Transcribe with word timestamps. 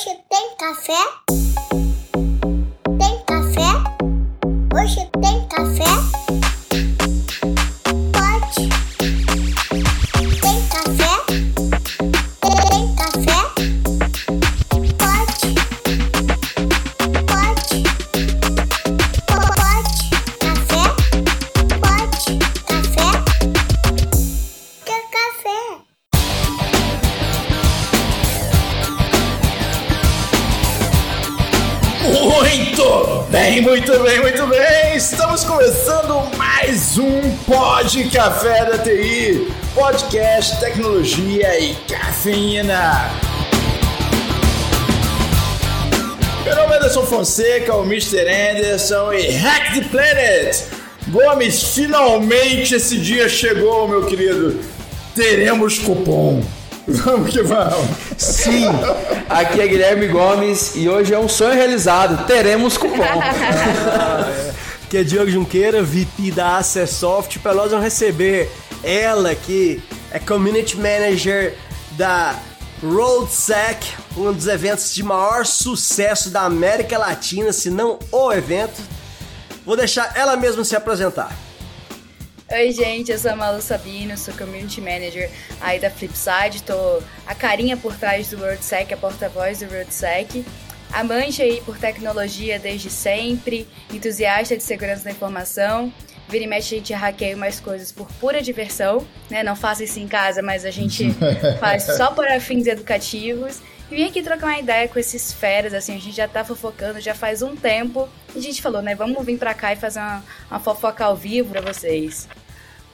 Hoje 0.00 0.18
tem 0.30 0.56
café? 0.56 1.79
Café 38.22 38.66
da 38.66 38.76
TI, 38.76 39.50
podcast, 39.74 40.60
tecnologia 40.60 41.58
e 41.58 41.74
cafeína. 41.88 43.10
Meu 46.44 46.54
nome 46.54 46.74
é 46.74 46.76
Anderson 46.76 47.06
Fonseca, 47.06 47.74
o 47.74 47.82
Mr. 47.82 48.26
Anderson 48.28 49.14
e 49.14 49.30
Hack 49.36 49.72
the 49.72 49.80
Planet. 49.88 50.54
Gomes, 51.08 51.62
finalmente 51.62 52.74
esse 52.74 52.98
dia 52.98 53.26
chegou, 53.26 53.88
meu 53.88 54.04
querido. 54.04 54.60
Teremos 55.14 55.78
cupom. 55.78 56.42
Vamos 56.86 57.30
que 57.30 57.42
vamos. 57.42 57.88
Sim, 58.18 58.66
aqui 59.30 59.62
é 59.62 59.66
Guilherme 59.66 60.08
Gomes 60.08 60.72
e 60.74 60.90
hoje 60.90 61.14
é 61.14 61.18
um 61.18 61.26
sonho 61.28 61.54
realizado. 61.54 62.26
Teremos 62.26 62.76
cupom. 62.76 62.98
que 64.90 64.96
é 64.96 65.04
Diogo 65.04 65.30
Junqueira, 65.30 65.84
VP 65.84 66.32
da 66.32 66.56
Acessoft, 66.56 67.38
para 67.38 67.54
nós 67.54 67.70
vamos 67.70 67.84
receber 67.84 68.50
ela 68.82 69.36
que 69.36 69.80
é 70.10 70.18
Community 70.18 70.76
Manager 70.76 71.56
da 71.92 72.36
RoadSec, 72.82 73.86
um 74.16 74.32
dos 74.32 74.48
eventos 74.48 74.92
de 74.92 75.04
maior 75.04 75.46
sucesso 75.46 76.28
da 76.30 76.40
América 76.42 76.98
Latina, 76.98 77.52
se 77.52 77.70
não 77.70 78.00
o 78.10 78.32
evento. 78.32 78.82
Vou 79.64 79.76
deixar 79.76 80.12
ela 80.16 80.36
mesma 80.36 80.64
se 80.64 80.74
apresentar. 80.74 81.30
Oi, 82.50 82.72
gente, 82.72 83.12
eu 83.12 83.18
sou 83.18 83.30
a 83.30 83.36
Malu 83.36 83.62
Sabino, 83.62 84.18
sou 84.18 84.34
Community 84.34 84.80
Manager 84.80 85.30
aí 85.60 85.78
da 85.78 85.88
Flipside, 85.88 86.64
tô 86.66 87.00
a 87.24 87.32
carinha 87.32 87.76
por 87.76 87.94
trás 87.94 88.30
do 88.30 88.40
WorldSec, 88.42 88.92
a 88.92 88.96
porta-voz 88.96 89.60
do 89.60 89.72
WorldSec, 89.72 90.44
amante 90.92 91.42
aí 91.42 91.60
por 91.64 91.78
tecnologia 91.78 92.58
desde 92.58 92.90
sempre, 92.90 93.66
entusiasta 93.92 94.56
de 94.56 94.62
segurança 94.62 95.04
da 95.04 95.10
informação, 95.10 95.92
vira 96.28 96.44
e 96.44 96.46
mexe 96.46 96.74
a 96.74 96.78
gente 96.78 96.92
hackeia 96.92 97.36
umas 97.36 97.58
coisas 97.58 97.90
por 97.90 98.10
pura 98.14 98.40
diversão, 98.40 99.06
né, 99.28 99.42
não 99.42 99.56
faça 99.56 99.84
isso 99.84 99.98
em 99.98 100.06
casa, 100.06 100.40
mas 100.40 100.64
a 100.64 100.70
gente 100.70 101.12
faz 101.58 101.84
só 101.84 102.12
para 102.12 102.40
fins 102.40 102.66
educativos, 102.66 103.60
e 103.90 103.96
vim 103.96 104.06
aqui 104.06 104.22
trocar 104.22 104.46
uma 104.46 104.58
ideia 104.58 104.86
com 104.86 104.98
esses 104.98 105.32
feras, 105.32 105.74
assim, 105.74 105.96
a 105.96 105.98
gente 105.98 106.14
já 106.14 106.28
tá 106.28 106.44
fofocando 106.44 107.00
já 107.00 107.14
faz 107.14 107.42
um 107.42 107.56
tempo, 107.56 108.08
e 108.34 108.38
a 108.38 108.42
gente 108.42 108.62
falou, 108.62 108.80
né, 108.80 108.94
vamos 108.94 109.24
vir 109.26 109.38
pra 109.38 109.52
cá 109.52 109.72
e 109.72 109.76
fazer 109.76 109.98
uma, 109.98 110.24
uma 110.48 110.60
fofoca 110.60 111.04
ao 111.04 111.16
vivo 111.16 111.50
pra 111.50 111.60
vocês. 111.60 112.28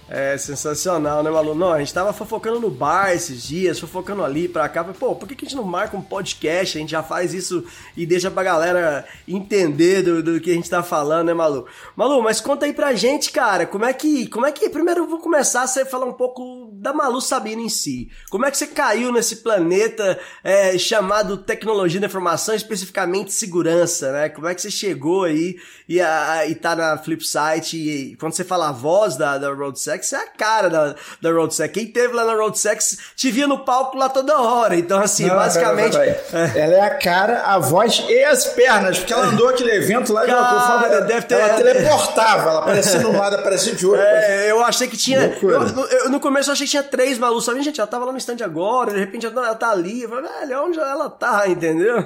É 0.09 0.39
sensacional, 0.39 1.21
né, 1.21 1.31
Malu? 1.31 1.53
Não, 1.53 1.73
a 1.73 1.81
gente 1.81 1.93
tava 1.93 2.13
fofocando 2.13 2.61
no 2.61 2.71
bar 2.71 3.13
esses 3.13 3.43
dias, 3.43 3.81
fofocando 3.81 4.23
ali 4.23 4.47
pra 4.47 4.69
cá. 4.69 4.85
Pô, 4.85 5.17
por 5.17 5.27
que, 5.27 5.35
a 5.35 5.49
gente 5.49 5.57
não 5.57 5.65
marca 5.65 5.97
um 5.97 6.03
podcast? 6.03 6.79
A 6.79 6.81
gente 6.81 6.91
já 6.91 7.03
faz 7.03 7.35
isso 7.35 7.65
e 7.97 8.07
deixa 8.07 8.31
pra 8.31 8.45
galera 8.45 9.05
entender 9.27 10.03
do, 10.03 10.23
do 10.23 10.41
que 10.41 10.53
a 10.53 10.55
gente 10.55 10.71
tá 10.71 10.81
falando, 10.81 11.27
né, 11.27 11.35
Malu? 11.35 11.67
Malu, 11.97 12.23
mas 12.23 12.41
conta 12.41 12.67
aí 12.67 12.73
pra 12.73 12.95
gente, 12.95 13.33
cara, 13.33 13.67
como 13.67 13.85
é 13.85 13.93
que. 13.93 14.29
Como 14.29 14.47
é 14.47 14.53
que. 14.53 14.69
Primeiro 14.69 15.01
eu 15.01 15.09
vou 15.09 15.19
começar 15.19 15.65
a 15.65 15.87
falar 15.87 16.07
um 16.07 16.13
pouco 16.13 16.66
da 16.81 16.93
Malu 16.93 17.21
Sabino 17.21 17.63
em 17.63 17.69
si. 17.69 18.09
Como 18.31 18.45
é 18.47 18.51
que 18.51 18.57
você 18.59 18.67
caiu 18.67 19.13
nesse 19.13 19.37
planeta 19.37 20.19
é, 20.45 20.77
chamado 20.79 21.37
tecnologia 21.37 22.01
da 22.01 22.07
informação, 22.07 22.55
especificamente 22.55 23.33
segurança, 23.33 24.13
né? 24.13 24.29
Como 24.29 24.47
é 24.49 24.55
que 24.55 24.63
você 24.63 24.71
chegou 24.71 25.25
aí 25.25 25.57
e, 25.89 26.01
a, 26.01 26.47
e 26.47 26.55
tá 26.55 26.75
na 26.77 26.99
Flipsite 26.99 27.77
e, 27.77 28.13
e 28.13 28.17
quando 28.17 28.33
você 28.35 28.45
fala 28.45 28.69
a 28.69 28.73
voz 28.73 29.17
da, 29.17 29.39
da 29.39 29.53
RoadSec, 29.53 30.05
você 30.05 30.17
é 30.17 30.19
a 30.21 30.27
cara 30.29 30.69
da, 30.69 30.95
da 31.21 31.31
RoadSec. 31.33 31.73
Quem 31.73 31.87
teve 31.87 32.15
lá 32.15 32.25
na 32.25 32.35
RoadSec 32.35 32.83
te 33.17 33.31
via 33.31 33.47
no 33.47 33.61
palco 33.65 33.97
lá 33.97 34.09
toda 34.09 34.39
hora. 34.41 34.77
Então, 34.77 35.01
assim, 35.01 35.27
Não, 35.27 35.37
basicamente. 35.37 35.97
pera, 35.97 36.15
pera, 36.15 36.49
pera. 36.49 36.59
Ela 36.59 36.75
é 36.75 36.81
a 36.81 36.95
cara, 36.99 37.43
a 37.47 37.59
voz 37.59 38.05
e 38.09 38.25
as 38.25 38.45
pernas, 38.47 38.99
porque 38.99 39.13
ela 39.13 39.27
andou 39.27 39.49
aquele 39.49 39.73
evento 39.73 40.13
lá 40.13 40.27
e 40.27 40.31
ela, 40.31 40.43
Cara, 40.43 40.87
ela, 40.97 41.01
deve 41.03 41.27
ter- 41.27 41.35
ela 41.35 41.55
teleportava, 41.57 42.51
ela 42.51 42.59
aparecia 42.61 42.99
de 42.99 43.07
um 43.07 43.17
lado, 43.19 43.37
aparecia 43.37 43.75
de 43.75 43.87
outro. 43.87 44.01
É, 44.03 44.51
eu 44.51 44.65
achei 44.65 44.87
que 44.89 44.97
tinha. 44.97 45.37
Eu, 45.43 45.87
eu- 45.89 46.11
no 46.11 46.21
começo 46.21 46.51
eu 46.51 46.53
achei 46.53 46.66
que 46.67 46.71
tinha 46.71 46.83
três 46.83 47.19
Malu, 47.19 47.41
sabe? 47.41 47.63
Gente, 47.63 47.81
ela 47.81 47.87
tava 47.87 48.05
lá 48.05 48.13
no 48.13 48.19
stand 48.19 48.45
agora, 48.45 48.93
de 48.93 48.99
repente 48.99 49.25
ela 49.27 49.55
tá 49.55 49.71
ali. 49.71 50.03
Eu 50.03 50.09
falei, 50.09 50.31
velho, 50.31 50.65
onde 50.65 50.79
ela 50.79 51.09
tá, 51.09 51.45
entendeu? 51.49 51.97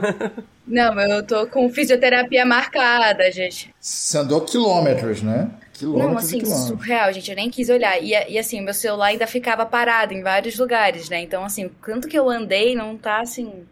Não, 0.67 1.01
eu 1.01 1.27
tô 1.27 1.47
com 1.47 1.69
fisioterapia 1.71 2.45
marcada, 2.45 3.31
gente. 3.33 3.75
Você 3.81 4.19
andou 4.19 4.43
quilômetros, 4.43 5.23
né? 5.23 5.51
Quilômetros 5.73 6.13
Não, 6.13 6.19
assim, 6.19 6.39
quilômetros. 6.39 6.67
surreal, 6.69 7.13
gente. 7.13 7.31
Eu 7.31 7.37
nem 7.37 7.51
quis 7.51 7.69
olhar. 7.69 8.01
E, 8.03 8.11
e 8.11 8.39
assim, 8.39 8.61
meu 8.61 8.75
celular 8.75 9.07
ainda 9.07 9.27
ficava 9.27 9.65
parado 9.67 10.13
em 10.13 10.23
vários 10.23 10.59
lugares, 10.59 11.09
né? 11.09 11.21
Então, 11.21 11.45
assim, 11.45 11.71
quanto 11.83 12.07
que 12.07 12.19
eu 12.19 12.29
andei 12.29 12.75
não 12.75 12.97
tá 12.97 13.21
assim. 13.21 13.67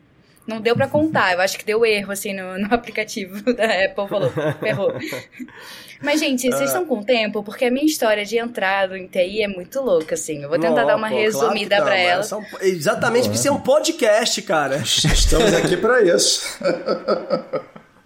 Não 0.48 0.60
deu 0.62 0.74
pra 0.74 0.88
contar. 0.88 1.34
Eu 1.34 1.40
acho 1.42 1.58
que 1.58 1.64
deu 1.64 1.84
erro, 1.84 2.10
assim, 2.10 2.32
no, 2.32 2.58
no 2.58 2.72
aplicativo 2.74 3.42
da 3.54 3.64
Apple. 3.64 4.08
Falou, 4.08 4.32
ferrou. 4.58 4.94
Mas, 6.00 6.20
gente, 6.20 6.42
vocês 6.48 6.70
estão 6.70 6.86
com 6.86 7.02
tempo? 7.02 7.42
Porque 7.42 7.64
a 7.66 7.70
minha 7.70 7.84
história 7.84 8.24
de 8.24 8.38
entrada 8.38 8.96
em 8.96 9.06
TI 9.08 9.42
é 9.42 9.48
muito 9.48 9.80
louca, 9.82 10.14
assim. 10.14 10.42
Eu 10.42 10.48
vou 10.48 10.58
tentar 10.58 10.80
Não, 10.82 10.86
dar 10.86 10.96
uma 10.96 11.08
pô, 11.08 11.14
claro 11.14 11.24
resumida 11.24 11.76
tá, 11.76 11.82
pra 11.82 11.96
ela. 11.96 12.22
são- 12.22 12.42
exatamente, 12.62 13.24
porque 13.24 13.36
isso 13.38 13.48
é 13.48 13.52
um 13.52 13.60
podcast, 13.60 14.40
cara. 14.42 14.76
Estamos 14.80 15.52
aqui 15.52 15.76
pra 15.76 16.00
isso. 16.02 16.56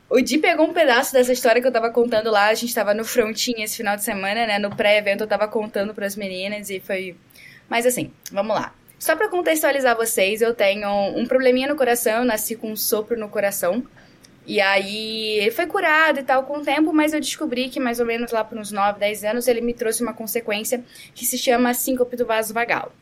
O 0.09 0.21
Di 0.21 0.39
pegou 0.39 0.67
um 0.67 0.73
pedaço 0.73 1.13
dessa 1.13 1.33
história 1.33 1.61
que 1.63 1.69
eu 1.69 1.73
tava 1.73 1.91
contando 1.91 2.31
lá. 2.31 2.49
A 2.49 2.55
gente 2.55 2.75
tava 2.75 2.93
no 2.93 3.05
frontinho 3.05 3.63
esse 3.63 3.77
final 3.77 3.95
de 3.97 4.03
semana, 4.05 4.47
né? 4.47 4.59
No 4.59 4.75
pré-evento 4.75 5.25
eu 5.25 5.29
tava 5.29 5.47
contando 5.47 5.95
pras 5.95 6.17
meninas 6.17 6.71
e 6.71 6.81
foi. 6.81 7.15
Mas 7.69 7.87
assim, 7.87 8.11
vamos 8.33 8.55
lá. 8.57 8.73
Só 9.03 9.17
pra 9.17 9.27
contextualizar 9.27 9.97
vocês, 9.97 10.41
eu 10.41 10.55
tenho 10.55 10.89
um 11.19 11.27
probleminha 11.27 11.67
no 11.67 11.75
coração, 11.75 12.21
eu 12.21 12.25
nasci 12.25 12.55
com 12.55 12.71
um 12.71 12.77
sopro 12.77 13.19
no 13.19 13.29
coração. 13.29 13.83
E 14.47 14.61
aí, 14.61 15.51
foi 15.57 15.67
curado 15.67 16.21
e 16.21 16.23
tal 16.23 16.45
com 16.45 16.59
o 16.59 16.63
tempo, 16.63 16.93
mas 16.93 17.13
eu 17.13 17.19
descobri 17.19 17.69
que 17.69 17.81
mais 17.81 17.99
ou 17.99 18.07
menos 18.07 18.31
lá 18.31 18.45
por 18.45 18.57
uns 18.57 18.71
9, 18.71 19.01
10 19.01 19.25
anos 19.25 19.49
ele 19.49 19.61
me 19.61 19.75
trouxe 19.75 20.05
uma 20.05 20.15
consequência 20.15 20.85
que 21.17 21.27
se 21.27 21.37
chama 21.37 21.75
síncope 21.75 22.15
do 22.15 22.25
vaso 22.25 22.55
vagal. 22.55 22.93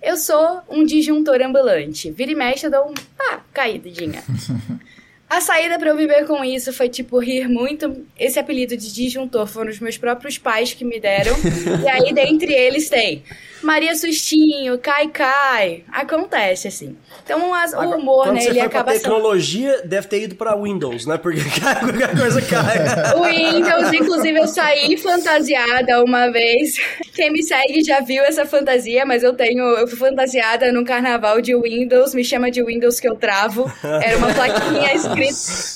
Eu 0.00 0.16
sou 0.16 0.62
um 0.68 0.84
disjuntor 0.84 1.42
ambulante. 1.42 2.08
Vira 2.12 2.30
e 2.30 2.36
mexe, 2.36 2.66
eu 2.66 2.70
dou 2.70 2.90
um. 2.90 2.94
Ah, 3.18 3.40
caidinha. 3.52 4.22
A 5.32 5.40
saída 5.40 5.78
pra 5.78 5.88
eu 5.88 5.96
viver 5.96 6.26
com 6.26 6.44
isso 6.44 6.74
foi, 6.74 6.90
tipo, 6.90 7.18
rir 7.18 7.48
muito. 7.48 8.04
Esse 8.20 8.38
apelido 8.38 8.76
de 8.76 8.92
disjuntor 8.92 9.46
foram 9.46 9.70
os 9.70 9.80
meus 9.80 9.96
próprios 9.96 10.36
pais 10.36 10.74
que 10.74 10.84
me 10.84 11.00
deram. 11.00 11.34
e 11.82 11.88
aí, 11.88 12.12
dentre 12.12 12.52
eles, 12.52 12.90
tem 12.90 13.22
Maria 13.62 13.94
Sustinho, 13.96 14.76
Cai 14.78 15.08
Cai. 15.08 15.84
Acontece, 15.90 16.68
assim. 16.68 16.98
Então, 17.24 17.54
as- 17.54 17.72
o 17.72 17.78
humor, 17.96 18.24
Quando 18.24 18.34
né, 18.34 18.40
você 18.42 18.50
ele 18.50 18.58
foi 18.60 18.68
pra 18.68 18.80
acaba 18.80 18.92
sendo... 18.92 19.02
tecnologia, 19.04 19.82
deve 19.86 20.06
ter 20.06 20.22
ido 20.24 20.34
pra 20.34 20.54
Windows, 20.54 21.06
né? 21.06 21.16
Porque 21.16 21.40
qualquer 21.80 22.14
coisa 22.14 22.42
cai. 22.42 23.14
O 23.16 23.24
Windows, 23.24 23.90
inclusive, 23.90 24.38
eu 24.38 24.46
saí 24.46 24.98
fantasiada 24.98 26.04
uma 26.04 26.30
vez. 26.30 26.74
Quem 27.14 27.32
me 27.32 27.42
segue 27.42 27.82
já 27.82 28.00
viu 28.00 28.22
essa 28.24 28.44
fantasia, 28.44 29.06
mas 29.06 29.22
eu 29.22 29.32
tenho. 29.32 29.62
Eu 29.78 29.88
fui 29.88 29.96
fantasiada 29.96 30.70
no 30.70 30.84
carnaval 30.84 31.40
de 31.40 31.56
Windows, 31.56 32.14
me 32.14 32.22
chama 32.22 32.50
de 32.50 32.62
Windows 32.62 33.00
que 33.00 33.08
eu 33.08 33.14
travo. 33.14 33.72
Era 33.82 34.18
uma 34.18 34.34
plaquinha 34.34 34.94
escrita 34.94 35.21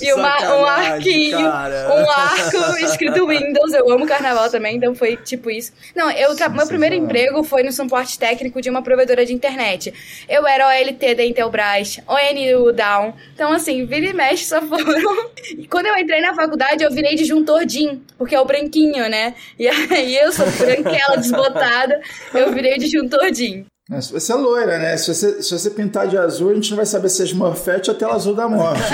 e 0.01 0.13
uma, 0.13 0.57
um 0.57 0.65
arquinho, 0.65 1.39
cara. 1.39 1.95
um 1.95 2.11
arco 2.11 2.79
escrito 2.85 3.27
Windows. 3.27 3.73
Eu 3.73 3.91
amo 3.91 4.07
carnaval 4.07 4.51
também, 4.51 4.77
então 4.77 4.95
foi 4.95 5.17
tipo 5.17 5.51
isso. 5.51 5.73
Não, 5.95 6.11
eu 6.11 6.35
meu 6.51 6.67
primeiro 6.67 6.95
emprego 6.95 7.43
foi 7.43 7.63
no 7.63 7.73
suporte 7.73 8.19
técnico 8.19 8.61
de 8.61 8.71
uma 8.71 8.83
provedora 8.83 9.25
de 9.25 9.33
internet. 9.33 9.93
Eu 10.29 10.47
era 10.47 10.69
OLT 10.69 11.15
da 11.15 11.25
Intelbras, 11.25 12.01
ONU 12.07 12.73
Down. 12.73 13.15
Então, 13.35 13.53
assim, 13.53 13.85
vira 13.87 14.07
e 14.07 14.13
mexe 14.13 14.45
só 14.45 14.61
foram. 14.63 15.31
E 15.51 15.67
quando 15.67 15.87
eu 15.87 15.97
entrei 15.97 16.21
na 16.21 16.35
faculdade, 16.35 16.83
eu 16.83 16.91
virei 16.91 17.15
disjuntor 17.15 17.65
DIN, 17.65 18.03
porque 18.19 18.35
é 18.35 18.41
o 18.41 18.45
branquinho, 18.45 19.09
né? 19.09 19.35
E 19.59 19.69
aí 19.69 20.17
eu 20.17 20.33
sou 20.33 20.47
branquela, 20.47 21.17
desbotada, 21.17 22.01
eu 22.35 22.53
virei 22.53 22.79
disjuntor 22.79 23.31
DIN. 23.31 23.67
É, 23.89 24.01
se 24.01 24.13
você 24.13 24.33
é 24.33 24.35
loira, 24.35 24.79
né? 24.79 24.97
Se 24.97 25.15
você, 25.15 25.41
se 25.41 25.57
você 25.57 25.71
pintar 25.71 26.09
de 26.09 26.19
azul, 26.19 26.51
a 26.51 26.55
gente 26.55 26.71
não 26.71 26.77
vai 26.77 26.87
saber 26.87 27.09
se 27.09 27.23
é 27.23 27.25
Smurfette 27.25 27.89
ou 27.89 27.97
tela 27.97 28.15
azul 28.15 28.35
da 28.35 28.49
morte. 28.49 28.83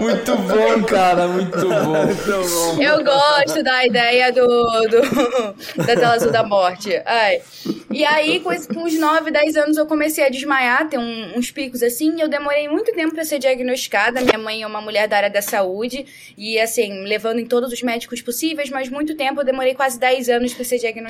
Muito 0.00 0.34
bom, 0.36 0.82
cara, 0.84 1.28
muito 1.28 1.68
bom. 1.68 2.80
Eu 2.82 3.04
gosto 3.04 3.62
da 3.62 3.84
ideia 3.84 4.32
do, 4.32 4.46
do 4.46 5.00
da 5.84 5.94
tela 5.94 6.14
azul 6.14 6.30
da 6.30 6.42
morte. 6.42 6.90
Ai. 7.04 7.42
E 7.92 8.04
aí, 8.04 8.40
com, 8.40 8.52
esse- 8.52 8.68
com 8.68 8.84
uns 8.84 8.98
9, 8.98 9.30
10 9.30 9.56
anos, 9.56 9.76
eu 9.76 9.84
comecei 9.84 10.24
a 10.24 10.28
desmaiar, 10.28 10.88
ter 10.88 10.96
um- 10.98 11.36
uns 11.36 11.50
picos 11.50 11.82
assim, 11.82 12.16
e 12.16 12.20
eu 12.20 12.28
demorei 12.28 12.68
muito 12.68 12.92
tempo 12.92 13.12
pra 13.14 13.24
ser 13.24 13.38
diagnosticada. 13.38 14.20
Minha 14.20 14.38
mãe 14.38 14.62
é 14.62 14.66
uma 14.66 14.80
mulher 14.80 15.08
da 15.08 15.16
área 15.16 15.30
da 15.30 15.42
saúde, 15.42 16.06
e 16.38 16.58
assim, 16.58 17.04
levando 17.04 17.40
em 17.40 17.46
todos 17.46 17.72
os 17.72 17.82
médicos 17.82 18.22
possíveis, 18.22 18.70
mas 18.70 18.88
muito 18.88 19.14
tempo, 19.16 19.40
eu 19.40 19.44
demorei 19.44 19.74
quase 19.74 19.98
10 19.98 20.28
anos 20.30 20.54
pra 20.54 20.64
ser 20.64 20.78
diagnosticada. 20.78 21.09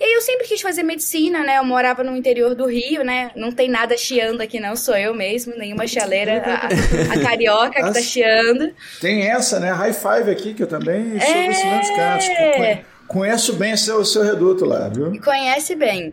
E 0.00 0.04
aí 0.04 0.12
eu 0.12 0.20
sempre 0.22 0.46
quis 0.48 0.60
fazer 0.60 0.82
medicina, 0.82 1.44
né? 1.44 1.58
Eu 1.58 1.64
morava 1.64 2.02
no 2.02 2.16
interior 2.16 2.54
do 2.54 2.66
Rio, 2.66 3.04
né? 3.04 3.30
Não 3.36 3.52
tem 3.52 3.68
nada 3.68 3.96
chiando 3.96 4.40
aqui, 4.40 4.58
não, 4.58 4.74
sou 4.74 4.96
eu 4.96 5.14
mesmo, 5.14 5.56
nenhuma 5.56 5.86
chaleira, 5.86 6.42
a, 6.44 7.14
a 7.14 7.22
carioca 7.22 7.74
que 7.82 7.92
tá 7.92 8.02
chiando. 8.02 8.74
Tem 9.00 9.22
essa, 9.28 9.60
né? 9.60 9.70
High 9.70 9.92
five 9.92 10.30
aqui, 10.30 10.52
que 10.52 10.62
eu 10.64 10.66
também 10.66 11.18
sou 11.20 11.28
É. 11.28 11.96
canto. 11.96 12.56
Conhe- 12.56 12.84
Conheço 13.06 13.52
bem 13.52 13.74
o 13.74 13.78
seu, 13.78 14.04
seu 14.04 14.22
reduto 14.24 14.64
lá, 14.64 14.88
viu? 14.88 15.14
E 15.14 15.20
conhece 15.20 15.76
bem. 15.76 16.12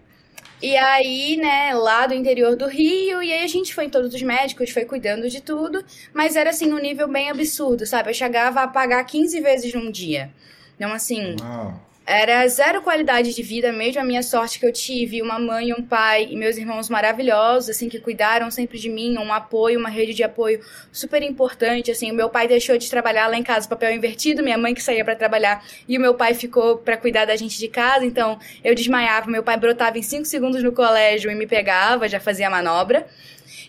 E 0.61 0.77
aí, 0.77 1.37
né, 1.37 1.73
lá 1.73 2.05
do 2.05 2.13
interior 2.13 2.55
do 2.55 2.67
Rio, 2.67 3.23
e 3.23 3.33
aí 3.33 3.43
a 3.43 3.47
gente 3.47 3.73
foi 3.73 3.85
em 3.85 3.89
todos 3.89 4.13
os 4.13 4.21
médicos, 4.21 4.69
foi 4.69 4.85
cuidando 4.85 5.27
de 5.27 5.41
tudo, 5.41 5.83
mas 6.13 6.35
era 6.35 6.51
assim, 6.51 6.71
um 6.71 6.77
nível 6.77 7.07
bem 7.07 7.31
absurdo, 7.31 7.83
sabe? 7.87 8.11
Eu 8.11 8.13
chegava 8.13 8.61
a 8.61 8.67
pagar 8.67 9.03
15 9.05 9.39
vezes 9.41 9.73
num 9.73 9.89
dia. 9.89 10.29
Então, 10.75 10.93
assim, 10.93 11.35
Uau. 11.41 11.81
Era 12.11 12.45
zero 12.47 12.81
qualidade 12.81 13.33
de 13.33 13.41
vida, 13.41 13.71
mesmo 13.71 14.01
a 14.01 14.03
minha 14.03 14.21
sorte 14.21 14.59
que 14.59 14.65
eu 14.65 14.73
tive, 14.73 15.21
uma 15.21 15.39
mãe, 15.39 15.71
um 15.73 15.81
pai 15.81 16.27
e 16.29 16.35
meus 16.35 16.57
irmãos 16.57 16.89
maravilhosos, 16.89 17.69
assim, 17.69 17.87
que 17.87 17.99
cuidaram 17.99 18.51
sempre 18.51 18.77
de 18.77 18.89
mim, 18.89 19.17
um 19.17 19.33
apoio, 19.33 19.79
uma 19.79 19.89
rede 19.89 20.13
de 20.13 20.21
apoio 20.21 20.59
super 20.91 21.23
importante, 21.23 21.89
assim, 21.89 22.11
o 22.11 22.13
meu 22.13 22.29
pai 22.29 22.47
deixou 22.47 22.77
de 22.77 22.89
trabalhar 22.89 23.27
lá 23.27 23.37
em 23.37 23.43
casa, 23.43 23.67
papel 23.67 23.93
invertido, 23.93 24.43
minha 24.43 24.57
mãe 24.57 24.73
que 24.73 24.83
saía 24.83 25.05
pra 25.05 25.15
trabalhar 25.15 25.63
e 25.87 25.97
o 25.97 26.01
meu 26.01 26.13
pai 26.13 26.33
ficou 26.33 26.77
pra 26.77 26.97
cuidar 26.97 27.25
da 27.25 27.35
gente 27.35 27.57
de 27.57 27.69
casa, 27.69 28.05
então 28.05 28.37
eu 28.63 28.75
desmaiava, 28.75 29.31
meu 29.31 29.43
pai 29.43 29.55
brotava 29.55 29.97
em 29.97 30.03
5 30.03 30.25
segundos 30.25 30.61
no 30.61 30.73
colégio 30.73 31.31
e 31.31 31.35
me 31.35 31.47
pegava, 31.47 32.09
já 32.09 32.19
fazia 32.19 32.49
manobra. 32.49 33.07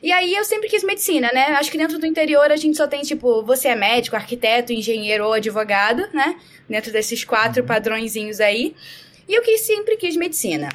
E 0.03 0.11
aí 0.11 0.35
eu 0.35 0.45
sempre 0.45 0.69
quis 0.69 0.83
medicina, 0.83 1.31
né? 1.33 1.45
Acho 1.53 1.71
que 1.71 1.79
dentro 1.79 1.97
do 1.97 2.07
interior 2.07 2.51
a 2.51 2.57
gente 2.57 2.77
só 2.77 2.89
tem, 2.89 3.03
tipo, 3.03 3.43
você 3.45 3.69
é 3.69 3.77
médico, 3.77 4.17
arquiteto, 4.17 4.73
engenheiro 4.73 5.25
ou 5.25 5.33
advogado, 5.33 6.09
né? 6.13 6.37
Dentro 6.69 6.93
desses 6.93 7.25
quatro 7.25 7.63
padrõezinhos 7.63 8.41
aí. 8.41 8.75
E 9.29 9.35
eu 9.35 9.43
quis, 9.43 9.61
sempre 9.61 9.97
quis 9.97 10.17
medicina. 10.17 10.69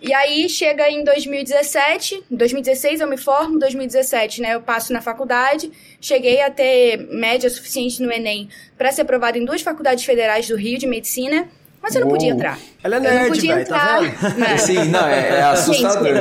E 0.00 0.14
aí 0.14 0.48
chega 0.48 0.88
em 0.88 1.02
2017, 1.02 2.22
em 2.30 2.36
2016 2.36 3.00
eu 3.00 3.08
me 3.08 3.16
formo, 3.16 3.58
2017, 3.58 4.40
né, 4.40 4.54
eu 4.54 4.62
passo 4.62 4.92
na 4.92 5.00
faculdade, 5.00 5.72
cheguei 6.00 6.40
a 6.40 6.48
ter 6.48 6.98
média 7.10 7.50
suficiente 7.50 8.00
no 8.00 8.12
Enem 8.12 8.48
para 8.76 8.92
ser 8.92 9.02
aprovada 9.02 9.38
em 9.38 9.44
duas 9.44 9.60
faculdades 9.60 10.04
federais 10.04 10.46
do 10.46 10.54
Rio 10.54 10.78
de 10.78 10.86
medicina, 10.86 11.48
mas 11.88 11.94
eu 11.94 12.00
não 12.02 12.08
podia 12.10 12.28
Uou. 12.28 12.36
entrar. 12.36 12.58
Ela 12.84 12.94
é 12.94 12.98
eu 12.98 13.02
não 13.02 13.10
nerd, 13.10 13.28
podia 13.28 13.54
velho, 13.54 13.66
tá 13.66 13.76
entrar. 13.76 14.28
vendo? 14.28 14.38
né? 14.38 14.56
Sim, 14.58 14.84
não, 14.84 15.06
é, 15.08 15.28
é 15.38 15.42
assustador. 15.42 16.14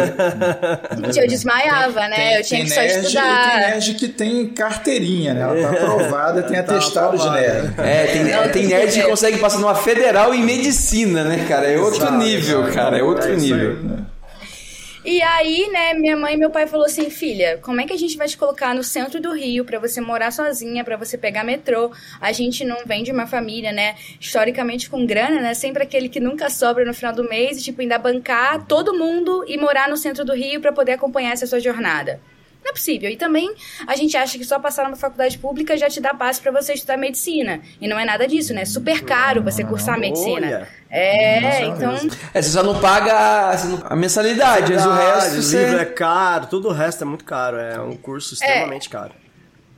Gente, 1.04 1.20
eu 1.20 1.28
desmaiava, 1.28 2.08
né? 2.08 2.40
eu 2.40 2.44
tinha 2.44 2.64
que 2.64 2.70
só 2.70 2.80
nerd, 2.82 3.06
estudar. 3.06 3.50
Tem 3.52 3.60
nerd 3.70 3.94
que 3.96 4.08
tem 4.08 4.48
carteirinha, 4.48 5.34
né? 5.34 5.42
Ela 5.42 5.62
tá 5.62 5.70
aprovada, 5.84 6.44
tem 6.44 6.64
Tá 6.64 6.76
atestado 6.76 7.18
de 7.18 7.30
nerd. 7.30 7.74
É, 7.78 8.06
tem, 8.08 8.24
Não, 8.24 8.44
tem 8.44 8.52
tem 8.52 8.68
nerd 8.68 8.92
que 8.94 9.04
consegue 9.04 9.38
passar 9.38 9.60
numa 9.60 9.76
federal 9.76 10.34
em 10.34 10.42
medicina, 10.44 11.24
né, 11.24 11.46
cara? 11.48 11.68
É 11.70 11.78
outro 11.78 12.00
Exato, 12.02 12.18
nível, 12.18 12.64
cara, 12.74 12.98
é 12.98 13.04
outro 13.04 13.32
É 13.32 13.36
nível. 13.36 13.72
aí. 13.72 13.84
né? 13.84 13.98
E 15.10 15.22
aí, 15.22 15.70
né, 15.72 15.94
minha 15.94 16.18
mãe 16.18 16.34
e 16.34 16.38
meu 16.38 16.50
pai 16.50 16.68
falou 16.68 16.86
assim, 16.86 17.10
filha, 17.10 17.58
como 17.62 17.80
é 17.80 17.86
que 17.86 17.94
a 17.94 17.98
gente 17.98 18.18
vai 18.18 18.28
te 18.28 18.38
colocar 18.38 18.76
no 18.76 18.84
centro 18.84 19.22
do 19.22 19.32
Rio 19.32 19.64
pra 19.64 19.80
você 19.80 20.02
morar 20.02 20.32
sozinha, 20.32 20.84
pra 20.84 20.98
você 20.98 21.18
pegar 21.18 21.46
metrô? 21.46 21.94
A 22.20 22.34
gente 22.34 22.66
não 22.66 22.84
vem 22.86 23.04
de 23.04 23.12
uma 23.14 23.26
família, 23.26 23.72
né, 23.72 23.96
historicamente 24.20 24.90
com 24.90 25.06
grana, 25.06 25.40
né, 25.40 25.54
sempre 25.54 25.82
aquele 25.82 26.10
que 26.10 26.20
nunca 26.20 26.50
sobra 26.50 26.84
no 26.84 26.94
final 26.94 27.14
do 27.14 27.24
mês 27.24 27.58
e 27.58 27.64
tipo 27.64 27.80
ainda 27.80 27.98
bancar 27.98 28.66
todo 28.68 28.94
mundo 28.94 29.46
e 29.48 29.58
morar 29.58 29.88
no 29.88 29.96
centro 29.96 30.26
do 30.26 30.34
Rio 30.34 30.60
pra 30.60 30.74
poder 30.74 30.92
acompanhar 30.92 31.32
essa 31.32 31.48
sua 31.48 31.62
jornada. 31.62 32.20
Não 32.68 32.72
é 32.72 32.74
possível. 32.74 33.10
E 33.10 33.16
também 33.16 33.50
a 33.88 33.96
gente 33.96 34.18
acha 34.18 34.38
que 34.38 34.44
só 34.44 34.60
passar 34.60 34.84
numa 34.84 34.98
faculdade 34.98 35.38
pública 35.38 35.78
já 35.78 35.90
te 35.90 36.02
dá 36.02 36.14
passe 36.14 36.42
pra 36.42 36.52
você 36.52 36.74
estudar 36.74 36.98
medicina. 36.98 37.62
E 37.80 37.88
não 37.88 37.98
é 37.98 38.04
nada 38.04 38.28
disso, 38.28 38.54
né? 38.54 38.64
É 38.64 38.66
super 38.66 39.06
caro 39.06 39.42
você 39.42 39.64
cursar 39.64 39.98
medicina. 39.98 40.46
Olha. 40.48 40.68
É, 40.90 41.64
então 41.66 41.96
É, 42.34 42.42
você 42.42 42.50
só 42.50 42.64
não 42.64 42.78
paga 42.82 43.56
você 43.56 43.68
não- 43.68 43.84
a 43.86 43.96
mensalidade, 43.96 44.74
mas 44.74 44.86
o 44.86 44.92
resto 44.92 45.38
o 45.38 45.42
você... 45.44 45.64
livro 45.64 45.80
é 45.80 45.86
caro, 45.86 46.48
tudo 46.48 46.68
o 46.68 46.74
resto 46.74 47.04
é 47.04 47.08
muito 47.08 47.24
caro. 47.24 47.56
É 47.56 47.80
um 47.80 47.96
curso 47.96 48.34
extremamente 48.34 48.90
caro. 48.90 49.14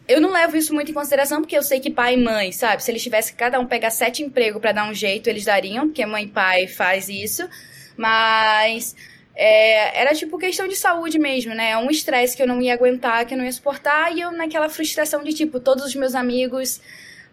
Eu 0.07 0.19
não 0.19 0.31
levo 0.31 0.57
isso 0.57 0.74
muito 0.74 0.89
em 0.89 0.94
consideração, 0.95 1.42
porque 1.42 1.56
eu 1.56 1.62
sei 1.62 1.80
que 1.80 1.92
pai 1.92 2.15
e 2.15 2.18
mãe, 2.18 2.51
sabe? 2.51 2.83
Se 2.83 2.89
eles 2.89 3.03
tivessem 3.03 3.33
que 3.33 3.38
cada 3.38 3.59
um 3.59 3.68
pegar 3.68 3.92
sete 3.92 4.24
empregos 4.24 4.59
pra 4.59 4.71
dar 4.71 4.89
um 4.89 4.94
jeito, 4.95 5.27
eles 5.30 5.45
dariam, 5.45 5.85
porque 5.85 6.03
mãe 6.07 6.24
e 6.24 6.27
pai 6.27 6.65
faz 6.65 7.07
isso. 7.07 7.47
Mas 7.95 8.95
é, 9.41 10.01
era 10.01 10.13
tipo 10.13 10.38
questão 10.38 10.68
de 10.68 10.75
saúde 10.75 11.18
mesmo, 11.18 11.56
né? 11.56 11.77
Um 11.77 11.89
estresse 11.89 12.36
que 12.36 12.44
eu 12.44 12.47
não 12.47 12.62
ia 12.62 12.74
aguentar, 12.74 13.25
que 13.25 13.33
eu 13.33 13.38
não 13.38 13.45
ia 13.45 13.51
suportar, 13.53 14.13
e 14.13 14.19
eu 14.19 14.33
naquela 14.33 14.68
frustração 14.68 15.24
de 15.24 15.31
tipo, 15.31 15.62
todos 15.62 15.86
os 15.86 15.95
meus 15.95 16.13
amigos 16.13 16.81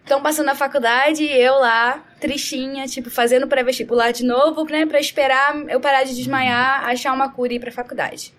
estão 0.05 0.23
passando 0.23 0.47
na 0.47 0.55
faculdade 0.55 1.25
e 1.25 1.33
eu 1.33 1.55
lá, 1.55 2.01
tristinha, 2.21 2.87
tipo, 2.87 3.11
fazendo 3.11 3.49
pré-vestibular 3.49 4.13
de 4.13 4.25
novo, 4.25 4.65
né? 4.67 4.87
Pra 4.87 5.01
esperar 5.01 5.57
eu 5.69 5.81
parar 5.81 6.05
de 6.05 6.15
desmaiar, 6.15 6.85
achar 6.85 7.13
uma 7.13 7.29
cura 7.29 7.53
e 7.53 7.57
ir 7.57 7.59
pra 7.59 7.73
faculdade. 7.73 8.33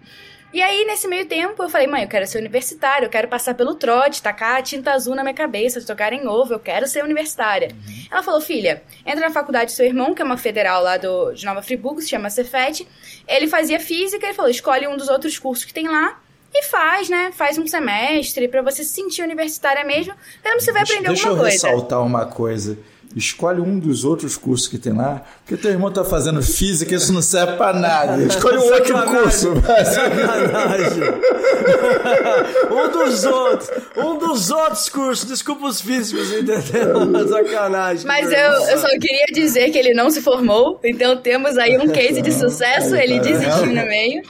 E 0.54 0.62
aí, 0.62 0.86
nesse 0.86 1.08
meio 1.08 1.26
tempo, 1.26 1.62
eu 1.62 1.70
falei, 1.70 1.88
mãe, 1.88 2.04
eu 2.04 2.08
quero 2.08 2.26
ser 2.26 2.38
universitária, 2.40 3.06
eu 3.06 3.10
quero 3.10 3.28
passar 3.28 3.54
pelo 3.54 3.76
trote, 3.76 4.22
tacar 4.22 4.64
tinta 4.64 4.94
azul 4.94 5.14
na 5.14 5.22
minha 5.22 5.34
cabeça, 5.34 5.82
tocar 5.86 6.14
em 6.14 6.26
ovo, 6.26 6.54
eu 6.54 6.60
quero 6.60 6.88
ser 6.88 7.04
universitária. 7.04 7.70
Ela 8.10 8.24
falou, 8.24 8.40
filha, 8.40 8.82
entra 9.06 9.28
na 9.28 9.32
faculdade 9.32 9.72
do 9.72 9.76
seu 9.76 9.86
irmão, 9.86 10.16
que 10.16 10.22
é 10.22 10.26
uma 10.26 10.38
federal 10.38 10.82
lá 10.82 10.96
do, 10.98 11.34
de 11.34 11.46
Nova 11.46 11.62
Friburgo, 11.62 12.02
se 12.02 12.10
chama 12.10 12.30
Cefet. 12.30 12.88
Ele 13.28 13.48
fazia 13.48 13.80
física, 13.80 14.26
ele 14.26 14.34
falou, 14.34 14.50
escolhe 14.50 14.88
um 14.88 14.96
dos 14.96 15.10
outros 15.10 15.38
cursos 15.38 15.66
que 15.66 15.74
tem 15.74 15.88
lá 15.88 16.18
e 16.54 16.64
faz, 16.64 17.10
né? 17.10 17.32
Faz 17.34 17.58
um 17.58 17.68
semestre 17.68 18.48
pra 18.48 18.62
você 18.62 18.84
se 18.84 18.92
sentir 18.92 19.22
universitária 19.24 19.84
mesmo, 19.84 20.14
pelo 20.42 20.62
você 20.62 20.72
vai 20.72 20.84
aprender 20.84 21.08
Deixa 21.10 21.28
eu 21.28 21.32
alguma 21.32 21.50
coisa. 21.50 21.68
ressaltar 21.68 22.02
uma 22.02 22.26
coisa. 22.26 22.78
Escolhe 23.16 23.60
um 23.60 23.80
dos 23.80 24.04
outros 24.04 24.38
cursos 24.38 24.68
que 24.68 24.78
tem 24.78 24.94
lá, 24.94 25.24
porque 25.44 25.60
teu 25.60 25.72
irmão 25.72 25.92
tá 25.92 26.04
fazendo 26.04 26.42
física, 26.42 26.94
isso 26.94 27.12
não 27.12 27.22
serve 27.22 27.58
pra 27.58 27.74
nada. 27.74 28.22
Escolhe 28.22 28.58
um 28.58 28.74
outro 28.74 29.02
curso. 29.04 29.54
Sacanagem. 29.86 31.04
um 32.72 32.92
dos 32.92 33.24
outros. 33.24 33.70
Um 33.96 34.18
dos 34.18 34.52
outros 34.52 34.90
cursos. 34.90 35.28
Desculpa 35.28 35.66
os 35.68 35.82
físicos, 35.82 36.32
entendeu? 36.32 37.28
Sacanagem. 37.28 38.06
Mas 38.06 38.32
eu, 38.32 38.52
eu 38.70 38.78
só 38.78 38.90
queria 38.90 39.28
dizer 39.34 39.72
que 39.72 39.78
ele 39.78 39.94
não 39.94 40.10
se 40.10 40.22
formou, 40.22 40.80
então 40.84 41.18
temos 41.18 41.58
aí 41.58 41.78
um 41.78 41.88
case 41.90 42.22
de 42.22 42.32
sucesso, 42.32 42.96
ele 42.96 43.20
desistiu 43.20 43.68
no 43.68 43.86
meio. 43.88 44.22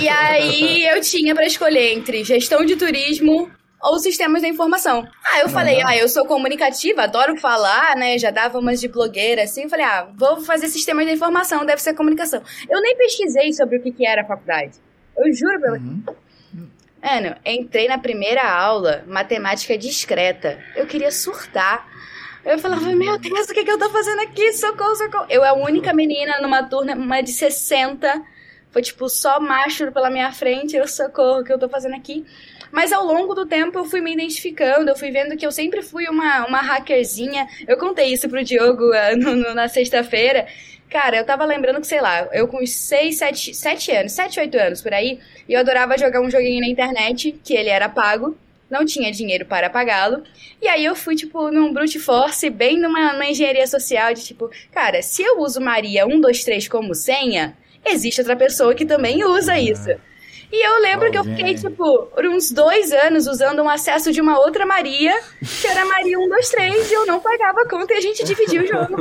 E 0.00 0.08
aí 0.08 0.86
eu 0.86 1.00
tinha 1.00 1.34
pra 1.34 1.46
escolher 1.46 1.94
entre 1.94 2.22
gestão 2.22 2.64
de 2.64 2.76
turismo 2.76 3.50
ou 3.84 3.98
sistemas 3.98 4.40
da 4.40 4.48
informação. 4.48 5.06
Ah, 5.22 5.40
eu 5.40 5.48
falei, 5.48 5.82
ah, 5.82 5.94
eu 5.96 6.08
sou 6.08 6.24
comunicativa, 6.26 7.02
adoro 7.02 7.36
falar, 7.36 7.94
né? 7.96 8.18
Já 8.18 8.30
dava 8.30 8.58
umas 8.58 8.80
de 8.80 8.88
blogueira 8.88 9.42
assim. 9.42 9.64
Eu 9.64 9.68
falei, 9.68 9.84
ah, 9.84 10.08
vou 10.16 10.40
fazer 10.40 10.68
sistemas 10.68 11.04
da 11.04 11.12
informação, 11.12 11.66
deve 11.66 11.82
ser 11.82 11.92
comunicação. 11.94 12.42
Eu 12.68 12.80
nem 12.80 12.96
pesquisei 12.96 13.52
sobre 13.52 13.76
o 13.76 13.82
que, 13.82 13.92
que 13.92 14.06
era 14.06 14.22
a 14.22 14.24
faculdade. 14.24 14.72
Eu 15.16 15.32
juro 15.32 15.60
pra 15.60 15.78
Mano, 17.04 17.36
entrei 17.44 17.86
na 17.86 17.98
primeira 17.98 18.42
aula, 18.50 19.04
matemática 19.06 19.76
discreta. 19.76 20.58
Eu 20.74 20.86
queria 20.86 21.10
surtar. 21.10 21.86
Eu 22.42 22.58
falava, 22.58 22.86
meu 22.94 23.18
Deus, 23.18 23.48
o 23.48 23.52
que, 23.52 23.62
que 23.62 23.70
eu 23.70 23.78
tô 23.78 23.90
fazendo 23.90 24.20
aqui? 24.22 24.54
Socorro, 24.54 24.94
socorro. 24.96 25.26
Eu, 25.28 25.44
a 25.44 25.52
única 25.52 25.92
menina 25.92 26.40
numa 26.40 26.62
turma 26.62 26.94
uma 26.94 27.20
de 27.20 27.32
60. 27.32 28.22
Foi, 28.70 28.80
tipo, 28.80 29.08
só 29.10 29.38
macho 29.38 29.92
pela 29.92 30.10
minha 30.10 30.32
frente. 30.32 30.74
Eu, 30.74 30.88
socorro, 30.88 31.40
o 31.40 31.44
que 31.44 31.52
eu 31.52 31.58
tô 31.58 31.68
fazendo 31.68 31.94
aqui? 31.94 32.24
Mas 32.74 32.92
ao 32.92 33.04
longo 33.06 33.34
do 33.34 33.46
tempo 33.46 33.78
eu 33.78 33.84
fui 33.84 34.00
me 34.00 34.12
identificando, 34.12 34.90
eu 34.90 34.96
fui 34.96 35.08
vendo 35.12 35.36
que 35.36 35.46
eu 35.46 35.52
sempre 35.52 35.80
fui 35.80 36.08
uma, 36.08 36.44
uma 36.44 36.58
hackerzinha. 36.60 37.46
Eu 37.68 37.76
contei 37.78 38.12
isso 38.12 38.28
pro 38.28 38.42
Diogo 38.42 38.92
ah, 38.92 39.14
no- 39.16 39.36
no- 39.36 39.54
na 39.54 39.68
sexta-feira. 39.68 40.44
Cara, 40.90 41.16
eu 41.16 41.24
tava 41.24 41.44
lembrando 41.44 41.80
que, 41.80 41.86
sei 41.86 42.00
lá, 42.00 42.28
eu 42.32 42.48
com 42.48 42.58
uns 42.60 42.72
6, 42.72 43.16
7, 43.16 43.54
7 43.54 43.92
anos, 43.92 44.12
7, 44.12 44.40
8 44.40 44.58
anos 44.58 44.82
por 44.82 44.92
aí, 44.92 45.20
e 45.48 45.52
eu 45.52 45.60
adorava 45.60 45.96
jogar 45.96 46.20
um 46.20 46.28
joguinho 46.28 46.60
na 46.60 46.66
internet, 46.66 47.30
que 47.44 47.54
ele 47.54 47.68
era 47.68 47.88
pago, 47.88 48.36
não 48.68 48.84
tinha 48.84 49.12
dinheiro 49.12 49.46
para 49.46 49.70
pagá-lo. 49.70 50.24
E 50.60 50.66
aí 50.66 50.84
eu 50.84 50.96
fui, 50.96 51.14
tipo, 51.14 51.52
num 51.52 51.72
brute 51.72 52.00
force, 52.00 52.50
bem 52.50 52.76
numa, 52.76 53.12
numa 53.12 53.26
engenharia 53.26 53.66
social, 53.68 54.12
de 54.14 54.24
tipo, 54.24 54.50
cara, 54.72 55.00
se 55.00 55.22
eu 55.22 55.38
uso 55.40 55.60
Maria 55.60 56.04
123 56.06 56.66
como 56.66 56.92
senha, 56.92 57.56
existe 57.86 58.20
outra 58.20 58.34
pessoa 58.34 58.74
que 58.74 58.84
também 58.84 59.24
usa 59.24 59.56
isso. 59.58 59.90
E 60.52 60.66
eu 60.66 60.80
lembro 60.80 61.10
que 61.10 61.18
eu 61.18 61.24
fiquei, 61.24 61.54
tipo, 61.54 62.06
por 62.06 62.26
uns 62.26 62.50
dois 62.50 62.92
anos 62.92 63.26
usando 63.26 63.62
um 63.62 63.68
acesso 63.68 64.12
de 64.12 64.20
uma 64.20 64.38
outra 64.38 64.64
Maria, 64.64 65.12
que 65.60 65.66
era 65.66 65.84
Maria 65.84 66.16
123, 66.18 66.90
e 66.90 66.94
eu 66.94 67.06
não 67.06 67.20
pagava 67.20 67.62
a 67.62 67.68
conta 67.68 67.94
e 67.94 67.96
a 67.96 68.00
gente 68.00 68.24
dividia 68.24 68.62
o 68.62 68.66
jogo. 68.66 68.94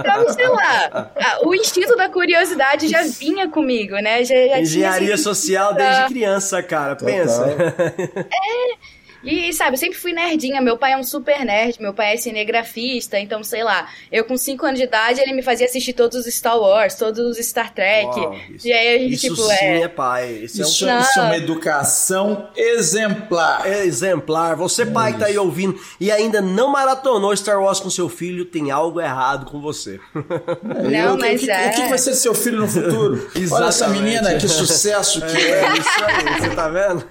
Então, 0.00 0.28
sei 0.30 0.48
lá, 0.48 1.10
o 1.44 1.54
instinto 1.54 1.96
da 1.96 2.08
curiosidade 2.08 2.88
já 2.88 3.02
vinha 3.02 3.48
comigo, 3.48 3.94
né? 3.96 4.24
Já, 4.24 4.34
já 4.34 4.42
tinha 4.46 4.60
Engenharia 4.60 5.16
social 5.16 5.74
desde 5.74 6.06
criança, 6.06 6.62
cara. 6.62 6.96
Pensa. 6.96 7.46
E, 9.26 9.52
sabe, 9.52 9.74
eu 9.74 9.78
sempre 9.78 9.98
fui 9.98 10.12
nerdinha. 10.12 10.60
Meu 10.60 10.76
pai 10.78 10.92
é 10.92 10.96
um 10.96 11.02
super 11.04 11.44
nerd, 11.44 11.80
meu 11.80 11.92
pai 11.92 12.14
é 12.14 12.16
cinegrafista, 12.16 13.18
então, 13.18 13.42
sei 13.42 13.62
lá, 13.64 13.88
eu 14.10 14.24
com 14.24 14.36
5 14.36 14.64
anos 14.64 14.78
de 14.78 14.84
idade, 14.86 15.20
ele 15.20 15.32
me 15.32 15.42
fazia 15.42 15.66
assistir 15.66 15.92
todos 15.92 16.24
os 16.26 16.34
Star 16.34 16.58
Wars, 16.58 16.94
todos 16.94 17.18
os 17.38 17.44
Star 17.46 17.72
Trek. 17.74 18.06
Uau, 18.06 18.36
isso- 18.54 18.68
e 18.68 18.72
aí 18.72 18.94
a 18.94 18.98
gente, 18.98 19.14
Isso 19.14 19.28
tipo, 19.34 19.36
sim 19.36 19.52
é. 19.64 19.80
é 19.82 19.88
pai. 19.88 20.30
Isso, 20.42 20.62
Isso, 20.62 20.88
é 20.88 20.96
um 20.96 21.00
isso 21.00 21.18
é 21.18 21.22
uma 21.22 21.36
educação 21.36 22.48
exemplar. 22.56 23.66
É 23.66 23.84
exemplar. 23.84 24.56
Você, 24.56 24.86
pai, 24.86 25.12
que 25.12 25.18
tá 25.18 25.26
aí 25.26 25.38
ouvindo 25.38 25.78
e 26.00 26.10
ainda 26.10 26.40
não 26.40 26.68
maratonou 26.68 27.36
Star 27.36 27.60
Wars 27.60 27.80
com 27.80 27.90
seu 27.90 28.08
filho, 28.08 28.44
tem 28.44 28.70
algo 28.70 29.00
errado 29.00 29.46
com 29.50 29.60
você. 29.60 29.98
Não, 30.62 31.14
o, 31.16 31.18
mas 31.18 31.42
o 31.42 31.44
que, 31.44 31.50
é. 31.50 31.68
o 31.68 31.72
que 31.74 31.88
vai 31.88 31.98
ser 31.98 32.14
seu 32.14 32.34
filho 32.34 32.58
no 32.58 32.68
futuro? 32.68 33.28
Olha 33.52 33.66
essa 33.66 33.88
menina, 33.88 34.34
que 34.34 34.48
sucesso 34.48 35.20
que 35.20 35.36
é. 35.36 35.60
É 35.64 35.72
isso 35.78 36.04
aí, 36.04 36.40
você 36.40 36.50
tá 36.54 36.68
vendo? 36.68 37.04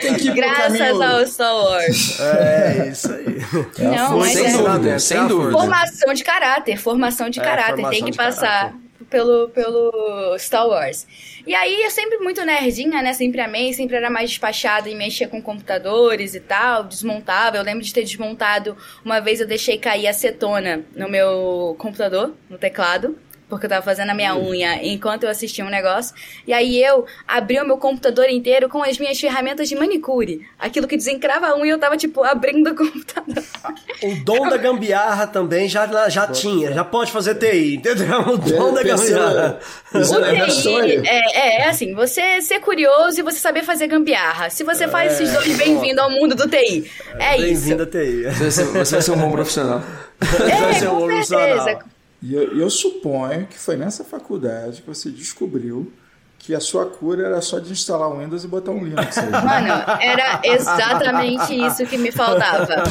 Tem 0.00 0.14
que 0.14 0.22
ir 0.28 0.32
pro 0.32 0.34
Graças 0.36 0.64
caminho. 0.78 0.84
ao 0.92 0.98
Star 1.36 1.54
Wars. 1.54 2.18
É 2.18 2.88
isso 2.90 3.12
aí. 3.12 3.36
Não, 3.78 4.18
mas 4.18 4.32
Sem 4.32 4.46
é. 4.46 4.52
dúvida, 4.52 4.98
sem 4.98 5.26
dúvida. 5.26 5.52
Formação 5.52 6.14
de 6.14 6.24
caráter, 6.24 6.76
formação 6.78 7.28
de 7.30 7.40
É, 7.40 7.44
caráter. 7.44 7.72
formação 7.82 7.90
Tem 7.90 8.04
que 8.10 8.16
passar 8.16 8.70
caráter. 8.70 8.78
pelo, 9.10 9.48
pelo 9.50 10.34
Star 10.38 10.66
Wars. 10.66 11.06
E 11.46 11.54
aí 11.54 11.82
eu 11.82 11.90
sempre 11.90 12.18
muito 12.18 12.42
nerdinha, 12.44 13.02
né? 13.02 13.12
Sempre 13.12 13.40
amei, 13.42 13.72
sempre 13.74 13.96
era 13.96 14.08
mais 14.10 14.30
despachada 14.30 14.88
e 14.88 14.94
mexia 14.94 15.28
com 15.28 15.40
computadores 15.42 16.34
e 16.34 16.40
tal, 16.40 16.84
desmontava. 16.84 17.58
Eu 17.58 17.62
lembro 17.62 17.84
de 17.84 17.92
ter 17.92 18.02
desmontado 18.02 18.74
uma 19.04 19.20
vez 19.20 19.38
eu 19.38 19.46
deixei 19.46 19.76
cair 19.78 20.08
acetona 20.08 20.84
no 20.96 21.08
meu 21.08 21.76
computador, 21.78 22.32
no 22.48 22.56
teclado. 22.56 23.16
Porque 23.48 23.66
eu 23.66 23.70
tava 23.70 23.82
fazendo 23.82 24.10
a 24.10 24.14
minha 24.14 24.34
unha 24.36 24.84
enquanto 24.84 25.22
eu 25.22 25.30
assistia 25.30 25.64
um 25.64 25.68
negócio. 25.70 26.12
E 26.46 26.52
aí 26.52 26.82
eu 26.82 27.06
abri 27.28 27.60
o 27.60 27.64
meu 27.64 27.76
computador 27.78 28.28
inteiro 28.28 28.68
com 28.68 28.82
as 28.82 28.98
minhas 28.98 29.20
ferramentas 29.20 29.68
de 29.68 29.76
manicure. 29.76 30.44
Aquilo 30.58 30.88
que 30.88 30.96
desencrava 30.96 31.46
a 31.46 31.56
unha, 31.56 31.72
eu 31.74 31.78
tava, 31.78 31.96
tipo, 31.96 32.24
abrindo 32.24 32.70
o 32.70 32.74
computador. 32.74 33.44
O 34.02 34.24
dom 34.24 34.48
da 34.48 34.56
gambiarra 34.56 35.28
também 35.28 35.68
já, 35.68 35.86
já 36.08 36.26
tinha, 36.26 36.72
já 36.72 36.82
pode 36.82 37.12
fazer 37.12 37.36
TI, 37.36 37.76
entendeu? 37.76 38.20
O 38.22 38.36
dom 38.36 38.74
da 38.74 38.82
Pensando- 38.82 39.10
gambiarra. 39.14 39.58
pensando 39.92 40.18
O 40.18 40.32
na 40.32 40.44
TI 40.46 40.48
história. 40.50 41.02
é, 41.06 41.38
é, 41.38 41.60
é 41.62 41.68
assim, 41.68 41.94
você 41.94 42.42
ser 42.42 42.58
curioso 42.58 43.20
e 43.20 43.22
você 43.22 43.38
saber 43.38 43.62
fazer 43.62 43.86
gambiarra. 43.86 44.50
Se 44.50 44.64
você 44.64 44.88
faz 44.88 45.12
esses 45.12 45.30
É, 45.30 45.32
dois, 45.38 45.56
bem-vindo 45.56 46.00
ao 46.00 46.10
mundo 46.10 46.34
do 46.34 46.48
TI. 46.48 46.90
É 47.20 47.36
isso. 47.36 47.64
Bem-vindo 47.68 47.82
a 47.84 47.86
TI. 47.86 48.22
Você 48.24 48.40
vai 48.42 48.50
ser- 48.50 48.64
você 48.64 48.94
vai 48.96 49.02
ser 49.02 49.10
um 49.12 49.18
bom 49.18 49.30
profissional. 49.30 49.82
É, 50.20 50.72
ser 50.72 50.88
um 50.88 50.96
com 51.00 51.06
profissional. 51.06 51.46
certeza. 51.64 51.95
E 52.26 52.34
eu, 52.34 52.58
eu 52.58 52.68
suponho 52.68 53.46
que 53.46 53.56
foi 53.56 53.76
nessa 53.76 54.02
faculdade 54.02 54.82
que 54.82 54.88
você 54.88 55.10
descobriu 55.10 55.92
que 56.40 56.52
a 56.56 56.60
sua 56.60 56.84
cura 56.84 57.24
era 57.24 57.40
só 57.40 57.60
de 57.60 57.70
instalar 57.70 58.08
o 58.08 58.18
Windows 58.18 58.42
e 58.42 58.48
botar 58.48 58.72
um 58.72 58.82
Linux 58.82 59.16
aí. 59.16 59.30
Mano, 59.30 59.68
era 60.00 60.40
exatamente 60.42 61.54
isso 61.54 61.86
que 61.86 61.96
me 61.96 62.10
faltava. 62.10 62.82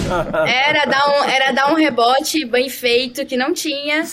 Era 0.47 0.85
dar 0.85 1.07
um, 1.09 1.23
era 1.25 1.51
dar 1.51 1.69
um 1.69 1.75
rebote 1.75 2.45
bem 2.45 2.69
feito 2.69 3.25
que 3.25 3.35
não 3.35 3.53
tinha. 3.53 4.05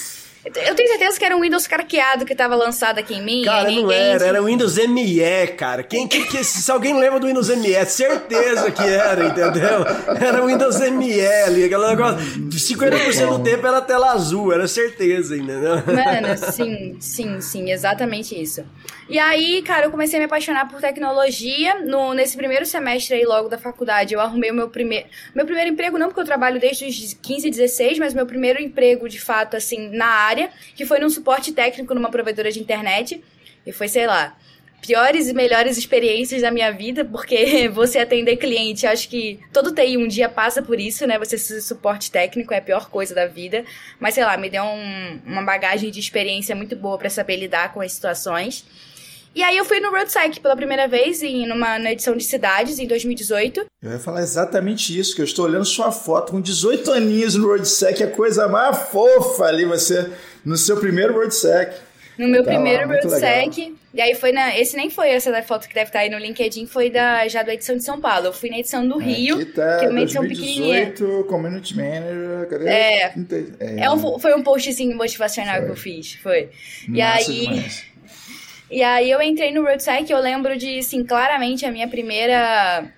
Eu 0.44 0.74
tenho 0.74 0.88
certeza 0.88 1.18
que 1.18 1.24
era 1.24 1.36
um 1.36 1.40
Windows 1.40 1.68
craqueado 1.68 2.24
que 2.24 2.34
tava 2.34 2.56
lançado 2.56 2.98
aqui 2.98 3.14
em 3.14 3.22
mim. 3.22 3.42
Cara, 3.44 3.70
e 3.70 3.76
não 3.76 3.82
ninguém 3.82 3.96
era, 4.08 4.24
era 4.26 4.42
o 4.42 4.46
Windows 4.46 4.76
ME, 4.88 5.46
cara. 5.56 5.84
Quem, 5.84 6.08
que, 6.08 6.24
que- 6.26 6.42
se 6.42 6.68
alguém 6.70 6.98
lembra 6.98 7.20
do 7.20 7.28
Windows 7.28 7.48
ME, 7.48 7.84
certeza 7.86 8.70
que 8.72 8.82
era, 8.82 9.26
entendeu? 9.26 9.84
Era 10.20 10.42
o 10.42 10.46
Windows 10.48 10.80
ME 10.90 11.20
ali, 11.26 11.64
aquele 11.64 11.86
negócio. 11.86 12.18
50% 12.50 13.28
do 13.38 13.42
tempo 13.44 13.66
era 13.66 13.80
tela 13.82 14.12
azul, 14.12 14.52
era 14.52 14.66
certeza, 14.66 15.36
entendeu? 15.36 15.76
Mano, 15.76 16.36
sim, 16.52 16.96
sim, 16.98 17.40
sim, 17.40 17.70
exatamente 17.70 18.40
isso. 18.40 18.64
E 19.08 19.18
aí, 19.18 19.62
cara, 19.62 19.86
eu 19.86 19.90
comecei 19.90 20.16
a 20.18 20.20
me 20.20 20.26
apaixonar 20.26 20.68
por 20.68 20.80
tecnologia. 20.80 21.80
No, 21.84 22.14
nesse 22.14 22.36
primeiro 22.36 22.64
semestre 22.64 23.16
aí, 23.16 23.24
logo 23.24 23.48
da 23.48 23.58
faculdade, 23.58 24.14
eu 24.14 24.20
arrumei 24.20 24.50
o 24.50 24.54
meu 24.54 24.68
primeiro. 24.70 25.06
Meu 25.34 25.44
primeiro 25.44 25.70
emprego, 25.70 25.98
não 25.98 26.06
porque 26.08 26.20
eu 26.20 26.24
trabalho 26.24 26.58
desde 26.58 26.86
os 26.86 27.14
15, 27.20 27.50
16, 27.50 27.98
mas 27.98 28.14
meu 28.14 28.24
primeiro 28.26 28.60
emprego, 28.62 29.08
de 29.08 29.20
fato, 29.20 29.56
assim, 29.56 29.90
na 29.90 30.06
área, 30.06 30.31
que 30.74 30.86
foi 30.86 30.98
num 30.98 31.10
suporte 31.10 31.52
técnico 31.52 31.94
numa 31.94 32.10
provedora 32.10 32.50
de 32.50 32.60
internet. 32.60 33.22
E 33.66 33.72
foi, 33.72 33.88
sei 33.88 34.06
lá, 34.06 34.36
piores 34.80 35.28
e 35.28 35.32
melhores 35.32 35.78
experiências 35.78 36.42
da 36.42 36.50
minha 36.50 36.72
vida, 36.72 37.04
porque 37.04 37.68
você 37.70 37.98
atender 38.00 38.36
cliente, 38.36 38.86
acho 38.86 39.08
que 39.08 39.38
todo 39.52 39.72
TI 39.72 39.96
um 39.96 40.08
dia 40.08 40.28
passa 40.28 40.60
por 40.60 40.80
isso, 40.80 41.06
né? 41.06 41.18
Você 41.18 41.38
ser 41.38 41.60
suporte 41.60 42.10
técnico 42.10 42.52
é 42.52 42.58
a 42.58 42.62
pior 42.62 42.90
coisa 42.90 43.14
da 43.14 43.26
vida. 43.26 43.64
Mas 44.00 44.14
sei 44.14 44.24
lá, 44.24 44.36
me 44.36 44.50
deu 44.50 44.64
um- 44.64 45.20
uma 45.24 45.42
bagagem 45.42 45.90
de 45.90 46.00
experiência 46.00 46.54
muito 46.56 46.74
boa 46.74 46.98
pra 46.98 47.08
saber 47.08 47.36
lidar 47.36 47.72
com 47.72 47.80
as 47.80 47.92
situações. 47.92 48.64
E 49.34 49.42
aí 49.42 49.56
eu 49.56 49.64
fui 49.64 49.80
no 49.80 49.90
RoadSec 49.90 50.40
pela 50.40 50.54
primeira 50.54 50.86
vez 50.86 51.22
em 51.22 51.46
numa 51.46 51.78
na 51.78 51.92
edição 51.92 52.14
de 52.14 52.24
cidades 52.24 52.78
em 52.78 52.86
2018. 52.86 53.64
Eu 53.82 53.92
ia 53.92 53.98
falar 53.98 54.20
exatamente 54.20 54.98
isso, 54.98 55.14
que 55.14 55.22
eu 55.22 55.24
estou 55.24 55.46
olhando 55.46 55.64
sua 55.64 55.90
foto 55.90 56.32
com 56.32 56.40
18 56.40 56.92
aninhos 56.92 57.34
no 57.34 57.48
WordSec, 57.48 58.02
a 58.02 58.10
coisa 58.10 58.46
mais 58.46 58.76
fofa 58.90 59.44
ali, 59.44 59.64
você 59.64 60.10
no 60.44 60.56
seu 60.56 60.76
primeiro 60.76 61.14
WordSec. 61.14 61.74
No 62.18 62.28
meu 62.28 62.44
Tá 62.44 62.50
lá, 62.50 62.56
primeiro 62.56 62.86
muito 62.86 63.08
RoadSec. 63.08 63.74
E 63.94 64.00
aí 64.00 64.14
foi 64.14 64.32
na. 64.32 64.56
Esse 64.58 64.76
nem 64.76 64.90
foi 64.90 65.10
essa 65.10 65.30
da 65.30 65.42
foto 65.42 65.68
que 65.68 65.74
deve 65.74 65.88
estar 65.88 66.00
aí 66.00 66.10
no 66.10 66.18
LinkedIn, 66.18 66.66
foi 66.66 66.90
da, 66.90 67.26
já 67.28 67.42
da 67.42 67.54
edição 67.54 67.76
de 67.76 67.84
São 67.84 68.00
Paulo. 68.00 68.26
Eu 68.26 68.32
fui 68.32 68.50
na 68.50 68.58
edição 68.58 68.86
do 68.86 68.98
Rio, 68.98 69.36
Aqui 69.36 69.46
tá 69.46 69.78
que 69.78 69.84
é 69.86 69.88
uma 69.88 70.00
edição 70.00 70.22
pequenininha. 70.22 70.86
2018, 70.86 71.24
Community 71.24 71.76
Manager, 71.76 72.48
cadê? 72.48 72.68
É. 72.68 73.08
30 73.08 73.36
é, 73.60 73.84
É 73.84 73.90
um, 73.90 74.18
foi 74.18 74.34
um 74.34 74.42
postzinho 74.42 74.96
motivacional 74.96 75.62
que 75.62 75.70
eu 75.70 75.76
fiz, 75.76 76.14
foi. 76.14 76.50
E 76.86 76.98
massa 76.98 77.30
aí, 77.30 77.40
demais. 77.40 77.91
E 78.72 78.82
aí 78.82 79.10
eu 79.10 79.20
entrei 79.20 79.52
no 79.52 79.62
RoadSec 79.62 80.08
e 80.08 80.12
eu 80.12 80.18
lembro 80.18 80.56
de, 80.56 80.78
assim, 80.78 81.04
claramente 81.04 81.66
a 81.66 81.70
minha 81.70 81.86
primeira 81.86 82.90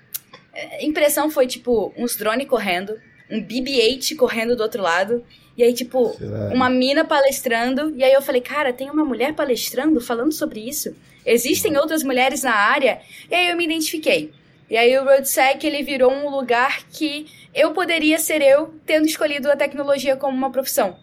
eh, 0.55 0.85
impressão 0.85 1.29
foi, 1.29 1.49
tipo, 1.49 1.93
uns 1.97 2.15
drones 2.15 2.47
correndo, 2.47 2.97
um 3.29 3.43
BB-8 3.43 4.15
correndo 4.15 4.55
do 4.55 4.63
outro 4.63 4.81
lado, 4.81 5.25
e 5.57 5.65
aí, 5.65 5.75
tipo, 5.75 6.15
Será? 6.17 6.55
uma 6.55 6.71
mina 6.71 7.05
palestrando, 7.05 7.93
e 7.97 8.05
aí 8.05 8.13
eu 8.13 8.23
falei, 8.23 8.41
cara, 8.41 8.73
tem 8.73 8.89
uma 8.89 9.05
mulher 9.05 9.35
palestrando 9.35 10.01
falando 10.01 10.31
sobre 10.31 10.61
isso? 10.61 10.95
Existem 11.27 11.77
outras 11.77 12.05
mulheres 12.05 12.45
na 12.45 12.55
área? 12.55 13.01
E 13.29 13.35
aí 13.35 13.49
eu 13.49 13.57
me 13.57 13.65
identifiquei. 13.65 14.31
E 14.71 14.77
aí 14.77 14.97
o 14.97 15.05
RoadSec, 15.05 15.67
ele 15.67 15.83
virou 15.83 16.13
um 16.13 16.31
lugar 16.31 16.85
que 16.93 17.27
eu 17.53 17.73
poderia 17.73 18.19
ser 18.19 18.43
eu 18.43 18.75
tendo 18.87 19.07
escolhido 19.07 19.51
a 19.51 19.57
tecnologia 19.57 20.17
como 20.17 20.37
uma 20.37 20.51
profissão. 20.51 20.97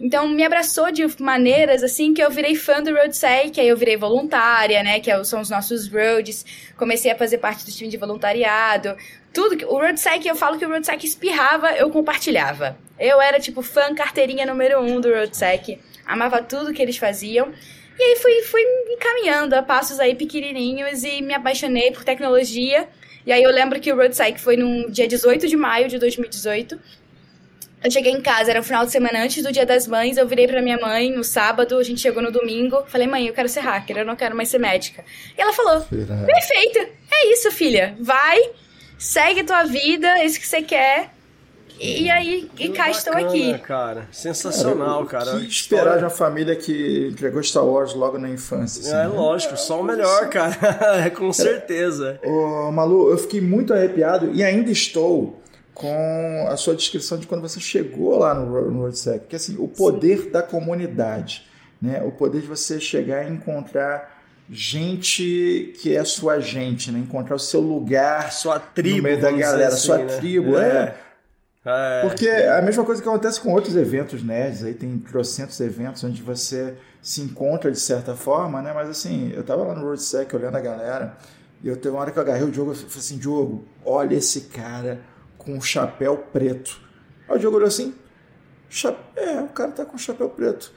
Então 0.00 0.28
me 0.28 0.44
abraçou 0.44 0.92
de 0.92 1.04
maneiras 1.20 1.82
assim 1.82 2.14
que 2.14 2.22
eu 2.22 2.30
virei 2.30 2.54
fã 2.54 2.80
do 2.80 2.92
RoadSec, 2.94 3.60
aí 3.60 3.66
eu 3.66 3.76
virei 3.76 3.96
voluntária, 3.96 4.82
né, 4.82 5.00
que 5.00 5.10
é 5.10 5.24
são 5.24 5.40
os 5.40 5.50
nossos 5.50 5.88
roads, 5.88 6.44
comecei 6.76 7.10
a 7.10 7.16
fazer 7.16 7.38
parte 7.38 7.64
do 7.64 7.72
time 7.72 7.90
de 7.90 7.96
voluntariado, 7.96 8.96
tudo 9.32 9.56
que 9.56 9.64
o 9.64 9.76
RoadSec, 9.76 10.26
eu 10.26 10.36
falo 10.36 10.56
que 10.56 10.64
o 10.64 10.68
RoadSec 10.68 11.04
espirrava, 11.04 11.72
eu 11.72 11.90
compartilhava. 11.90 12.78
Eu 12.98 13.20
era 13.20 13.38
tipo 13.38 13.62
fã 13.62 13.94
carteirinha 13.94 14.46
número 14.46 14.80
um 14.80 15.00
do 15.00 15.08
RoadSec, 15.08 15.78
amava 16.06 16.42
tudo 16.42 16.72
que 16.72 16.82
eles 16.82 16.96
faziam. 16.96 17.52
E 17.98 18.02
aí 18.02 18.16
fui, 18.16 18.42
fui 18.42 18.62
encaminhando 18.90 19.54
a 19.54 19.62
passos 19.62 19.98
aí 19.98 20.14
pequenininhos 20.14 21.02
e 21.02 21.20
me 21.20 21.34
apaixonei 21.34 21.90
por 21.90 22.04
tecnologia. 22.04 22.88
E 23.26 23.32
aí 23.32 23.42
eu 23.42 23.50
lembro 23.50 23.80
que 23.80 23.92
o 23.92 23.96
RoadSec 23.96 24.40
foi 24.40 24.56
no 24.56 24.90
dia 24.90 25.06
18 25.06 25.48
de 25.48 25.56
maio 25.56 25.88
de 25.88 25.98
2018. 25.98 26.80
Eu 27.82 27.90
cheguei 27.90 28.10
em 28.12 28.20
casa, 28.20 28.50
era 28.50 28.58
um 28.60 28.62
final 28.62 28.84
de 28.84 28.90
semana 28.90 29.22
antes 29.22 29.42
do 29.42 29.52
Dia 29.52 29.64
das 29.64 29.86
Mães. 29.86 30.16
Eu 30.16 30.26
virei 30.26 30.48
pra 30.48 30.60
minha 30.60 30.76
mãe 30.78 31.12
no 31.12 31.22
sábado, 31.22 31.78
a 31.78 31.82
gente 31.82 32.00
chegou 32.00 32.22
no 32.22 32.32
domingo. 32.32 32.82
Falei, 32.88 33.06
mãe, 33.06 33.26
eu 33.28 33.32
quero 33.34 33.48
ser 33.48 33.60
hacker, 33.60 33.98
eu 33.98 34.04
não 34.04 34.16
quero 34.16 34.34
mais 34.36 34.48
ser 34.48 34.58
médica. 34.58 35.04
E 35.36 35.40
ela 35.40 35.52
falou: 35.52 35.80
Será? 35.88 36.16
Perfeito, 36.24 36.78
é 37.12 37.32
isso, 37.32 37.50
filha. 37.52 37.94
Vai, 38.00 38.38
segue 38.98 39.44
tua 39.44 39.62
vida, 39.64 40.08
é 40.18 40.24
isso 40.26 40.40
que 40.40 40.46
você 40.48 40.60
quer. 40.62 41.10
E 41.80 42.10
aí, 42.10 42.50
e 42.58 42.70
cá 42.70 42.90
estou 42.90 43.12
aqui. 43.14 43.56
cara. 43.58 44.08
Sensacional, 44.10 45.04
o 45.04 45.06
cara. 45.06 45.38
que 45.38 45.46
esperar 45.46 45.98
de 45.98 46.02
uma 46.02 46.10
família 46.10 46.56
que 46.56 47.06
entregou 47.12 47.40
Star 47.40 47.64
Wars 47.64 47.94
logo 47.94 48.18
na 48.18 48.28
infância? 48.28 48.80
assim, 48.80 48.90
É 48.90 49.04
né? 49.04 49.06
lógico, 49.06 49.56
só 49.56 49.80
o 49.80 49.84
melhor, 49.84 50.28
cara. 50.28 50.56
É, 51.06 51.10
Com 51.10 51.32
certeza. 51.32 52.18
Ô, 52.24 52.72
Malu, 52.72 53.12
eu 53.12 53.18
fiquei 53.18 53.40
muito 53.40 53.72
arrepiado 53.72 54.32
e 54.34 54.42
ainda 54.42 54.72
estou 54.72 55.40
com 55.78 56.46
a 56.48 56.56
sua 56.56 56.74
descrição 56.74 57.16
de 57.18 57.26
quando 57.26 57.40
você 57.40 57.60
chegou 57.60 58.18
lá 58.18 58.34
no, 58.34 58.70
no 58.70 58.80
WordSec. 58.80 59.20
Porque 59.20 59.36
assim, 59.36 59.56
o 59.58 59.68
poder 59.68 60.28
da 60.28 60.42
comunidade, 60.42 61.46
né? 61.80 62.02
o 62.02 62.10
poder 62.10 62.42
de 62.42 62.48
você 62.48 62.80
chegar 62.80 63.24
e 63.24 63.32
encontrar 63.32 64.18
gente 64.50 65.72
que 65.80 65.94
é 65.94 66.02
sua 66.04 66.40
gente, 66.40 66.90
né? 66.90 66.98
encontrar 66.98 67.36
o 67.36 67.38
seu 67.38 67.60
lugar 67.60 68.32
Sua 68.32 68.58
tribo. 68.58 68.96
no 68.96 69.02
meio 69.04 69.20
da 69.20 69.30
galera, 69.30 69.68
assim, 69.68 69.86
sua 69.86 69.98
né? 69.98 70.16
tribo. 70.16 70.58
É. 70.58 70.96
É. 71.64 72.00
Porque 72.02 72.26
é 72.26 72.58
a 72.58 72.62
mesma 72.62 72.84
coisa 72.84 73.00
que 73.00 73.08
acontece 73.08 73.40
com 73.40 73.52
outros 73.52 73.76
eventos 73.76 74.22
nerds, 74.22 74.64
aí 74.64 74.74
tem 74.74 74.98
trocentos 74.98 75.60
eventos 75.60 76.02
onde 76.02 76.22
você 76.22 76.74
se 77.00 77.20
encontra 77.20 77.70
de 77.70 77.78
certa 77.78 78.14
forma, 78.14 78.60
né? 78.62 78.72
Mas 78.74 78.88
assim, 78.88 79.32
eu 79.34 79.44
tava 79.44 79.62
lá 79.62 79.74
no 79.74 79.84
WordSec 79.84 80.34
olhando 80.34 80.56
a 80.56 80.60
galera, 80.60 81.16
e 81.62 81.68
eu 81.68 81.76
teve 81.76 81.90
uma 81.90 82.00
hora 82.00 82.10
que 82.10 82.18
eu 82.18 82.22
agarrei 82.22 82.44
o 82.44 82.50
Diogo 82.50 82.72
e 82.72 82.74
falei 82.74 82.90
assim, 82.96 83.18
Diogo, 83.18 83.64
olha 83.84 84.14
esse 84.16 84.42
cara 84.42 85.00
com 85.48 85.54
um 85.56 85.60
chapéu 85.62 86.18
preto. 86.30 86.78
Aí 87.26 87.36
o 87.36 87.38
Diogo 87.38 87.56
olhou 87.56 87.68
assim, 87.68 87.94
"Cha- 88.68 88.94
é, 89.16 89.40
o 89.40 89.48
cara 89.48 89.70
tá 89.70 89.84
com 89.86 89.96
um 89.96 89.98
chapéu 89.98 90.28
preto. 90.28 90.70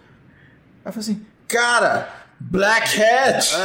Aí 0.86 0.90
eu 0.90 0.94
falei 0.94 1.10
assim, 1.10 1.26
cara, 1.48 2.08
Black 2.40 3.00
Hat! 3.04 3.50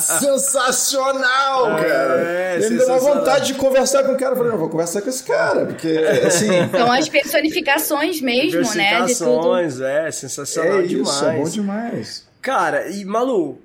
Sensacional, 0.00 1.76
cara! 1.76 2.20
É, 2.20 2.56
Ele 2.56 2.70
me 2.70 2.76
deu 2.78 2.86
uma 2.88 2.98
vontade 2.98 3.46
de 3.46 3.54
conversar 3.54 4.04
com 4.04 4.12
o 4.12 4.16
cara. 4.18 4.32
Eu 4.32 4.36
falei, 4.36 4.52
não, 4.52 4.58
vou 4.58 4.68
conversar 4.68 5.02
com 5.02 5.08
esse 5.08 5.22
cara, 5.22 5.66
porque, 5.66 5.88
assim, 6.26 6.48
São 6.70 6.92
as 6.92 7.08
personificações 7.08 8.20
mesmo, 8.20 8.60
né? 8.74 9.02
De 9.04 9.16
tudo. 9.16 9.56
Diversificações, 9.58 9.80
é, 9.80 10.10
sensacional 10.10 10.80
é 10.80 10.84
isso, 10.84 11.24
é 11.24 11.36
bom 11.36 11.44
demais. 11.44 11.52
demais. 11.52 12.28
Cara, 12.42 12.88
e 12.88 13.04
Malu, 13.04 13.60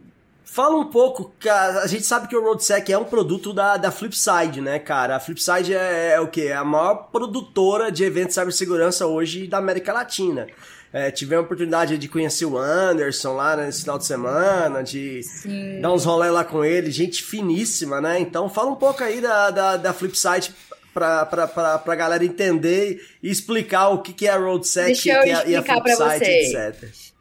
fala 0.54 0.76
um 0.78 0.86
pouco, 0.86 1.34
cara, 1.40 1.82
a 1.82 1.88
gente 1.88 2.04
sabe 2.04 2.28
que 2.28 2.36
o 2.36 2.44
RoadSec 2.44 2.94
é 2.94 2.98
um 2.98 3.04
produto 3.04 3.52
da, 3.52 3.76
da 3.76 3.90
Flipside, 3.90 4.62
né, 4.62 4.78
cara? 4.78 5.16
A 5.16 5.20
Flipside 5.20 5.74
é, 5.74 6.12
é 6.14 6.20
o 6.20 6.28
quê? 6.28 6.42
É 6.42 6.54
a 6.54 6.64
maior 6.64 7.10
produtora 7.12 7.92
de 7.92 8.04
eventos 8.04 8.36
de 8.36 8.40
cibersegurança 8.40 9.08
hoje 9.08 9.48
da 9.48 9.58
América 9.58 9.92
Latina. 9.92 10.46
É, 10.94 11.10
tivemos 11.10 11.42
a 11.42 11.46
oportunidade 11.46 11.98
de 11.98 12.08
conhecer 12.08 12.46
o 12.46 12.56
Anderson 12.56 13.34
lá 13.34 13.58
nesse 13.58 13.82
final 13.82 13.98
de 13.98 14.06
semana, 14.06 14.84
de 14.84 15.24
Sim. 15.24 15.82
dar 15.82 15.92
uns 15.92 16.06
rolê 16.06 16.30
lá 16.30 16.44
com 16.44 16.64
ele, 16.64 16.92
gente 16.92 17.24
finíssima, 17.24 18.00
né? 18.00 18.20
Então 18.20 18.48
fala 18.48 18.70
um 18.70 18.76
pouco 18.76 19.04
aí 19.04 19.20
da, 19.20 19.50
da, 19.50 19.76
da 19.76 19.92
Flipside 19.92 20.54
pra, 20.94 21.26
pra, 21.26 21.48
pra, 21.48 21.80
pra 21.80 21.96
galera 21.96 22.24
entender 22.24 23.04
e 23.24 23.32
explicar 23.32 23.90
o 23.90 24.04
que, 24.04 24.14
que 24.14 24.28
é 24.28 24.30
a 24.30 24.38
RoadSec 24.38 25.04
e, 25.04 25.12
a, 25.12 25.46
e 25.48 25.56
a 25.56 25.64
Flipside, 25.64 26.24
etc. 26.24 27.13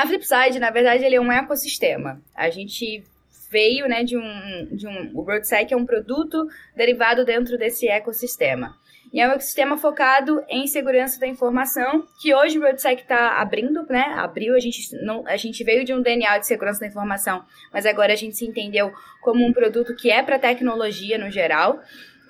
A 0.00 0.06
Flipside, 0.06 0.58
na 0.58 0.70
verdade, 0.70 1.04
ele 1.04 1.16
é 1.16 1.20
um 1.20 1.30
ecossistema. 1.30 2.22
A 2.34 2.48
gente 2.48 3.04
veio, 3.50 3.86
né, 3.86 4.02
de 4.02 4.16
um, 4.16 4.68
de 4.74 4.88
um... 4.88 5.10
O 5.14 5.20
RoadSec 5.20 5.70
é 5.74 5.76
um 5.76 5.84
produto 5.84 6.46
derivado 6.74 7.22
dentro 7.22 7.58
desse 7.58 7.86
ecossistema. 7.86 8.74
E 9.12 9.20
é 9.20 9.28
um 9.28 9.32
ecossistema 9.32 9.76
focado 9.76 10.42
em 10.48 10.66
segurança 10.66 11.20
da 11.20 11.26
informação, 11.26 12.06
que 12.22 12.34
hoje 12.34 12.58
o 12.58 12.62
RoadSec 12.62 13.02
está 13.02 13.42
abrindo, 13.42 13.84
né? 13.90 14.14
Abriu, 14.16 14.54
a 14.54 14.58
gente, 14.58 14.90
não, 15.04 15.22
a 15.26 15.36
gente 15.36 15.62
veio 15.62 15.84
de 15.84 15.92
um 15.92 16.00
DNA 16.00 16.38
de 16.38 16.46
segurança 16.46 16.80
da 16.80 16.86
informação, 16.86 17.44
mas 17.70 17.84
agora 17.84 18.14
a 18.14 18.16
gente 18.16 18.36
se 18.36 18.46
entendeu 18.46 18.90
como 19.20 19.44
um 19.44 19.52
produto 19.52 19.94
que 19.94 20.10
é 20.10 20.22
para 20.22 20.38
tecnologia 20.38 21.18
no 21.18 21.30
geral. 21.30 21.78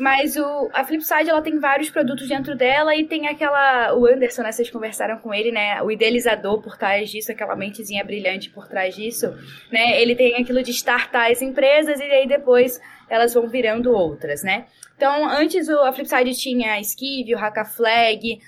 Mas 0.00 0.35
o, 0.35 0.71
a 0.73 0.83
Flipside, 0.83 1.28
ela 1.28 1.42
tem 1.42 1.59
vários 1.59 1.90
produtos 1.90 2.26
dentro 2.26 2.57
dela 2.57 2.97
e 2.97 3.04
tem 3.04 3.28
aquela... 3.28 3.95
O 3.95 4.07
Anderson, 4.07 4.42
né, 4.42 4.50
vocês 4.50 4.71
conversaram 4.71 5.19
com 5.19 5.35
ele, 5.35 5.52
né? 5.52 5.83
O 5.83 5.90
idealizador 5.90 6.62
por 6.62 6.78
trás 6.78 7.11
disso, 7.11 7.30
aquela 7.30 7.54
mentezinha 7.54 8.02
brilhante 8.02 8.49
por 8.49 8.66
trás 8.66 8.97
disso, 8.97 9.26
né? 9.71 10.00
Ele 10.00 10.14
tem 10.14 10.37
aquilo 10.37 10.62
de 10.62 10.71
startar 10.71 11.30
as 11.30 11.42
empresas 11.42 12.00
e 12.00 12.04
aí 12.04 12.26
depois 12.26 12.80
elas 13.11 13.35
vão 13.35 13.47
virando 13.47 13.92
outras, 13.92 14.42
né? 14.42 14.64
Então, 14.97 15.28
antes 15.28 15.69
o, 15.69 15.78
a 15.80 15.92
Flipside 15.92 16.35
tinha 16.35 16.73
a 16.73 16.80
Skive, 16.80 17.35
o 17.35 17.38
Hackaflag, 17.38 18.40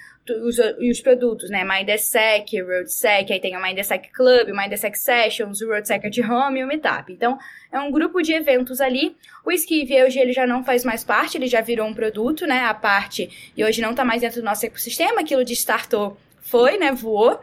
os, 0.45 0.59
os 0.59 1.01
produtos, 1.01 1.51
né? 1.51 1.65
MindSec, 1.65 2.61
RoadSec, 2.61 3.33
aí 3.33 3.41
tem 3.41 3.57
o 3.57 3.63
MindSec 3.63 4.11
Club, 4.13 4.49
o 4.49 4.57
MindSec 4.57 4.99
Sessions, 4.99 5.61
o 5.61 5.69
RoadSec 5.69 6.07
at 6.07 6.19
Home 6.19 6.61
e 6.61 6.65
o 6.65 6.67
Meetup. 6.67 7.13
Então, 7.13 7.39
é 7.71 7.79
um 7.79 7.91
grupo 7.91 8.23
de 8.23 8.33
eventos 8.33 8.81
ali. 8.81 9.17
O 9.45 9.53
Skive 9.53 10.03
hoje 10.05 10.19
ele 10.19 10.33
já 10.33 10.47
não 10.47 10.65
faz 10.65 10.85
mais 10.85 11.05
parte, 11.05 11.37
ele 11.37 11.47
já 11.47 11.61
virou 11.61 11.87
um 11.87 11.95
produto, 11.95 12.47
né? 12.47 12.61
A 12.65 12.75
parte, 12.75 13.53
e 13.57 13.65
hoje 13.65 13.81
não 13.81 13.95
tá 13.95 14.05
mais 14.05 14.21
dentro 14.21 14.41
do 14.41 14.45
nosso 14.45 14.65
ecossistema, 14.67 15.21
aquilo 15.21 15.45
de 15.45 15.53
startou 15.53 16.17
foi, 16.53 16.77
né? 16.77 16.93
Voou. 16.93 17.41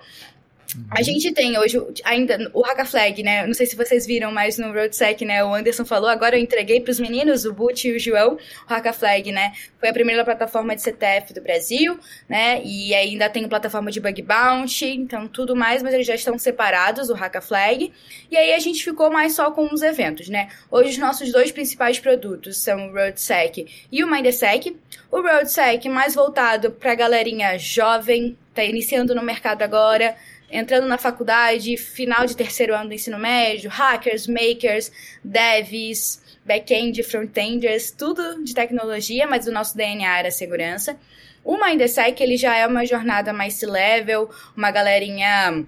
A 0.92 1.02
gente 1.02 1.32
tem 1.32 1.58
hoje 1.58 1.82
ainda 2.04 2.52
o 2.54 2.62
Hackaflag, 2.62 3.24
né? 3.24 3.46
Não 3.48 3.54
sei 3.56 3.66
se 3.66 3.76
vocês 3.76 4.06
viram, 4.06 4.32
mas 4.32 4.60
no 4.60 4.72
RoadSec, 4.72 5.26
né? 5.26 5.44
O 5.44 5.54
Anderson 5.54 5.84
falou, 5.84 6.08
agora 6.08 6.38
eu 6.38 6.42
entreguei 6.42 6.80
para 6.80 6.92
os 6.92 7.00
meninos, 7.00 7.44
o 7.44 7.54
Butch 7.54 7.86
e 7.86 7.96
o 7.96 8.00
João, 8.00 8.36
o 8.36 8.70
Hackaflag, 8.72 9.32
né? 9.32 9.54
Foi 9.80 9.90
a 9.90 9.94
primeira 9.94 10.24
plataforma 10.24 10.76
de 10.76 10.84
CTF 10.84 11.34
do 11.34 11.42
Brasil, 11.42 12.00
né? 12.28 12.62
E 12.64 12.94
ainda 12.94 13.28
tem 13.30 13.48
plataforma 13.48 13.90
de 13.90 14.00
bug 14.00 14.22
bounty, 14.22 14.86
então 14.86 15.28
tudo 15.28 15.56
mais, 15.56 15.82
mas 15.82 15.94
eles 15.94 16.06
já 16.06 16.14
estão 16.14 16.38
separados, 16.38 17.10
o 17.10 17.16
Hackaflag. 17.16 17.92
E 18.30 18.38
aí 18.38 18.54
a 18.54 18.60
gente 18.60 18.84
ficou 18.84 19.10
mais 19.10 19.34
só 19.34 19.50
com 19.50 19.74
os 19.74 19.82
eventos, 19.82 20.30
né? 20.30 20.50
Hoje 20.70 20.92
os 20.92 20.98
nossos 21.00 21.32
dois 21.32 21.52
principais 21.52 21.98
produtos 21.98 22.58
são 22.58 22.90
o 22.90 22.94
RoadSec 22.94 23.88
e 23.92 24.04
o 24.04 24.08
MindSec. 24.12 24.78
O 25.12 25.22
RoadSec 25.22 25.90
mais 25.90 26.14
voltado 26.14 26.70
para 26.72 26.92
a 26.92 26.96
galerinha 26.96 27.58
jovem, 27.58 28.38
tá 28.54 28.64
iniciando 28.64 29.16
no 29.16 29.24
mercado 29.24 29.64
agora, 29.64 30.16
entrando 30.52 30.88
na 30.88 30.98
faculdade, 30.98 31.78
final 31.78 32.26
de 32.26 32.36
terceiro 32.36 32.76
ano 32.76 32.90
do 32.90 32.94
ensino 32.94 33.20
médio, 33.20 33.70
hackers, 33.70 34.28
makers, 34.28 34.92
devs, 35.24 36.22
back-end, 36.44 37.04
front-enders, 37.04 37.92
tudo 37.92 38.44
de 38.44 38.54
tecnologia, 38.54 39.28
mas 39.28 39.48
o 39.48 39.52
nosso 39.52 39.78
DNA 39.78 40.20
era 40.20 40.32
segurança. 40.32 40.98
O 41.44 41.58
MindSec, 41.58 42.22
ele 42.22 42.38
já 42.38 42.56
é 42.56 42.68
uma 42.68 42.86
jornada 42.86 43.32
mais 43.32 43.54
C-level, 43.54 44.30
uma 44.56 44.72
galerinha 44.72 45.66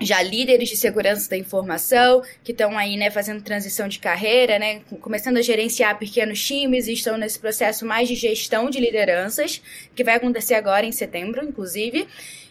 já 0.00 0.22
líderes 0.22 0.68
de 0.70 0.76
segurança 0.76 1.28
da 1.28 1.36
informação, 1.36 2.22
que 2.42 2.52
estão 2.52 2.76
aí, 2.78 2.96
né, 2.96 3.10
fazendo 3.10 3.42
transição 3.42 3.86
de 3.86 3.98
carreira, 3.98 4.58
né, 4.58 4.80
começando 5.00 5.36
a 5.36 5.42
gerenciar 5.42 5.98
pequenos 5.98 6.42
times 6.42 6.88
e 6.88 6.94
estão 6.94 7.18
nesse 7.18 7.38
processo 7.38 7.84
mais 7.84 8.08
de 8.08 8.14
gestão 8.14 8.70
de 8.70 8.80
lideranças, 8.80 9.60
que 9.94 10.02
vai 10.02 10.14
acontecer 10.14 10.54
agora 10.54 10.86
em 10.86 10.92
setembro, 10.92 11.44
inclusive. 11.44 12.08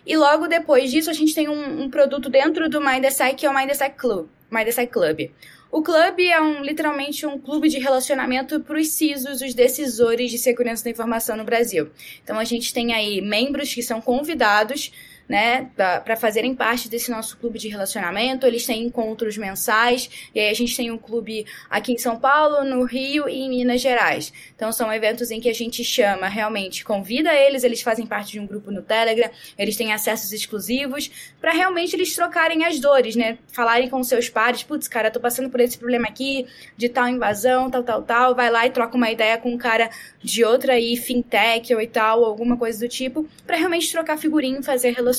E 0.10 0.18
logo 0.18 0.48
depois 0.48 0.90
disso, 0.90 1.08
a 1.08 1.14
gente 1.14 1.36
tem 1.36 1.48
um, 1.48 1.84
um 1.84 1.88
produto 1.88 2.32
dentro 2.32 2.68
do 2.68 2.82
MindSec, 2.82 3.36
que 3.36 3.46
é 3.46 3.50
o 3.50 3.54
MindSec 3.54 3.96
Club. 3.96 4.28
MindSec 4.50 4.92
Club. 4.92 5.30
O 5.72 5.84
clube 5.84 6.28
é 6.28 6.42
um, 6.42 6.64
literalmente 6.64 7.28
um 7.28 7.38
clube 7.38 7.70
de 7.70 7.78
relacionamento 7.78 8.60
para 8.60 8.80
os 8.80 8.88
CISOs, 8.88 9.40
os 9.40 9.54
decisores 9.54 10.32
de 10.32 10.40
segurança 10.40 10.84
da 10.84 10.90
informação 10.90 11.38
no 11.38 11.44
Brasil. 11.44 11.92
Então 12.24 12.40
a 12.40 12.44
gente 12.44 12.74
tem 12.74 12.92
aí 12.92 13.22
membros 13.22 13.72
que 13.72 13.84
são 13.84 14.02
convidados 14.02 14.92
né, 15.30 15.70
para 15.76 16.18
fazerem 16.18 16.56
parte 16.56 16.90
desse 16.90 17.12
nosso 17.12 17.38
clube 17.38 17.60
de 17.60 17.68
relacionamento. 17.68 18.48
Eles 18.48 18.66
têm 18.66 18.84
encontros 18.84 19.38
mensais, 19.38 20.10
e 20.34 20.40
aí 20.40 20.50
a 20.50 20.54
gente 20.56 20.76
tem 20.76 20.90
um 20.90 20.98
clube 20.98 21.46
aqui 21.70 21.94
em 21.94 21.98
São 22.00 22.20
Paulo, 22.20 22.66
no 22.66 22.84
Rio 22.84 23.30
e 23.30 23.42
em 23.42 23.50
Minas 23.50 23.80
Gerais. 23.80 24.34
Então 24.56 24.72
são 24.72 24.92
eventos 24.92 25.30
em 25.30 25.40
que 25.40 25.48
a 25.48 25.54
gente 25.54 25.84
chama, 25.84 26.28
realmente 26.28 26.84
convida 26.84 27.32
eles, 27.32 27.64
eles 27.64 27.84
fazem 27.84 28.08
parte 28.08 28.32
de 28.32 28.40
um 28.40 28.48
grupo 28.48 28.72
no 28.72 28.82
Telegram, 28.82 29.30
eles 29.56 29.78
têm 29.78 29.94
acessos 29.94 30.34
exclusivos, 30.34 31.12
para 31.40 31.52
realmente 31.52 31.96
eles 31.96 32.16
trocarem 32.16 32.66
as 32.66 32.80
dores, 32.80 33.16
né? 33.16 33.38
Falarem 33.54 33.88
com 33.88 34.04
seus 34.04 34.30
pares, 34.30 34.64
putz, 34.64 34.88
cara, 34.88 35.12
tô 35.12 35.20
passando 35.20 35.50
por 35.52 35.60
esse 35.60 35.78
problema 35.78 36.08
aqui, 36.08 36.48
de 36.76 36.90
tal 36.90 37.08
invasão, 37.08 37.70
tal, 37.70 37.84
tal, 37.84 38.02
tal, 38.02 38.36
vai 38.36 38.50
lá 38.50 38.66
e 38.66 38.72
troca 38.72 38.98
uma 38.98 39.12
ideia 39.12 39.38
com 39.38 39.54
um 39.54 39.58
cara 39.58 39.92
de 40.24 40.44
outra 40.44 40.74
aí, 40.74 40.98
fintech 40.98 41.74
ou 41.76 41.80
e 41.80 41.88
tal, 41.88 42.26
alguma 42.26 42.58
coisa 42.58 42.80
do 42.80 42.90
tipo, 42.90 43.28
para 43.46 43.58
realmente 43.58 43.92
trocar 43.92 44.18
figurinha 44.18 44.64
fazer 44.64 44.92
relacionamento. 44.92 45.19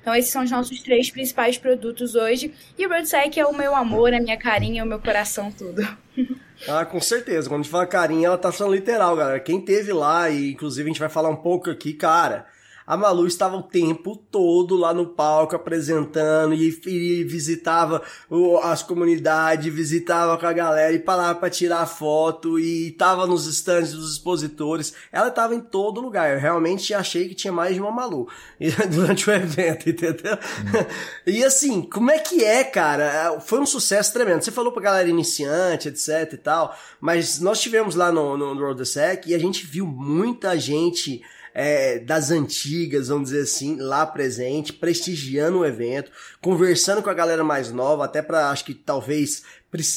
Então 0.00 0.14
esses 0.14 0.30
são 0.30 0.42
os 0.44 0.50
nossos 0.50 0.80
três 0.80 1.10
principais 1.10 1.58
produtos 1.58 2.14
hoje, 2.14 2.52
e 2.78 2.86
o 2.86 2.88
RoadSec 2.88 3.38
é 3.38 3.46
o 3.46 3.56
meu 3.56 3.74
amor, 3.74 4.14
a 4.14 4.20
minha 4.20 4.36
carinha, 4.36 4.84
o 4.84 4.86
meu 4.86 4.98
coração, 4.98 5.50
tudo. 5.50 5.86
Ah, 6.68 6.84
com 6.84 7.00
certeza. 7.00 7.48
Quando 7.48 7.60
a 7.60 7.62
gente 7.64 7.72
fala 7.72 7.86
carinha, 7.86 8.28
ela 8.28 8.38
tá 8.38 8.52
falando 8.52 8.74
literal, 8.74 9.16
galera. 9.16 9.40
Quem 9.40 9.60
teve 9.60 9.92
lá, 9.92 10.30
e 10.30 10.52
inclusive 10.52 10.88
a 10.88 10.92
gente 10.92 11.00
vai 11.00 11.08
falar 11.08 11.28
um 11.28 11.34
pouco 11.34 11.68
aqui, 11.68 11.92
cara. 11.92 12.46
A 12.86 12.96
Malu 12.96 13.26
estava 13.26 13.56
o 13.56 13.62
tempo 13.62 14.16
todo 14.16 14.76
lá 14.76 14.92
no 14.92 15.06
palco 15.06 15.54
apresentando 15.54 16.54
e, 16.54 16.80
e 16.86 17.24
visitava 17.24 18.02
o- 18.28 18.58
as 18.58 18.82
comunidades, 18.82 19.72
visitava 19.72 20.36
com 20.36 20.46
a 20.46 20.52
galera 20.52 20.92
e 20.92 20.98
parava 20.98 21.38
pra 21.38 21.50
tirar 21.50 21.86
foto 21.86 22.58
e 22.58 22.90
tava 22.92 23.26
nos 23.26 23.46
stands 23.46 23.92
dos 23.92 24.12
expositores. 24.12 24.94
Ela 25.10 25.28
estava 25.28 25.54
em 25.54 25.60
todo 25.60 26.00
lugar. 26.00 26.32
Eu 26.32 26.40
realmente 26.40 26.92
achei 26.94 27.28
que 27.28 27.34
tinha 27.34 27.52
mais 27.52 27.74
de 27.74 27.80
uma 27.80 27.90
Malu 27.90 28.28
durante 28.90 29.28
o 29.28 29.32
evento, 29.32 29.88
entendeu? 29.88 30.36
E 31.26 31.44
assim, 31.44 31.82
como 31.82 32.10
é 32.10 32.18
que 32.18 32.44
é, 32.44 32.64
cara? 32.64 33.40
Foi 33.40 33.60
um 33.60 33.66
sucesso 33.66 34.12
tremendo. 34.12 34.42
Você 34.42 34.50
falou 34.50 34.72
pra 34.72 34.82
galera 34.82 35.08
iniciante, 35.08 35.88
etc 35.88 36.32
e 36.32 36.36
tal, 36.36 36.76
mas 37.00 37.40
nós 37.40 37.60
tivemos 37.60 37.94
lá 37.94 38.10
no, 38.10 38.36
no, 38.36 38.54
Road 38.58 38.78
the 38.78 38.84
Sec 38.84 39.26
e 39.26 39.34
a 39.34 39.38
gente 39.38 39.66
viu 39.66 39.86
muita 39.86 40.58
gente 40.58 41.22
é, 41.54 41.98
das 41.98 42.30
antigas, 42.30 43.08
vamos 43.08 43.30
dizer 43.30 43.42
assim, 43.42 43.76
lá 43.76 44.06
presente, 44.06 44.72
prestigiando 44.72 45.58
o 45.58 45.66
evento, 45.66 46.10
conversando 46.40 47.02
com 47.02 47.10
a 47.10 47.14
galera 47.14 47.44
mais 47.44 47.70
nova, 47.70 48.04
até 48.04 48.22
pra, 48.22 48.50
acho 48.50 48.64
que 48.64 48.74
talvez 48.74 49.42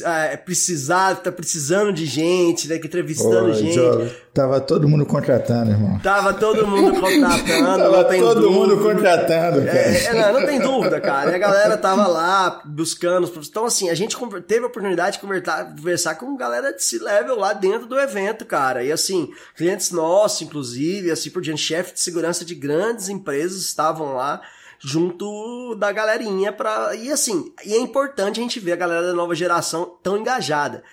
ah, 0.05 0.37
precisar, 0.37 1.15
tá 1.15 1.29
precisando 1.29 1.91
de 1.91 2.05
gente, 2.05 2.65
né, 2.65 2.79
que 2.79 2.87
entrevistando 2.87 3.49
Ô, 3.49 3.53
gente. 3.53 3.73
Diogo, 3.73 4.09
tava 4.33 4.61
todo 4.61 4.87
mundo 4.87 5.05
contratando, 5.05 5.71
irmão. 5.71 5.99
Tava 5.99 6.33
todo 6.33 6.65
mundo 6.65 6.93
contratando, 6.99 7.83
Tava 7.83 7.97
não 7.97 8.03
tem 8.05 8.21
todo 8.21 8.41
dúvida. 8.41 8.59
mundo 8.59 8.81
contratando, 8.81 9.65
cara. 9.65 9.77
É, 9.77 10.05
é, 10.05 10.13
não, 10.13 10.39
não 10.39 10.47
tem 10.47 10.59
dúvida, 10.61 11.01
cara. 11.01 11.31
E 11.31 11.35
a 11.35 11.37
galera 11.37 11.77
tava 11.77 12.07
lá 12.07 12.61
buscando. 12.63 13.25
os 13.25 13.49
Então, 13.49 13.65
assim, 13.65 13.89
a 13.89 13.95
gente 13.95 14.15
teve 14.47 14.63
a 14.63 14.67
oportunidade 14.67 15.17
de 15.17 15.19
conversar, 15.19 15.75
conversar 15.75 16.15
com 16.15 16.37
galera 16.37 16.71
de 16.71 16.81
C-level 16.81 17.37
lá 17.37 17.51
dentro 17.51 17.85
do 17.85 17.99
evento, 17.99 18.45
cara. 18.45 18.81
E 18.81 18.93
assim, 18.93 19.29
clientes 19.57 19.91
nossos, 19.91 20.41
inclusive, 20.41 21.11
assim 21.11 21.29
por 21.29 21.41
diante, 21.41 21.61
chefe 21.61 21.93
de 21.93 21.99
segurança 21.99 22.45
de 22.45 22.55
grandes 22.55 23.09
empresas 23.09 23.61
estavam 23.63 24.15
lá 24.15 24.41
junto 24.79 25.75
da 25.75 25.91
galerinha 25.91 26.51
pra. 26.51 26.95
E 26.95 27.11
assim, 27.11 27.53
e 27.65 27.73
é 27.73 27.77
importante 27.79 28.39
a 28.39 28.43
gente 28.43 28.59
ver 28.59 28.73
a 28.73 28.77
galera 28.77 29.07
da 29.07 29.13
nova 29.13 29.35
geração 29.35 29.97
tão 30.01 30.17
engajada. 30.17 30.83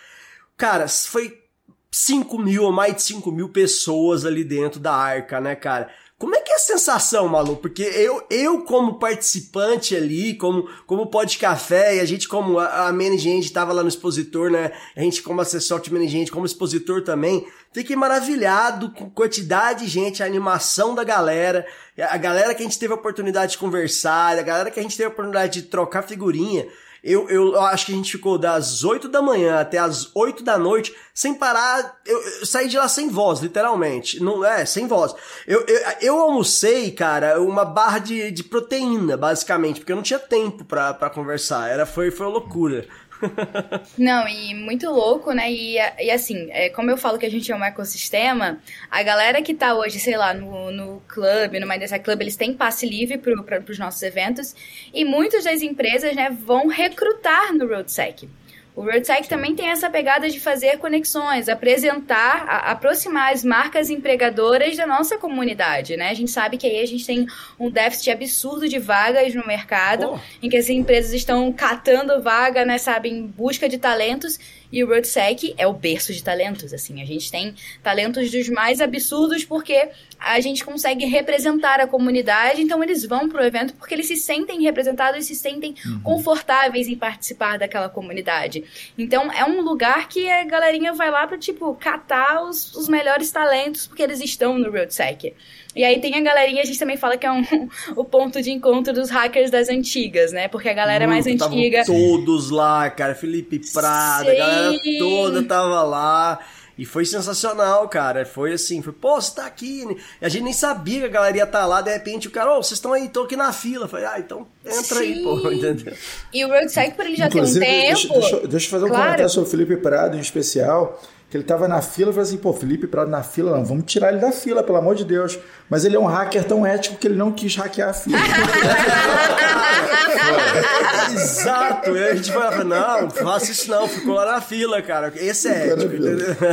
Cara, 0.57 0.87
foi 0.89 1.43
5 1.91 2.39
mil 2.39 2.65
ou 2.65 2.73
mais 2.73 2.97
de 2.97 3.03
5 3.03 3.31
mil 3.31 3.49
pessoas 3.51 4.25
ali 4.25 4.45
dentro 4.45 4.81
da 4.81 4.95
arca, 4.95 5.41
né, 5.41 5.55
cara? 5.55 5.91
Como 6.23 6.37
é 6.37 6.41
que 6.41 6.53
é 6.53 6.55
a 6.55 6.59
sensação, 6.61 7.27
Malu? 7.27 7.57
Porque 7.57 7.83
eu, 7.83 8.25
eu 8.31 8.63
como 8.63 8.97
participante 9.01 9.97
ali, 9.97 10.35
como, 10.35 10.71
como 10.87 11.09
pode 11.09 11.37
café, 11.37 11.97
e 11.97 12.01
a 12.01 12.05
gente 12.05 12.29
como 12.29 12.61
a, 12.61 12.87
a 12.87 12.93
management 12.93 13.49
tava 13.53 13.73
lá 13.73 13.83
no 13.83 13.89
expositor, 13.89 14.49
né? 14.49 14.71
A 14.95 15.01
gente 15.01 15.21
como 15.21 15.41
assessor 15.41 15.81
de 15.81 15.93
management, 15.93 16.27
como 16.27 16.47
expositor 16.47 17.03
também, 17.03 17.45
fiquei 17.73 17.97
maravilhado 17.97 18.93
com 18.93 19.07
a 19.07 19.11
quantidade 19.11 19.85
de 19.85 19.91
gente, 19.91 20.23
a 20.23 20.27
animação 20.27 20.95
da 20.95 21.03
galera, 21.03 21.67
a 21.99 22.17
galera 22.19 22.55
que 22.55 22.63
a 22.63 22.67
gente 22.67 22.79
teve 22.79 22.93
a 22.93 22.97
oportunidade 22.97 23.53
de 23.53 23.59
conversar, 23.59 24.39
a 24.39 24.43
galera 24.43 24.71
que 24.71 24.79
a 24.79 24.83
gente 24.85 24.97
teve 24.97 25.09
a 25.09 25.13
oportunidade 25.13 25.61
de 25.61 25.67
trocar 25.67 26.03
figurinha. 26.03 26.69
Eu, 27.03 27.29
eu 27.29 27.61
acho 27.61 27.87
que 27.87 27.93
a 27.93 27.97
gente 27.97 28.13
ficou 28.13 28.39
das 28.39 28.85
8 28.85 29.09
da 29.09 29.21
manhã 29.21 29.59
até 29.59 29.79
as 29.79 30.15
8 30.15 30.45
da 30.45 30.57
noite 30.57 30.95
sem 31.13 31.35
parar. 31.35 32.01
Eu, 32.07 32.21
eu 32.23 32.47
saí 32.47 32.69
de 32.69 32.77
lá 32.77 32.89
sem 32.89 33.09
voz, 33.09 33.41
literalmente. 33.41 34.23
Não 34.23 34.45
é, 34.45 34.65
sem 34.65 34.87
voz. 34.87 35.15
Eu, 35.47 35.65
eu, 35.67 35.81
eu 36.01 36.21
almocei, 36.21 36.93
cara, 36.93 37.41
uma 37.41 37.65
barra 37.65 37.99
de, 37.99 38.31
de 38.31 38.45
proteína, 38.45 39.17
basicamente, 39.17 39.81
porque 39.81 39.91
eu 39.91 39.97
não 39.97 40.03
tinha 40.03 40.19
tempo 40.19 40.65
pra 40.65 41.11
conversar. 41.11 41.69
Era, 41.69 41.85
foi, 41.85 42.11
foi 42.11 42.27
loucura. 42.27 42.87
Não, 43.97 44.27
e 44.29 44.55
muito 44.55 44.91
louco, 44.91 45.33
né? 45.33 45.51
E, 45.51 45.77
e 45.77 46.11
assim, 46.11 46.49
é, 46.51 46.69
como 46.71 46.91
eu 46.91 46.97
falo 46.97 47.19
que 47.19 47.27
a 47.27 47.31
gente 47.31 47.51
é 47.51 47.57
um 47.57 47.65
ecossistema, 47.65 48.59
a 48.91 49.03
galera 49.03 49.43
que 49.43 49.55
tá 49.55 49.75
hoje, 49.75 49.99
sei 49.99 50.17
lá, 50.17 50.35
no, 50.35 50.71
no 50.71 51.03
clube, 51.09 51.61
no 51.61 51.69
Mindset 51.69 52.03
Club, 52.03 52.21
eles 52.21 52.37
têm 52.37 52.55
passe 52.55 52.87
livre 52.87 53.19
pro, 53.19 53.43
pro, 53.43 53.63
pros 53.63 53.79
nossos 53.79 54.03
eventos. 54.03 54.55
E 54.93 55.05
muitas 55.05 55.45
das 55.45 55.63
empresas, 55.63 56.15
né, 56.15 56.31
vão 56.31 56.69
recrutar 56.69 57.53
no 57.53 57.67
RoadSec. 57.67 58.29
O 58.75 58.81
RoadSec 58.81 59.29
também 59.29 59.55
tem 59.55 59.69
essa 59.69 59.91
pegada 59.91 60.31
de 60.31 60.41
fazer 60.41 60.79
conexões, 60.79 61.47
apresentar, 61.47 62.45
a, 62.49 62.71
aproximar 62.73 63.33
as 63.33 63.45
marcas 63.45 63.91
empregadoras 63.91 64.77
da 64.79 64.87
nossa 64.87 65.19
comunidade, 65.19 65.95
né? 65.97 66.09
A 66.09 66.15
gente 66.15 66.31
sabe 66.31 66.57
que 66.57 66.67
aí 66.67 66.83
a 66.83 66.87
gente 66.87 67.05
tem 67.05 67.27
um 67.61 67.71
déficit 67.71 68.11
absurdo 68.11 68.67
de 68.67 68.79
vagas 68.79 69.35
no 69.35 69.47
mercado, 69.47 70.13
Oh. 70.15 70.19
em 70.43 70.49
que 70.49 70.57
as 70.57 70.71
empresas 70.71 71.13
estão 71.13 71.53
catando 71.53 72.23
vaga, 72.23 72.65
né, 72.65 72.79
sabe, 72.79 73.11
em 73.11 73.27
busca 73.27 73.69
de 73.69 73.77
talentos, 73.77 74.39
e 74.73 74.83
o 74.83 74.87
RoadSec 74.89 75.55
é 75.59 75.67
o 75.67 75.73
berço 75.75 76.13
de 76.13 76.25
talentos, 76.25 76.73
assim. 76.73 77.03
A 77.03 77.05
gente 77.05 77.31
tem 77.31 77.55
talentos 77.83 78.31
dos 78.31 78.49
mais 78.49 78.81
absurdos 78.81 79.45
porque 79.45 79.91
a 80.19 80.41
gente 80.41 80.65
consegue 80.65 81.05
representar 81.05 81.79
a 81.81 81.87
comunidade, 81.87 82.63
então 82.63 82.83
eles 82.83 83.05
vão 83.05 83.29
pro 83.29 83.45
evento 83.45 83.75
porque 83.75 83.93
eles 83.93 84.07
se 84.07 84.17
sentem 84.17 84.63
representados 84.63 85.21
e 85.21 85.35
se 85.35 85.35
sentem 85.35 85.75
confortáveis 86.03 86.89
em 86.89 86.97
participar 86.97 87.59
daquela 87.59 87.89
comunidade. 87.89 88.65
Então 88.97 89.31
é 89.31 89.45
um 89.45 89.61
lugar 89.61 90.09
que 90.09 90.31
a 90.31 90.45
galerinha 90.45 90.93
vai 90.95 91.11
lá 91.11 91.27
pra, 91.27 91.37
tipo, 91.37 91.75
catar 91.75 92.43
os, 92.43 92.75
os 92.75 92.89
melhores 92.89 93.31
talentos 93.31 93.87
porque 93.87 94.03
eles 94.03 94.21
estão 94.21 94.59
no 94.59 94.71
RoadSec. 94.71 95.35
E 95.75 95.85
aí 95.85 96.01
tem 96.01 96.15
a 96.15 96.21
galerinha, 96.21 96.63
a 96.63 96.65
gente 96.65 96.79
também 96.79 96.97
fala 96.97 97.17
que 97.17 97.27
é 97.27 97.33
um, 97.33 97.43
o 97.97 98.05
ponto 98.05 98.43
de 98.43 98.51
encontro 98.51 98.93
dos 98.93 99.11
hackers 99.11 99.51
das 99.51 99.69
antigas, 99.69 100.33
né? 100.33 100.49
Porque 100.49 100.69
a 100.69 100.75
galera 100.75 101.07
mais 101.07 101.27
antiga. 101.27 101.85
todos 101.85 102.51
lá, 102.51 102.91
cara. 102.91 103.15
Felipe 103.15 103.61
Prada, 103.73 104.31
a 104.31 104.35
galera 104.35 104.79
Sim. 104.79 104.99
toda 104.99 105.43
tava 105.43 105.83
lá. 105.83 106.39
E 106.77 106.85
foi 106.87 107.05
sensacional, 107.05 107.89
cara. 107.89 108.25
Foi 108.25 108.53
assim, 108.55 108.83
foi, 108.83 108.93
pô, 108.93 109.21
você 109.21 109.35
tá 109.35 109.47
aqui. 109.47 109.85
né? 109.85 109.95
E 110.21 110.25
a 110.25 110.29
gente 110.29 110.45
nem 110.45 110.53
sabia 110.53 111.01
que 111.01 111.07
a 111.07 111.09
galera 111.09 111.37
ia 111.37 111.45
estar 111.45 111.67
lá. 111.67 111.83
De 111.83 111.93
repente 111.93 112.29
o 112.29 112.31
cara, 112.31 112.53
ô, 112.53 112.63
vocês 112.63 112.79
estão 112.79 112.93
aí, 112.93 113.09
tô 113.09 113.23
aqui 113.23 113.37
na 113.37 113.53
fila. 113.53 113.85
Eu 113.85 113.89
Falei, 113.89 114.07
ah, 114.07 114.19
então 114.19 114.47
entra 114.65 115.01
aí, 115.01 115.15
Sim. 115.17 115.23
pô, 115.25 115.51
entendeu? 115.51 115.93
E 116.33 116.45
o 116.45 116.49
RoadSec, 116.49 116.95
por 116.95 117.05
ele 117.07 117.17
já 117.17 117.27
Inclusive, 117.27 117.65
tem 117.65 117.81
um 117.81 117.87
deixa, 117.89 118.09
tempo. 118.09 118.21
deixa, 118.21 118.47
deixa 118.49 118.67
eu 118.67 118.71
fazer 118.71 118.85
um 118.85 118.89
Claro. 118.89 119.03
comentário 119.05 119.31
sobre 119.31 119.49
o 119.49 119.51
Felipe 119.51 119.77
Prado 119.77 120.17
em 120.17 120.21
especial. 120.21 121.01
Que 121.31 121.39
ele 121.39 121.45
tava 121.45 121.67
na 121.67 121.81
fila 121.81 122.11
e 122.11 122.13
falou 122.13 122.29
assim: 122.29 122.37
pô, 122.37 122.53
Felipe 122.53 122.87
Prado 122.87 123.11
na 123.11 123.23
fila, 123.23 123.57
não, 123.57 123.65
vamos 123.65 123.85
tirar 123.87 124.13
ele 124.13 124.21
da 124.21 124.31
fila, 124.33 124.63
pelo 124.63 124.77
amor 124.77 124.95
de 124.95 125.03
Deus. 125.03 125.39
Mas 125.71 125.83
ele 125.87 125.97
é 125.97 125.99
um 125.99 126.05
hacker 126.05 126.45
tão 126.45 126.67
ético 126.67 126.97
que 126.97 127.07
ele 127.07 127.17
não 127.17 127.33
quis 127.33 127.57
hackear 127.57 127.89
a 127.89 127.95
fila. 127.95 128.19
Exato. 131.15 131.97
E 131.97 132.05
a 132.05 132.15
gente 132.15 132.31
lá, 132.33 132.63
não, 132.65 133.11
faça 133.11 133.51
isso 133.51 133.71
não, 133.71 133.89
ficou 133.89 134.13
lá 134.15 134.33
na 134.33 134.41
fila, 134.43 134.83
cara. 134.83 135.11
Esse 135.17 135.49
é 135.49 135.69
ético? 135.73 135.93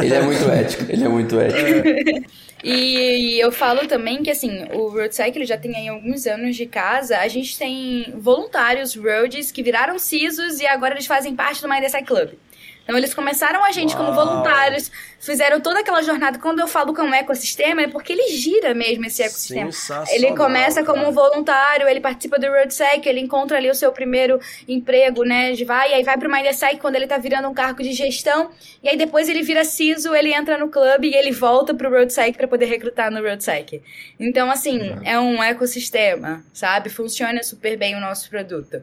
Ele 0.02 0.14
é 0.14 0.22
muito 0.22 0.50
ético, 0.50 0.86
ele 0.90 1.04
é 1.04 1.10
muito 1.10 1.38
ético. 1.40 2.30
E, 2.64 3.36
e 3.36 3.40
eu 3.40 3.52
falo 3.52 3.88
também 3.88 4.22
que, 4.22 4.30
assim, 4.30 4.66
o 4.74 4.90
RoadSec 4.90 5.38
ele 5.38 5.46
já 5.46 5.58
tem 5.58 5.76
aí 5.76 5.88
alguns 5.88 6.26
anos 6.28 6.56
de 6.56 6.66
casa. 6.66 7.18
A 7.18 7.28
gente 7.28 7.58
tem 7.58 8.14
voluntários 8.18 8.96
roads 8.96 9.52
que 9.52 9.64
viraram 9.64 9.98
CISOs 9.98 10.60
e 10.60 10.68
agora 10.68 10.94
eles 10.94 11.06
fazem 11.06 11.36
parte 11.36 11.62
do 11.62 11.70
Mindset 11.70 12.06
Club. 12.06 12.32
Então 12.90 12.98
eles 12.98 13.14
começaram 13.14 13.64
a 13.64 13.72
gente 13.72 13.96
como 13.96 14.10
Uau. 14.10 14.26
voluntários, 14.26 14.92
fizeram 15.20 15.62
toda 15.62 15.82
aquela 15.82 16.02
jornada. 16.02 16.40
Quando 16.40 16.60
eu 16.60 16.68
falo 16.68 16.92
que 16.92 17.00
é 17.00 17.04
um 17.04 17.14
ecossistema, 17.14 17.84
é 17.84 17.88
porque 17.88 18.12
ele 18.12 18.36
gira 18.36 18.74
mesmo 18.74 19.06
esse 19.06 19.22
ecossistema. 19.22 19.70
Ele 20.10 20.36
começa 20.36 20.84
como 20.84 21.08
um 21.08 21.12
voluntário, 21.12 21.88
ele 21.88 22.00
participa 22.00 22.40
do 22.40 22.48
RoadSec, 22.48 23.08
ele 23.08 23.20
encontra 23.20 23.58
ali 23.58 23.70
o 23.70 23.76
seu 23.76 23.92
primeiro 23.92 24.40
emprego, 24.68 25.24
né? 25.24 25.52
De 25.52 25.64
vai, 25.64 25.92
e 25.92 25.94
aí 25.94 26.04
vai 26.04 26.18
pro 26.18 26.32
Mindset 26.32 26.78
quando 26.78 26.96
ele 26.96 27.06
tá 27.06 27.20
virando 27.20 27.48
um 27.48 27.54
cargo 27.54 27.84
de 27.84 27.94
gestão, 27.94 28.50
e 28.82 28.90
aí 28.90 28.98
depois 28.98 29.30
ele 29.30 29.44
vira 29.44 29.64
CISO, 29.64 30.16
ele 30.16 30.34
entra 30.34 30.58
no 30.58 30.70
clube 30.70 31.10
e 31.10 31.14
ele 31.14 31.32
volta 31.32 31.76
pro 31.76 31.92
RoadSec 31.92 32.36
para 32.36 32.48
poder 32.48 32.66
recrutar 32.66 33.12
no 33.12 33.22
RoadSec. 33.22 33.84
Então, 34.20 34.50
assim, 34.50 34.98
é 35.04 35.20
um 35.20 35.44
ecossistema, 35.44 36.44
sabe? 36.52 36.90
Funciona 36.90 37.44
super 37.44 37.78
bem 37.78 37.96
o 37.96 38.00
nosso 38.00 38.28
produto. 38.32 38.82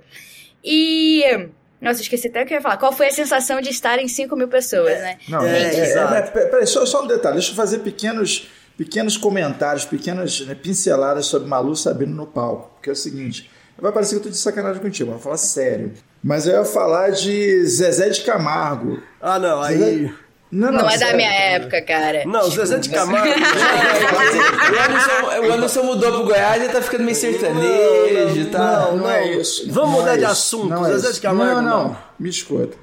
E. 0.62 1.48
Nossa, 1.80 2.00
esqueci 2.00 2.28
até 2.28 2.42
o 2.42 2.46
que 2.46 2.54
eu 2.54 2.56
ia 2.56 2.62
falar. 2.62 2.76
Qual 2.78 2.92
foi 2.92 3.08
a 3.08 3.12
sensação 3.12 3.60
de 3.60 3.68
estar 3.70 3.98
em 3.98 4.08
5 4.08 4.34
mil 4.36 4.48
pessoas, 4.48 4.98
né? 4.98 5.18
Não, 5.28 5.42
É, 5.44 5.58
é, 5.62 5.74
é, 5.74 5.90
exato. 5.90 6.14
é, 6.14 6.22
pera- 6.22 6.46
peraí, 6.48 6.66
só, 6.66 6.84
só 6.86 7.02
um 7.04 7.06
detalhe, 7.06 7.34
deixa 7.36 7.52
eu 7.52 7.56
fazer 7.56 7.80
pequenos, 7.80 8.48
pequenos 8.78 9.16
comentários, 9.16 9.84
pequenas 9.84 10.40
né, 10.40 10.54
pinceladas 10.54 11.26
sobre 11.26 11.48
Malu 11.48 11.76
Sabino 11.76 12.14
no 12.14 12.26
palco. 12.26 12.70
Porque 12.76 12.88
é 12.90 12.92
o 12.92 12.96
seguinte, 12.96 13.50
vai 13.78 13.92
parecer 13.92 14.14
que 14.14 14.20
eu 14.20 14.24
tô 14.24 14.30
de 14.30 14.38
sacanagem 14.38 14.80
contigo, 14.80 15.10
mas 15.10 15.16
eu 15.18 15.22
vou 15.22 15.22
falar 15.24 15.36
sério. 15.36 15.92
Mas 16.24 16.46
eu 16.46 16.54
ia 16.54 16.64
falar 16.64 17.10
de 17.10 17.64
Zezé 17.66 18.08
de 18.08 18.22
Camargo. 18.22 19.00
Ah, 19.20 19.38
não, 19.38 19.60
aí. 19.62 20.10
Não, 20.50 20.70
Não, 20.70 20.88
é 20.88 20.96
da 20.96 21.12
minha 21.12 21.32
época, 21.32 21.82
cara. 21.82 22.24
Não, 22.24 22.48
Zezé 22.50 22.78
de 22.78 22.88
Camargo. 22.88 23.28
o, 23.28 24.84
Anderson, 24.84 25.46
o 25.48 25.52
Anderson 25.52 25.82
mudou 25.82 26.12
pro 26.12 26.24
Goiás 26.24 26.62
e 26.62 26.68
tá 26.68 26.80
ficando 26.80 27.04
meio 27.04 27.16
sertanejo, 27.16 28.50
tá? 28.50 28.88
Não, 28.90 28.96
não 28.98 29.10
é 29.10 29.24
Não. 29.32 29.40
isso. 29.40 29.70
Vamos 29.72 29.90
Não 29.90 29.98
mudar 30.00 30.12
é 30.14 30.16
de 30.18 30.22
isso. 30.22 30.32
assunto, 30.32 30.68
Não, 30.68 30.86
é 30.86 30.90
Zezé 30.92 31.04
isso. 31.06 31.14
de 31.14 31.20
Camargo, 31.20 31.60
não, 31.62 31.62
não, 31.62 31.88
não. 31.88 31.98
Me 32.18 32.28
escuta. 32.28 32.76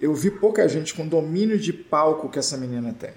Eu 0.00 0.14
vi 0.14 0.30
pouca 0.30 0.68
gente 0.68 0.94
com 0.94 1.06
domínio 1.06 1.58
de 1.58 1.72
palco 1.72 2.28
que 2.28 2.38
essa 2.38 2.56
menina 2.56 2.94
tem. 2.98 3.10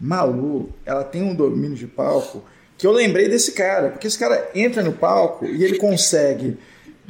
Malu, 0.00 0.70
ela 0.84 1.04
tem 1.04 1.22
um 1.22 1.34
domínio 1.34 1.76
de 1.76 1.86
palco 1.86 2.42
que 2.76 2.86
eu 2.86 2.92
lembrei 2.92 3.28
desse 3.28 3.52
cara, 3.52 3.90
porque 3.90 4.06
esse 4.06 4.18
cara 4.18 4.50
entra 4.54 4.82
no 4.82 4.92
palco 4.92 5.44
e 5.46 5.62
ele 5.62 5.78
consegue 5.78 6.58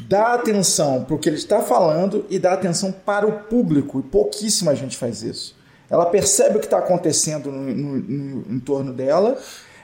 dar 0.07 0.35
atenção 0.35 1.05
para 1.05 1.15
o 1.15 1.19
que 1.19 1.29
ele 1.29 1.37
está 1.37 1.61
falando 1.63 2.27
e 2.29 2.39
dar 2.39 2.53
atenção 2.53 2.93
para 2.93 3.27
o 3.27 3.33
público, 3.45 4.01
e 4.01 4.03
pouquíssima 4.03 4.75
gente 4.75 4.97
faz 4.97 5.23
isso. 5.23 5.57
Ela 5.93 6.07
percebe 6.07 6.57
o 6.57 6.59
que 6.59 6.67
está 6.67 6.79
acontecendo 6.79 7.53
no, 7.53 7.61
no- 7.63 7.99
no- 7.99 8.45
em 8.57 8.59
torno 8.59 8.93
dela, 8.93 9.37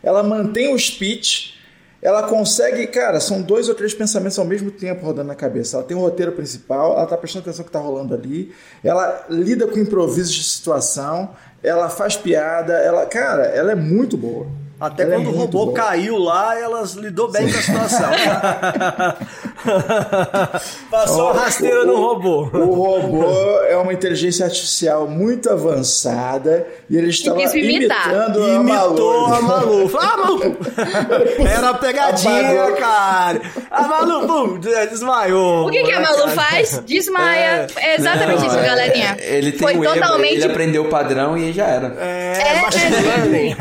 ela 0.02 0.22
mantém 0.22 0.72
o 0.74 0.78
speech, 0.78 1.54
ela 2.00 2.22
consegue, 2.22 2.86
cara, 2.86 3.20
são 3.20 3.42
dois 3.42 3.68
ou 3.68 3.74
três 3.74 3.92
pensamentos 3.92 4.38
ao 4.38 4.44
mesmo 4.46 4.70
tempo 4.70 5.04
rodando 5.04 5.28
na 5.28 5.34
cabeça. 5.34 5.76
Ela 5.76 5.84
tem 5.84 5.96
o 5.96 6.00
roteiro 6.00 6.32
principal, 6.32 6.92
ela 6.96 7.04
tá 7.06 7.16
prestando 7.16 7.42
atenção 7.42 7.58
no 7.62 7.66
que 7.66 7.72
tá 7.72 7.78
rolando 7.80 8.14
ali, 8.14 8.52
ela 8.82 9.26
lida 9.28 9.66
com 9.66 9.78
improvisos 9.78 10.32
de 10.32 10.44
situação, 10.44 11.30
ela 11.62 11.88
faz 11.90 12.16
piada, 12.16 12.72
ela, 12.72 13.04
cara, 13.04 13.42
ela 13.46 13.72
é 13.72 13.74
muito 13.74 14.16
boa. 14.16 14.46
Até 14.80 15.02
Ela 15.02 15.14
é 15.14 15.16
quando 15.16 15.26
o 15.26 15.36
muito 15.36 15.58
robô 15.58 15.72
boa. 15.72 15.76
caiu 15.76 16.16
lá, 16.18 16.56
elas 16.56 16.92
lidou 16.92 17.28
bem 17.32 17.50
com 17.50 17.58
a 17.58 17.62
situação. 17.62 18.10
Passou 20.90 21.24
Ó, 21.26 21.30
a 21.30 21.32
rasteira 21.34 21.84
no 21.84 21.96
robô. 21.96 22.42
O 22.52 22.74
robô 22.74 23.24
é 23.68 23.76
uma 23.76 23.92
inteligência 23.92 24.44
artificial 24.46 25.06
muito 25.06 25.50
avançada 25.50 26.66
e 26.88 26.96
ele 26.96 27.10
estava 27.10 27.40
imitando 27.56 28.42
a 28.44 28.48
Imitou 28.48 29.26
a 29.26 29.42
Malu. 29.42 29.90
Ah, 29.98 30.16
Malu! 30.16 30.40
Era 31.48 31.70
a 31.70 31.74
pegadinha, 31.74 32.62
Apagou. 32.62 32.76
cara. 32.76 33.40
A 33.70 33.82
Malu, 33.82 34.26
bum, 34.26 34.58
desmaiou. 34.58 35.66
O 35.66 35.70
que, 35.70 35.82
que 35.84 35.92
a 35.92 36.00
Malu 36.00 36.18
cara? 36.18 36.30
faz? 36.30 36.82
Desmaia. 36.86 37.66
É, 37.76 37.94
exatamente 37.96 38.40
Não, 38.40 38.46
isso, 38.46 38.58
é- 38.58 38.66
galerinha. 38.66 39.16
é- 39.18 39.36
Ele 39.36 39.52
tem 39.52 39.60
Foi 39.60 39.76
um 39.76 39.82
totalmente. 39.82 40.34
ele 40.34 40.44
aprendeu 40.44 40.82
o 40.84 40.88
padrão 40.88 41.36
e 41.36 41.44
aí 41.44 41.52
já 41.52 41.66
era. 41.66 41.94
É, 42.00 42.32
É, 42.56 42.60
machine 42.62 42.96
é. 42.96 43.00
learning. 43.00 43.56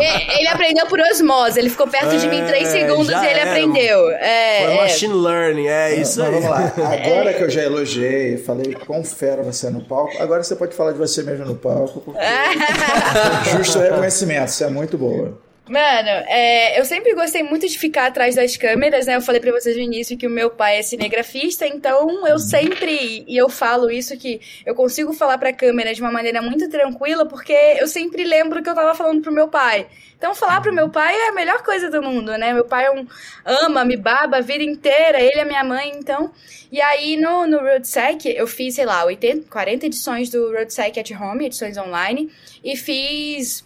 É, 0.00 0.38
Ele 0.38 0.48
aprendeu 0.48 0.86
por 0.86 1.00
osmose. 1.00 1.58
Ele 1.58 1.70
ficou 1.70 1.86
perto 1.88 2.16
de 2.16 2.26
mim 2.28 2.38
em 2.38 2.46
3 2.46 2.68
É, 2.68 2.70
segundos 2.70 3.08
e 3.10 3.26
ele 3.26 3.40
aprendeu. 3.40 4.10
É, 4.12 4.62
Foi 4.64 4.74
é. 4.74 4.82
machine 4.82 5.14
learning, 5.14 5.31
é 5.32 5.94
isso 5.96 6.20
Mas 6.20 6.28
aí. 6.28 6.40
vamos 6.40 6.50
lá. 6.50 6.72
Agora 6.92 7.32
que 7.34 7.42
eu 7.42 7.50
já 7.50 7.62
elogiei, 7.62 8.36
falei 8.38 8.74
quão 8.74 9.02
fera 9.04 9.42
você 9.42 9.66
é 9.66 9.70
no 9.70 9.82
palco, 9.82 10.12
agora 10.20 10.42
você 10.42 10.56
pode 10.56 10.74
falar 10.74 10.92
de 10.92 10.98
você 10.98 11.22
mesmo 11.22 11.44
no 11.44 11.54
palco, 11.54 12.00
porque 12.00 12.18
justo 13.56 13.78
reconhecimento, 13.78 14.50
você 14.50 14.64
é 14.64 14.70
muito 14.70 14.96
boa. 14.98 15.38
Mano, 15.68 16.08
é, 16.26 16.78
eu 16.78 16.84
sempre 16.84 17.14
gostei 17.14 17.44
muito 17.44 17.68
de 17.68 17.78
ficar 17.78 18.06
atrás 18.06 18.34
das 18.34 18.56
câmeras, 18.56 19.06
né? 19.06 19.14
Eu 19.14 19.20
falei 19.20 19.40
pra 19.40 19.52
vocês 19.52 19.76
no 19.76 19.82
início 19.82 20.18
que 20.18 20.26
o 20.26 20.30
meu 20.30 20.50
pai 20.50 20.78
é 20.78 20.82
cinegrafista, 20.82 21.64
então 21.64 22.26
eu 22.26 22.36
sempre, 22.36 23.24
e 23.28 23.36
eu 23.36 23.48
falo 23.48 23.88
isso, 23.88 24.16
que 24.18 24.40
eu 24.66 24.74
consigo 24.74 25.12
falar 25.12 25.38
pra 25.38 25.52
câmera 25.52 25.94
de 25.94 26.02
uma 26.02 26.10
maneira 26.10 26.42
muito 26.42 26.68
tranquila, 26.68 27.26
porque 27.26 27.52
eu 27.78 27.86
sempre 27.86 28.24
lembro 28.24 28.60
que 28.60 28.68
eu 28.68 28.74
tava 28.74 28.92
falando 28.92 29.22
pro 29.22 29.30
meu 29.30 29.46
pai. 29.46 29.86
Então, 30.18 30.34
falar 30.34 30.60
pro 30.60 30.74
meu 30.74 30.90
pai 30.90 31.14
é 31.14 31.28
a 31.28 31.32
melhor 31.32 31.62
coisa 31.62 31.88
do 31.88 32.02
mundo, 32.02 32.36
né? 32.36 32.52
Meu 32.52 32.64
pai 32.64 32.86
é 32.86 32.90
um, 32.90 33.06
ama, 33.44 33.84
me 33.84 33.96
baba 33.96 34.38
a 34.38 34.40
vida 34.40 34.64
inteira, 34.64 35.20
ele 35.20 35.40
é 35.40 35.44
minha 35.44 35.62
mãe, 35.62 35.92
então. 35.94 36.32
E 36.72 36.80
aí, 36.80 37.16
no, 37.16 37.46
no 37.46 37.58
RoadSec, 37.58 38.28
eu 38.28 38.48
fiz, 38.48 38.74
sei 38.74 38.84
lá, 38.84 39.04
80, 39.04 39.48
40 39.48 39.86
edições 39.86 40.28
do 40.28 40.50
RoadSec 40.50 40.98
at 40.98 41.10
Home, 41.12 41.46
edições 41.46 41.76
online, 41.76 42.30
e 42.64 42.76
fiz 42.76 43.64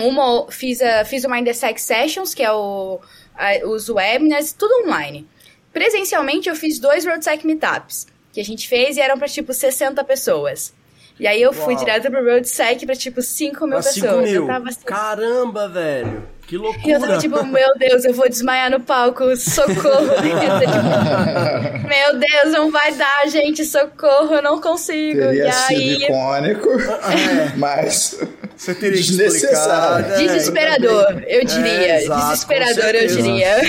uma, 0.00 0.50
fiz, 0.50 0.80
a, 0.80 1.04
fiz 1.04 1.24
o 1.24 1.30
Mindsec 1.30 1.80
Sessions, 1.80 2.34
que 2.34 2.42
é 2.42 2.52
o, 2.52 3.00
a, 3.36 3.66
os 3.66 3.88
webinars, 3.88 4.52
tudo 4.52 4.86
online. 4.86 5.28
Presencialmente, 5.72 6.48
eu 6.48 6.54
fiz 6.56 6.78
dois 6.78 7.04
RoadSec 7.04 7.46
Meetups, 7.46 8.06
que 8.32 8.40
a 8.40 8.44
gente 8.44 8.68
fez 8.68 8.96
e 8.96 9.00
eram 9.00 9.18
para 9.18 9.28
tipo 9.28 9.52
60 9.52 10.02
pessoas. 10.04 10.72
E 11.20 11.26
aí 11.26 11.40
eu 11.40 11.52
fui 11.52 11.74
Uau. 11.74 11.84
direto 11.84 12.10
pro 12.10 12.24
RoadSec 12.24 12.84
pra 12.84 12.96
tipo 12.96 13.22
5 13.22 13.60
mil 13.66 13.78
Pra 13.78 13.82
pessoas. 13.82 14.04
5 14.10 14.22
mil. 14.22 14.42
Eu 14.42 14.46
tava 14.46 14.68
assim, 14.68 14.80
Caramba, 14.84 15.68
velho. 15.68 16.26
Que 16.46 16.56
e 16.56 16.58
eu 16.58 16.62
loucura. 16.62 16.98
tava 17.00 17.18
tipo, 17.18 17.44
meu 17.46 17.78
Deus, 17.78 18.04
eu 18.04 18.12
vou 18.12 18.28
desmaiar 18.28 18.70
no 18.70 18.80
palco, 18.80 19.34
socorro. 19.36 19.76
Tipo, 20.16 20.32
meu 21.88 22.18
Deus, 22.18 22.52
não 22.52 22.70
vai 22.70 22.92
dar, 22.94 23.26
gente, 23.28 23.64
socorro, 23.64 24.34
eu 24.34 24.42
não 24.42 24.60
consigo. 24.60 25.20
Teria 25.20 25.48
e 25.48 25.52
sido 25.52 25.78
aí, 25.80 26.02
icônico, 26.02 26.68
mas 27.56 28.18
Você 28.56 28.74
teria 28.74 28.96
que 28.96 29.04
desnecessário. 29.04 30.06
explicar, 30.06 30.18
né? 30.18 30.26
desesperador, 30.26 31.24
eu 31.26 31.44
diria. 31.44 31.70
É, 31.70 32.02
exato, 32.02 32.30
desesperador, 32.30 32.94
eu 32.94 33.06
diria. 33.06 33.60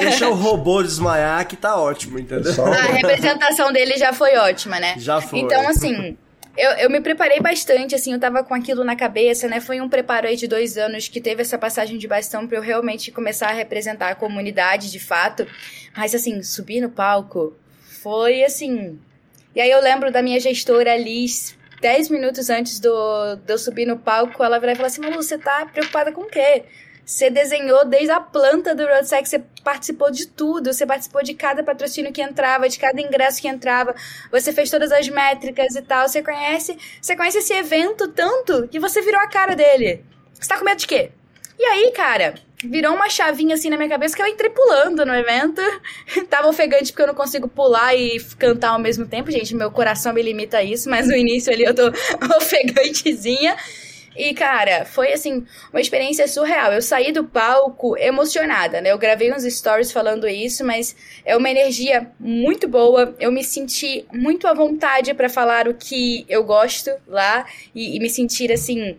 Deixa 0.00 0.28
o 0.28 0.34
robô 0.34 0.82
desmaiar 0.82 1.46
que 1.46 1.56
tá 1.56 1.76
ótimo, 1.76 2.18
entendeu? 2.18 2.52
A 2.64 2.92
representação 2.92 3.72
dele 3.72 3.96
já 3.96 4.12
foi 4.12 4.36
ótima, 4.36 4.78
né? 4.78 4.94
Já 4.98 5.20
foi. 5.20 5.40
Então, 5.40 5.68
assim, 5.68 6.16
eu, 6.56 6.70
eu 6.72 6.90
me 6.90 7.00
preparei 7.00 7.40
bastante, 7.40 7.94
assim, 7.94 8.12
eu 8.12 8.20
tava 8.20 8.44
com 8.44 8.54
aquilo 8.54 8.84
na 8.84 8.94
cabeça, 8.94 9.48
né? 9.48 9.60
Foi 9.60 9.80
um 9.80 9.88
preparo 9.88 10.26
aí 10.26 10.36
de 10.36 10.46
dois 10.46 10.76
anos 10.76 11.08
que 11.08 11.20
teve 11.20 11.40
essa 11.40 11.56
passagem 11.56 11.96
de 11.96 12.06
bastão 12.06 12.46
pra 12.46 12.58
eu 12.58 12.62
realmente 12.62 13.10
começar 13.10 13.48
a 13.48 13.52
representar 13.52 14.10
a 14.10 14.14
comunidade 14.14 14.90
de 14.90 15.00
fato. 15.00 15.46
Mas, 15.96 16.14
assim, 16.14 16.42
subir 16.42 16.80
no 16.80 16.90
palco 16.90 17.56
foi 18.02 18.44
assim. 18.44 18.98
E 19.54 19.60
aí 19.60 19.70
eu 19.70 19.80
lembro 19.80 20.10
da 20.10 20.22
minha 20.22 20.38
gestora 20.40 20.92
ali. 20.92 21.24
10 21.82 22.10
minutos 22.10 22.48
antes 22.48 22.78
do, 22.78 23.34
de 23.34 23.52
eu 23.52 23.58
subir 23.58 23.84
no 23.84 23.98
palco, 23.98 24.42
ela 24.44 24.60
virar 24.60 24.72
e 24.72 24.76
falar 24.76 24.86
assim: 24.86 25.00
Malu, 25.00 25.16
você 25.16 25.36
tá 25.36 25.66
preocupada 25.66 26.12
com 26.12 26.22
o 26.22 26.26
quê? 26.28 26.62
Você 27.04 27.28
desenhou 27.28 27.84
desde 27.84 28.12
a 28.12 28.20
planta 28.20 28.72
do 28.72 28.86
Roadsack, 28.86 29.28
você 29.28 29.40
participou 29.64 30.08
de 30.08 30.28
tudo, 30.28 30.72
você 30.72 30.86
participou 30.86 31.20
de 31.24 31.34
cada 31.34 31.64
patrocínio 31.64 32.12
que 32.12 32.22
entrava, 32.22 32.68
de 32.68 32.78
cada 32.78 33.00
ingresso 33.00 33.42
que 33.42 33.48
entrava, 33.48 33.92
você 34.30 34.52
fez 34.52 34.70
todas 34.70 34.92
as 34.92 35.08
métricas 35.08 35.74
e 35.74 35.82
tal, 35.82 36.06
você 36.06 36.22
conhece, 36.22 36.78
você 37.00 37.16
conhece 37.16 37.38
esse 37.38 37.52
evento 37.52 38.06
tanto 38.06 38.68
que 38.68 38.78
você 38.78 39.02
virou 39.02 39.20
a 39.20 39.26
cara 39.26 39.56
dele. 39.56 40.04
Você 40.32 40.48
tá 40.48 40.56
com 40.56 40.64
medo 40.64 40.78
de 40.78 40.86
quê? 40.86 41.10
E 41.58 41.64
aí, 41.64 41.90
cara, 41.90 42.34
virou 42.64 42.94
uma 42.94 43.08
chavinha 43.08 43.54
assim 43.54 43.70
na 43.70 43.76
minha 43.76 43.88
cabeça 43.88 44.14
que 44.14 44.22
eu 44.22 44.26
entrei 44.26 44.50
pulando 44.50 45.04
no 45.04 45.14
evento. 45.14 45.60
Tava 46.28 46.48
ofegante 46.48 46.92
porque 46.92 47.02
eu 47.02 47.08
não 47.08 47.14
consigo 47.14 47.48
pular 47.48 47.94
e 47.94 48.18
cantar 48.38 48.70
ao 48.70 48.78
mesmo 48.78 49.06
tempo, 49.06 49.30
gente. 49.30 49.54
Meu 49.54 49.70
coração 49.70 50.12
me 50.12 50.22
limita 50.22 50.58
a 50.58 50.64
isso, 50.64 50.88
mas 50.88 51.06
no 51.08 51.16
início 51.16 51.52
ali 51.52 51.64
eu 51.64 51.74
tô 51.74 51.88
ofegantezinha. 52.36 53.56
E, 54.16 54.34
cara, 54.34 54.84
foi 54.84 55.12
assim, 55.12 55.44
uma 55.72 55.80
experiência 55.80 56.28
surreal. 56.28 56.72
Eu 56.72 56.82
saí 56.82 57.12
do 57.12 57.24
palco 57.24 57.96
emocionada, 57.96 58.80
né? 58.80 58.92
Eu 58.92 58.98
gravei 58.98 59.32
uns 59.32 59.42
stories 59.44 59.90
falando 59.90 60.28
isso, 60.28 60.64
mas 60.64 60.94
é 61.24 61.36
uma 61.36 61.48
energia 61.48 62.10
muito 62.20 62.68
boa. 62.68 63.14
Eu 63.18 63.32
me 63.32 63.42
senti 63.42 64.04
muito 64.12 64.46
à 64.46 64.52
vontade 64.52 65.14
pra 65.14 65.28
falar 65.28 65.66
o 65.66 65.74
que 65.74 66.26
eu 66.28 66.44
gosto 66.44 66.90
lá 67.06 67.46
e, 67.74 67.96
e 67.96 68.00
me 68.00 68.10
sentir 68.10 68.52
assim. 68.52 68.96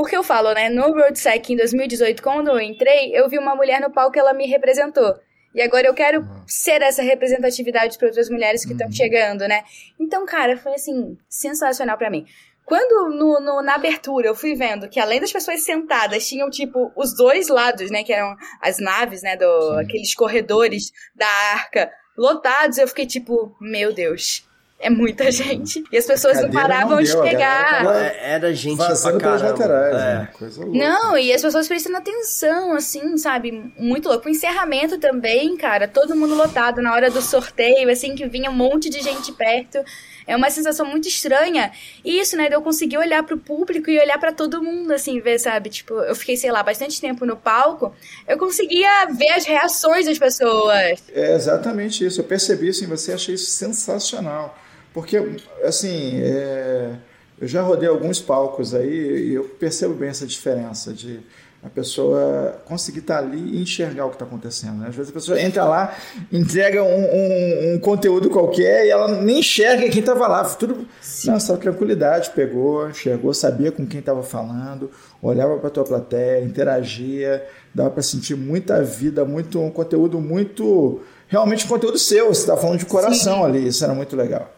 Porque 0.00 0.16
eu 0.16 0.22
falo, 0.24 0.52
né? 0.54 0.70
No 0.70 0.92
Roadsec 0.94 1.52
em 1.52 1.56
2018, 1.56 2.22
quando 2.22 2.48
eu 2.48 2.58
entrei, 2.60 3.10
eu 3.14 3.28
vi 3.28 3.38
uma 3.38 3.54
mulher 3.54 3.80
no 3.80 3.90
palco 3.92 4.16
e 4.16 4.20
ela 4.20 4.32
me 4.32 4.46
representou. 4.46 5.14
E 5.54 5.60
agora 5.60 5.86
eu 5.86 5.92
quero 5.94 6.24
ser 6.46 6.80
essa 6.80 7.02
representatividade 7.02 7.98
para 7.98 8.06
outras 8.08 8.30
mulheres 8.30 8.64
que 8.64 8.72
estão 8.72 8.90
chegando, 8.90 9.46
né? 9.46 9.62
Então, 9.98 10.24
cara, 10.24 10.56
foi 10.56 10.72
assim, 10.74 11.18
sensacional 11.28 11.98
pra 11.98 12.08
mim. 12.08 12.24
Quando 12.64 13.10
no, 13.14 13.40
no- 13.40 13.62
na 13.62 13.74
abertura 13.74 14.28
eu 14.28 14.34
fui 14.34 14.54
vendo 14.54 14.88
que 14.88 14.98
além 15.00 15.20
das 15.20 15.32
pessoas 15.32 15.62
sentadas, 15.64 16.26
tinham 16.26 16.48
tipo 16.48 16.90
os 16.96 17.14
dois 17.16 17.48
lados, 17.48 17.90
né? 17.90 18.02
Que 18.04 18.12
eram 18.12 18.34
as 18.62 18.78
naves, 18.78 19.22
né? 19.22 19.36
Do, 19.36 19.72
aqueles 19.80 20.14
corredores 20.14 20.92
da 21.14 21.26
arca 21.52 21.90
lotados, 22.16 22.78
eu 22.78 22.86
fiquei 22.88 23.06
tipo, 23.06 23.54
meu 23.60 23.92
Deus, 23.92 24.48
é 24.80 24.88
muita 24.88 25.30
gente. 25.30 25.84
E 25.92 25.96
as 25.98 26.06
pessoas 26.06 26.40
não 26.40 26.50
paravam 26.50 26.96
não 26.96 27.02
de 27.02 27.12
deu, 27.12 27.20
a 27.20 27.24
pegar. 27.24 27.84
Era 28.20 28.52
gente 28.54 28.78
Vazando 28.78 29.18
pra 29.18 29.28
caramba. 29.30 29.48
laterais, 29.50 29.94
É. 29.94 29.98
né? 29.98 30.28
Coisa 30.32 30.64
louca. 30.64 30.78
Não, 30.78 31.18
e 31.18 31.32
as 31.32 31.42
pessoas 31.42 31.68
prestando 31.68 31.98
atenção, 31.98 32.72
assim, 32.74 33.16
sabe? 33.18 33.72
Muito 33.78 34.08
louco. 34.08 34.26
O 34.26 34.30
encerramento 34.30 34.98
também, 34.98 35.56
cara, 35.56 35.86
todo 35.86 36.16
mundo 36.16 36.34
lotado 36.34 36.80
na 36.80 36.94
hora 36.94 37.10
do 37.10 37.20
sorteio, 37.20 37.90
assim, 37.90 38.14
que 38.14 38.26
vinha 38.26 38.50
um 38.50 38.54
monte 38.54 38.88
de 38.88 39.00
gente 39.02 39.30
perto. 39.32 39.78
É 40.26 40.36
uma 40.36 40.48
sensação 40.48 40.86
muito 40.86 41.08
estranha. 41.08 41.72
E 42.04 42.20
isso, 42.20 42.36
né, 42.36 42.48
de 42.48 42.54
eu 42.54 42.62
conseguir 42.62 42.98
olhar 42.98 43.22
pro 43.24 43.36
público 43.36 43.90
e 43.90 43.98
olhar 43.98 44.16
pra 44.18 44.32
todo 44.32 44.62
mundo, 44.62 44.92
assim, 44.92 45.20
ver, 45.20 45.38
sabe? 45.40 45.68
Tipo, 45.70 45.94
eu 45.94 46.14
fiquei, 46.14 46.36
sei 46.36 46.52
lá, 46.52 46.62
bastante 46.62 47.00
tempo 47.00 47.26
no 47.26 47.36
palco, 47.36 47.92
eu 48.28 48.38
conseguia 48.38 49.06
ver 49.06 49.30
as 49.30 49.44
reações 49.44 50.06
das 50.06 50.18
pessoas. 50.18 51.02
É 51.12 51.34
exatamente 51.34 52.06
isso. 52.06 52.20
Eu 52.20 52.24
percebi 52.24 52.68
isso 52.68 52.84
em 52.84 52.86
você, 52.86 53.12
achei 53.12 53.34
isso 53.34 53.50
sensacional. 53.50 54.56
Porque, 54.92 55.16
assim, 55.64 56.20
é, 56.22 56.94
eu 57.40 57.46
já 57.48 57.62
rodei 57.62 57.88
alguns 57.88 58.20
palcos 58.20 58.74
aí 58.74 59.28
e 59.30 59.34
eu 59.34 59.44
percebo 59.44 59.94
bem 59.94 60.08
essa 60.10 60.26
diferença 60.26 60.92
de 60.92 61.20
a 61.62 61.68
pessoa 61.68 62.56
conseguir 62.64 63.00
estar 63.00 63.18
ali 63.18 63.36
e 63.58 63.60
enxergar 63.62 64.06
o 64.06 64.08
que 64.08 64.14
está 64.14 64.24
acontecendo. 64.24 64.78
né? 64.78 64.86
Às 64.88 64.94
vezes 64.94 65.10
a 65.10 65.14
pessoa 65.14 65.38
entra 65.40 65.62
lá, 65.64 65.94
entrega 66.32 66.82
um, 66.82 66.88
um- 66.88 67.74
um 67.74 67.78
conteúdo 67.78 68.30
qualquer 68.30 68.86
e 68.86 68.90
ela 68.90 69.06
nem 69.20 69.40
enxerga 69.40 69.86
quem 69.90 70.00
estava 70.00 70.26
lá. 70.26 70.42
Tudo, 70.42 70.86
nossa, 71.26 71.56
tranquilidade, 71.58 72.30
pegou, 72.30 72.88
enxergou, 72.88 73.34
sabia 73.34 73.70
com 73.70 73.86
quem 73.86 74.00
estava 74.00 74.22
falando, 74.22 74.90
olhava 75.20 75.58
para 75.58 75.68
a 75.68 75.70
tua 75.70 75.84
plateia, 75.84 76.42
interagia, 76.42 77.46
dava 77.74 77.90
para 77.90 78.02
sentir 78.02 78.36
muita 78.36 78.82
vida, 78.82 79.22
muito 79.26 79.60
um 79.60 79.70
conteúdo 79.70 80.18
muito 80.18 81.02
realmente 81.28 81.66
conteúdo 81.66 81.98
seu, 81.98 82.28
você 82.28 82.40
estava 82.40 82.58
falando 82.60 82.78
de 82.78 82.86
coração 82.86 83.44
ali, 83.44 83.68
isso 83.68 83.84
era 83.84 83.92
muito 83.92 84.16
legal. 84.16 84.50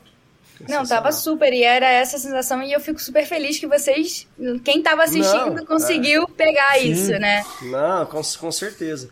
Não, 0.69 0.87
tava 0.87 1.11
super, 1.11 1.53
e 1.53 1.63
era 1.65 1.91
essa 1.91 2.19
sensação, 2.19 2.63
e 2.63 2.73
eu 2.73 2.81
fico 2.81 3.01
super 3.01 3.27
feliz 3.27 3.59
que 3.59 3.67
vocês, 3.67 4.27
quem 4.65 4.81
tava 4.81 5.03
assistindo, 5.03 5.55
Não, 5.55 5.67
conseguiu 5.67 6.29
pegar 6.29 6.79
isso, 6.79 7.11
né? 7.13 7.45
Não, 7.63 8.07
com, 8.07 8.21
com 8.23 8.53
certeza. 8.53 9.11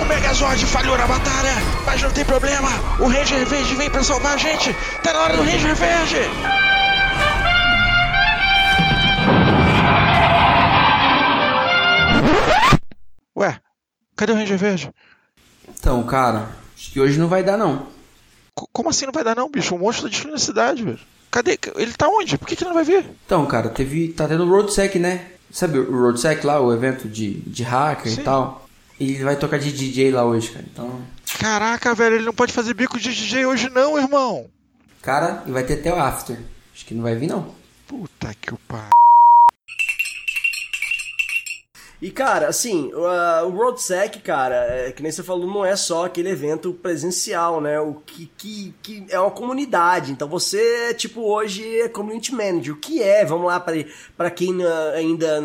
O 0.00 0.04
Megazord 0.04 0.64
falhou 0.66 0.96
na 0.98 1.06
batalha, 1.06 1.52
mas 1.86 2.02
não 2.02 2.10
tem 2.10 2.24
problema. 2.24 2.68
O 3.00 3.06
Ranger 3.06 3.46
Verde 3.46 3.74
vem 3.74 3.90
pra 3.90 4.02
salvar 4.02 4.34
a 4.34 4.36
gente. 4.36 4.74
Tá 5.02 5.12
na 5.12 5.20
hora 5.22 5.36
do 5.36 5.42
Ranger 5.42 5.74
Verde. 5.74 6.18
Ué, 13.36 13.58
cadê 14.16 14.32
o 14.32 14.34
Ranger 14.36 14.58
Verde? 14.58 14.90
Então, 15.68 16.02
cara, 16.04 16.48
acho 16.76 16.90
que 16.92 17.00
hoje 17.00 17.18
não 17.18 17.28
vai 17.28 17.42
dar, 17.42 17.56
não. 17.56 17.86
Co- 18.54 18.68
como 18.72 18.90
assim 18.90 19.06
não 19.06 19.12
vai 19.12 19.24
dar 19.24 19.34
não, 19.36 19.50
bicho? 19.50 19.74
O 19.74 19.78
monstro 19.78 20.04
tá 20.04 20.10
destruindo 20.10 20.36
a 20.36 20.40
cidade, 20.40 20.82
velho. 20.82 20.98
Cadê? 21.30 21.58
Ele 21.76 21.92
tá 21.92 22.08
onde? 22.08 22.36
Por 22.36 22.46
que, 22.46 22.54
que 22.54 22.62
ele 22.62 22.68
não 22.70 22.74
vai 22.74 22.84
vir? 22.84 23.04
Então, 23.24 23.46
cara, 23.46 23.70
teve. 23.70 24.08
Tá 24.08 24.28
tendo 24.28 24.44
o 24.44 24.48
Roadsec, 24.50 24.98
né? 24.98 25.28
Sabe 25.50 25.78
o 25.78 26.02
Roadsec 26.02 26.44
lá, 26.46 26.60
o 26.60 26.72
evento 26.72 27.08
de, 27.08 27.40
de 27.40 27.62
hacker 27.62 28.12
Sim. 28.12 28.20
e 28.20 28.24
tal? 28.24 28.68
Ele 29.00 29.24
vai 29.24 29.36
tocar 29.36 29.58
de 29.58 29.72
DJ 29.72 30.10
lá 30.10 30.24
hoje, 30.24 30.50
cara. 30.50 30.64
Então. 30.70 31.00
Caraca, 31.38 31.94
velho, 31.94 32.16
ele 32.16 32.24
não 32.26 32.34
pode 32.34 32.52
fazer 32.52 32.74
bico 32.74 32.98
de 33.00 33.12
DJ 33.14 33.46
hoje 33.46 33.70
não, 33.70 33.98
irmão. 33.98 34.46
Cara, 35.00 35.42
e 35.46 35.50
vai 35.50 35.64
ter 35.64 35.74
até 35.80 35.92
o 35.92 35.98
after. 35.98 36.38
Acho 36.74 36.84
que 36.84 36.94
não 36.94 37.02
vai 37.02 37.16
vir, 37.16 37.26
não. 37.28 37.54
Puta 37.88 38.34
que 38.40 38.52
o 38.52 38.58
pariu. 38.68 38.90
E, 42.02 42.10
cara, 42.10 42.48
assim, 42.48 42.90
o, 42.92 43.46
o 43.46 43.50
RoadSec, 43.50 44.18
cara, 44.22 44.56
é, 44.56 44.90
que 44.90 45.04
nem 45.04 45.12
você 45.12 45.22
falou, 45.22 45.46
não 45.46 45.64
é 45.64 45.76
só 45.76 46.06
aquele 46.06 46.30
evento 46.30 46.72
presencial, 46.72 47.60
né? 47.60 47.78
O 47.78 47.94
que, 47.94 48.28
que, 48.36 48.74
que 48.82 49.06
é 49.08 49.20
uma 49.20 49.30
comunidade. 49.30 50.10
Então 50.10 50.26
você, 50.26 50.92
tipo, 50.94 51.20
hoje 51.20 51.64
é 51.78 51.88
community 51.88 52.34
manager. 52.34 52.74
O 52.74 52.76
que 52.76 53.00
é? 53.00 53.24
Vamos 53.24 53.46
lá, 53.46 53.64
para 54.16 54.30
quem 54.32 54.64
ah, 54.64 54.94
ainda 54.96 55.44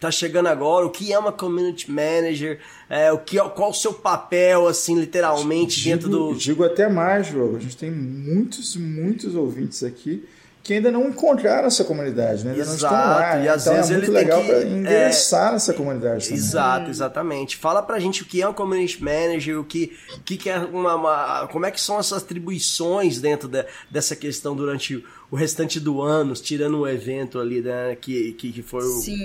tá 0.00 0.10
chegando 0.10 0.46
agora, 0.46 0.86
o 0.86 0.90
que 0.90 1.12
é 1.12 1.18
uma 1.18 1.32
community 1.32 1.90
manager? 1.90 2.58
É, 2.88 3.12
o 3.12 3.18
que, 3.18 3.38
qual 3.50 3.68
o 3.68 3.74
seu 3.74 3.92
papel, 3.92 4.68
assim, 4.68 4.98
literalmente, 4.98 5.82
digo, 5.82 5.90
dentro 5.90 6.08
do. 6.08 6.34
Digo 6.34 6.64
até 6.64 6.88
mais, 6.88 7.26
Jogo. 7.26 7.58
A 7.58 7.60
gente 7.60 7.76
tem 7.76 7.90
muitos, 7.90 8.74
muitos 8.74 9.34
ouvintes 9.34 9.84
aqui 9.84 10.26
que 10.62 10.74
ainda 10.74 10.90
não 10.90 11.08
encontraram 11.08 11.66
essa 11.66 11.82
comunidade, 11.84 12.44
né? 12.44 12.50
ainda 12.52 12.62
Exato, 12.62 12.94
não 12.94 13.00
estão 13.02 13.14
lá. 13.20 13.38
e 13.44 13.48
às 13.48 13.62
então 13.62 13.74
vezes 13.76 13.90
é 13.90 13.94
muito 13.96 14.12
legal 14.12 14.44
para 14.44 14.62
ingressar 14.64 15.52
nessa 15.52 15.72
comunidade 15.72 16.24
também. 16.24 16.38
Exato, 16.38 16.90
exatamente. 16.90 17.56
Fala 17.56 17.82
pra 17.82 17.98
gente 17.98 18.22
o 18.22 18.26
que 18.26 18.42
é 18.42 18.48
um 18.48 18.52
community 18.52 19.02
manager, 19.02 19.58
o 19.58 19.64
que, 19.64 19.96
o 20.16 20.20
que, 20.20 20.36
que 20.36 20.50
é 20.50 20.58
uma, 20.58 20.94
uma- 20.94 21.48
Como 21.48 21.64
é 21.66 21.70
que 21.70 21.80
são 21.80 21.98
essas 21.98 22.22
atribuições 22.22 23.20
dentro 23.20 23.48
da- 23.48 23.64
dessa 23.90 24.14
questão 24.14 24.54
durante 24.54 25.02
o 25.30 25.36
restante 25.36 25.80
do 25.80 26.02
ano, 26.02 26.34
tirando 26.34 26.78
o 26.80 26.88
evento 26.88 27.38
ali, 27.38 27.60
né? 27.62 27.96
Que, 28.00 28.32
que, 28.32 28.52
que 28.52 28.62
foi, 28.62 28.82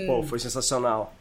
pô, 0.08 0.24
foi 0.24 0.40
sensacional. 0.40 1.14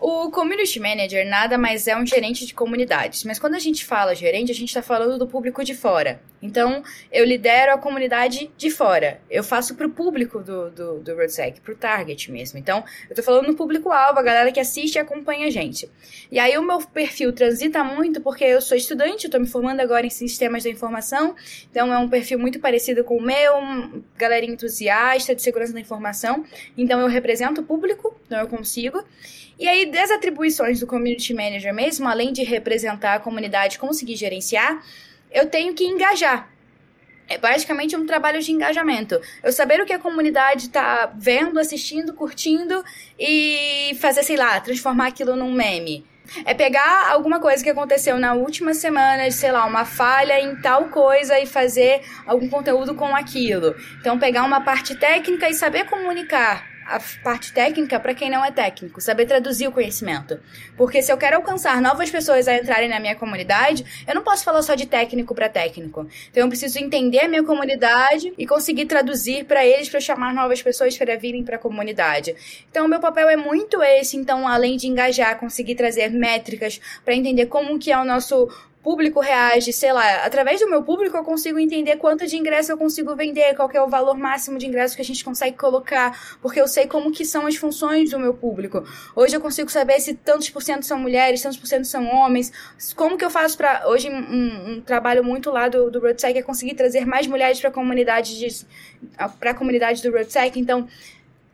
O 0.00 0.30
community 0.30 0.78
manager 0.78 1.26
nada 1.26 1.58
mais 1.58 1.88
é 1.88 1.96
um 1.96 2.06
gerente 2.06 2.46
de 2.46 2.54
comunidades, 2.54 3.24
mas 3.24 3.36
quando 3.36 3.54
a 3.54 3.58
gente 3.58 3.84
fala 3.84 4.14
gerente, 4.14 4.52
a 4.52 4.54
gente 4.54 4.68
está 4.68 4.80
falando 4.80 5.18
do 5.18 5.26
público 5.26 5.64
de 5.64 5.74
fora. 5.74 6.20
Então, 6.40 6.84
eu 7.10 7.24
lidero 7.24 7.72
a 7.72 7.78
comunidade 7.78 8.48
de 8.56 8.70
fora. 8.70 9.20
Eu 9.28 9.42
faço 9.42 9.74
para 9.74 9.88
o 9.88 9.90
público 9.90 10.38
do, 10.38 10.70
do, 10.70 10.98
do 11.00 11.14
RoadSec, 11.14 11.60
para 11.60 11.72
o 11.72 11.76
target 11.76 12.30
mesmo. 12.30 12.60
Então, 12.60 12.84
eu 13.10 13.16
tô 13.16 13.24
falando 13.24 13.48
no 13.48 13.56
público-alvo, 13.56 14.20
a 14.20 14.22
galera 14.22 14.52
que 14.52 14.60
assiste 14.60 14.94
e 14.94 14.98
acompanha 15.00 15.48
a 15.48 15.50
gente. 15.50 15.90
E 16.30 16.38
aí, 16.38 16.56
o 16.56 16.62
meu 16.62 16.78
perfil 16.78 17.32
transita 17.32 17.82
muito 17.82 18.20
porque 18.20 18.44
eu 18.44 18.60
sou 18.60 18.76
estudante, 18.76 19.28
tô 19.28 19.40
me 19.40 19.48
formando 19.48 19.80
agora 19.80 20.06
em 20.06 20.10
sistemas 20.10 20.62
da 20.62 20.70
informação, 20.70 21.34
então 21.68 21.92
é 21.92 21.98
um 21.98 22.08
perfil 22.08 22.38
muito 22.38 22.60
parecido 22.60 23.02
com 23.02 23.16
o 23.16 23.22
meu, 23.22 24.00
galerinha 24.16 24.52
entusiasta 24.52 25.34
de 25.34 25.42
segurança 25.42 25.72
da 25.72 25.80
informação. 25.80 26.44
Então, 26.76 27.00
eu 27.00 27.08
represento 27.08 27.62
o 27.62 27.64
público, 27.64 28.14
então 28.28 28.38
eu 28.38 28.46
consigo. 28.46 29.02
E 29.58 29.66
aí, 29.66 29.90
das 29.90 30.10
atribuições 30.10 30.78
do 30.78 30.86
community 30.86 31.32
manager 31.32 31.74
mesmo, 31.74 32.06
além 32.06 32.30
de 32.30 32.44
representar 32.44 33.14
a 33.14 33.18
comunidade 33.18 33.78
conseguir 33.78 34.14
gerenciar, 34.16 34.84
eu 35.32 35.46
tenho 35.46 35.74
que 35.74 35.84
engajar. 35.84 36.48
É 37.26 37.38
basicamente 37.38 37.96
um 37.96 38.06
trabalho 38.06 38.40
de 38.40 38.52
engajamento. 38.52 39.20
Eu 39.42 39.50
saber 39.50 39.80
o 39.80 39.86
que 39.86 39.92
a 39.92 39.98
comunidade 39.98 40.66
está 40.66 41.10
vendo, 41.16 41.58
assistindo, 41.58 42.14
curtindo 42.14 42.84
e 43.18 43.96
fazer, 43.98 44.22
sei 44.22 44.36
lá, 44.36 44.60
transformar 44.60 45.08
aquilo 45.08 45.34
num 45.34 45.52
meme. 45.52 46.06
É 46.44 46.52
pegar 46.52 47.10
alguma 47.10 47.40
coisa 47.40 47.64
que 47.64 47.70
aconteceu 47.70 48.18
na 48.18 48.34
última 48.34 48.74
semana, 48.74 49.30
sei 49.30 49.50
lá, 49.50 49.64
uma 49.64 49.86
falha 49.86 50.38
em 50.38 50.56
tal 50.56 50.88
coisa 50.90 51.38
e 51.38 51.46
fazer 51.46 52.02
algum 52.26 52.48
conteúdo 52.48 52.94
com 52.94 53.16
aquilo. 53.16 53.74
Então, 54.00 54.18
pegar 54.18 54.44
uma 54.44 54.60
parte 54.60 54.94
técnica 54.94 55.48
e 55.48 55.54
saber 55.54 55.84
comunicar 55.86 56.77
a 56.88 57.00
parte 57.22 57.52
técnica 57.52 58.00
para 58.00 58.14
quem 58.14 58.30
não 58.30 58.44
é 58.44 58.50
técnico, 58.50 59.00
saber 59.00 59.26
traduzir 59.26 59.68
o 59.68 59.72
conhecimento. 59.72 60.40
Porque 60.76 61.02
se 61.02 61.12
eu 61.12 61.18
quero 61.18 61.36
alcançar 61.36 61.80
novas 61.82 62.10
pessoas 62.10 62.48
a 62.48 62.56
entrarem 62.56 62.88
na 62.88 62.98
minha 62.98 63.14
comunidade, 63.14 63.84
eu 64.06 64.14
não 64.14 64.22
posso 64.22 64.42
falar 64.42 64.62
só 64.62 64.74
de 64.74 64.86
técnico 64.86 65.34
para 65.34 65.48
técnico. 65.48 66.06
Então 66.30 66.42
eu 66.42 66.48
preciso 66.48 66.78
entender 66.78 67.20
a 67.20 67.28
minha 67.28 67.44
comunidade 67.44 68.32
e 68.38 68.46
conseguir 68.46 68.86
traduzir 68.86 69.44
para 69.44 69.66
eles 69.66 69.88
para 69.88 70.00
chamar 70.00 70.32
novas 70.32 70.62
pessoas 70.62 70.96
para 70.96 71.16
virem 71.16 71.44
para 71.44 71.56
a 71.56 71.58
comunidade. 71.58 72.34
Então 72.70 72.86
o 72.86 72.88
meu 72.88 73.00
papel 73.00 73.28
é 73.28 73.36
muito 73.36 73.82
esse, 73.82 74.16
então 74.16 74.48
além 74.48 74.76
de 74.76 74.86
engajar, 74.86 75.38
conseguir 75.38 75.74
trazer 75.74 76.10
métricas 76.10 76.80
para 77.04 77.14
entender 77.14 77.46
como 77.46 77.78
que 77.78 77.92
é 77.92 77.98
o 77.98 78.04
nosso 78.04 78.48
público 78.82 79.20
reage, 79.20 79.72
sei 79.72 79.92
lá, 79.92 80.24
através 80.24 80.60
do 80.60 80.70
meu 80.70 80.82
público 80.82 81.16
eu 81.16 81.24
consigo 81.24 81.58
entender 81.58 81.96
quanto 81.96 82.26
de 82.26 82.36
ingresso 82.36 82.72
eu 82.72 82.78
consigo 82.78 83.14
vender, 83.16 83.54
qual 83.54 83.68
é 83.74 83.82
o 83.82 83.88
valor 83.88 84.16
máximo 84.16 84.56
de 84.58 84.66
ingresso 84.66 84.94
que 84.96 85.02
a 85.02 85.04
gente 85.04 85.24
consegue 85.24 85.56
colocar, 85.56 86.36
porque 86.40 86.60
eu 86.60 86.66
sei 86.68 86.86
como 86.86 87.10
que 87.12 87.24
são 87.24 87.46
as 87.46 87.56
funções 87.56 88.10
do 88.10 88.18
meu 88.18 88.32
público. 88.32 88.84
Hoje 89.14 89.36
eu 89.36 89.40
consigo 89.40 89.70
saber 89.70 90.00
se 90.00 90.14
tantos 90.14 90.48
por 90.48 90.62
cento 90.62 90.86
são 90.86 90.98
mulheres, 90.98 91.42
tantos 91.42 91.58
por 91.58 91.66
cento 91.66 91.86
são 91.86 92.06
homens, 92.06 92.52
como 92.96 93.18
que 93.18 93.24
eu 93.24 93.30
faço 93.30 93.56
para 93.56 93.86
hoje 93.88 94.08
um, 94.08 94.16
um- 94.16 94.70
um 94.74 94.80
trabalho 94.80 95.22
muito 95.24 95.50
lá 95.50 95.68
do, 95.68 95.90
do 95.90 95.98
RoadSec 96.00 96.38
é 96.38 96.42
conseguir 96.42 96.74
trazer 96.74 97.04
mais 97.04 97.26
mulheres 97.26 97.60
para 97.60 97.70
a 97.70 97.72
comunidade 97.72 98.38
de 98.38 98.66
para 99.38 99.50
a 99.50 99.54
comunidade 99.54 100.02
do 100.02 100.10
RoadSec, 100.10 100.58
então 100.58 100.88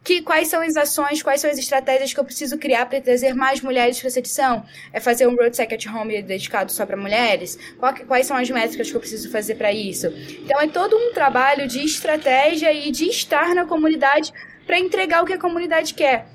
que, 0.04 0.20
quais 0.20 0.48
são 0.48 0.60
as 0.60 0.76
ações, 0.76 1.22
quais 1.22 1.40
são 1.40 1.50
as 1.50 1.56
estratégias 1.56 2.12
que 2.12 2.20
eu 2.20 2.24
preciso 2.24 2.58
criar 2.58 2.84
para 2.84 3.00
trazer 3.00 3.34
mais 3.34 3.62
mulheres 3.62 3.98
para 3.98 4.08
essa 4.08 4.18
edição? 4.18 4.62
É 4.92 5.00
fazer 5.00 5.26
um 5.26 5.34
Road 5.34 5.56
Second 5.56 5.88
Home 5.88 6.22
dedicado 6.22 6.70
só 6.70 6.84
para 6.84 6.94
mulheres? 6.96 7.58
Quais 8.06 8.26
são 8.26 8.36
as 8.36 8.50
métricas 8.50 8.90
que 8.90 8.96
eu 8.96 9.00
preciso 9.00 9.30
fazer 9.30 9.54
para 9.54 9.72
isso? 9.72 10.08
Então 10.44 10.60
é 10.60 10.68
todo 10.68 10.94
um 10.94 11.12
trabalho 11.14 11.66
de 11.66 11.82
estratégia 11.82 12.70
e 12.70 12.90
de 12.90 13.06
estar 13.06 13.54
na 13.54 13.64
comunidade 13.64 14.30
para 14.66 14.78
entregar 14.78 15.22
o 15.22 15.26
que 15.26 15.32
a 15.32 15.38
comunidade 15.38 15.94
quer. 15.94 16.33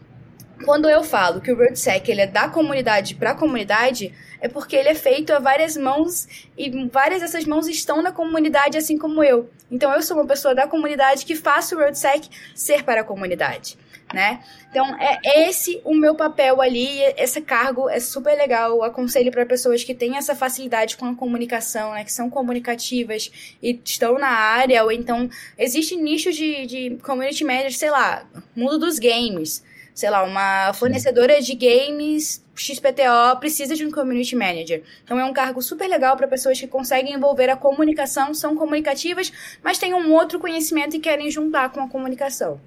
Quando 0.65 0.89
eu 0.89 1.03
falo 1.03 1.39
que 1.41 1.51
o 1.51 1.55
RoadSec 1.55 2.09
ele 2.09 2.21
é 2.21 2.27
da 2.27 2.49
comunidade 2.49 3.15
para 3.15 3.31
a 3.31 3.35
comunidade, 3.35 4.13
é 4.41 4.47
porque 4.47 4.75
ele 4.75 4.89
é 4.89 4.95
feito 4.95 5.31
a 5.33 5.39
várias 5.39 5.75
mãos 5.77 6.27
e 6.57 6.87
várias 6.87 7.21
dessas 7.21 7.45
mãos 7.45 7.67
estão 7.67 8.01
na 8.01 8.11
comunidade, 8.11 8.77
assim 8.77 8.97
como 8.97 9.23
eu. 9.23 9.49
Então 9.71 9.91
eu 9.93 10.01
sou 10.01 10.17
uma 10.17 10.25
pessoa 10.25 10.53
da 10.53 10.67
comunidade 10.67 11.25
que 11.25 11.35
faço 11.35 11.75
o 11.75 11.79
RoadSec 11.79 12.29
ser 12.53 12.83
para 12.83 13.01
a 13.01 13.03
comunidade, 13.03 13.77
né? 14.13 14.41
Então 14.69 14.85
é 14.99 15.19
esse 15.47 15.81
o 15.85 15.93
meu 15.93 16.13
papel 16.13 16.61
ali, 16.61 17.01
esse 17.17 17.41
cargo 17.41 17.89
é 17.89 17.99
super 17.99 18.35
legal. 18.35 18.71
Eu 18.71 18.83
aconselho 18.83 19.31
para 19.31 19.45
pessoas 19.45 19.83
que 19.83 19.95
têm 19.95 20.17
essa 20.17 20.35
facilidade 20.35 20.97
com 20.97 21.05
a 21.05 21.15
comunicação, 21.15 21.93
né, 21.93 22.03
que 22.03 22.11
são 22.11 22.29
comunicativas 22.29 23.31
e 23.61 23.79
estão 23.83 24.19
na 24.19 24.29
área, 24.29 24.83
ou 24.83 24.91
então 24.91 25.29
existe 25.57 25.95
nichos 25.95 26.35
de, 26.35 26.65
de 26.65 26.97
community 27.01 27.43
manager, 27.43 27.77
sei 27.77 27.91
lá, 27.91 28.25
mundo 28.55 28.77
dos 28.77 28.99
games 28.99 29.63
sei 29.99 30.09
lá, 30.09 30.23
uma 30.23 30.71
fornecedora 30.71 31.41
de 31.41 31.53
games 31.53 32.41
XPTO 32.55 33.37
precisa 33.37 33.75
de 33.75 33.85
um 33.85 33.91
community 33.91 34.33
manager. 34.33 34.81
Então 35.03 35.19
é 35.19 35.25
um 35.25 35.33
cargo 35.33 35.61
super 35.61 35.89
legal 35.89 36.15
para 36.15 36.25
pessoas 36.25 36.57
que 36.57 36.67
conseguem 36.67 37.15
envolver 37.15 37.49
a 37.49 37.57
comunicação, 37.57 38.33
são 38.33 38.55
comunicativas, 38.55 39.29
mas 39.61 39.77
têm 39.77 39.93
um 39.93 40.13
outro 40.13 40.39
conhecimento 40.39 40.95
e 40.95 40.99
querem 40.99 41.29
juntar 41.29 41.69
com 41.73 41.81
a 41.81 41.89
comunicação. 41.89 42.61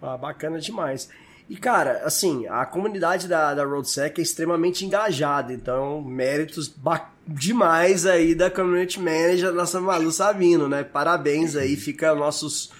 Ah, 0.00 0.16
bacana 0.16 0.58
demais. 0.58 1.10
E, 1.46 1.56
cara, 1.56 2.00
assim, 2.06 2.46
a 2.48 2.64
comunidade 2.64 3.28
da, 3.28 3.52
da 3.52 3.64
RoadSec 3.64 4.18
é 4.18 4.22
extremamente 4.22 4.86
engajada, 4.86 5.52
então 5.52 6.00
méritos 6.00 6.74
demais 7.28 8.06
aí 8.06 8.34
da 8.34 8.50
Community 8.50 8.98
Manager, 8.98 9.52
nossa 9.52 9.78
Malu 9.78 10.10
Sabino, 10.10 10.70
né? 10.70 10.82
Parabéns 10.82 11.54
aí, 11.54 11.76
fica 11.76 12.14
nossos... 12.14 12.72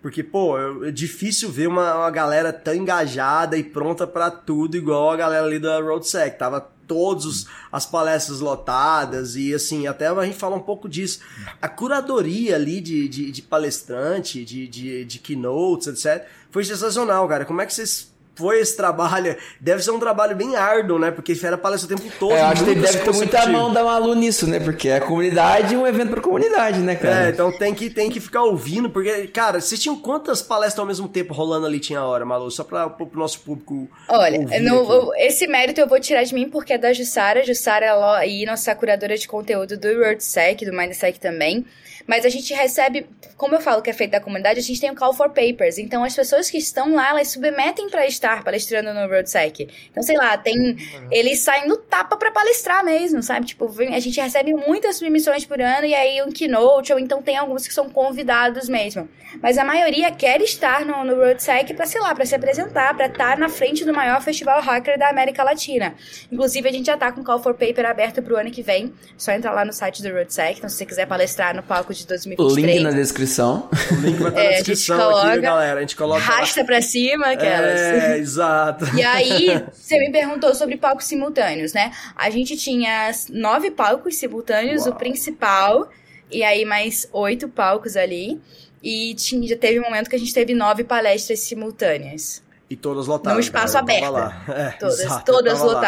Porque, 0.00 0.22
pô, 0.22 0.56
é 0.84 0.90
difícil 0.90 1.50
ver 1.50 1.66
uma, 1.66 1.94
uma 1.96 2.10
galera 2.10 2.52
tão 2.52 2.74
engajada 2.74 3.56
e 3.56 3.64
pronta 3.64 4.06
pra 4.06 4.30
tudo, 4.30 4.76
igual 4.76 5.10
a 5.10 5.16
galera 5.16 5.44
ali 5.44 5.58
da 5.58 5.80
RoadSec. 5.80 6.38
Tava 6.38 6.60
todos 6.88 7.46
as 7.70 7.84
palestras 7.84 8.40
lotadas 8.40 9.36
e, 9.36 9.52
assim, 9.52 9.86
até 9.86 10.06
a 10.08 10.24
gente 10.24 10.38
fala 10.38 10.56
um 10.56 10.62
pouco 10.62 10.88
disso. 10.88 11.20
A 11.60 11.68
curadoria 11.68 12.54
ali 12.54 12.80
de, 12.80 13.08
de, 13.08 13.30
de 13.30 13.42
palestrante, 13.42 14.44
de, 14.44 14.66
de, 14.66 15.04
de 15.04 15.18
keynotes, 15.18 15.88
etc., 15.88 16.26
foi 16.50 16.64
sensacional, 16.64 17.28
cara. 17.28 17.44
Como 17.44 17.60
é 17.60 17.66
que 17.66 17.74
vocês... 17.74 18.16
Foi 18.38 18.60
esse 18.60 18.76
trabalho? 18.76 19.36
Deve 19.60 19.82
ser 19.82 19.90
um 19.90 19.98
trabalho 19.98 20.36
bem 20.36 20.54
árduo, 20.56 20.98
né? 20.98 21.10
Porque 21.10 21.36
era 21.42 21.58
palestra 21.58 21.92
o 21.92 21.98
tempo 21.98 22.10
todo. 22.18 22.32
É, 22.32 22.40
eu 22.40 22.46
acho 22.46 22.64
que 22.64 22.74
deve 22.74 22.98
ter 22.98 23.12
muita 23.12 23.46
mão 23.46 23.72
da 23.72 23.82
Malu 23.82 24.14
nisso, 24.14 24.46
né? 24.46 24.60
Porque 24.60 24.88
é 24.88 24.96
a 24.96 25.00
comunidade 25.00 25.74
e 25.74 25.76
um 25.76 25.86
evento 25.86 26.10
pra 26.10 26.20
comunidade, 26.20 26.78
né, 26.78 26.94
cara? 26.94 27.26
É, 27.26 27.30
então 27.30 27.50
tem 27.50 27.74
que, 27.74 27.90
tem 27.90 28.08
que 28.10 28.20
ficar 28.20 28.42
ouvindo, 28.44 28.88
porque, 28.88 29.26
cara, 29.26 29.60
vocês 29.60 29.80
tinham 29.80 29.96
quantas 29.98 30.40
palestras 30.40 30.78
ao 30.78 30.86
mesmo 30.86 31.08
tempo 31.08 31.34
rolando 31.34 31.66
ali 31.66 31.80
tinha 31.80 32.02
hora, 32.02 32.24
Malu? 32.24 32.50
Só 32.50 32.62
pra, 32.64 32.88
pro 32.88 33.08
nosso 33.18 33.40
público. 33.40 33.88
Olha, 34.08 34.38
no- 34.60 35.12
esse 35.16 35.46
mérito 35.46 35.80
eu 35.80 35.88
vou 35.88 35.98
tirar 36.00 36.22
de 36.22 36.32
mim 36.34 36.48
porque 36.48 36.74
é 36.74 36.78
da 36.78 36.92
Jussara. 36.92 37.44
Jussara 37.44 37.86
é 37.86 37.92
lo- 37.92 38.22
e 38.22 38.46
nossa 38.46 38.74
curadora 38.74 39.16
de 39.16 39.26
conteúdo 39.26 39.76
do 39.76 39.88
WordSec, 39.88 40.64
do 40.64 40.72
Mindsec 40.72 41.18
também. 41.18 41.66
Mas 42.08 42.24
a 42.24 42.30
gente 42.30 42.54
recebe, 42.54 43.06
como 43.36 43.54
eu 43.54 43.60
falo 43.60 43.82
que 43.82 43.90
é 43.90 43.92
feito 43.92 44.12
da 44.12 44.20
comunidade, 44.20 44.58
a 44.58 44.62
gente 44.62 44.80
tem 44.80 44.90
o 44.90 44.94
Call 44.94 45.12
for 45.12 45.28
Papers. 45.28 45.76
Então 45.76 46.02
as 46.02 46.16
pessoas 46.16 46.50
que 46.50 46.56
estão 46.56 46.94
lá, 46.94 47.10
elas 47.10 47.28
submetem 47.28 47.90
para 47.90 48.06
estar 48.06 48.42
palestrando 48.42 48.94
no 48.94 49.00
WordSec. 49.00 49.68
Então, 49.90 50.02
sei 50.02 50.16
lá, 50.16 50.38
tem. 50.38 50.74
Eles 51.10 51.40
saem 51.40 51.68
no 51.68 51.76
tapa 51.76 52.16
para 52.16 52.30
palestrar 52.30 52.82
mesmo, 52.82 53.22
sabe? 53.22 53.44
Tipo, 53.44 53.70
a 53.92 54.00
gente 54.00 54.18
recebe 54.18 54.54
muitas 54.54 54.96
submissões 54.96 55.44
por 55.44 55.60
ano 55.60 55.86
e 55.86 55.94
aí 55.94 56.22
um 56.22 56.32
keynote, 56.32 56.94
ou 56.94 56.98
então 56.98 57.20
tem 57.20 57.36
alguns 57.36 57.68
que 57.68 57.74
são 57.74 57.90
convidados 57.90 58.70
mesmo. 58.70 59.06
Mas 59.42 59.58
a 59.58 59.64
maioria 59.64 60.10
quer 60.10 60.40
estar 60.40 60.86
no, 60.86 61.04
no 61.04 61.14
RoadSec 61.16 61.74
para, 61.74 61.84
sei 61.84 62.00
lá, 62.00 62.14
para 62.14 62.24
se 62.24 62.34
apresentar, 62.34 62.94
para 62.96 63.06
estar 63.06 63.36
na 63.36 63.50
frente 63.50 63.84
do 63.84 63.92
maior 63.92 64.22
festival 64.22 64.62
hacker 64.62 64.98
da 64.98 65.10
América 65.10 65.44
Latina. 65.44 65.94
Inclusive, 66.32 66.68
a 66.68 66.72
gente 66.72 66.86
já 66.86 66.96
tá 66.96 67.12
com 67.12 67.20
o 67.20 67.24
Call 67.24 67.38
for 67.38 67.54
Paper 67.54 67.84
aberto 67.84 68.22
pro 68.22 68.38
ano 68.38 68.50
que 68.50 68.62
vem. 68.62 68.94
Só 69.18 69.32
entrar 69.32 69.52
lá 69.52 69.64
no 69.64 69.72
site 69.72 70.02
do 70.02 70.08
RoadSec. 70.08 70.56
Então, 70.56 70.70
se 70.70 70.76
você 70.76 70.86
quiser 70.86 71.06
palestrar 71.06 71.54
no 71.54 71.62
palco 71.62 71.92
de 71.98 72.06
2023, 72.06 72.66
Link 72.76 72.82
na 72.82 72.90
descrição. 72.90 73.68
O 73.90 73.94
link 73.96 74.16
vai 74.18 74.28
estar 74.30 74.40
É, 74.40 74.44
na 74.44 74.48
a 74.50 74.52
gente 74.54 74.66
descrição 74.66 75.10
aqui, 75.10 75.20
coloca- 75.20 75.40
galera. 75.40 75.78
A 75.78 75.80
gente 75.80 75.96
coloca. 75.96 76.20
lá. 76.20 76.26
rasta 76.26 76.64
pra 76.64 76.80
cima, 76.80 77.26
aquelas. 77.26 77.80
É, 77.80 78.18
exato. 78.18 78.84
E 78.96 79.02
aí, 79.02 79.64
você 79.72 79.98
me 79.98 80.10
perguntou 80.10 80.54
sobre 80.54 80.76
palcos 80.76 81.04
simultâneos, 81.06 81.72
né? 81.72 81.92
A 82.16 82.30
gente 82.30 82.56
tinha 82.56 83.10
nove 83.30 83.70
palcos 83.70 84.16
simultâneos, 84.16 84.86
o 84.86 84.94
principal, 84.94 85.88
e 86.30 86.42
aí 86.42 86.64
mais 86.64 87.08
oito 87.12 87.48
palcos 87.48 87.96
ali. 87.96 88.40
E 88.82 89.14
tinha, 89.14 89.46
já 89.48 89.56
teve 89.56 89.80
um 89.80 89.82
momento 89.82 90.08
que 90.08 90.14
a 90.16 90.18
gente 90.18 90.32
teve 90.32 90.54
nove 90.54 90.84
palestras 90.84 91.40
simultâneas. 91.40 92.42
E 92.70 92.76
todas 92.76 93.06
lotadas. 93.06 93.34
Num 93.34 93.40
espaço 93.40 93.76
aberto. 93.78 94.04
É, 94.52 94.70
Todas, 94.78 95.00
exato, 95.00 95.24
todas 95.24 95.54
tava 95.58 95.72
lá. 95.72 95.80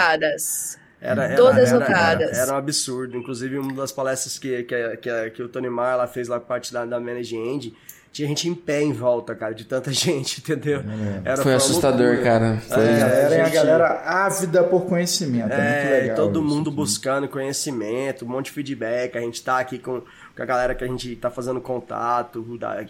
Era, 1.01 1.25
era, 1.25 1.37
Todas 1.37 1.73
era. 1.73 1.85
Era, 1.85 2.25
era 2.25 2.53
um 2.53 2.57
absurdo. 2.57 3.17
Inclusive, 3.17 3.59
uma 3.59 3.73
das 3.73 3.91
palestras 3.93 4.39
que, 4.39 4.63
que, 4.65 4.97
que, 4.99 5.31
que 5.31 5.43
o 5.43 5.49
Tony 5.49 5.71
Mar 5.71 5.95
ela 5.95 6.07
fez 6.07 6.29
lá 6.29 6.39
parte 6.39 6.73
da, 6.73 6.85
da 6.85 7.01
Manage 7.01 7.35
End, 7.37 7.75
tinha 8.13 8.27
gente 8.29 8.49
em 8.49 8.55
pé 8.55 8.83
em 8.83 8.93
volta, 8.93 9.35
cara, 9.35 9.55
de 9.55 9.65
tanta 9.65 9.91
gente, 9.95 10.41
entendeu? 10.41 10.83
Era 11.25 11.37
Foi 11.43 11.55
assustador, 11.55 12.07
loucura. 12.09 12.23
cara. 12.25 12.57
Foi. 12.69 12.83
É, 12.85 12.99
Era 13.01 13.27
a 13.43 13.45
gente- 13.47 13.55
galera 13.55 14.03
ávida 14.05 14.65
por 14.65 14.85
conhecimento. 14.87 15.53
É, 15.53 15.57
muito 15.57 15.95
É, 15.95 16.01
legal. 16.03 16.17
todo 16.17 16.41
isso. 16.41 16.49
mundo 16.55 16.71
buscando 16.71 17.29
conhecimento, 17.29 18.25
um 18.25 18.29
monte 18.29 18.47
de 18.47 18.53
feedback. 18.53 19.17
A 19.17 19.21
gente 19.21 19.43
tá 19.43 19.59
aqui 19.59 19.79
com, 19.79 20.01
com 20.37 20.43
a 20.43 20.45
galera 20.45 20.75
que 20.75 20.85
a 20.85 20.87
gente 20.89 21.15
tá 21.17 21.31
fazendo 21.31 21.61
contato, 21.61 22.43
da, 22.59 22.85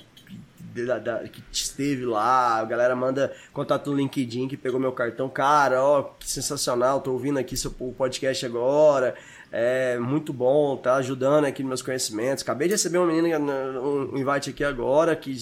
da- 0.75 0.99
da- 0.99 1.18
que 1.29 1.43
esteve 1.53 2.05
lá. 2.05 2.59
A 2.59 2.64
galera 2.64 2.95
manda 2.97 3.33
contato 3.53 3.91
no 3.91 3.97
LinkedIn 3.97 4.49
que 4.49 4.57
pegou 4.57 4.79
meu 4.81 4.93
cartão. 4.93 5.29
Cara, 5.29 5.83
ó, 5.83 6.03
que 6.18 6.29
sensacional, 6.31 7.01
tô 7.01 7.12
ouvindo 7.12 7.39
aqui 7.39 7.57
seu 7.57 7.75
o 7.81 7.93
podcast 7.93 8.45
agora. 8.47 9.14
É 9.53 9.99
muito 9.99 10.33
bom, 10.33 10.77
tá 10.77 10.95
ajudando 10.97 11.45
aqui 11.45 11.62
nos 11.62 11.68
meus 11.71 11.83
conhecimentos. 11.83 12.43
Acabei 12.45 12.68
de 12.68 12.75
receber 12.75 12.99
uma 12.99 13.07
menina, 13.12 13.37
um 13.39 14.16
invite 14.16 14.51
aqui 14.51 14.62
agora, 14.62 15.16
que 15.16 15.37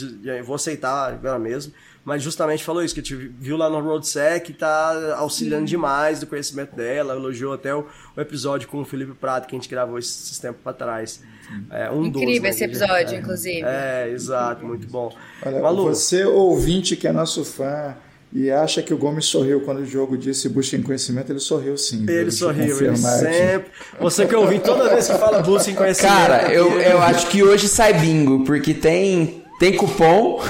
vou 0.44 0.54
aceitar 0.56 1.12
agora 1.12 1.38
mesmo. 1.38 1.72
Mas 2.08 2.22
justamente 2.22 2.64
falou 2.64 2.82
isso, 2.82 2.94
que 2.94 3.02
te 3.02 3.14
viu 3.14 3.54
lá 3.58 3.68
no 3.68 3.78
RoadSec, 3.80 4.54
tá 4.54 5.14
auxiliando 5.18 5.66
demais 5.66 6.20
do 6.20 6.26
conhecimento 6.26 6.74
dela, 6.74 7.14
elogiou 7.14 7.52
até 7.52 7.74
o, 7.74 7.84
o 8.16 8.20
episódio 8.20 8.66
com 8.66 8.80
o 8.80 8.84
Felipe 8.86 9.12
Prato, 9.12 9.46
que 9.46 9.54
a 9.54 9.58
gente 9.58 9.68
gravou 9.68 9.98
esses, 9.98 10.38
tempos 10.38 10.62
pra 10.62 10.72
trás. 10.72 11.22
É, 11.70 11.90
um 11.90 12.06
Incrível 12.06 12.44
né, 12.44 12.48
esse 12.48 12.64
episódio, 12.64 13.14
é, 13.14 13.18
inclusive. 13.18 13.62
É, 13.62 14.08
exato, 14.10 14.64
muito 14.64 14.86
bom. 14.86 15.14
Olha, 15.44 15.60
Malu, 15.60 15.84
você 15.84 16.24
ouvinte 16.24 16.96
que 16.96 17.06
é 17.06 17.12
nosso 17.12 17.44
fã 17.44 17.94
e 18.32 18.50
acha 18.50 18.82
que 18.82 18.94
o 18.94 18.96
Gomes 18.96 19.26
sorriu 19.26 19.60
quando 19.60 19.80
o 19.80 19.86
jogo 19.86 20.16
disse 20.16 20.48
busquem 20.48 20.82
conhecimento, 20.82 21.30
ele 21.30 21.40
sorriu 21.40 21.76
sim. 21.76 22.06
ele 22.08 22.30
sorriu, 22.30 22.78
ele 22.86 22.96
sempre... 22.96 23.70
Você 24.00 24.26
que 24.26 24.34
eu 24.34 24.40
ouvi 24.40 24.60
toda 24.60 24.88
vez 24.88 25.06
que 25.06 25.18
fala 25.18 25.42
busca 25.42 25.70
em 25.70 25.74
conhecimento... 25.74 26.14
Cara, 26.14 26.50
eu, 26.52 26.72
eu 26.80 27.02
acho 27.02 27.26
que 27.28 27.42
hoje 27.42 27.68
sai 27.68 27.92
bingo, 27.92 28.44
porque 28.44 28.72
tem, 28.72 29.37
tem 29.58 29.76
cupom. 29.76 30.40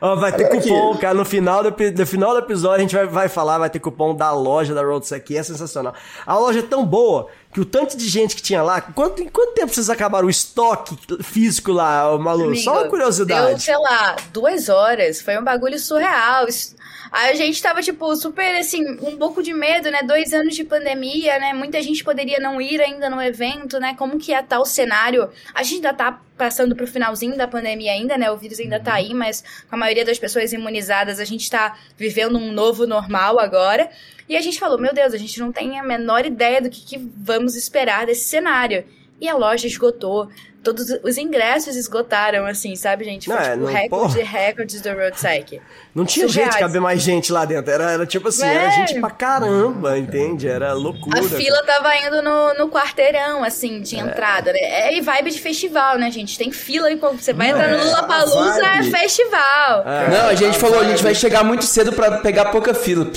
Ó, 0.00 0.16
vai 0.16 0.32
ter 0.32 0.44
aqui. 0.46 0.58
cupom, 0.68 0.96
cara. 0.98 1.14
No 1.14 1.24
final 1.24 1.62
do, 1.62 1.70
no 1.70 2.06
final 2.06 2.32
do 2.32 2.38
episódio 2.38 2.76
a 2.78 2.80
gente 2.80 2.94
vai, 2.94 3.06
vai 3.06 3.28
falar, 3.28 3.58
vai 3.58 3.70
ter 3.70 3.78
cupom 3.78 4.14
da 4.14 4.30
loja 4.32 4.74
da 4.74 4.82
RoadSec, 4.82 5.24
que 5.26 5.36
é 5.36 5.42
sensacional. 5.42 5.94
A 6.26 6.38
loja 6.38 6.58
é 6.58 6.62
tão 6.62 6.84
boa 6.84 7.28
que 7.52 7.60
o 7.60 7.64
tanto 7.64 7.96
de 7.96 8.06
gente 8.08 8.36
que 8.36 8.42
tinha 8.42 8.62
lá. 8.62 8.80
Quanto, 8.80 9.22
em 9.22 9.28
quanto 9.28 9.54
tempo 9.54 9.72
vocês 9.72 9.88
acabaram 9.88 10.26
o 10.26 10.30
estoque 10.30 10.96
físico 11.22 11.72
lá, 11.72 12.16
Malu? 12.18 12.44
Amigo, 12.44 12.62
Só 12.62 12.72
uma 12.72 12.80
Deu, 12.82 12.90
curiosidade. 12.90 13.62
sei 13.62 13.76
lá, 13.78 14.16
duas 14.32 14.68
horas. 14.68 15.22
Foi 15.22 15.38
um 15.38 15.42
bagulho 15.44 15.78
surreal. 15.78 16.46
Isso- 16.48 16.75
a 17.10 17.34
gente 17.34 17.60
tava, 17.62 17.82
tipo, 17.82 18.14
super, 18.16 18.56
assim, 18.56 18.84
um 19.00 19.16
pouco 19.16 19.42
de 19.42 19.52
medo, 19.52 19.90
né? 19.90 20.02
Dois 20.02 20.32
anos 20.32 20.54
de 20.54 20.64
pandemia, 20.64 21.38
né? 21.38 21.52
Muita 21.52 21.80
gente 21.82 22.02
poderia 22.02 22.38
não 22.38 22.60
ir 22.60 22.80
ainda 22.80 23.08
no 23.08 23.22
evento, 23.22 23.78
né? 23.78 23.94
Como 23.96 24.18
que 24.18 24.32
ia 24.32 24.40
estar 24.40 24.60
o 24.60 24.64
cenário? 24.64 25.30
A 25.54 25.62
gente 25.62 25.76
ainda 25.76 25.94
tá 25.94 26.20
passando 26.36 26.76
pro 26.76 26.86
finalzinho 26.86 27.36
da 27.36 27.48
pandemia 27.48 27.92
ainda, 27.92 28.18
né? 28.18 28.30
O 28.30 28.36
vírus 28.36 28.60
ainda 28.60 28.78
tá 28.78 28.94
aí, 28.94 29.14
mas 29.14 29.42
com 29.68 29.76
a 29.76 29.78
maioria 29.78 30.04
das 30.04 30.18
pessoas 30.18 30.52
imunizadas, 30.52 31.18
a 31.18 31.24
gente 31.24 31.50
tá 31.50 31.78
vivendo 31.96 32.36
um 32.36 32.52
novo 32.52 32.86
normal 32.86 33.38
agora. 33.38 33.90
E 34.28 34.36
a 34.36 34.40
gente 34.40 34.58
falou, 34.58 34.78
meu 34.78 34.92
Deus, 34.92 35.14
a 35.14 35.18
gente 35.18 35.38
não 35.38 35.52
tem 35.52 35.78
a 35.78 35.82
menor 35.82 36.26
ideia 36.26 36.60
do 36.60 36.68
que, 36.68 36.84
que 36.84 36.98
vamos 36.98 37.54
esperar 37.54 38.06
desse 38.06 38.28
cenário. 38.28 38.84
E 39.20 39.28
a 39.28 39.36
loja 39.36 39.66
esgotou. 39.66 40.28
Todos 40.66 40.90
os 41.04 41.16
ingressos 41.16 41.76
esgotaram, 41.76 42.44
assim, 42.44 42.74
sabe, 42.74 43.04
gente? 43.04 43.26
Foi 43.26 43.34
Não, 43.36 43.40
é, 43.42 43.50
tipo 43.52 43.64
não- 43.64 43.72
recorde 43.72 44.20
recordes 44.22 44.80
do 44.80 44.88
Road 44.92 45.12
Psyche. 45.12 45.62
Não 45.94 46.04
tinha 46.04 46.26
Surreais. 46.26 46.52
gente, 46.54 46.60
caber 46.60 46.80
mais 46.80 47.00
gente 47.00 47.32
lá 47.32 47.44
dentro. 47.44 47.70
Era, 47.70 47.92
era 47.92 48.04
tipo 48.04 48.26
assim, 48.28 48.44
era 48.44 48.64
É. 48.64 48.70
gente 48.72 49.00
pra 49.00 49.10
caramba, 49.10 49.96
entende? 49.96 50.48
Era 50.48 50.72
loucura. 50.72 51.20
A 51.20 51.22
fila 51.22 51.62
tava 51.64 51.94
indo 51.96 52.20
no, 52.20 52.54
no 52.54 52.68
quarteirão, 52.68 53.44
assim, 53.44 53.80
de 53.80 53.96
entrada. 53.96 54.52
né? 54.52 54.58
É 54.58 54.96
e 54.96 55.00
vibe 55.00 55.30
de 55.30 55.40
festival, 55.40 55.98
né, 55.98 56.10
gente? 56.10 56.36
Tem 56.36 56.50
fila 56.50 56.90
e 56.90 56.96
quando 56.96 57.20
você 57.20 57.32
vai 57.32 57.52
Não, 57.52 57.58
entrar 57.58 57.70
no 57.70 57.78
é, 57.78 57.84
Lula 57.84 57.98
a 57.98 58.02
Palusa, 58.02 58.66
é 58.66 58.76
vibe- 58.82 58.90
festival. 58.90 59.84
Não, 60.10 60.28
a 60.28 60.34
gente 60.34 60.58
falou, 60.58 60.80
a 60.80 60.84
gente 60.84 61.02
vai 61.02 61.14
chegar 61.14 61.44
muito 61.44 61.64
cedo 61.64 61.92
pra 61.92 62.18
pegar 62.18 62.46
pouca 62.46 62.74
fila. 62.74 63.08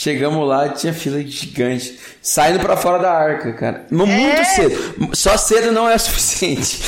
Chegamos 0.00 0.48
lá, 0.48 0.70
tinha 0.70 0.94
fila 0.94 1.20
gigante. 1.20 2.00
Saindo 2.22 2.58
pra 2.58 2.74
fora 2.74 2.96
da 2.96 3.12
arca, 3.12 3.52
cara. 3.52 3.86
Muito 3.90 4.44
cedo. 4.46 5.14
Só 5.14 5.36
cedo 5.36 5.72
não 5.72 5.90
é 5.90 5.94
o 5.94 5.98
suficiente. 5.98 6.78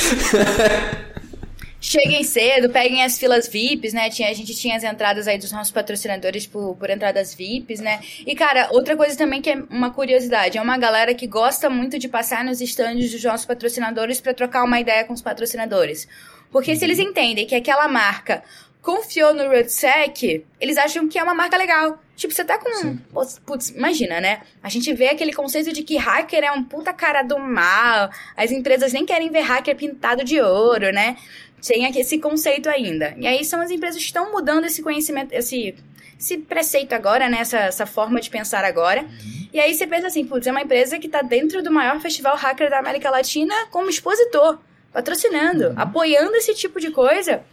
Cheguem 1.79 2.23
cedo, 2.23 2.71
peguem 2.71 3.03
as 3.03 3.19
filas 3.19 3.47
VIPs, 3.47 3.93
né? 3.93 4.09
Tinha, 4.09 4.31
a 4.31 4.33
gente 4.33 4.55
tinha 4.55 4.75
as 4.75 4.83
entradas 4.83 5.27
aí 5.27 5.37
dos 5.37 5.51
nossos 5.51 5.71
patrocinadores 5.71 6.47
por, 6.47 6.75
por 6.75 6.89
entradas 6.89 7.35
VIPs, 7.35 7.81
né? 7.81 7.99
E, 8.25 8.33
cara, 8.33 8.69
outra 8.71 8.97
coisa 8.97 9.15
também 9.15 9.43
que 9.43 9.51
é 9.51 9.61
uma 9.69 9.91
curiosidade, 9.91 10.57
é 10.57 10.61
uma 10.61 10.79
galera 10.79 11.13
que 11.13 11.27
gosta 11.27 11.69
muito 11.69 11.99
de 11.99 12.07
passar 12.07 12.43
nos 12.43 12.61
estandes 12.61 13.11
dos 13.11 13.23
nossos 13.23 13.45
patrocinadores 13.45 14.19
pra 14.19 14.33
trocar 14.33 14.63
uma 14.63 14.79
ideia 14.79 15.03
com 15.03 15.13
os 15.13 15.21
patrocinadores. 15.21 16.07
Porque 16.51 16.75
se 16.75 16.83
eles 16.83 16.97
entendem 16.97 17.45
que 17.45 17.53
aquela 17.53 17.87
marca 17.87 18.41
confiou 18.81 19.35
no 19.35 19.43
RoadSec, 19.49 20.43
eles 20.59 20.77
acham 20.79 21.07
que 21.07 21.19
é 21.19 21.23
uma 21.23 21.35
marca 21.35 21.57
legal. 21.57 21.99
Tipo, 22.15 22.33
você 22.33 22.43
tá 22.43 22.59
com. 22.59 22.97
Putz, 23.45 23.69
imagina, 23.69 24.21
né? 24.21 24.41
A 24.61 24.69
gente 24.69 24.93
vê 24.93 25.09
aquele 25.09 25.33
conceito 25.33 25.73
de 25.73 25.83
que 25.83 25.97
hacker 25.97 26.43
é 26.43 26.51
um 26.51 26.63
puta 26.63 26.93
cara 26.93 27.23
do 27.23 27.39
mal, 27.39 28.09
as 28.37 28.51
empresas 28.51 28.93
nem 28.93 29.05
querem 29.05 29.31
ver 29.31 29.41
hacker 29.41 29.75
pintado 29.75 30.23
de 30.23 30.39
ouro, 30.39 30.91
né? 30.91 31.17
Tem 31.65 31.85
aqui 31.85 31.99
esse 31.99 32.19
conceito 32.19 32.69
ainda. 32.69 33.15
E 33.17 33.25
aí 33.25 33.43
são 33.43 33.61
as 33.61 33.71
empresas 33.71 33.97
que 33.97 34.05
estão 34.05 34.31
mudando 34.31 34.65
esse 34.65 34.83
conhecimento, 34.83 35.31
esse, 35.33 35.75
esse 36.19 36.37
preceito 36.37 36.93
agora, 36.93 37.27
né? 37.27 37.39
Essa, 37.39 37.59
essa 37.59 37.85
forma 37.85 38.21
de 38.21 38.29
pensar 38.29 38.63
agora. 38.63 39.07
E 39.51 39.59
aí 39.59 39.73
você 39.73 39.87
pensa 39.87 40.07
assim, 40.07 40.25
putz, 40.25 40.45
é 40.45 40.51
uma 40.51 40.61
empresa 40.61 40.99
que 40.99 41.07
tá 41.07 41.21
dentro 41.21 41.63
do 41.63 41.71
maior 41.71 41.99
festival 41.99 42.35
hacker 42.35 42.69
da 42.69 42.79
América 42.79 43.09
Latina 43.09 43.53
como 43.71 43.89
expositor, 43.89 44.59
patrocinando, 44.91 45.73
apoiando 45.75 46.35
esse 46.35 46.53
tipo 46.53 46.79
de 46.79 46.91
coisa. 46.91 47.43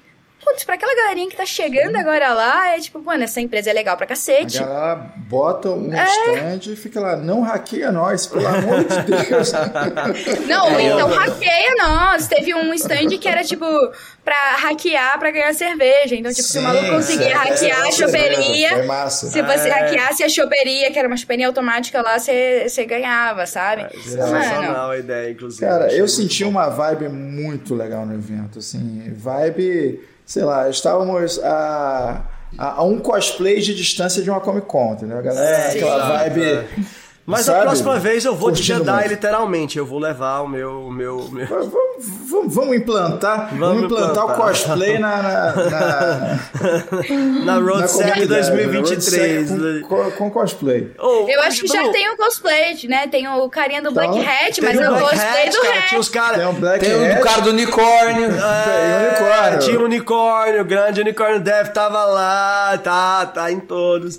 Putz, 0.43 0.65
pra 0.65 0.75
aquela 0.75 0.95
galerinha 0.97 1.29
que 1.29 1.37
tá 1.37 1.45
chegando 1.45 1.95
agora 1.97 2.33
lá, 2.33 2.69
é 2.75 2.81
tipo, 2.81 2.99
mano, 3.03 3.23
essa 3.25 3.41
empresa 3.41 3.69
é 3.71 3.73
legal 3.75 3.97
pra 3.97 4.07
A 4.07 4.09
cacete. 4.09 4.59
galera 4.59 4.97
bota 5.29 5.69
um 5.71 5.93
É. 5.93 6.05
stand 6.07 6.73
e 6.73 6.77
fica 6.77 6.99
lá, 6.99 7.15
não 7.17 7.43
hackeia 7.43 7.93
nós, 7.93 8.27
pelo 8.27 8.47
amor 8.47 8.85
de 8.85 9.03
Deus. 9.03 9.53
Não, 10.49 10.73
ou 10.73 10.79
É, 10.79 10.83
então 10.85 11.11
eu- 11.11 11.15
hackeia 11.17 11.75
nós. 11.79 12.27
Teve 12.27 12.55
um 12.55 12.73
stand 12.75 13.09
que 13.21 13.29
era, 13.29 13.45
tipo, 13.45 13.65
pra 14.25 14.57
hackear 14.57 15.19
pra 15.19 15.31
ganhar 15.31 15.53
cerveja. 15.55 16.15
Então, 16.17 16.33
tipo, 16.33 16.43
se 16.49 16.59
o 16.59 16.61
Sim, 16.61 16.67
maluco 16.67 16.89
conseguia 16.91 17.37
hackear 17.37 17.85
é, 17.85 17.89
a 17.89 17.93
choperia, 17.93 18.69
Foi 18.71 18.83
massa. 18.87 19.27
se 19.29 19.43
você 19.43 19.69
É. 19.69 19.73
hackeasse 19.73 20.25
a 20.25 20.29
choperia, 20.29 20.91
que 20.91 20.99
era 20.99 21.07
uma 21.07 21.17
chopeirinha 21.17 21.49
automática 21.49 22.01
lá, 22.03 22.19
você, 22.19 22.67
você 22.69 22.85
ganhava, 22.87 23.47
sabe? 23.47 23.83
É, 23.83 24.17
Mano, 24.17 24.43
Sensacional 24.43 24.91
a 24.91 24.99
ideia, 24.99 25.31
inclusive. 25.31 25.61
Cara, 25.67 25.93
eu 25.93 26.09
senti 26.09 26.45
uma 26.45 26.69
vibe 26.69 27.09
muito 27.09 27.75
legal 27.75 28.07
no 28.07 28.15
evento, 28.15 28.59
assim, 28.59 29.13
vibe, 29.15 30.01
sei 30.31 30.45
lá, 30.45 30.71
estávamos 30.71 31.41
a, 31.43 32.23
a, 32.57 32.75
a 32.75 32.85
um 32.85 33.01
cosplay 33.01 33.59
de 33.61 33.75
distância 33.75 34.23
de 34.23 34.31
uma 34.31 34.41
Comic 34.41 34.65
Con, 34.69 34.93
entendeu? 34.93 35.19
A 35.19 35.23
galera, 35.23 35.57
É, 35.57 35.71
aquela 35.73 36.19
vibe... 36.19 36.69
é. 37.37 37.39
Mas 37.39 37.47
sabe? 37.47 37.59
a 37.59 37.63
próxima 37.63 37.99
vez 37.99 38.25
eu 38.25 38.35
vou 38.35 38.49
Curtindo 38.51 38.79
Jedi, 38.79 38.93
muito. 38.93 39.09
literalmente. 39.09 39.79
Eu 39.79 39.87
vou 39.87 39.99
levar 39.99 40.41
o 40.41 40.49
meu. 40.49 40.91
meu, 40.91 41.29
meu... 41.31 41.47
Vamos, 41.47 41.71
vamos- 42.31 42.55
vamos 42.55 42.77
implantar, 42.77 43.49
vamos, 43.51 43.59
Vamos 43.61 43.83
implantar, 43.85 44.25
o 44.27 44.31
implantar. 44.31 44.37
cosplay 44.37 44.99
na, 44.99 45.17
na, 45.23 45.53
na, 45.55 46.39
Na 47.45 47.55
Road 47.59 47.81
na 47.83 47.89
comunidade, 47.89 48.27
2023. 48.27 49.51
na 49.51 49.57
Road 49.57 49.79
Sec 49.81 49.89
Com, 49.89 50.11
com 50.13 50.31
cosplay. 50.31 50.93
Oh, 50.99 51.27
eu 51.29 51.41
acho 51.43 51.61
que 51.63 51.67
já 51.69 51.89
tem 51.91 52.11
o 52.11 52.17
cosplay, 52.17 52.77
né? 52.89 53.07
Tem 53.09 53.29
o 53.29 53.49
carinha 53.49 53.83
do 53.83 53.93
Black 53.93 54.19
Hat, 54.19 54.61
mas 54.63 54.79
é 54.79 54.91
o 54.91 54.99
cosplay 54.99 55.49
Hat, 55.49 55.51
do 55.53 55.61
cara, 55.63 55.79
Hat. 55.79 55.89
Tinha 55.89 56.01
os 56.01 56.09
caras. 56.09 56.37
Tem 56.39 56.47
um 56.47 56.55
Black 56.55 56.85
Tem 56.85 56.95
o 56.95 57.13
Hat, 57.13 57.23
cara 57.23 57.41
do 57.43 57.51
unicórnio. 57.51 58.29
tem 58.29 58.41
um 58.97 59.09
unicórnio. 59.09 59.59
Tinha 59.61 59.81
um 59.81 59.85
unicórnio, 59.85 60.61
o 60.63 60.65
grande 60.65 61.01
unicórnio 61.01 61.41
Dev 61.41 61.69
tava 61.69 62.05
lá, 62.05 62.79
tá, 62.83 63.27
tá 63.27 63.51
em 63.53 63.61
todos. 63.61 64.19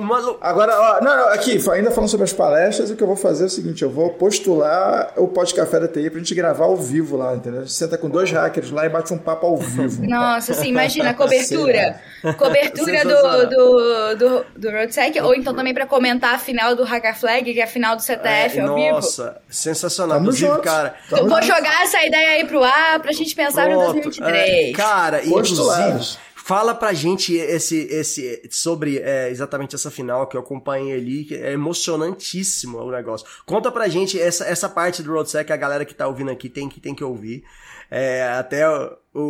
Mano, 0.00 0.36
Agora, 0.40 0.72
ó, 0.78 1.00
não, 1.04 1.16
não, 1.16 1.28
aqui, 1.28 1.60
ainda 1.72 1.90
falando 1.90 2.08
sobre 2.08 2.24
as 2.24 2.32
palestras, 2.32 2.90
o 2.90 2.96
que 2.96 3.02
eu 3.02 3.06
vou 3.06 3.16
fazer 3.16 3.44
é 3.44 3.46
o 3.46 3.50
seguinte: 3.50 3.82
eu 3.82 3.90
vou 3.90 4.10
postular 4.10 5.12
o 5.16 5.26
Pod 5.28 5.52
Café 5.54 5.80
da 5.80 5.88
TI 5.88 6.10
pra 6.10 6.18
gente 6.18 6.34
gravar 6.34 6.64
ao 6.66 6.76
vivo 6.76 7.16
lá, 7.16 7.34
entendeu? 7.34 7.60
A 7.60 7.64
gente 7.64 7.72
senta 7.74 7.98
com 7.98 8.08
dois 8.08 8.30
hackers 8.30 8.70
lá 8.70 8.86
e 8.86 8.88
bate 8.88 9.12
um 9.12 9.18
papo 9.18 9.46
ao 9.46 9.56
vivo. 9.56 10.02
Nossa, 10.06 10.52
assim, 10.52 10.68
imagina 10.68 11.10
a 11.10 11.14
cobertura. 11.14 12.00
Cobertura 12.38 13.02
do, 13.04 13.46
do, 13.46 14.16
do, 14.16 14.46
do 14.56 14.70
RoadSec, 14.70 15.20
ou 15.20 15.34
então 15.34 15.54
também 15.54 15.74
pra 15.74 15.86
comentar 15.86 16.34
a 16.34 16.38
final 16.38 16.74
do 16.74 16.84
Hacker 16.84 17.18
Flag, 17.18 17.52
que 17.52 17.60
é 17.60 17.64
a 17.64 17.66
final 17.66 17.96
do 17.96 18.02
CTF 18.02 18.60
ao 18.60 18.74
vivo. 18.74 18.92
nossa, 18.92 19.36
sensacional. 19.48 20.18
Tamo 20.18 20.26
Inclusive, 20.28 20.50
junto. 20.50 20.62
cara. 20.62 20.94
Tamo 21.10 21.28
vou 21.28 21.42
junto. 21.42 21.54
jogar 21.56 21.82
essa 21.82 22.04
ideia 22.04 22.30
aí 22.30 22.44
pro 22.46 22.62
ar 22.62 23.00
pra 23.00 23.12
gente 23.12 23.34
pensar 23.34 23.68
no 23.68 23.76
pronto, 23.76 24.02
2023. 24.02 24.70
é, 24.70 24.72
cara, 24.72 25.18
Postulados. 25.28 26.18
Fala 26.46 26.74
pra 26.74 26.92
gente 26.92 27.34
esse, 27.34 27.86
esse, 27.86 28.42
sobre 28.50 28.98
é, 28.98 29.30
exatamente 29.30 29.74
essa 29.74 29.90
final 29.90 30.26
que 30.26 30.36
eu 30.36 30.42
acompanhei 30.42 30.92
ali, 30.92 31.24
que 31.24 31.34
é 31.34 31.52
emocionantíssimo 31.52 32.76
o 32.76 32.90
negócio. 32.90 33.26
Conta 33.46 33.72
pra 33.72 33.88
gente 33.88 34.20
essa, 34.20 34.44
essa 34.44 34.68
parte 34.68 35.02
do 35.02 35.10
Roadsec, 35.10 35.50
a 35.50 35.56
galera 35.56 35.86
que 35.86 35.94
tá 35.94 36.06
ouvindo 36.06 36.30
aqui 36.30 36.50
tem 36.50 36.68
que, 36.68 36.80
tem 36.80 36.94
que 36.94 37.02
ouvir. 37.02 37.44
É, 37.90 38.24
até 38.24 38.68
o, 38.68 38.94
o, 39.14 39.20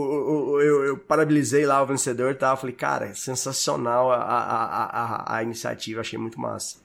o- 0.55 0.61
eu, 0.61 0.85
eu 0.87 0.99
lá 1.65 1.81
o 1.81 1.87
vencedor 1.87 2.33
e 2.33 2.35
tal. 2.35 2.57
Falei, 2.57 2.75
cara, 2.75 3.15
sensacional 3.15 4.11
a, 4.11 4.17
a, 4.17 4.85
a, 4.85 5.37
a, 5.37 5.43
iniciativa, 5.45 6.01
achei 6.01 6.19
muito 6.19 6.41
massa. 6.41 6.79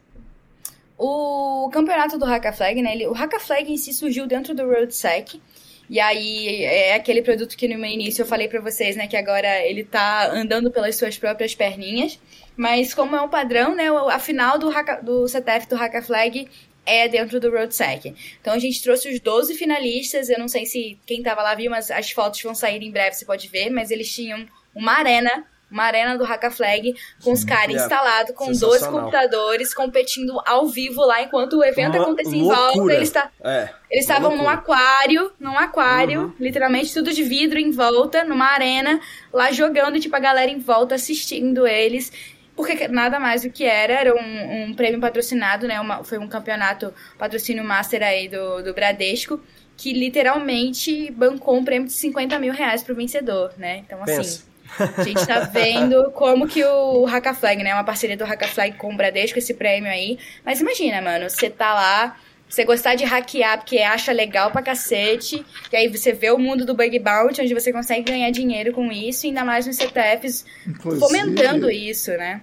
O 0.96 1.72
campeonato 1.74 2.20
do 2.20 2.26
Haka 2.26 2.54
Flag, 2.54 2.80
né? 2.84 2.94
ele- 2.94 3.08
o 3.08 3.16
Haka 3.16 3.40
Flag 3.40 3.72
em 3.74 3.78
si 3.78 3.94
surgiu 3.94 4.28
dentro 4.28 4.54
do 4.54 4.64
RoadSec. 4.64 5.42
E 5.90 6.00
aí 6.00 6.64
é 6.64 6.94
aquele 6.94 7.22
produto 7.22 7.58
que 7.58 7.68
no 7.68 7.80
meu 7.80 7.90
início 7.90 8.22
eu 8.22 8.26
falei 8.26 8.48
pra 8.48 8.62
vocês, 8.62 8.96
né, 8.96 9.08
que 9.08 9.18
agora 9.18 9.66
ele 9.66 9.84
tá 9.84 10.32
andando 10.32 10.70
pelas 10.70 10.96
suas 10.96 11.18
próprias 11.18 11.56
perninhas. 11.56 12.20
Mas 12.56 12.94
como 12.94 13.16
é 13.16 13.22
um 13.22 13.30
padrão, 13.30 13.74
né, 13.74 13.88
a 13.90 14.20
final 14.20 14.60
do, 14.60 14.70
do 15.02 15.28
CTF 15.28 15.68
do 15.68 15.76
Haka 15.76 16.02
Flag 16.02 16.48
é 16.86 17.08
dentro 17.08 17.40
do 17.40 17.50
RoadSec. 17.50 18.14
Então 18.42 18.54
a 18.54 18.60
gente 18.60 18.82
trouxe 18.82 19.10
os 19.10 19.20
12 19.20 19.56
finalistas, 19.56 20.30
eu 20.30 20.40
não 20.40 20.48
sei 20.48 20.66
se 20.66 20.98
quem 21.06 21.24
tava 21.24 21.42
lá 21.42 21.56
viu, 21.56 21.72
mas 21.72 21.90
as 21.90 22.12
fotos 22.12 22.42
vão 22.42 22.54
sair 22.54 22.82
em 22.84 22.92
breve, 22.92 23.16
você 23.16 23.26
pode 23.26 23.48
ver, 23.48 23.70
mas 23.70 23.92
eles 23.92 24.14
tinham 24.14 24.46
uma 24.74 24.94
arena, 24.94 25.46
uma 25.72 25.84
arena 25.84 26.18
do 26.18 26.24
Haka 26.24 26.50
Flag 26.52 26.96
com 27.24 27.32
os 27.32 27.44
caras 27.44 27.76
é 27.76 27.80
instalados 27.80 28.36
com 28.36 28.52
dois 28.52 28.86
computadores 28.86 29.74
competindo 29.74 30.42
ao 30.46 30.68
vivo 30.68 31.02
lá 31.06 31.22
enquanto 31.22 31.54
o 31.58 31.64
evento 31.64 31.96
Uma 31.96 32.04
acontecia 32.04 32.38
em 32.38 32.44
volta, 32.44 32.62
loucura. 32.76 32.94
eles 32.96 33.12
tá 33.12 33.30
É. 33.44 33.70
eles 33.90 34.04
estavam 34.06 34.32
num 34.32 34.44
loucura. 34.44 34.54
aquário, 34.58 35.32
num 35.40 35.58
aquário, 35.58 36.22
Uhum. 36.22 36.34
literalmente 36.40 36.94
tudo 36.94 37.14
de 37.14 37.24
vidro 37.24 37.60
em 37.60 37.72
volta, 37.72 38.24
numa 38.24 38.48
arena, 38.48 39.00
lá 39.32 39.52
jogando, 39.52 40.00
tipo, 40.00 40.16
a 40.16 40.20
galera 40.20 40.50
em 40.50 40.60
volta 40.60 40.96
assistindo 40.96 41.68
eles. 41.68 42.12
Porque 42.56 42.90
nada 42.90 43.20
mais 43.22 43.44
do 43.44 43.50
que 43.50 43.64
era, 43.64 43.94
era 43.94 44.14
um, 44.14 44.64
um 44.66 44.74
prêmio 44.74 45.00
patrocinado, 45.00 45.66
né? 45.66 45.80
Uma- 45.80 46.04
foi 46.04 46.18
um 46.18 46.28
campeonato 46.28 46.94
patrocínio 47.18 47.64
master 47.64 48.04
aí 48.04 48.28
do, 48.28 48.62
do 48.62 48.74
Bradesco, 48.74 49.40
que 49.78 49.94
literalmente 49.94 51.10
bancou 51.12 51.58
um 51.58 51.64
prêmio 51.64 51.88
de 51.88 51.94
50 51.94 52.38
mil 52.38 52.54
reais 52.54 52.84
pro 52.84 52.94
vencedor, 52.96 53.54
né? 53.58 53.78
Então, 53.78 54.04
assim. 54.04 54.16
Pensa. 54.18 54.49
A 54.98 55.04
gente 55.04 55.26
tá 55.26 55.40
vendo 55.42 56.12
como 56.12 56.48
que 56.48 56.64
o 56.64 57.06
Haka 57.08 57.34
Flag, 57.34 57.64
né? 57.64 57.74
Uma 57.74 57.84
parceria 57.84 58.18
do 58.18 58.24
Haka 58.24 58.48
Flag 58.48 58.78
com 58.78 58.94
o 58.94 58.98
Bradesco, 58.98 59.40
esse 59.40 59.54
prêmio 59.54 59.90
aí. 59.90 60.18
Mas 60.46 60.62
imagina, 60.62 61.02
mano, 61.02 61.30
você 61.30 61.50
tá 61.50 61.74
lá, 61.74 62.18
você 62.48 62.66
gostar 62.66 62.96
de 62.96 63.06
hackear 63.06 63.60
porque 63.60 63.80
acha 63.80 64.12
legal 64.12 64.52
pra 64.52 64.62
cacete, 64.62 65.46
e 65.72 65.76
aí 65.76 65.88
você 65.88 66.12
vê 66.12 66.32
o 66.32 66.38
mundo 66.38 66.66
do 66.66 66.74
Bug 66.74 66.98
Bounty, 67.00 67.42
onde 67.42 67.54
você 67.54 67.72
consegue 67.72 68.12
ganhar 68.12 68.32
dinheiro 68.32 68.74
com 68.74 68.92
isso, 68.92 69.28
ainda 69.28 69.46
mais 69.46 69.68
nos 69.68 69.76
CTFs, 69.76 70.46
Inclusive, 70.68 71.00
fomentando 71.00 71.70
isso, 71.70 72.12
né? 72.12 72.42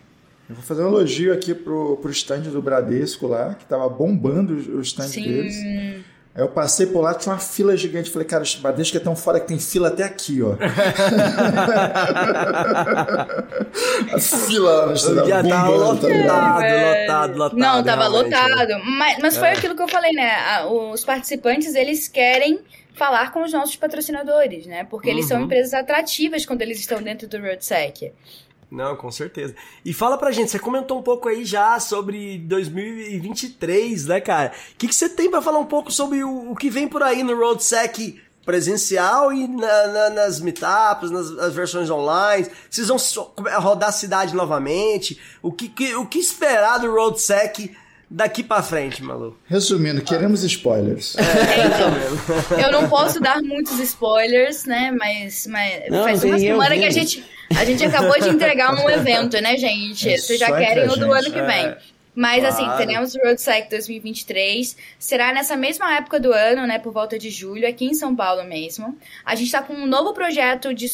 Eu 0.49 0.55
vou 0.55 0.65
fazer 0.65 0.85
um 0.85 0.89
elogio 0.89 1.33
aqui 1.33 1.53
pro, 1.53 1.97
pro 1.97 2.11
stand 2.13 2.43
do 2.43 2.63
Bradesco 2.63 3.27
lá, 3.27 3.55
que 3.55 3.65
tava 3.65 3.89
bombando 3.89 4.55
o 4.55 4.81
stand 4.81 5.09
Sim. 5.09 5.23
deles. 5.25 6.05
Aí 6.37 6.43
eu 6.43 6.49
passei 6.49 6.85
por 6.87 7.01
lá, 7.01 7.15
tinha 7.15 7.33
uma 7.33 7.39
fila 7.41 7.75
gigante. 7.77 8.11
Falei, 8.11 8.29
cara, 8.29 8.45
o 8.45 8.61
Bradesco 8.61 8.95
é 8.97 9.01
tão 9.01 9.17
fora 9.17 9.41
que 9.41 9.47
tem 9.49 9.59
fila 9.59 9.89
até 9.89 10.05
aqui, 10.05 10.43
ó. 10.43 10.55
a 14.15 14.19
fila 14.47 14.93
stand. 14.95 15.27
Já 15.27 15.43
tava 15.43 15.71
ligado? 15.73 15.77
lotado, 15.79 16.63
É. 16.63 17.01
lotado, 17.03 17.39
lotado. 17.39 17.59
Não, 17.59 17.83
tava 17.83 18.03
né? 18.03 18.09
lotado. 18.09 18.85
Mas, 18.85 19.19
mas 19.21 19.37
foi 19.37 19.49
aquilo 19.49 19.75
que 19.75 19.83
eu 19.83 19.89
falei, 19.89 20.13
né? 20.13 20.63
Os 20.67 21.05
participantes, 21.05 21.75
eles 21.75 22.09
querem 22.09 22.61
falar 22.95 23.33
com 23.33 23.43
os 23.43 23.53
nossos 23.53 23.77
patrocinadores, 23.77 24.67
né? 24.67 24.85
Porque 24.85 25.09
eles 25.11 25.27
são 25.27 25.39
Uhum. 25.39 25.45
empresas 25.45 25.75
atrativas 25.75 26.47
quando 26.47 26.63
eles 26.63 26.79
estão 26.79 27.03
dentro 27.03 27.29
do 27.29 27.39
RoadSec. 27.39 28.13
Não, 28.71 28.97
com 28.97 29.11
certeza. 29.13 29.55
E 29.85 29.93
fala 29.95 30.19
pra 30.19 30.33
gente, 30.33 30.51
você 30.51 30.59
comentou 30.59 30.99
um 30.99 31.03
pouco 31.03 31.29
aí 31.29 31.45
já 31.45 31.79
sobre 31.79 32.39
2023, 32.39 34.07
né, 34.07 34.21
cara? 34.21 34.53
O 34.73 34.77
que, 34.77 34.89
que 34.89 34.95
você 34.95 35.09
tem 35.09 35.31
pra 35.31 35.41
falar 35.43 35.59
um 35.59 35.65
pouco 35.67 35.91
sobre 35.93 36.23
o, 36.25 36.51
o 36.53 36.57
que 36.57 36.69
vem 36.71 36.89
por 36.89 37.03
aí 37.03 37.23
no 37.23 37.37
RoadSec 37.37 38.21
presencial 38.45 39.33
e 39.33 39.47
na- 39.49 39.87
na- 39.89 40.11
nas 40.11 40.41
meetups, 40.41 41.11
nas, 41.11 41.31
nas 41.31 41.55
versões 41.55 41.91
online? 41.91 42.49
Vocês 42.71 42.89
vão 42.89 42.97
rodar 43.61 43.89
a 43.91 43.93
cidade 43.93 44.35
novamente? 44.35 45.21
O 45.43 45.53
que, 45.53 45.69
que- 45.69 45.95
o 45.95 46.07
que 46.07 46.19
esperar 46.19 46.79
do 46.79 46.91
RoadSec 46.93 47.77
daqui 48.11 48.43
pra 48.43 48.63
frente, 48.63 49.03
Malu? 49.03 49.37
Resumindo, 49.47 50.01
queremos 50.03 50.43
spoilers. 50.45 51.17
Eu 52.63 52.73
não 52.73 52.89
posso 52.89 53.21
dar 53.21 53.43
muitos 53.43 53.79
spoilers, 53.81 54.65
né? 54.65 54.93
Mas, 54.97 55.47
mas 55.47 55.91
Não, 55.91 56.05
faz 56.05 56.25
uma 56.25 56.39
semana 56.39 56.77
que 56.77 56.85
a 56.85 56.91
gente, 56.91 57.25
a 57.57 57.65
gente 57.65 57.85
acabou 57.85 58.19
de 58.21 58.29
entregar 58.29 58.75
um 58.75 58.89
evento, 58.91 59.41
né, 59.41 59.57
gente? 59.57 60.09
É 60.09 60.17
Vocês 60.19 60.39
já 60.39 60.57
querem 60.57 60.89
o 60.89 60.97
do 60.97 61.13
ano 61.13 61.31
que 61.31 61.43
vem. 61.43 61.67
É. 61.67 61.79
Mas 62.15 62.43
assim, 62.45 62.65
Claro. 62.65 62.79
teremos 62.79 63.15
o 63.15 63.19
RoadSec 63.19 63.69
2023. 63.69 64.75
Será 64.99 65.35
nessa 65.35 65.55
mesma 65.55 65.95
época 65.97 66.19
do 66.19 66.33
ano, 66.33 66.67
né? 66.67 66.79
Por 66.79 66.91
volta 66.91 67.19
de 67.19 67.29
julho, 67.29 67.69
aqui 67.69 67.85
em 67.85 67.93
São 67.93 68.17
Paulo 68.17 68.43
mesmo. 68.45 68.97
A 69.23 69.35
gente 69.35 69.53
tá 69.53 69.61
com 69.61 69.75
um 69.75 69.87
novo 69.87 70.15
projeto 70.15 70.73
de 70.73 70.87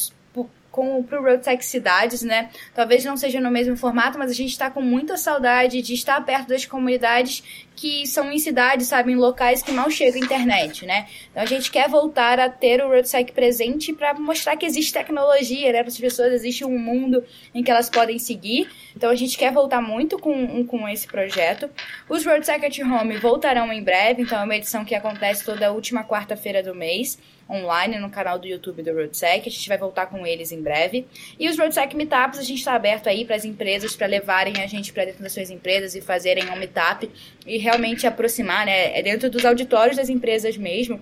com 0.73 1.03
pro 1.03 1.23
RoadSec 1.23 1.63
Cidades, 1.65 2.23
né? 2.23 2.49
Talvez 2.75 3.05
não 3.05 3.17
seja 3.17 3.39
no 3.41 3.51
mesmo 3.51 3.77
formato, 3.77 4.19
mas 4.19 4.31
a 4.31 4.35
gente 4.35 4.57
tá 4.59 4.71
com 4.71 4.81
muita 4.81 5.19
saudade 5.19 5.83
de 5.83 5.93
estar 5.93 6.25
perto 6.25 6.49
das 6.49 6.65
comunidades 6.65 7.45
que 7.77 8.07
são 8.07 8.33
em 8.33 8.39
cidades, 8.39 8.87
sabe, 8.87 9.13
em 9.13 9.17
locais 9.17 9.63
que 9.63 9.71
mal 9.71 9.91
chega 9.91 10.17
a 10.17 10.21
internet, 10.21 10.87
né? 10.87 11.07
Então 11.31 11.43
a 11.43 11.47
gente 11.47 11.71
quer 11.71 11.89
voltar 11.89 12.41
a 12.41 12.49
ter 12.49 12.83
o 12.83 12.89
RoadSec 12.89 13.33
presente 13.33 13.93
para 13.93 14.15
mostrar 14.15 14.57
que 14.57 14.65
existe 14.65 14.93
tecnologia, 14.93 15.73
né? 15.73 15.81
Para 15.81 15.89
as 15.89 15.99
pessoas 15.99 16.33
existe 16.33 16.65
um 16.65 16.79
mundo 16.79 17.23
em 17.55 17.63
que 17.63 17.71
elas 17.71 17.91
podem 17.91 18.19
seguir. 18.19 18.69
Então 18.97 19.11
a 19.11 19.15
gente 19.15 19.37
quer 19.37 19.53
voltar 19.53 19.83
muito 19.83 20.19
com, 20.19 20.65
com 20.65 20.89
esse 20.89 21.07
projeto. 21.07 21.69
Os 22.09 22.25
RoadSec 22.25 22.65
at 22.65 22.79
Home 22.79 23.19
voltarão 23.19 23.71
em 23.71 23.83
breve, 23.83 24.23
então 24.23 24.41
é 24.41 24.45
uma 24.45 24.57
edição 24.57 24.85
que 24.85 24.95
acontece 24.95 25.45
toda 25.45 25.71
última 25.71 26.03
quarta-feira 26.03 26.63
do 26.63 26.75
mês 26.75 27.19
online 27.49 27.99
no 27.99 28.11
canal 28.11 28.39
do 28.39 28.47
YouTube 28.47 28.83
do 28.83 28.93
RoadSec. 28.93 29.49
A 29.49 29.51
gente 29.51 29.69
vai 29.69 29.79
voltar 29.79 30.07
com 30.07 30.27
eles 30.27 30.53
em 30.53 30.61
breve. 30.61 31.07
E 31.39 31.49
os 31.49 31.59
RoadSec 31.59 31.95
Meetups, 31.97 32.39
a 32.39 32.43
gente 32.43 32.59
está 32.59 32.75
aberto 32.75 33.09
aí 33.09 33.25
para 33.25 33.37
as 33.37 33.45
empresas, 33.45 33.95
para 33.95 34.07
levarem 34.07 34.63
a 34.63 34.67
gente 34.67 34.93
para 34.93 35.05
dentro 35.05 35.23
das 35.23 35.33
suas 35.33 35.51
empresas 35.51 35.95
e 35.95 36.01
fazerem 36.01 36.51
um 36.51 36.57
meetup 36.57 37.11
e 37.47 37.59
realmente 37.59 38.07
aproximar, 38.07 38.67
né? 38.67 38.99
É 38.99 39.03
dentro 39.03 39.31
dos 39.31 39.45
auditórios 39.45 39.97
das 39.97 40.09
empresas 40.09 40.57
mesmo. 40.57 41.01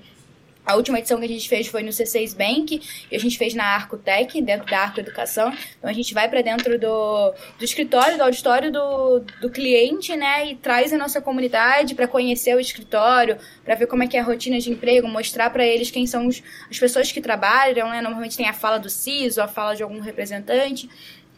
A 0.70 0.76
última 0.76 1.00
edição 1.00 1.18
que 1.18 1.24
a 1.24 1.28
gente 1.28 1.48
fez 1.48 1.66
foi 1.66 1.82
no 1.82 1.90
C6 1.90 2.36
Bank 2.36 2.80
e 3.10 3.16
a 3.16 3.18
gente 3.18 3.36
fez 3.36 3.54
na 3.54 3.64
Arcotec, 3.74 4.40
dentro 4.40 4.66
da 4.70 4.78
Arco 4.78 5.00
Educação. 5.00 5.52
Então 5.76 5.90
a 5.90 5.92
gente 5.92 6.14
vai 6.14 6.28
para 6.28 6.42
dentro 6.42 6.78
do, 6.78 7.34
do 7.58 7.64
escritório, 7.64 8.16
do 8.16 8.22
auditório 8.22 8.70
do, 8.70 9.18
do 9.40 9.50
cliente, 9.50 10.14
né? 10.14 10.52
E 10.52 10.54
traz 10.54 10.92
a 10.92 10.96
nossa 10.96 11.20
comunidade 11.20 11.96
para 11.96 12.06
conhecer 12.06 12.54
o 12.54 12.60
escritório, 12.60 13.36
para 13.64 13.74
ver 13.74 13.88
como 13.88 14.04
é 14.04 14.06
que 14.06 14.16
é 14.16 14.20
a 14.20 14.22
rotina 14.22 14.60
de 14.60 14.70
emprego, 14.70 15.08
mostrar 15.08 15.50
para 15.50 15.66
eles 15.66 15.90
quem 15.90 16.06
são 16.06 16.28
os, 16.28 16.40
as 16.70 16.78
pessoas 16.78 17.10
que 17.10 17.20
trabalham, 17.20 17.90
né? 17.90 18.00
Normalmente 18.00 18.36
tem 18.36 18.48
a 18.48 18.52
fala 18.54 18.78
do 18.78 18.88
CISO, 18.88 19.42
a 19.42 19.48
fala 19.48 19.74
de 19.74 19.82
algum 19.82 19.98
representante 19.98 20.88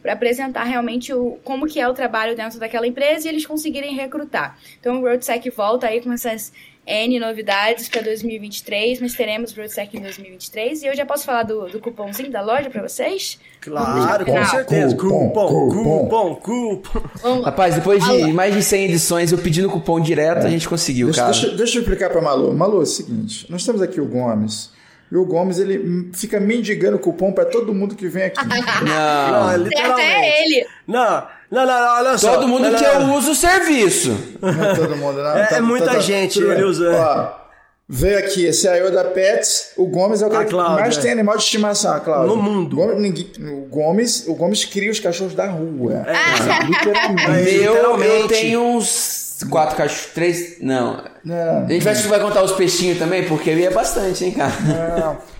para 0.03 0.13
apresentar 0.13 0.65
realmente 0.65 1.13
o, 1.13 1.39
como 1.45 1.65
que 1.65 1.79
é 1.79 1.87
o 1.87 1.93
trabalho 1.93 2.35
dentro 2.35 2.59
daquela 2.59 2.85
empresa 2.85 3.25
e 3.25 3.31
eles 3.31 3.45
conseguirem 3.45 3.95
recrutar. 3.95 4.59
Então 4.79 4.99
o 4.99 5.01
RoadSec 5.01 5.49
volta 5.49 5.87
aí 5.87 6.01
com 6.01 6.11
essas 6.11 6.51
N 6.85 7.19
novidades 7.19 7.87
para 7.87 8.01
2023, 8.01 8.99
mas 8.99 9.13
teremos 9.13 9.53
RoadSec 9.55 9.95
em 9.95 10.01
2023 10.01 10.83
e 10.83 10.87
eu 10.87 10.95
já 10.95 11.05
posso 11.05 11.23
falar 11.23 11.43
do, 11.43 11.67
do 11.69 11.79
cupomzinho 11.79 12.29
da 12.29 12.41
loja 12.41 12.69
para 12.69 12.81
vocês? 12.87 13.39
Claro, 13.61 14.25
com 14.25 14.45
certeza. 14.45 14.95
cupom, 14.95 15.29
Cupom, 15.29 16.35
cupom. 16.35 17.41
Rapaz, 17.41 17.75
depois 17.75 18.03
de 18.03 18.33
mais 18.33 18.53
de 18.53 18.61
100 18.61 18.85
edições, 18.85 19.31
eu 19.31 19.37
pedindo 19.37 19.69
cupom 19.69 19.99
direto, 19.99 20.45
a 20.45 20.49
gente 20.49 20.67
conseguiu, 20.67 21.07
Deixa, 21.07 21.21
cara. 21.21 21.31
deixa, 21.31 21.49
deixa 21.55 21.77
eu 21.77 21.81
explicar 21.81 22.09
pra 22.09 22.21
Malu. 22.21 22.53
Malu, 22.53 22.79
é 22.79 22.83
o 22.83 22.85
seguinte: 22.85 23.49
nós 23.49 23.65
temos 23.65 23.81
aqui 23.81 24.01
o 24.01 24.05
Gomes. 24.05 24.71
E 25.11 25.15
o 25.15 25.23
Gomes, 25.25 25.59
ele 25.59 26.09
fica 26.13 26.39
mendigando 26.39 26.97
cupom 26.97 27.31
pra 27.31 27.45
todo 27.45 27.71
mundo 27.71 27.93
que 27.95 28.07
vem 28.07 28.23
aqui. 28.23 28.43
Não, 28.47 28.55
Não. 28.83 29.49
Certo 29.49 29.63
literalmente. 29.63 30.01
é 30.11 30.43
ele. 30.45 30.65
Não, 30.87 31.27
não, 31.53 31.65
não, 31.65 31.95
olha 31.97 32.17
só. 32.17 32.33
Todo 32.35 32.47
mundo 32.47 32.69
Não, 32.69 32.77
que 32.77 32.83
não, 32.85 33.09
eu 33.09 33.13
uso 33.17 33.31
o 33.31 33.35
serviço. 33.35 34.17
Não 34.41 34.49
é 34.63 34.75
todo 34.75 34.95
mundo, 34.95 35.21
não. 35.21 35.37
É- 35.37 35.49
é 35.53 35.61
muita 35.61 35.99
gente, 36.01 36.35
tudo 36.35 36.47
bem. 36.47 36.57
ele 36.57 36.65
usa- 36.65 36.91
Ó, 36.91 37.43
veio 37.87 38.17
aqui 38.17 38.45
esse 38.45 38.67
aí 38.67 38.79
é 38.79 38.83
o 38.85 38.91
da 38.91 39.03
Pets. 39.03 39.71
O 39.77 39.85
Gomes 39.87 40.21
é 40.21 40.27
o 40.27 40.29
cara 40.29 40.45
que 40.45 40.53
mais 40.55 40.97
tem 40.97 41.11
animal 41.11 41.37
de 41.37 41.43
estimação, 41.43 41.93
a 41.93 41.99
Cláudia. 41.99 42.27
No 42.35 42.41
mundo. 42.41 42.73
O 42.73 42.85
Gomes, 42.87 43.01
ninguém- 43.01 43.31
o 43.53 43.65
Gomes, 43.69 44.25
o 44.27 44.33
Gomes 44.35 44.65
cria 44.65 44.91
os 44.91 44.99
cachorros 44.99 45.35
da 45.35 45.47
rua. 45.47 46.05
É. 46.07 46.65
Literalmente. 46.65 47.29
Meu, 47.29 47.63
eu 47.63 47.73
literalmente. 47.73 48.27
tenho 48.29 48.61
uns 48.61 49.39
quatro 49.49 49.75
cachorros, 49.75 50.07
três, 50.13 50.55
não. 50.61 51.03
Não, 51.23 51.65
A 51.65 51.69
gente 51.71 51.83
vai, 51.83 51.93
vai 51.95 52.19
contar 52.19 52.43
os 52.43 52.51
peixinhos 52.53 52.97
também, 52.97 53.27
porque 53.27 53.49
aí 53.49 53.65
é 53.65 53.69
bastante, 53.69 54.25
hein, 54.25 54.31
cara. 54.31 54.51
não. 54.99 55.32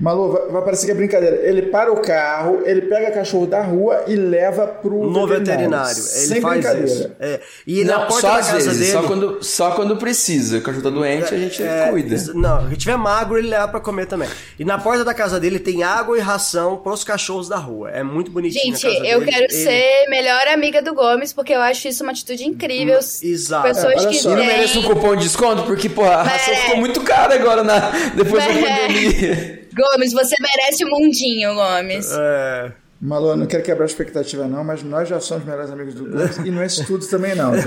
Malu, 0.00 0.32
vai, 0.32 0.48
vai 0.48 0.62
parecer 0.62 0.86
que 0.86 0.92
é 0.92 0.94
brincadeira. 0.94 1.36
Ele 1.42 1.62
para 1.62 1.92
o 1.92 2.00
carro, 2.00 2.62
ele 2.64 2.82
pega 2.82 3.10
cachorro 3.10 3.46
da 3.46 3.62
rua 3.62 4.04
e 4.06 4.14
leva 4.14 4.66
pro 4.66 5.10
No 5.10 5.26
veterinário. 5.26 5.90
Ele 5.96 6.02
Sem 6.02 6.40
faz 6.40 6.60
brincadeira. 6.60 6.86
isso. 6.86 7.10
É. 7.18 7.40
E 7.66 7.84
na 7.84 7.98
Não, 7.98 8.06
porta 8.06 8.20
só 8.20 8.28
da 8.30 8.36
casa 8.38 8.52
vezes, 8.54 8.78
dele. 8.78 8.92
só 8.92 9.02
quando, 9.02 9.42
só 9.44 9.70
quando 9.72 9.96
precisa. 9.96 10.58
O 10.58 10.62
cachorro 10.62 10.82
tá 10.84 10.90
doente, 10.90 11.34
a 11.34 11.38
gente 11.38 11.62
É, 11.62 11.88
cuida. 11.90 12.14
isso- 12.14 12.36
Não, 12.36 12.68
se 12.68 12.76
tiver 12.76 12.96
magro, 12.96 13.38
ele 13.38 13.48
leva 13.48 13.68
pra 13.68 13.80
comer 13.80 14.06
também. 14.06 14.28
E 14.58 14.64
na 14.64 14.78
porta 14.78 15.04
da 15.04 15.14
casa 15.14 15.40
dele 15.40 15.58
tem 15.58 15.82
água 15.82 16.16
e 16.16 16.20
ração 16.20 16.76
pros 16.76 17.02
cachorros 17.04 17.48
da 17.48 17.56
rua. 17.56 17.90
É 17.90 18.02
muito 18.02 18.30
bonitinho. 18.30 18.76
Gente, 18.76 18.86
eu 19.06 19.20
dele. 19.20 19.30
quero 19.32 19.44
Ele- 19.44 19.52
ser 19.52 20.06
melhor 20.08 20.46
amiga 20.48 20.82
do 20.82 20.94
Gomes, 20.94 21.32
porque 21.32 21.52
eu 21.52 21.60
acho 21.60 21.88
isso 21.88 22.02
uma 22.02 22.12
atitude 22.12 22.44
incrível. 22.44 22.98
Exato. 22.98 23.62
Pessoas 23.68 24.04
É, 24.04 24.08
que. 24.08 24.16
E 24.18 24.24
não 24.24 24.36
têm- 24.36 24.46
merece 24.46 24.78
um 24.78 24.82
cupom 24.82 25.16
de 25.16 25.22
desconto? 25.24 25.62
Porque, 25.64 25.88
pô, 25.88 26.02
a 26.04 26.22
ração 26.22 26.54
ficou 26.54 26.76
muito 26.76 27.00
cara 27.02 27.34
agora 27.34 27.62
na, 27.64 27.90
depois 28.14 28.44
da 28.44 28.52
pandemia. 28.52 29.51
Gomes, 29.74 30.12
você 30.12 30.34
merece 30.40 30.84
o 30.84 30.88
mundinho, 30.88 31.54
Gomes. 31.54 32.10
É. 32.12 32.72
Malu, 33.04 33.30
eu 33.30 33.36
não 33.36 33.46
quero 33.46 33.64
quebrar 33.64 33.82
a 33.84 33.86
expectativa, 33.86 34.46
não, 34.46 34.62
mas 34.62 34.80
nós 34.84 35.08
já 35.08 35.18
somos 35.18 35.44
melhores 35.44 35.72
amigos 35.72 35.92
do 35.94 36.08
Gomes 36.08 36.36
e 36.36 36.50
não 36.52 36.62
é 36.62 36.66
isso 36.66 36.86
tudo 36.86 37.04
também, 37.04 37.34
não. 37.34 37.50
Na 37.50 37.60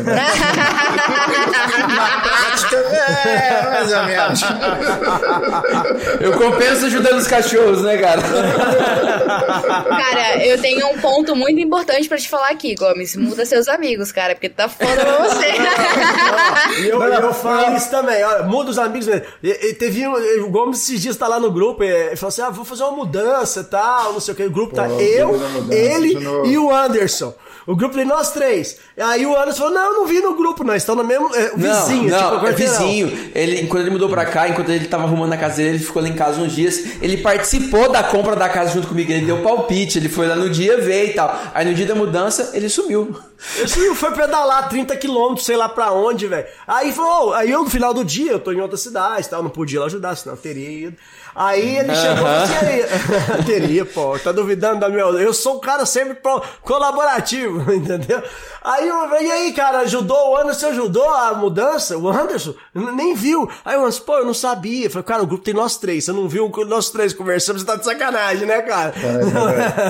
prática, 2.22 2.78
é, 2.78 3.64
mais 3.70 3.92
ou 3.92 4.04
menos. 4.06 4.42
Eu 6.22 6.32
compenso 6.38 6.86
ajudando 6.86 7.18
os 7.18 7.28
cachorros, 7.28 7.82
né, 7.82 7.98
cara? 7.98 8.22
Cara, 9.90 10.46
eu 10.46 10.62
tenho 10.62 10.88
um 10.88 11.00
ponto 11.00 11.36
muito 11.36 11.60
importante 11.60 12.08
pra 12.08 12.18
te 12.18 12.30
falar 12.30 12.52
aqui, 12.52 12.74
Gomes. 12.76 13.18
Muda 13.18 13.46
seus 13.46 13.68
amigos, 13.68 14.14
cara, 14.14 14.36
porque 14.36 14.48
tá 14.48 14.70
foda 14.70 14.96
pra 14.96 15.18
você. 15.18 15.46
E 16.80 16.88
eu, 16.88 17.00
Não, 17.00 17.08
não, 17.08 17.20
eu 17.20 17.34
falo 17.34 17.70
não. 17.70 17.78
isso 17.78 17.90
também, 17.90 18.24
olha, 18.24 18.44
muda 18.44 18.70
os 18.72 18.78
amigos 18.80 19.08
mesmo. 19.08 19.26
E, 19.44 19.50
e 19.50 19.74
teve 19.74 20.08
um, 20.08 20.46
o 20.46 20.50
Gomes 20.50 20.82
esses 20.82 21.02
dias 21.02 21.16
tá 21.16 21.28
lá 21.28 21.40
no 21.40 21.52
grupo 21.52 21.84
e, 21.84 22.14
e 22.14 22.16
falou 22.16 22.30
assim: 22.30 22.42
ah, 22.42 22.50
vou 22.50 22.66
fazer 22.66 22.84
uma 22.84 22.92
mudança 22.92 23.60
e 23.62 23.64
tal, 23.66 24.14
não 24.14 24.20
sei 24.20 24.34
o 24.34 24.38
que. 24.38 24.44
O 24.44 24.52
grupo 24.52 24.74
tá 24.76 24.86
Pô, 24.88 24.96
eu, 25.34 25.72
ele 25.72 26.18
e 26.46 26.58
o 26.58 26.74
Anderson. 26.74 27.34
O 27.68 27.76
grupo 27.76 27.96
tem 27.96 28.06
nós 28.06 28.32
três. 28.32 28.78
Aí 28.96 29.26
o 29.26 29.36
Anderson 29.36 29.64
falou: 29.64 29.74
não, 29.74 29.86
eu 29.86 29.94
não 29.94 30.06
vi 30.06 30.20
no 30.20 30.36
grupo, 30.36 30.64
não. 30.64 30.76
Estão 30.76 30.96
no 30.96 31.04
mesmo. 31.04 31.34
É, 31.34 31.52
o 31.52 31.58
vizinho, 31.58 32.12
não, 32.12 32.18
tipo, 32.18 32.32
não, 32.32 32.38
é 32.38 32.44
quarteirão. 32.44 32.78
vizinho. 32.78 33.32
Ele, 33.34 33.68
quando 33.68 33.82
ele 33.82 33.90
mudou 33.90 34.08
pra 34.08 34.26
cá, 34.26 34.48
enquanto 34.48 34.70
ele 34.70 34.86
tava 34.86 35.04
arrumando 35.04 35.34
a 35.34 35.38
casa 35.38 35.58
dele, 35.58 35.70
ele 35.70 35.80
ficou 35.80 36.02
lá 36.02 36.08
em 36.08 36.14
casa 36.14 36.40
uns 36.40 36.54
dias. 36.54 37.02
Ele 37.02 37.18
participou 37.18 37.92
da 37.92 38.04
compra 38.04 38.36
da 38.36 38.48
casa 38.48 38.72
junto 38.72 38.88
comigo. 38.88 39.12
Ele 39.12 39.26
deu 39.26 39.42
palpite. 39.42 39.98
Ele 39.98 40.10
foi 40.10 40.28
lá 40.28 40.36
no 40.36 40.48
dia 40.48 40.78
ver 40.80 41.10
e 41.10 41.14
tal. 41.14 41.36
Aí 41.56 41.66
no 41.66 41.74
dia 41.74 41.88
da 41.88 41.96
mudança, 41.96 42.52
ele 42.54 42.70
sumiu. 42.70 43.16
Esse 43.58 43.94
foi 43.96 44.12
pedalar 44.12 44.70
30 44.70 44.96
quilômetros, 44.98 45.46
sei 45.46 45.58
lá 45.58 45.68
pra 45.70 45.92
onde, 45.92 46.28
velho. 46.28 46.48
Aí 46.68 46.92
falou, 46.92 47.34
aí 47.34 47.52
eu 47.52 47.64
no 47.64 47.70
final 47.70 47.94
do 47.94 48.04
dia, 48.04 48.32
eu 48.34 48.40
tô 48.40 48.52
em 48.52 48.62
outra 48.62 48.78
cidade, 48.78 49.30
tal, 49.30 49.44
não 49.44 49.50
podia 49.50 49.80
lá 49.80 49.86
ajudar, 49.88 50.16
senão 50.16 50.36
eu 50.36 50.42
teria 50.42 50.88
ido. 50.88 50.98
Aí 51.36 51.78
ele 51.80 51.94
chegou 51.94 52.14
e 52.14 52.18
falou 52.18 52.44
assim, 52.44 52.54
aí, 52.66 53.44
teria, 53.46 53.86
pô, 53.86 54.18
tá 54.18 54.32
duvidando 54.32 54.80
da 54.80 54.88
minha... 54.88 55.04
Eu 55.04 55.34
sou 55.34 55.58
um 55.58 55.60
cara 55.60 55.86
sempre 55.86 56.14
pro- 56.16 56.42
colaborativo, 56.62 57.72
entendeu? 57.76 58.24
Aí, 58.64 58.88
eu, 58.88 59.22
e 59.22 59.32
aí, 59.32 59.54
cara, 59.54 59.80
ajudou 59.80 60.32
o 60.32 60.38
Anderson, 60.38 60.68
ajudou 60.68 61.10
a 61.10 61.34
mudança? 61.34 61.98
O 61.98 62.08
Anderson 62.10 62.54
nem 62.74 63.14
viu. 63.14 63.50
Aí 63.66 63.76
o 63.76 63.82
Anderson, 63.82 64.04
pô, 64.06 64.18
eu 64.20 64.26
não 64.26 64.34
sabia. 64.34 64.86
Eu 64.86 64.90
falei, 64.92 65.04
cara, 65.04 65.24
o 65.24 65.28
grupo 65.28 65.44
tem 65.44 65.54
nós 65.54 65.76
três, 65.78 66.06
você 66.06 66.14
não 66.14 66.30
viu 66.30 66.50
nós 66.68 66.90
três 66.90 67.14
conversando, 67.14 67.60
você 67.60 67.66
tá 67.66 67.76
de 67.76 67.84
sacanagem, 67.84 68.48
né, 68.48 68.62
cara? 68.62 68.94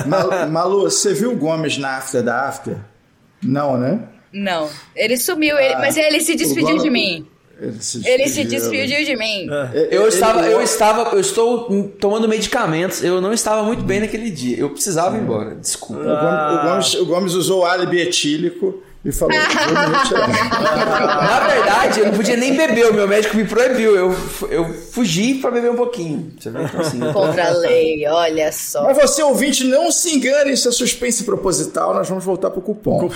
Malu, 0.06 0.50
Malu, 0.50 0.82
você 0.90 1.14
viu 1.14 1.30
o 1.32 1.36
Gomes 1.36 1.78
na 1.78 1.96
after 1.98 2.22
da 2.24 2.48
after? 2.48 2.76
Não, 3.42 3.76
né? 3.76 4.00
Não, 4.32 4.68
ele 4.94 5.16
sumiu, 5.16 5.58
ele- 5.58 5.76
mas 5.76 5.96
ele 5.96 6.20
se 6.20 6.34
despediu 6.34 6.78
de 6.78 6.90
mim. 6.90 7.26
Ele 7.58 7.72
se 7.80 8.06
Ele 8.06 8.28
se 8.28 8.44
despediu. 8.44 8.60
despediu 8.70 9.04
de 9.06 9.16
mim. 9.16 9.46
Eu 9.90 10.06
estava, 10.08 10.44
ele- 10.44 10.52
eu 10.54 10.60
estava, 10.60 11.10
eu 11.14 11.20
estou 11.20 11.88
tomando 11.98 12.28
medicamentos. 12.28 13.02
Eu 13.02 13.18
não 13.20 13.32
estava 13.32 13.62
muito 13.62 13.82
bem 13.82 14.00
naquele 14.00 14.30
dia. 14.30 14.58
Eu 14.58 14.68
precisava 14.70 15.16
ir 15.16 15.20
embora. 15.20 15.54
Desculpa. 15.54 16.02
O 16.02 16.04
Gomes, 16.04 16.58
o 16.60 16.68
Gomes- 16.68 16.94
o 16.94 17.06
Gomes 17.06 17.32
usou 17.34 17.60
o 17.62 17.64
álibi 17.64 17.98
etílico 18.00 18.82
e 19.04 19.12
falou. 19.12 19.34
Na 19.38 19.44
verdade, 21.48 22.00
eu 22.00 22.06
não 22.06 22.14
podia 22.14 22.36
nem 22.36 22.56
beber. 22.56 22.90
O 22.90 22.94
meu 22.94 23.06
médico 23.06 23.36
me 23.36 23.44
proibiu. 23.44 23.94
Eu, 23.94 24.16
eu 24.50 24.74
fugi 24.92 25.34
pra 25.34 25.50
beber 25.50 25.70
um 25.70 25.76
pouquinho. 25.76 26.32
Você 26.38 26.50
vê? 26.50 26.64
Então, 26.64 26.80
assim, 26.80 27.00
Contra 27.12 27.48
a 27.48 27.50
lei, 27.50 28.06
olha 28.08 28.50
só. 28.52 28.84
Mas 28.84 28.96
você, 28.96 29.22
ouvinte, 29.22 29.64
não 29.64 29.92
se 29.92 30.16
engane, 30.16 30.52
isso 30.52 30.68
é 30.68 30.72
suspense 30.72 31.24
proposital. 31.24 31.94
Nós 31.94 32.08
vamos 32.08 32.24
voltar 32.24 32.50
pro 32.50 32.60
cupom. 32.60 33.08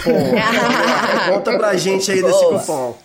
Conta 1.29 1.53
pra 1.59 1.77
gente 1.77 2.11
aí 2.11 2.23
desse 2.23 2.45
cupom. 2.45 2.97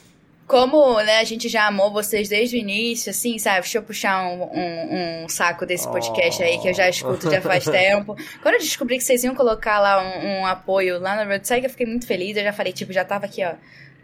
Como, 0.47 0.99
né, 1.01 1.17
a 1.17 1.23
gente 1.23 1.49
já 1.49 1.65
amou 1.65 1.91
vocês 1.91 2.29
desde 2.29 2.55
o 2.55 2.59
início, 2.59 3.09
assim, 3.09 3.39
sabe? 3.39 3.61
Deixa 3.61 3.79
eu 3.79 3.83
puxar 3.83 4.23
um, 4.27 4.43
um- 4.43 5.23
um 5.23 5.29
saco 5.29 5.65
desse 5.65 5.87
podcast 5.87 6.43
aí 6.43 6.59
que 6.59 6.69
eu 6.69 6.73
já 6.73 6.87
escuto 6.87 7.31
já 7.31 7.41
faz 7.41 7.63
tempo. 7.69 8.15
Quando 8.43 8.53
eu 8.55 8.59
descobri 8.61 8.97
que 8.97 9.03
vocês 9.03 9.23
iam 9.23 9.33
colocar 9.33 9.79
lá 9.79 9.99
um, 10.03 10.41
um 10.41 10.45
apoio 10.45 10.99
lá 10.99 11.15
na 11.15 11.23
Roadside, 11.23 11.63
eu 11.63 11.69
fiquei 11.71 11.87
muito 11.87 12.05
feliz. 12.05 12.37
Eu 12.37 12.43
já 12.43 12.53
falei, 12.53 12.71
tipo, 12.71 12.93
já 12.93 13.03
tava 13.03 13.25
aqui, 13.25 13.43
ó, 13.43 13.53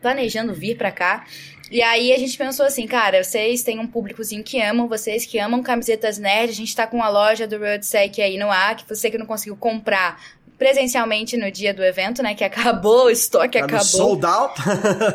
planejando 0.01 0.51
vir 0.51 0.75
pra 0.77 0.91
cá. 0.91 1.25
E 1.69 1.81
aí 1.81 2.11
a 2.11 2.17
gente 2.17 2.35
pensou 2.37 2.65
assim, 2.65 2.87
cara, 2.87 3.23
vocês 3.23 3.61
têm 3.61 3.79
um 3.79 3.85
públicozinho 3.87 4.43
que 4.43 4.59
amam, 4.59 4.87
vocês 4.87 5.25
que 5.27 5.37
amam 5.37 5.61
camisetas 5.61 6.17
nerd, 6.17 6.49
a 6.49 6.55
gente 6.55 6.75
tá 6.75 6.87
com 6.87 7.03
a 7.03 7.07
loja 7.07 7.45
do 7.47 7.57
Roadsec 7.59 8.19
aí 8.19 8.37
no 8.39 8.49
ar, 8.49 8.75
que 8.75 8.89
você 8.89 9.11
que 9.11 9.17
não 9.17 9.27
conseguiu 9.27 9.55
comprar 9.55 10.19
presencialmente 10.57 11.37
no 11.37 11.49
dia 11.51 11.73
do 11.73 11.83
evento, 11.83 12.21
né, 12.21 12.35
que 12.35 12.43
acabou, 12.43 13.05
o 13.05 13.09
estoque 13.09 13.57
Tá 13.57 13.65
acabou. 13.65 13.83
sold 13.85 14.25
out. 14.25 14.53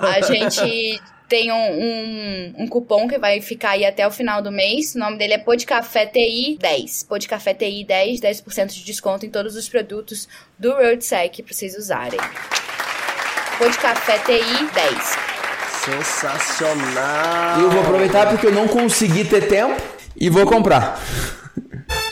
A 0.03 0.20
gente 0.22 1.01
tem 1.29 1.51
um, 1.51 1.57
um, 1.57 2.55
um 2.59 2.68
cupom 2.68 3.09
que 3.09 3.18
vai 3.18 3.41
ficar 3.41 3.70
aí 3.70 3.85
até 3.85 4.07
o 4.07 4.11
final 4.11 4.41
do 4.41 4.53
mês. 4.53 4.95
O 4.95 4.99
nome 4.99 5.18
dele 5.18 5.35
é 5.35 5.39
Podcafé 5.39 6.07
TI 6.07 6.57
10. 6.61 7.05
Podcafé 7.05 7.55
TI 7.55 7.85
10, 7.85 8.20
10% 8.20 8.66
de 8.68 8.85
desconto 8.85 9.27
em 9.27 9.31
todos 9.31 9.57
os 9.57 9.68
produtos 9.68 10.29
do 10.59 10.72
RoadSec 10.72 11.43
pra 11.43 11.55
vocês 11.55 11.77
usarem. 11.77 12.20
Podcafé 13.59 14.18
TI 14.18 14.66
10. 14.72 15.16
Sensacional. 15.85 17.61
E 17.61 17.62
eu 17.62 17.70
vou 17.70 17.83
aproveitar 17.83 18.29
porque 18.29 18.47
eu 18.47 18.53
não 18.53 18.68
consegui 18.68 19.24
ter 19.24 19.49
tempo 19.49 19.81
e 20.16 20.31
vou 20.31 20.47
comprar. 20.47 21.01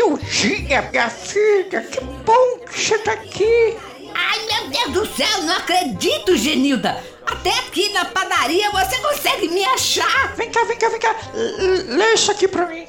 Gildinha, 0.00 0.82
minha 0.92 1.08
filha, 1.08 1.80
que 1.80 2.04
bom 2.04 2.58
que 2.58 2.78
você 2.78 2.98
tá 2.98 3.12
aqui. 3.12 3.74
Ai, 4.14 4.38
meu 4.44 4.68
Deus 4.68 4.90
do 5.08 5.16
céu, 5.16 5.42
não 5.44 5.56
acredito, 5.56 6.36
Genilda! 6.36 7.02
Até 7.24 7.48
aqui 7.60 7.88
na 7.94 8.04
padaria 8.04 8.70
você 8.72 8.98
consegue 8.98 9.48
me 9.48 9.64
achar! 9.64 10.34
Vem 10.36 10.50
cá, 10.50 10.64
vem 10.64 10.76
cá, 10.76 10.88
vem 10.90 11.00
cá. 11.00 11.16
Lê 11.88 12.12
isso 12.12 12.30
aqui 12.30 12.46
pra 12.46 12.66
mim. 12.66 12.86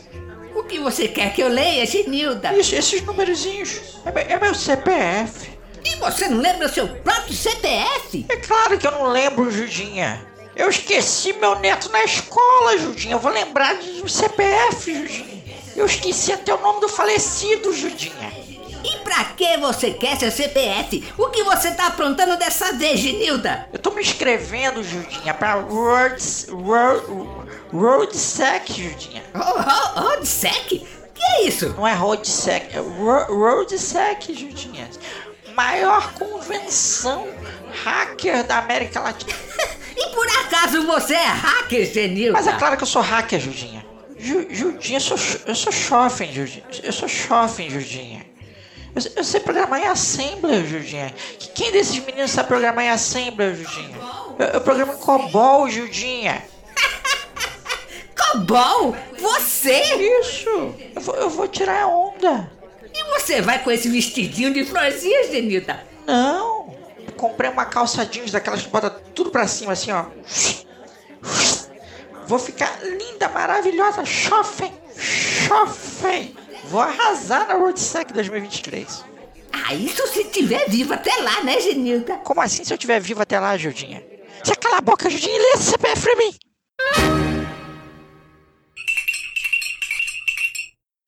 O 0.53 0.63
que 0.63 0.79
você 0.79 1.07
quer 1.07 1.33
que 1.33 1.41
eu 1.41 1.47
leia, 1.47 1.85
Genilda? 1.85 2.51
Isso, 2.53 2.75
esses 2.75 3.01
numerozinhos. 3.01 3.79
É, 4.05 4.11
meu- 4.11 4.23
é 4.27 4.39
meu 4.39 4.53
CPF. 4.53 5.49
E 5.85 5.95
você 5.95 6.27
não 6.27 6.41
lembra 6.41 6.67
o 6.67 6.69
seu 6.69 6.89
próprio 6.89 7.33
CPF? 7.33 8.25
É 8.27 8.35
claro 8.35 8.77
que 8.77 8.85
eu 8.85 8.91
não 8.91 9.07
lembro, 9.07 9.49
Judinha. 9.49 10.27
Eu 10.57 10.69
esqueci 10.69 11.31
meu 11.33 11.57
neto 11.59 11.89
na 11.89 12.03
escola, 12.03 12.77
Judinha. 12.77 13.15
Eu 13.15 13.19
vou 13.19 13.31
lembrar 13.31 13.75
do 13.75 14.09
CPF, 14.09 14.93
Judinha. 14.93 15.36
Eu 15.77 15.85
esqueci 15.85 16.31
até 16.33 16.53
o 16.53 16.59
nome 16.59 16.81
do 16.81 16.89
falecido, 16.89 17.71
Judinha. 17.73 18.33
E 18.83 18.97
pra 19.03 19.23
que 19.25 19.57
você 19.57 19.91
quer 19.91 20.17
seu 20.17 20.31
CPF? 20.31 21.03
O 21.17 21.27
que 21.29 21.43
você 21.43 21.71
tá 21.71 21.87
aprontando 21.87 22.35
dessa 22.37 22.73
vez, 22.73 22.99
Genilda? 22.99 23.67
Eu 23.71 23.79
tô 23.79 23.91
me 23.91 24.01
inscrevendo, 24.01 24.83
Judinha, 24.83 25.33
pra 25.33 25.53
Roads, 25.55 26.47
Road, 26.49 27.03
RoadSec, 27.71 28.73
Judinha. 28.73 29.23
Oh, 29.35 29.39
oh, 29.39 30.13
oh, 30.13 30.19
de 30.19 30.27
sec? 30.27 30.67
Que 30.67 30.83
é 31.23 31.43
isso? 31.47 31.69
Não 31.69 31.87
é 31.87 31.93
RoadSec, 31.93 32.75
é 32.75 32.79
Ro- 32.79 33.25
RoadSec, 33.35 34.33
Judinha. 34.33 34.89
Maior 35.55 36.13
convenção 36.13 37.27
hacker 37.83 38.43
da 38.43 38.59
América 38.59 38.99
Latina. 38.99 39.33
E 39.99 40.09
por 40.13 40.27
acaso 40.27 40.85
você 40.85 41.15
é 41.15 41.25
hacker, 41.25 41.91
Genilda? 41.91 42.33
Mas 42.33 42.45
é 42.45 42.51
claro 42.53 42.77
que 42.77 42.83
eu 42.83 42.87
sou 42.87 43.01
hacker, 43.01 43.39
Judinha. 43.39 43.83
Ju, 44.19 44.47
Judinha, 44.49 44.97
eu 44.97 45.01
sou, 45.01 45.17
eu 45.45 45.55
sou 45.55 45.71
jovem, 45.71 46.33
Judinha. 46.33 46.63
Eu 46.83 46.91
sou 46.93 47.07
jovem, 47.07 47.69
Judinha. 47.69 48.25
Eu, 48.95 49.01
sei- 49.01 49.11
eu 49.15 49.23
sei 49.23 49.39
programar 49.41 49.79
em 49.81 49.85
Assembler, 49.87 50.65
Judinha. 50.65 51.13
Que- 51.37 51.49
Quem 51.49 51.71
desses 51.71 52.03
meninos 52.03 52.31
sabe 52.31 52.47
programar 52.47 52.83
em 52.85 52.89
Assembler, 52.89 53.55
Judinha? 53.55 53.95
Eu, 54.39 54.45
eu 54.47 54.61
programo 54.61 54.93
em 54.93 54.97
COBOL, 54.97 55.69
Judinha. 55.69 56.43
Cobol? 58.31 58.95
Você? 59.19 59.79
Isso. 60.21 60.73
Eu 60.95 61.01
vou, 61.01 61.15
eu 61.15 61.29
vou 61.29 61.47
tirar 61.47 61.83
a 61.83 61.87
onda. 61.87 62.51
E 62.93 63.03
você 63.19 63.41
vai 63.41 63.63
com 63.63 63.69
esse 63.71 63.87
vestidinho 63.89 64.51
de 64.53 64.65
florzinha, 64.65 65.29
Genilda? 65.31 65.83
Não. 66.07 66.75
Comprei 67.15 67.49
uma 67.49 67.65
calça 67.65 68.05
jeans 68.05 68.31
daquelas 68.31 68.61
que 68.63 68.69
bota 68.69 68.89
tudo 68.89 69.29
pra 69.29 69.47
cima, 69.47 69.73
assim, 69.73 69.91
ó. 69.91 70.05
Vou 72.27 72.37
ficar 72.37 72.79
linda, 72.83 73.29
maravilhosa, 73.29 74.03
jovem, 74.03 74.73
jovem. 75.47 76.35
Vou 76.65 76.81
arrasar 76.81 77.47
na 77.47 77.53
RoadSec 77.53 78.11
2023. 78.11 79.05
Ah, 79.53 79.73
isso 79.73 80.05
se 80.07 80.25
tiver 80.25 80.67
vivo 80.67 80.93
até 80.93 81.15
lá, 81.21 81.41
né, 81.43 81.59
Genilda? 81.61 82.17
Como 82.17 82.41
assim 82.41 82.65
se 82.65 82.73
eu 82.73 82.75
estiver 82.75 82.99
vivo 82.99 83.21
até 83.21 83.39
lá, 83.39 83.57
Judinha? 83.57 84.03
Você 84.43 84.55
cala 84.55 84.77
a 84.77 84.81
boca, 84.81 85.09
Judinha, 85.09 85.35
e 85.35 85.39
lê 85.39 85.47
esse 85.53 85.71
CPF 85.71 86.01
pra 86.01 86.15
mim. 86.17 86.35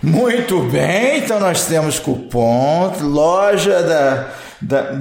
Muito 0.01 0.61
bem, 0.63 1.17
então 1.17 1.41
nós 1.41 1.65
temos 1.65 1.99
cupom, 1.99 2.93
loja 3.01 3.83
da, 3.83 4.33
da 4.61 4.91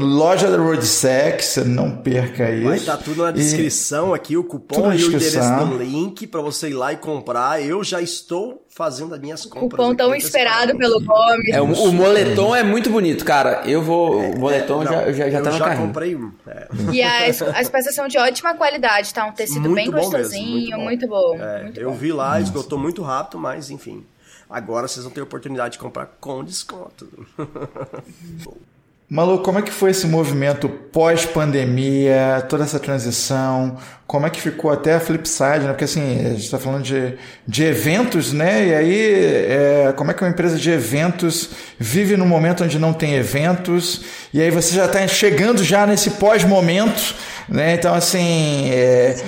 loja 0.00 0.50
da 0.50 0.56
Road 0.56 0.84
Sex, 0.84 1.56
não 1.66 1.90
perca 1.98 2.50
isso. 2.50 2.66
Vai 2.68 2.76
estar 2.78 2.96
tudo 2.96 3.22
na 3.22 3.30
E- 3.30 3.34
descrição 3.34 4.14
aqui, 4.14 4.36
o 4.36 4.44
cupom 4.44 4.92
e 4.92 5.04
o 5.04 5.08
endereço 5.08 5.38
do 5.66 5.78
link 5.78 6.26
pra 6.26 6.40
você 6.40 6.68
ir 6.70 6.74
lá 6.74 6.92
e 6.92 6.96
comprar. 6.96 7.62
Eu 7.62 7.84
já 7.84 8.00
estou 8.00 8.64
fazendo 8.68 9.14
as 9.14 9.20
minhas 9.20 9.44
compras. 9.44 9.70
Cupom 9.70 9.88
aqui 9.88 9.96
tão 9.96 10.14
esperado 10.14 10.76
pelo 10.76 11.00
Gomes. 11.00 11.48
É, 11.52 11.60
o, 11.60 11.64
o 11.66 11.92
moletom 11.92 12.56
é 12.56 12.62
muito 12.62 12.90
bonito, 12.90 13.24
cara. 13.24 13.62
Eu 13.66 13.82
vou. 13.82 14.20
O 14.20 14.38
moletom 14.38 14.78
Não, 14.82 14.92
já, 14.92 15.12
já, 15.12 15.30
já 15.30 15.38
eu 15.38 15.44
tá 15.44 15.50
no 15.52 15.58
já 15.58 15.64
carrinho. 15.64 15.86
comprei 15.86 16.16
um. 16.16 16.32
É. 16.46 16.68
E 16.92 17.02
as, 17.02 17.42
as 17.42 17.68
peças 17.68 17.94
são 17.94 18.08
de 18.08 18.16
ótima 18.18 18.54
qualidade, 18.54 19.12
tá? 19.12 19.26
Um 19.26 19.32
tecido 19.32 19.68
Muito 19.68 19.74
bem 19.74 19.90
bom 19.90 19.96
mesmo, 19.98 20.10
gostosinho, 20.12 20.76
muito 20.78 21.06
muito 21.06 21.08
bom. 21.08 21.36
bom. 21.38 21.44
É, 21.44 21.62
muito 21.62 21.80
eu 21.80 21.90
bom. 21.90 21.96
vi 21.96 22.12
lá, 22.12 22.40
esgotou 22.40 22.78
muito 22.78 23.02
rápido, 23.02 23.38
mas 23.38 23.70
enfim. 23.70 24.04
Agora 24.48 24.86
vocês 24.86 25.04
vão 25.04 25.12
ter 25.12 25.20
a 25.20 25.24
oportunidade 25.24 25.72
de 25.72 25.78
comprar 25.78 26.06
com 26.20 26.42
desconto. 26.44 27.08
Malu, 29.08 29.40
como 29.40 29.58
é 29.58 29.62
que 29.62 29.70
foi 29.70 29.90
esse 29.90 30.06
movimento 30.06 30.66
pós-pandemia, 30.66 32.42
toda 32.48 32.64
essa 32.64 32.80
transição? 32.80 33.76
Como 34.06 34.26
é 34.26 34.30
que 34.30 34.40
ficou 34.40 34.70
até 34.70 34.94
a 34.94 35.00
Flipside, 35.00 35.60
né? 35.60 35.68
Porque 35.68 35.84
assim, 35.84 36.20
a 36.20 36.30
gente 36.30 36.44
está 36.44 36.58
falando 36.58 36.82
de, 36.82 37.14
de 37.46 37.64
eventos, 37.64 38.32
né? 38.32 38.68
E 38.68 38.74
aí, 38.74 39.14
é, 39.14 39.94
como 39.94 40.10
é 40.10 40.14
que 40.14 40.22
uma 40.22 40.30
empresa 40.30 40.56
de 40.56 40.70
eventos 40.70 41.50
vive 41.78 42.16
num 42.16 42.26
momento 42.26 42.64
onde 42.64 42.78
não 42.78 42.94
tem 42.94 43.14
eventos? 43.14 44.00
E 44.32 44.40
aí 44.40 44.50
você 44.50 44.74
já 44.74 44.86
está 44.86 45.06
chegando 45.06 45.62
já 45.62 45.86
nesse 45.86 46.12
pós-momento, 46.12 47.14
né? 47.46 47.74
Então, 47.74 47.94
assim, 47.94 48.70
é, 48.70 49.22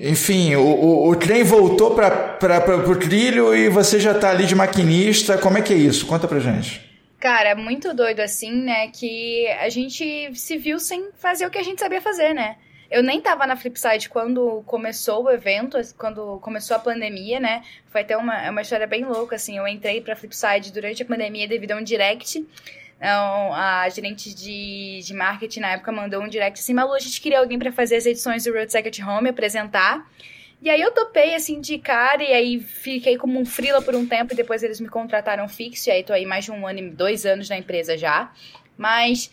enfim, 0.00 0.54
o, 0.54 0.62
o, 0.62 1.10
o 1.10 1.14
trem 1.14 1.44
voltou 1.44 1.90
para 1.90 2.88
o 2.88 2.96
trilho 2.96 3.54
e 3.54 3.68
você 3.68 4.00
já 4.00 4.12
está 4.12 4.30
ali 4.30 4.46
de 4.46 4.54
maquinista. 4.54 5.36
Como 5.36 5.58
é 5.58 5.60
que 5.60 5.74
é 5.74 5.76
isso? 5.76 6.06
Conta 6.06 6.26
pra 6.26 6.40
gente. 6.40 6.89
Cara, 7.20 7.50
é 7.50 7.54
muito 7.54 7.92
doido 7.92 8.20
assim, 8.20 8.50
né? 8.50 8.88
Que 8.88 9.46
a 9.48 9.68
gente 9.68 10.34
se 10.34 10.56
viu 10.56 10.80
sem 10.80 11.10
fazer 11.12 11.46
o 11.46 11.50
que 11.50 11.58
a 11.58 11.62
gente 11.62 11.78
sabia 11.78 12.00
fazer, 12.00 12.32
né? 12.32 12.56
Eu 12.90 13.02
nem 13.02 13.20
tava 13.20 13.46
na 13.46 13.56
Flipside 13.56 14.08
quando 14.08 14.62
começou 14.66 15.24
o 15.24 15.30
evento, 15.30 15.76
quando 15.98 16.40
começou 16.40 16.76
a 16.76 16.80
pandemia, 16.80 17.38
né? 17.38 17.62
Foi 17.90 18.00
até 18.00 18.16
uma, 18.16 18.42
é 18.42 18.50
uma 18.50 18.62
história 18.62 18.86
bem 18.86 19.04
louca, 19.04 19.36
assim. 19.36 19.58
Eu 19.58 19.68
entrei 19.68 20.00
pra 20.00 20.16
Flipside 20.16 20.72
durante 20.72 21.02
a 21.02 21.06
pandemia 21.06 21.46
devido 21.46 21.72
a 21.72 21.76
um 21.76 21.82
direct. 21.82 22.44
Então, 22.96 23.54
a 23.54 23.86
gerente 23.90 24.34
de, 24.34 25.00
de 25.04 25.14
marketing 25.14 25.60
na 25.60 25.72
época 25.72 25.92
mandou 25.92 26.22
um 26.22 26.28
direct 26.28 26.58
assim: 26.58 26.72
Malu, 26.72 26.94
a 26.94 26.98
gente 26.98 27.20
queria 27.20 27.38
alguém 27.38 27.58
pra 27.58 27.70
fazer 27.70 27.96
as 27.96 28.06
edições 28.06 28.44
do 28.44 28.52
Road 28.52 28.72
Second 28.72 29.04
Home, 29.04 29.28
apresentar. 29.28 30.10
E 30.62 30.68
aí 30.68 30.80
eu 30.80 30.90
topei, 30.92 31.34
assim, 31.34 31.60
de 31.60 31.78
cara, 31.78 32.22
e 32.22 32.32
aí 32.32 32.60
fiquei 32.60 33.16
como 33.16 33.38
um 33.40 33.46
frila 33.46 33.80
por 33.80 33.94
um 33.94 34.06
tempo, 34.06 34.32
e 34.32 34.36
depois 34.36 34.62
eles 34.62 34.78
me 34.78 34.88
contrataram 34.88 35.48
fixo, 35.48 35.88
e 35.88 35.92
aí 35.92 36.04
tô 36.04 36.12
aí 36.12 36.26
mais 36.26 36.44
de 36.44 36.50
um 36.52 36.66
ano 36.66 36.78
e 36.80 36.90
dois 36.90 37.24
anos 37.24 37.48
na 37.48 37.56
empresa 37.56 37.96
já. 37.96 38.30
Mas 38.76 39.30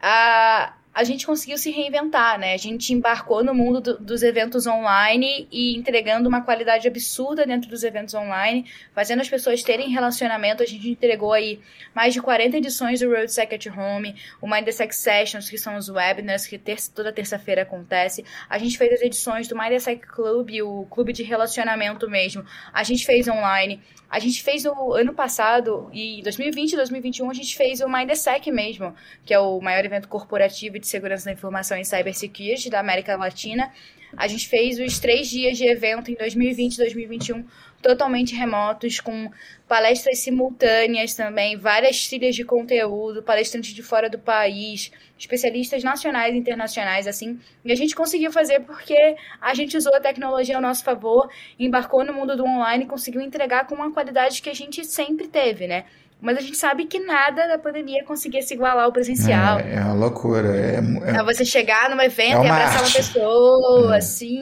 a, 0.00 0.74
a 0.94 1.04
gente 1.04 1.24
conseguiu 1.26 1.56
se 1.56 1.70
reinventar, 1.70 2.38
né? 2.38 2.52
A 2.52 2.58
gente 2.58 2.92
embarcou 2.92 3.42
no 3.42 3.54
mundo 3.54 3.80
do- 3.80 3.98
dos 3.98 4.22
eventos 4.22 4.66
online 4.66 5.48
e 5.50 5.74
entregando 5.74 6.28
uma 6.28 6.42
qualidade 6.42 6.86
absurda 6.86 7.46
dentro 7.46 7.70
dos 7.70 7.82
eventos 7.82 8.12
online, 8.14 8.66
fazendo 8.94 9.20
as 9.20 9.28
pessoas 9.28 9.62
terem 9.62 9.88
relacionamento. 9.88 10.62
A 10.62 10.66
gente 10.66 10.90
entregou 10.90 11.32
aí 11.32 11.60
mais 11.94 12.12
de 12.12 12.20
40 12.20 12.58
edições 12.58 13.00
do 13.00 13.08
Road 13.08 13.32
Second 13.32 13.70
Home, 13.70 14.14
o 14.40 14.46
Mind 14.46 14.64
the 14.66 14.72
Sessions, 14.72 15.48
que 15.48 15.56
são 15.56 15.76
os 15.76 15.88
webinars 15.88 16.46
que 16.46 16.60
toda 16.94 17.10
terça-feira 17.10 17.62
acontece. 17.62 18.22
A 18.48 18.58
gente 18.58 18.76
fez 18.76 18.92
as 18.92 19.00
edições 19.00 19.48
do 19.48 19.56
Mind 19.56 19.82
the 19.82 19.96
Club, 19.96 20.50
o 20.62 20.86
clube 20.90 21.12
de 21.14 21.22
relacionamento 21.22 22.08
mesmo. 22.08 22.44
A 22.72 22.82
gente 22.82 23.06
fez 23.06 23.26
online. 23.28 23.80
A 24.10 24.18
gente 24.18 24.42
fez 24.42 24.66
o 24.66 24.92
ano 24.92 25.14
passado, 25.14 25.88
e 25.90 26.20
2020 26.22 26.74
e 26.74 26.76
2021, 26.76 27.30
a 27.30 27.32
gente 27.32 27.56
fez 27.56 27.80
o 27.80 27.88
MindSec 27.88 28.52
mesmo, 28.52 28.94
que 29.24 29.32
é 29.32 29.38
o 29.38 29.58
maior 29.58 29.82
evento 29.86 30.06
corporativo 30.06 30.78
de 30.82 30.88
segurança 30.88 31.24
da 31.24 31.32
informação 31.32 31.78
em 31.78 31.84
cybersecurity 31.84 32.68
da 32.68 32.80
América 32.80 33.16
Latina. 33.16 33.72
A 34.14 34.28
gente 34.28 34.46
fez 34.46 34.78
os 34.78 34.98
três 34.98 35.28
dias 35.28 35.56
de 35.56 35.64
evento 35.64 36.10
em 36.10 36.14
2020 36.14 36.74
e 36.74 36.76
2021 36.76 37.44
totalmente 37.80 38.34
remotos, 38.34 39.00
com 39.00 39.30
palestras 39.66 40.18
simultâneas 40.18 41.14
também, 41.14 41.56
várias 41.56 42.06
trilhas 42.06 42.36
de 42.36 42.44
conteúdo, 42.44 43.22
palestrantes 43.22 43.74
de 43.74 43.82
fora 43.82 44.08
do 44.08 44.18
país, 44.18 44.92
especialistas 45.18 45.82
nacionais 45.82 46.34
e 46.34 46.38
internacionais, 46.38 47.06
assim. 47.06 47.40
E 47.64 47.72
a 47.72 47.74
gente 47.74 47.94
conseguiu 47.94 48.30
fazer 48.30 48.60
porque 48.60 49.16
a 49.40 49.54
gente 49.54 49.76
usou 49.76 49.94
a 49.94 50.00
tecnologia 50.00 50.56
ao 50.56 50.62
nosso 50.62 50.84
favor, 50.84 51.28
embarcou 51.58 52.04
no 52.04 52.12
mundo 52.12 52.36
do 52.36 52.44
online 52.44 52.84
e 52.84 52.88
conseguiu 52.88 53.20
entregar 53.20 53.66
com 53.66 53.74
uma 53.74 53.92
qualidade 53.92 54.40
que 54.40 54.50
a 54.50 54.54
gente 54.54 54.84
sempre 54.84 55.26
teve, 55.26 55.66
né? 55.66 55.86
Mas 56.22 56.38
a 56.38 56.40
gente 56.40 56.56
sabe 56.56 56.84
que 56.86 57.00
nada 57.00 57.48
da 57.48 57.58
pandemia 57.58 58.04
conseguia 58.04 58.40
se 58.42 58.54
igualar 58.54 58.84
ao 58.84 58.92
presencial. 58.92 59.58
É, 59.58 59.74
é 59.74 59.80
uma 59.80 59.94
loucura. 59.94 60.56
É, 60.56 60.76
é- 61.10 61.16
É 61.16 61.22
você 61.24 61.44
chegar 61.44 61.90
num 61.90 62.00
evento 62.00 62.42
É 62.42 62.46
e 62.46 62.48
abraçar 62.48 62.76
arte. 62.78 62.84
uma 62.84 62.92
pessoa, 62.96 63.96
assim. 63.96 64.40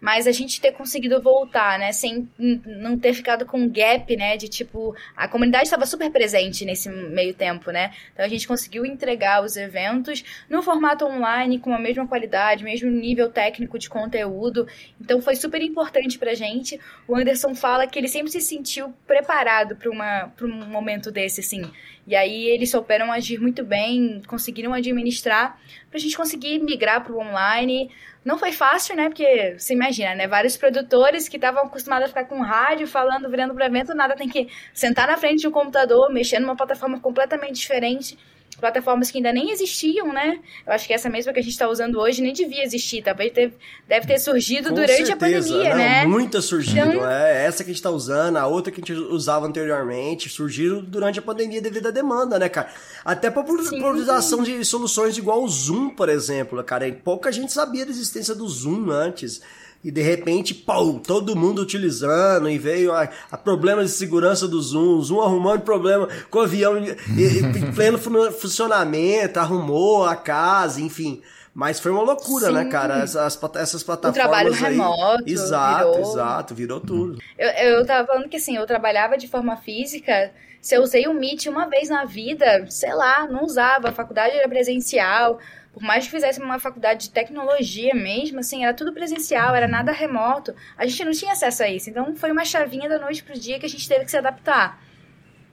Mas 0.00 0.26
a 0.26 0.32
gente 0.32 0.60
ter 0.60 0.72
conseguido 0.72 1.20
voltar, 1.20 1.78
né? 1.78 1.92
Sem 1.92 2.28
não 2.38 2.98
ter 2.98 3.14
ficado 3.14 3.46
com 3.46 3.58
um 3.58 3.68
gap, 3.68 4.16
né? 4.16 4.36
De 4.36 4.48
tipo, 4.48 4.94
a 5.16 5.26
comunidade 5.28 5.64
estava 5.64 5.86
super 5.86 6.10
presente 6.10 6.64
nesse 6.64 6.88
meio 6.88 7.34
tempo, 7.34 7.70
né? 7.70 7.92
Então 8.12 8.24
a 8.24 8.28
gente 8.28 8.46
conseguiu 8.46 8.84
entregar 8.84 9.42
os 9.42 9.56
eventos 9.56 10.24
no 10.48 10.62
formato 10.62 11.04
online, 11.04 11.58
com 11.58 11.74
a 11.74 11.78
mesma 11.78 12.06
qualidade, 12.06 12.64
mesmo 12.64 12.90
nível 12.90 13.30
técnico 13.30 13.78
de 13.78 13.88
conteúdo. 13.88 14.66
Então 15.00 15.20
foi 15.20 15.36
super 15.36 15.62
importante 15.62 16.18
pra 16.18 16.34
gente. 16.34 16.80
O 17.08 17.16
Anderson 17.16 17.54
fala 17.54 17.86
que 17.86 17.98
ele 17.98 18.08
sempre 18.08 18.30
se 18.30 18.40
sentiu 18.40 18.92
preparado 19.06 19.76
para 19.76 19.90
um 19.90 20.66
momento 20.66 21.10
desse, 21.10 21.40
assim. 21.40 21.62
E 22.06 22.14
aí 22.14 22.46
eles 22.46 22.70
souberam 22.70 23.10
agir 23.10 23.40
muito 23.40 23.64
bem, 23.64 24.22
conseguiram 24.28 24.72
administrar 24.72 25.60
pra 25.90 25.98
gente 25.98 26.16
conseguir 26.16 26.60
migrar 26.60 27.04
pro 27.04 27.18
online. 27.18 27.90
Não 28.26 28.36
foi 28.36 28.50
fácil, 28.50 28.96
né? 28.96 29.04
Porque 29.08 29.54
você 29.56 29.72
imagina, 29.72 30.12
né? 30.16 30.26
Vários 30.26 30.56
produtores 30.56 31.28
que 31.28 31.36
estavam 31.36 31.62
acostumados 31.62 32.06
a 32.06 32.08
ficar 32.08 32.24
com 32.24 32.40
rádio, 32.40 32.84
falando, 32.88 33.30
virando 33.30 33.54
pro 33.54 33.62
evento, 33.62 33.94
nada 33.94 34.16
tem 34.16 34.28
que 34.28 34.48
sentar 34.74 35.06
na 35.06 35.16
frente 35.16 35.42
de 35.42 35.46
um 35.46 35.52
computador, 35.52 36.12
mexer 36.12 36.40
numa 36.40 36.56
plataforma 36.56 36.98
completamente 36.98 37.54
diferente. 37.54 38.18
Plataformas 38.58 39.10
que 39.10 39.18
ainda 39.18 39.32
nem 39.32 39.50
existiam, 39.50 40.12
né? 40.12 40.38
Eu 40.66 40.72
acho 40.72 40.86
que 40.86 40.92
essa 40.94 41.10
mesma 41.10 41.32
que 41.32 41.38
a 41.38 41.42
gente 41.42 41.52
está 41.52 41.68
usando 41.68 41.98
hoje 42.00 42.22
nem 42.22 42.32
devia 42.32 42.64
existir. 42.64 43.02
Talvez 43.02 43.30
teve- 43.32 43.54
deve 43.86 44.06
ter 44.06 44.18
surgido 44.18 44.70
Com 44.70 44.74
durante 44.76 45.02
a 45.02 45.06
certeza, 45.06 45.48
pandemia, 45.48 45.70
não, 45.70 45.76
né? 45.76 46.04
Muitas 46.06 46.44
surgiram. 46.46 46.94
Então- 46.94 47.10
É, 47.10 47.44
essa 47.44 47.62
que 47.62 47.70
a 47.70 47.74
gente 47.74 47.82
tá 47.82 47.90
usando, 47.90 48.36
a 48.38 48.46
outra 48.46 48.72
que 48.72 48.80
a 48.80 48.84
gente 48.84 48.92
usava 48.94 49.46
anteriormente, 49.46 50.28
surgiram 50.28 50.82
durante 50.82 51.18
a 51.18 51.22
pandemia 51.22 51.60
devido 51.60 51.88
à 51.88 51.90
demanda, 51.90 52.38
né, 52.38 52.48
cara? 52.48 52.68
Até 53.04 53.30
pra 53.30 53.42
pro- 53.42 53.62
Sim. 53.62 53.76
priorização 53.78 54.42
de 54.42 54.64
soluções 54.64 55.18
igual 55.18 55.42
o 55.44 55.48
Zoom, 55.48 55.90
por 55.90 56.08
exemplo, 56.08 56.62
cara. 56.64 56.90
Pouca 57.04 57.30
gente 57.30 57.52
sabia 57.52 57.84
da 57.84 57.90
existência 57.90 58.34
do 58.34 58.48
Zoom 58.48 58.90
antes. 58.90 59.42
E 59.86 59.90
de 59.92 60.02
repente, 60.02 60.52
pô, 60.52 60.94
todo 60.94 61.36
mundo 61.36 61.62
utilizando, 61.62 62.50
e 62.50 62.58
veio 62.58 62.92
a, 62.92 63.08
a 63.30 63.36
problemas 63.38 63.86
de 63.92 63.96
segurança 63.96 64.48
do 64.48 64.60
Zoom, 64.60 64.96
o 64.98 65.02
Zoom 65.02 65.20
arrumando 65.22 65.60
problema 65.60 66.08
com 66.28 66.40
o 66.40 66.42
avião 66.42 66.76
e- 66.76 66.90
e- 67.16 67.38
em 67.38 67.70
pleno 67.72 67.96
fun- 67.96 68.32
funcionamento, 68.32 69.38
arrumou 69.38 70.04
a 70.04 70.16
casa, 70.16 70.80
enfim. 70.80 71.22
Mas 71.54 71.78
foi 71.80 71.90
uma 71.92 72.02
loucura, 72.02 72.48
Sim. 72.48 72.52
né, 72.52 72.64
cara? 72.66 72.98
Essas, 72.98 73.38
essas 73.54 73.82
plataformas 73.82 74.14
trabalho 74.20 74.52
aí. 74.52 74.60
remoto 74.72 75.22
Exato, 75.24 75.92
virou- 75.92 76.00
exato, 76.10 76.54
virou 76.54 76.80
tudo. 76.80 77.18
Eu, 77.38 77.48
eu 77.48 77.86
tava 77.86 78.06
falando 78.08 78.28
que 78.28 78.36
assim, 78.36 78.56
eu 78.56 78.66
trabalhava 78.66 79.16
de 79.16 79.28
forma 79.28 79.56
física. 79.56 80.32
Se 80.60 80.74
eu 80.74 80.82
usei 80.82 81.06
o 81.06 81.14
Meet 81.14 81.46
uma 81.46 81.66
vez 81.68 81.88
na 81.88 82.04
vida, 82.04 82.66
sei 82.68 82.92
lá, 82.92 83.26
não 83.28 83.44
usava. 83.44 83.88
A 83.88 83.92
faculdade 83.92 84.34
era 84.36 84.48
presencial. 84.48 85.38
Por 85.76 85.82
mais 85.82 86.06
que 86.06 86.10
fizesse 86.10 86.40
uma 86.40 86.58
faculdade 86.58 87.02
de 87.02 87.10
tecnologia 87.10 87.94
mesmo, 87.94 88.38
assim, 88.40 88.64
era 88.64 88.72
tudo 88.72 88.94
presencial, 88.94 89.54
era 89.54 89.68
nada 89.68 89.92
remoto. 89.92 90.54
A 90.74 90.86
gente 90.86 91.04
não 91.04 91.12
tinha 91.12 91.32
acesso 91.32 91.62
a 91.62 91.68
isso. 91.68 91.90
Então 91.90 92.16
foi 92.16 92.32
uma 92.32 92.46
chavinha 92.46 92.88
da 92.88 92.98
noite 92.98 93.22
pro 93.22 93.38
dia 93.38 93.58
que 93.58 93.66
a 93.66 93.68
gente 93.68 93.86
teve 93.86 94.06
que 94.06 94.10
se 94.10 94.16
adaptar. 94.16 94.82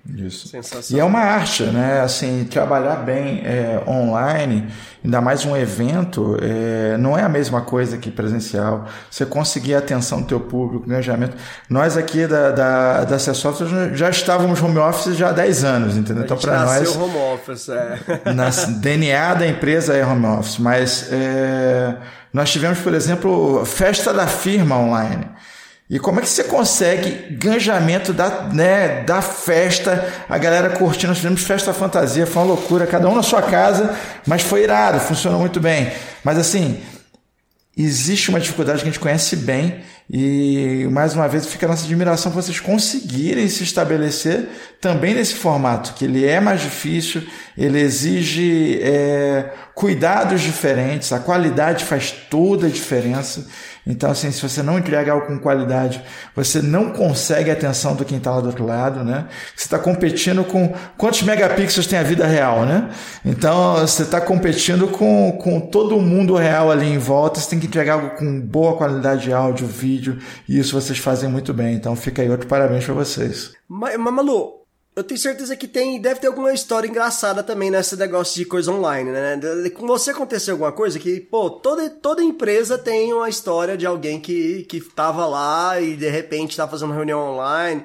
Isso. 0.06 0.51
E 0.91 0.99
é 0.99 1.04
uma 1.04 1.20
arte, 1.20 1.64
né? 1.64 2.01
Assim, 2.01 2.43
trabalhar 2.43 2.97
bem 2.97 3.41
é, 3.45 3.82
online, 3.88 4.68
ainda 5.04 5.22
mais 5.22 5.45
um 5.45 5.56
evento, 5.56 6.38
é, 6.41 6.97
não 6.97 7.18
é 7.18 7.24
a 7.24 7.30
mesma 7.30 7.62
coisa 7.62 7.97
que 7.97 8.12
presencial. 8.12 8.86
Você 9.10 9.26
conseguir 9.26 9.76
a 9.76 9.80
atenção 9.80 10.22
do 10.22 10.28
teu 10.28 10.41
público, 10.41 10.86
engajamento. 10.86 11.38
Nós 11.70 11.95
aqui 11.95 12.28
da, 12.28 12.51
da, 12.51 13.04
da 13.06 13.18
Software 13.18 13.95
já 13.95 14.10
estávamos 14.10 14.62
home 14.62 14.78
office 14.78 15.16
já 15.16 15.30
há 15.30 15.32
10 15.32 15.64
anos, 15.64 15.95
entendeu? 15.95 16.26
Então, 16.26 16.38
para 16.38 16.66
nós, 16.66 16.95
home 16.97 17.18
office, 17.34 17.70
é. 17.70 17.99
na 18.36 18.49
DNA 18.49 19.34
da 19.36 19.47
empresa 19.47 19.93
é 19.93 20.06
home 20.06 20.26
office, 20.26 20.58
mas 20.58 21.08
é, 21.14 21.95
nós 22.34 22.51
tivemos, 22.51 22.80
por 22.80 22.93
exemplo, 22.93 23.64
festa 23.64 24.14
da 24.14 24.28
firma 24.28 24.78
online. 24.78 25.30
E 25.90 26.00
como 26.00 26.20
é 26.20 26.24
que 26.24 26.30
você 26.30 26.46
consegue 26.46 27.36
ganjamento 27.36 28.14
da, 28.14 28.44
né, 28.44 29.04
da 29.04 29.22
festa, 29.22 30.12
a 30.30 30.38
galera 30.38 30.70
curtindo, 30.72 31.10
nós 31.10 31.18
fizemos 31.18 31.44
festa 31.44 31.74
fantasia, 31.74 32.26
foi 32.26 32.42
uma 32.42 32.54
loucura, 32.54 32.88
cada 32.88 33.08
um 33.10 33.16
na 33.16 33.24
sua 33.24 33.42
casa, 33.42 33.96
mas 34.26 34.42
foi 34.42 34.64
irado, 34.64 35.00
funcionou 35.00 35.40
muito 35.40 35.60
bem. 35.60 35.92
Mas 36.24 36.38
assim, 36.38 36.82
existe 37.76 38.30
uma 38.30 38.40
dificuldade 38.40 38.80
que 38.80 38.88
a 38.88 38.92
gente 38.92 39.00
conhece 39.00 39.36
bem 39.36 39.84
e 40.10 40.88
mais 40.92 41.16
uma 41.16 41.28
vez 41.28 41.46
fica 41.46 41.66
a 41.66 41.70
nossa 41.70 41.86
admiração 41.86 42.32
por 42.32 42.42
vocês 42.42 42.60
conseguirem 42.60 43.48
se 43.48 43.64
estabelecer 43.64 44.48
também 44.82 45.14
nesse 45.14 45.36
formato, 45.36 45.94
que 45.94 46.06
ele 46.06 46.26
é 46.26 46.40
mais 46.40 46.62
difícil, 46.62 47.24
ele 47.58 47.80
exige 47.80 48.80
é, 48.82 49.54
cuidados 49.74 50.42
diferentes, 50.42 51.12
a 51.14 51.20
qualidade 51.20 51.86
faz 51.86 52.12
toda 52.12 52.68
a 52.68 52.70
diferença. 52.70 53.48
Então, 53.86 54.10
assim, 54.10 54.32
se 54.32 54.42
você 54.42 54.64
não 54.64 54.80
entrega 54.80 55.12
algo 55.12 55.28
com 55.28 55.38
qualidade, 55.38 56.02
você 56.36 56.62
não 56.62 56.92
consegue 56.92 57.50
a 57.50 57.54
atenção 57.54 57.96
do 57.96 58.06
quem 58.06 58.18
está 58.18 58.32
lá 58.32 58.42
do 58.42 58.48
outro 58.48 58.66
lado, 58.66 59.04
né? 59.04 59.26
Você 59.56 59.66
está 59.66 59.78
competindo 59.78 60.44
com 60.44 60.74
quantos 60.98 61.22
megapixels 61.24 61.86
tem 61.86 62.00
a 62.00 62.04
vida 62.04 62.26
real, 62.26 62.66
né? 62.66 62.90
Então, 63.26 63.76
você 63.80 64.04
está 64.04 64.22
competindo 64.22 64.88
com, 64.88 65.38
com 65.42 65.60
todo 65.60 66.00
mundo 66.00 66.36
real 66.36 66.72
ali 66.72 66.88
em 66.88 66.98
volta, 66.98 67.40
você 67.40 67.50
tem 67.50 67.60
que 67.60 67.68
entregar 67.68 67.96
algo 67.96 68.12
com 68.12 68.40
boa 68.40 68.78
qualidade 68.78 69.24
de 69.24 69.34
áudio, 69.34 69.68
vídeo, 69.68 70.18
e 70.48 70.58
isso 70.58 70.80
vocês 70.80 70.98
fazem 70.98 71.30
muito 71.30 71.54
bem. 71.54 71.76
Então, 71.76 71.96
fica 71.96 72.22
aí 72.22 72.30
outro 72.30 72.48
parabéns 72.48 72.86
para 72.86 72.94
vocês. 72.94 73.52
Mas, 73.68 73.98
mas, 73.98 74.14
Malu, 74.14 74.62
eu 74.96 75.04
tenho 75.04 75.20
certeza 75.20 75.56
que 75.56 75.68
tem, 75.68 76.00
deve 76.00 76.20
ter 76.20 76.28
alguma 76.28 76.54
história 76.54 76.88
engraçada 76.88 77.41
também 77.41 77.72
nesse 77.72 77.96
negócio 77.96 78.36
de 78.36 78.46
coisa 78.46 78.72
online, 78.72 79.10
né? 79.10 79.39
Com 79.72 79.88
você 79.88 80.12
aconteceu 80.12 80.54
alguma 80.54 80.72
coisa 80.72 81.00
que, 81.00 81.20
pô, 81.20 81.50
toda, 81.50 81.89
toda 81.89 82.24
empresa 82.24 82.78
tem 82.78 83.12
uma 83.12 83.28
história 83.28 83.76
de 83.76 83.88
alguém 83.88 84.20
que, 84.20 84.64
que 84.66 84.80
tava 84.80 85.26
lá 85.26 85.82
e 85.82 85.96
de 85.96 86.10
repente 86.10 86.56
tá 86.56 86.68
fazendo 86.68 86.94
reunião 86.94 87.20
online. 87.20 87.84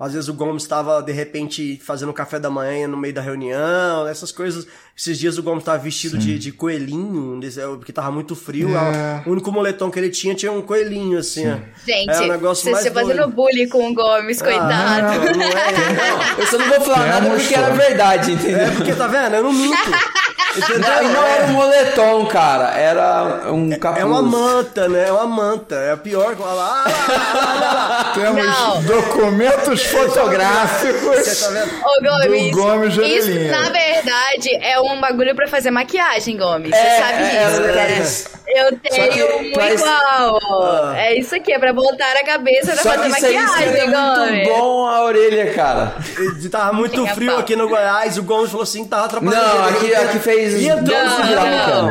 Às 0.00 0.14
vezes 0.14 0.28
o 0.30 0.32
Gomes 0.34 0.62
estava, 0.62 1.02
de 1.02 1.12
repente, 1.12 1.78
fazendo 1.84 2.10
café 2.14 2.38
da 2.40 2.48
manhã 2.48 2.88
no 2.88 2.96
meio 2.96 3.12
da 3.12 3.20
reunião, 3.20 4.08
essas 4.08 4.32
coisas. 4.32 4.66
Esses 4.96 5.18
dias 5.18 5.36
o 5.36 5.42
Gomes 5.42 5.62
tava 5.62 5.76
vestido 5.78 6.16
de, 6.16 6.38
de 6.38 6.52
coelhinho, 6.52 7.38
desse- 7.38 7.60
porque 7.76 7.92
tava 7.92 8.10
muito 8.10 8.34
frio. 8.34 8.70
É. 8.76 9.22
O 9.26 9.30
único 9.32 9.52
moletom 9.52 9.90
que 9.90 9.98
ele 9.98 10.08
tinha 10.08 10.34
tinha 10.34 10.50
um 10.52 10.62
coelhinho, 10.62 11.18
assim, 11.18 11.46
ó. 11.50 11.56
Gente, 11.86 12.10
é 12.10 12.20
um 12.22 12.28
negócio 12.28 12.62
vocês 12.64 12.72
mais 12.72 12.86
estão 12.86 13.02
fazendo 13.02 13.28
bullying 13.28 13.68
com 13.68 13.90
o 13.90 13.94
Gomes, 13.94 14.40
coitado. 14.40 14.72
Ah, 14.72 15.02
não 15.36 15.42
é, 15.42 16.40
Eu 16.42 16.46
só 16.46 16.56
não 16.58 16.68
vou 16.68 16.80
falar 16.80 17.06
nada 17.06 17.30
porque 17.36 17.54
era 17.54 17.70
verdade, 17.74 18.32
entendeu? 18.32 18.58
É 18.58 18.70
porque, 18.70 18.94
tá 18.94 19.06
vendo? 19.06 19.34
Eu 19.36 19.42
não 19.42 19.52
minto. 19.52 19.76
Não, 20.78 21.12
não 21.12 21.26
era 21.26 21.44
um 21.46 21.52
moletom, 21.52 22.26
cara. 22.26 22.70
Era 22.76 23.52
um 23.52 23.70
capuz. 23.78 24.00
É 24.02 24.04
uma 24.04 24.22
manta, 24.22 24.88
né? 24.88 25.08
É 25.08 25.12
uma 25.12 25.26
manta. 25.26 25.74
É 25.76 25.92
a 25.92 25.96
pior. 25.96 26.36
Olha 26.38 26.52
lá, 26.52 26.84
olha 26.86 27.18
lá, 27.18 27.52
olha 27.52 27.60
lá. 27.60 28.12
Temos 28.14 28.46
Não. 28.46 28.82
documentos 28.82 29.84
fotográficos. 29.86 31.26
Você 31.26 31.44
tá 31.44 31.50
vendo? 31.52 31.70
Ô, 31.84 32.00
Gomes, 32.02 32.50
Do 32.50 32.56
Gomes 32.56 32.96
isso 32.96 33.50
na 33.50 33.68
verdade 33.68 34.54
é 34.60 34.80
um 34.80 35.00
bagulho 35.00 35.34
pra 35.34 35.46
fazer 35.48 35.70
maquiagem, 35.70 36.36
Gomes. 36.36 36.72
É, 36.72 36.76
Você 36.76 37.02
sabe 37.02 37.22
é, 37.22 37.46
disso, 37.48 37.62
é, 37.62 37.72
né? 37.72 37.98
é. 37.98 38.39
Eu 38.56 38.70
que 38.78 38.90
tenho 38.90 39.38
um 39.40 39.52
traz- 39.52 39.80
igual. 39.80 40.38
ó. 40.42 40.92
É 40.94 41.14
isso 41.14 41.34
aqui, 41.34 41.52
é 41.52 41.58
pra 41.58 41.72
botar 41.72 42.12
a 42.12 42.24
cabeça 42.24 42.72
pra 42.72 42.82
Só 42.82 42.90
fazer 42.90 43.02
que 43.02 43.08
isso 43.16 43.26
aí 43.26 43.34
maquiagem, 43.34 43.68
seria 43.68 43.86
muito 43.86 44.20
Gomes. 44.20 44.48
bom 44.48 44.86
a 44.86 45.04
orelha, 45.04 45.54
cara. 45.54 45.94
E 46.42 46.48
Tava 46.48 46.72
muito 46.72 47.04
a 47.04 47.08
frio 47.08 47.38
aqui 47.38 47.54
no 47.54 47.68
Goiás. 47.68 48.18
O 48.18 48.22
Gomes 48.22 48.50
falou 48.50 48.64
assim: 48.64 48.84
tava 48.86 49.04
atrapalhando. 49.06 49.36
Não, 49.44 49.64
aqui, 49.68 49.94
aqui 49.94 50.18
fez. 50.18 50.54
E 50.54 50.68
entrou 50.68 50.98
Não, 50.98 51.18
no 51.18 51.34
Não, 51.34 51.82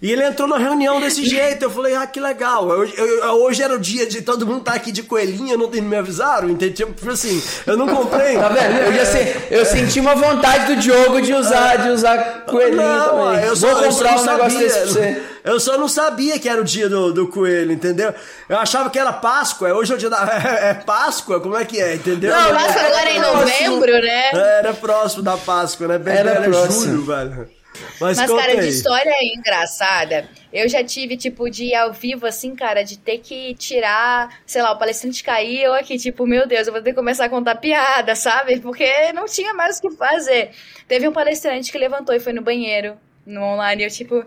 E 0.00 0.12
ele 0.12 0.22
entrou 0.24 0.46
na 0.46 0.56
reunião 0.58 1.00
desse 1.00 1.24
jeito. 1.26 1.64
Eu 1.64 1.70
falei, 1.70 1.94
ah, 1.96 2.06
que 2.06 2.20
legal. 2.20 2.70
Eu- 2.70 2.84
eu- 2.86 3.24
hoje 3.42 3.62
era 3.62 3.74
o 3.74 3.78
dia 3.78 4.06
de 4.06 4.22
todo 4.22 4.46
mundo 4.46 4.60
estar 4.60 4.74
aqui 4.74 4.92
de 4.92 5.02
coelhinha, 5.02 5.56
não 5.56 5.68
me 5.68 5.96
avisaram, 5.96 6.48
entende? 6.48 6.74
Tipo 6.74 7.10
assim, 7.10 7.42
eu 7.66 7.76
não 7.76 7.88
comprei. 7.88 8.36
Tá 8.36 8.48
vendo? 8.48 8.96
Eu, 8.96 9.04
sei, 9.06 9.36
eu 9.50 9.64
senti 9.66 9.98
uma 9.98 10.14
vontade 10.14 10.72
do 10.74 10.80
Diogo 10.80 11.20
de 11.20 11.34
usar, 11.34 11.76
de 11.78 11.88
usar 11.88 12.44
coelhinho 12.46 12.80
não, 12.80 13.32
também. 13.32 13.44
eu 13.46 13.56
só, 13.56 13.74
Vou 13.74 13.84
eu 13.84 13.90
só 13.92 13.98
comprar 13.98 14.14
não 14.14 14.22
um 14.22 14.26
negócio 14.26 14.50
sabia. 14.52 14.68
desse 14.68 14.78
pra 14.78 14.86
você. 14.86 15.22
Eu 15.44 15.58
só 15.60 15.78
não 15.78 15.88
sabia 15.88 16.38
que 16.38 16.48
era 16.48 16.60
o 16.60 16.64
dia 16.64 16.88
do, 16.88 17.12
do 17.12 17.26
coelho, 17.26 17.72
entendeu? 17.72 18.14
Eu 18.48 18.58
achava 18.58 18.90
que 18.90 18.98
era 18.98 19.12
Páscoa. 19.12 19.72
Hoje 19.72 19.92
é 19.92 19.96
o 19.96 19.98
dia 19.98 20.10
da. 20.10 20.18
É, 20.68 20.74
Páscoa? 20.74 21.40
Como 21.40 21.56
é 21.56 21.64
que 21.64 21.80
é, 21.80 21.94
entendeu? 21.94 22.30
Não, 22.34 22.52
Mas 22.52 22.76
agora 22.76 23.08
é 23.10 23.16
em 23.16 23.20
novembro, 23.20 23.92
né? 23.92 24.30
Era 24.58 24.72
próximo 24.74 25.22
da 25.22 25.36
Páscoa, 25.36 25.88
né? 25.88 25.98
Bem, 25.98 26.14
Era 26.16 26.30
era 26.32 26.42
próximo. 26.50 26.84
julho, 26.84 27.04
velho. 27.04 27.57
Mas, 28.00 28.16
Mas, 28.18 28.30
cara, 28.30 28.52
aí. 28.52 28.60
de 28.60 28.68
história 28.68 29.12
engraçada, 29.34 30.28
eu 30.52 30.68
já 30.68 30.82
tive, 30.84 31.16
tipo, 31.16 31.48
de 31.50 31.64
ir 31.66 31.74
ao 31.74 31.92
vivo, 31.92 32.26
assim, 32.26 32.54
cara, 32.54 32.82
de 32.82 32.98
ter 32.98 33.18
que 33.18 33.54
tirar, 33.54 34.38
sei 34.46 34.62
lá, 34.62 34.72
o 34.72 34.78
palestrante 34.78 35.22
cair, 35.22 35.62
eu 35.62 35.74
aqui, 35.74 35.96
tipo, 35.98 36.26
meu 36.26 36.46
Deus, 36.46 36.66
eu 36.66 36.72
vou 36.72 36.82
ter 36.82 36.90
que 36.90 36.96
começar 36.96 37.24
a 37.26 37.28
contar 37.28 37.56
piada, 37.56 38.14
sabe? 38.14 38.60
Porque 38.60 39.12
não 39.12 39.26
tinha 39.26 39.52
mais 39.54 39.78
o 39.78 39.82
que 39.82 39.90
fazer. 39.96 40.50
Teve 40.86 41.08
um 41.08 41.12
palestrante 41.12 41.70
que 41.72 41.78
levantou 41.78 42.14
e 42.14 42.20
foi 42.20 42.32
no 42.32 42.42
banheiro. 42.42 42.96
No 43.26 43.42
online, 43.42 43.84
eu 43.84 43.90
tipo. 43.90 44.24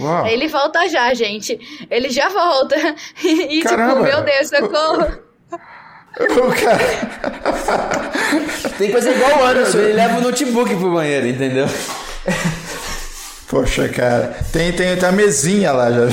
Uau. 0.00 0.26
Ele 0.26 0.48
volta 0.48 0.88
já, 0.88 1.14
gente. 1.14 1.60
Ele 1.88 2.10
já 2.10 2.28
volta. 2.28 2.74
E, 3.22 3.60
tipo, 3.60 3.76
meu 4.02 4.22
Deus, 4.24 4.48
socorro. 4.48 5.18
O 6.18 6.52
cara- 6.60 8.10
Tem 8.76 8.88
que 8.88 8.92
fazer 8.92 9.12
igual 9.12 9.38
o 9.40 9.44
Anderson, 9.46 9.78
ele 9.78 9.92
leva 9.92 10.18
o 10.18 10.20
notebook 10.20 10.74
pro 10.74 10.92
banheiro, 10.92 11.26
entendeu? 11.28 11.66
Poxa, 13.52 13.86
cara. 13.86 14.34
Tem, 14.50 14.72
tem, 14.72 14.96
tem 14.96 15.06
a 15.06 15.12
mesinha 15.12 15.72
lá 15.72 15.90
já. 15.92 16.08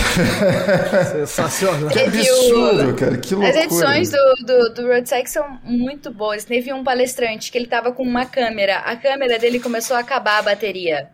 Sensacional. 1.05 1.87
Que 1.89 1.99
absurdo, 1.99 2.89
o- 2.89 2.95
cara. 2.95 3.17
Que 3.17 3.33
As 3.33 3.39
loucura. 3.39 3.63
edições 3.63 4.11
do, 4.11 4.35
do, 4.45 4.73
do 4.73 4.87
Road 4.87 5.07
Sex 5.07 5.31
são 5.31 5.57
muito 5.63 6.11
boas. 6.11 6.43
Teve 6.43 6.73
um 6.73 6.83
palestrante 6.83 7.49
que 7.49 7.57
ele 7.57 7.67
tava 7.67 7.93
com 7.93 8.03
uma 8.03 8.25
câmera. 8.25 8.79
A 8.79 8.93
câmera 8.97 9.39
dele 9.39 9.57
começou 9.57 9.95
a 9.95 10.01
acabar 10.01 10.39
a 10.39 10.41
bateria. 10.41 11.07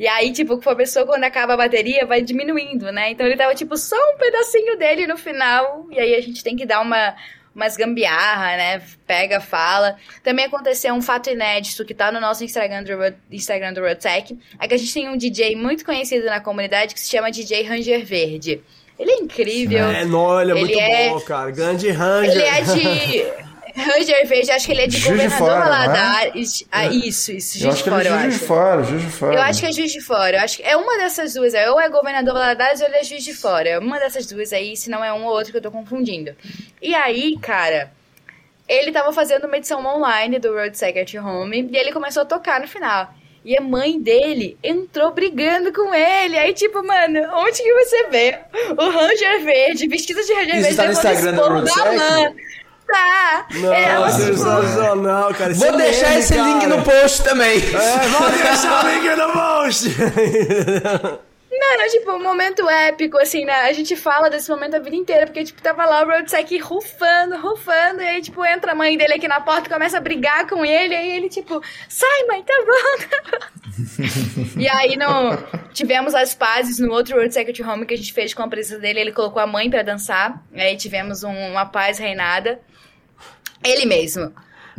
E 0.00 0.08
aí, 0.08 0.32
tipo, 0.32 0.58
a 0.70 0.74
pessoa, 0.74 1.04
quando 1.04 1.24
acaba 1.24 1.52
a 1.52 1.56
bateria, 1.58 2.06
vai 2.06 2.22
diminuindo, 2.22 2.90
né? 2.90 3.10
Então 3.10 3.26
ele 3.26 3.36
tava, 3.36 3.54
tipo, 3.54 3.76
só 3.76 3.96
um 4.14 4.16
pedacinho 4.16 4.78
dele 4.78 5.06
no 5.06 5.18
final. 5.18 5.86
E 5.90 5.98
aí 6.00 6.14
a 6.14 6.20
gente 6.22 6.42
tem 6.42 6.56
que 6.56 6.64
dar 6.64 6.80
uma, 6.80 7.14
umas 7.58 7.76
gambiarra, 7.76 8.56
né? 8.56 8.82
Pega, 9.06 9.40
fala. 9.40 9.96
Também 10.22 10.44
aconteceu 10.46 10.94
um 10.94 11.02
fato 11.02 11.28
inédito 11.28 11.84
que 11.84 11.92
tá 11.92 12.12
no 12.12 12.20
nosso 12.20 12.44
Instagram 12.44 12.84
do, 12.84 12.96
Road- 12.96 13.16
Instagram 13.32 13.72
do 13.72 13.80
Roadtech. 13.80 14.38
É 14.60 14.68
que 14.68 14.74
a 14.74 14.78
gente 14.78 14.94
tem 14.94 15.08
um 15.08 15.16
DJ 15.16 15.56
muito 15.56 15.84
conhecido 15.84 16.24
na 16.26 16.40
comunidade 16.40 16.94
que 16.94 17.00
se 17.00 17.10
chama 17.10 17.30
DJ 17.30 17.64
Ranger 17.64 18.04
Verde. 18.06 18.62
Ele 18.98 19.10
é 19.10 19.16
incrível. 19.16 19.86
É, 19.90 20.04
não, 20.04 20.20
olha, 20.20 20.52
Ele 20.52 20.60
muito 20.60 20.78
é- 20.78 21.08
bom, 21.08 21.20
cara. 21.20 21.50
Grande 21.50 21.90
Ranger. 21.90 22.30
Ele 22.30 22.42
é 22.42 22.60
de. 22.62 23.47
Ranger 23.78 24.26
Verde, 24.26 24.50
acho 24.50 24.66
que 24.66 24.72
ele 24.72 24.82
é 24.82 24.86
de 24.86 24.98
Juiz 24.98 25.04
de 25.04 25.28
Governador 25.28 25.38
Fora, 25.38 25.54
não 25.54 25.62
é? 25.62 25.86
Valadares. 25.86 26.64
Ah, 26.70 26.86
isso, 26.86 27.32
isso, 27.32 27.58
Eu 27.58 27.60
Juiz 27.62 27.74
acho 27.74 27.84
de 27.84 27.90
Fora, 27.90 28.04
eu 28.08 28.14
é 28.14 28.20
Juiz 28.20 28.34
acho. 28.34 28.38
de 28.38 28.46
Fora, 28.46 28.82
Juiz 28.84 29.02
de 29.02 29.10
Fora. 29.10 29.34
Eu 29.34 29.40
acho 29.42 29.60
que 29.60 29.66
é 29.66 29.72
Juiz 29.72 29.92
de 29.92 30.00
Fora. 30.00 30.36
Eu 30.36 30.40
acho 30.40 30.56
que 30.56 30.62
é 30.62 30.76
uma 30.76 30.98
dessas 30.98 31.34
duas. 31.34 31.54
aí. 31.54 31.68
Ou 31.68 31.80
é 31.80 31.88
Governador 31.88 32.34
Valadares 32.34 32.80
ou 32.80 32.86
ele 32.86 32.96
é 32.96 33.04
Juiz 33.04 33.24
de 33.24 33.34
Fora. 33.34 33.68
É 33.68 33.78
uma 33.78 33.98
dessas 33.98 34.26
duas 34.26 34.52
aí, 34.52 34.76
se 34.76 34.90
não 34.90 35.04
é 35.04 35.12
um 35.12 35.24
ou 35.24 35.30
outro 35.32 35.52
que 35.52 35.58
eu 35.58 35.62
tô 35.62 35.70
confundindo. 35.70 36.34
E 36.82 36.94
aí, 36.94 37.38
cara, 37.40 37.90
ele 38.68 38.92
tava 38.92 39.12
fazendo 39.12 39.46
uma 39.46 39.56
edição 39.56 39.84
online 39.84 40.38
do 40.38 40.52
Road 40.52 40.76
Secret 40.76 41.16
Home 41.18 41.68
e 41.72 41.76
ele 41.76 41.92
começou 41.92 42.22
a 42.22 42.26
tocar 42.26 42.60
no 42.60 42.68
final. 42.68 43.14
E 43.44 43.56
a 43.56 43.62
mãe 43.62 43.98
dele 43.98 44.58
entrou 44.62 45.12
brigando 45.12 45.72
com 45.72 45.94
ele. 45.94 46.36
Aí, 46.36 46.52
tipo, 46.52 46.84
mano, 46.84 47.20
onde 47.34 47.62
que 47.62 47.72
você 47.72 48.08
vê 48.08 48.38
o 48.76 48.90
Ranger 48.90 49.42
Verde, 49.42 49.88
vestido 49.88 50.22
de 50.22 50.34
Ranger 50.34 50.56
Isso 50.56 50.62
Verde, 50.64 50.76
tá 50.76 50.84
no 50.84 50.92
Instagram 50.92 51.34
do 51.34 51.40
Road 51.40 51.64
da 51.64 52.32
Tá. 52.90 53.46
Não, 53.54 53.72
É, 53.74 53.84
ela, 53.90 54.10
sensacional, 54.10 55.34
cara. 55.34 55.52
Vou 55.54 55.68
Esse 55.68 55.76
deixar 55.76 56.08
meme, 56.08 56.20
esse 56.20 56.34
link 56.34 56.60
cara. 56.62 56.76
no 56.76 56.82
post 56.82 57.22
também. 57.22 57.58
É, 57.58 58.08
vou 58.08 58.30
deixar 58.30 58.84
o 58.84 58.88
link 58.88 59.16
no 59.16 59.32
post. 59.32 59.88
Mano, 61.60 61.90
tipo, 61.90 62.12
um 62.12 62.22
momento 62.22 62.68
épico, 62.70 63.18
assim, 63.18 63.44
né? 63.44 63.52
A 63.62 63.72
gente 63.72 63.96
fala 63.96 64.30
desse 64.30 64.48
momento 64.48 64.76
a 64.76 64.78
vida 64.78 64.94
inteira, 64.94 65.26
porque, 65.26 65.42
tipo, 65.42 65.60
tava 65.60 65.84
lá 65.84 66.02
o 66.02 66.06
Roadsec 66.06 66.56
rufando, 66.58 67.36
rufando, 67.36 68.00
e 68.00 68.06
aí, 68.06 68.22
tipo, 68.22 68.44
entra 68.44 68.72
a 68.72 68.74
mãe 68.76 68.96
dele 68.96 69.14
aqui 69.14 69.26
na 69.26 69.40
porta 69.40 69.66
e 69.68 69.72
começa 69.72 69.98
a 69.98 70.00
brigar 70.00 70.46
com 70.46 70.64
ele, 70.64 70.94
aí 70.94 71.10
ele, 71.16 71.28
tipo, 71.28 71.60
sai, 71.88 72.24
mãe, 72.28 72.44
tá 72.44 72.54
bom, 72.64 73.06
tá 73.08 73.38
bom. 73.38 74.04
e 74.56 74.68
aí, 74.68 74.96
no, 74.96 75.36
tivemos 75.74 76.14
as 76.14 76.32
pazes 76.32 76.78
no 76.78 76.92
outro 76.92 77.16
Road 77.16 77.34
Secret 77.34 77.60
Home 77.64 77.84
que 77.86 77.94
a 77.94 77.98
gente 77.98 78.12
fez 78.12 78.32
com 78.32 78.42
a 78.44 78.48
presença 78.48 78.78
dele, 78.80 79.00
ele 79.00 79.12
colocou 79.12 79.42
a 79.42 79.46
mãe 79.46 79.68
pra 79.68 79.82
dançar, 79.82 80.40
aí 80.54 80.76
tivemos 80.76 81.24
um- 81.24 81.50
uma 81.50 81.66
paz 81.66 81.98
reinada. 81.98 82.60
Ele 83.64 83.84
mesmo. 83.86 84.32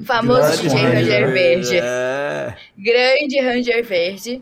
Famoso 0.06 0.42
Grande 0.42 0.62
DJ 0.62 0.82
Ranger 0.82 0.94
Ranger 1.02 1.32
Verde. 1.34 1.78
É. 1.82 2.56
Grande 2.78 3.40
Ranger 3.42 3.84
Verde. 3.84 4.42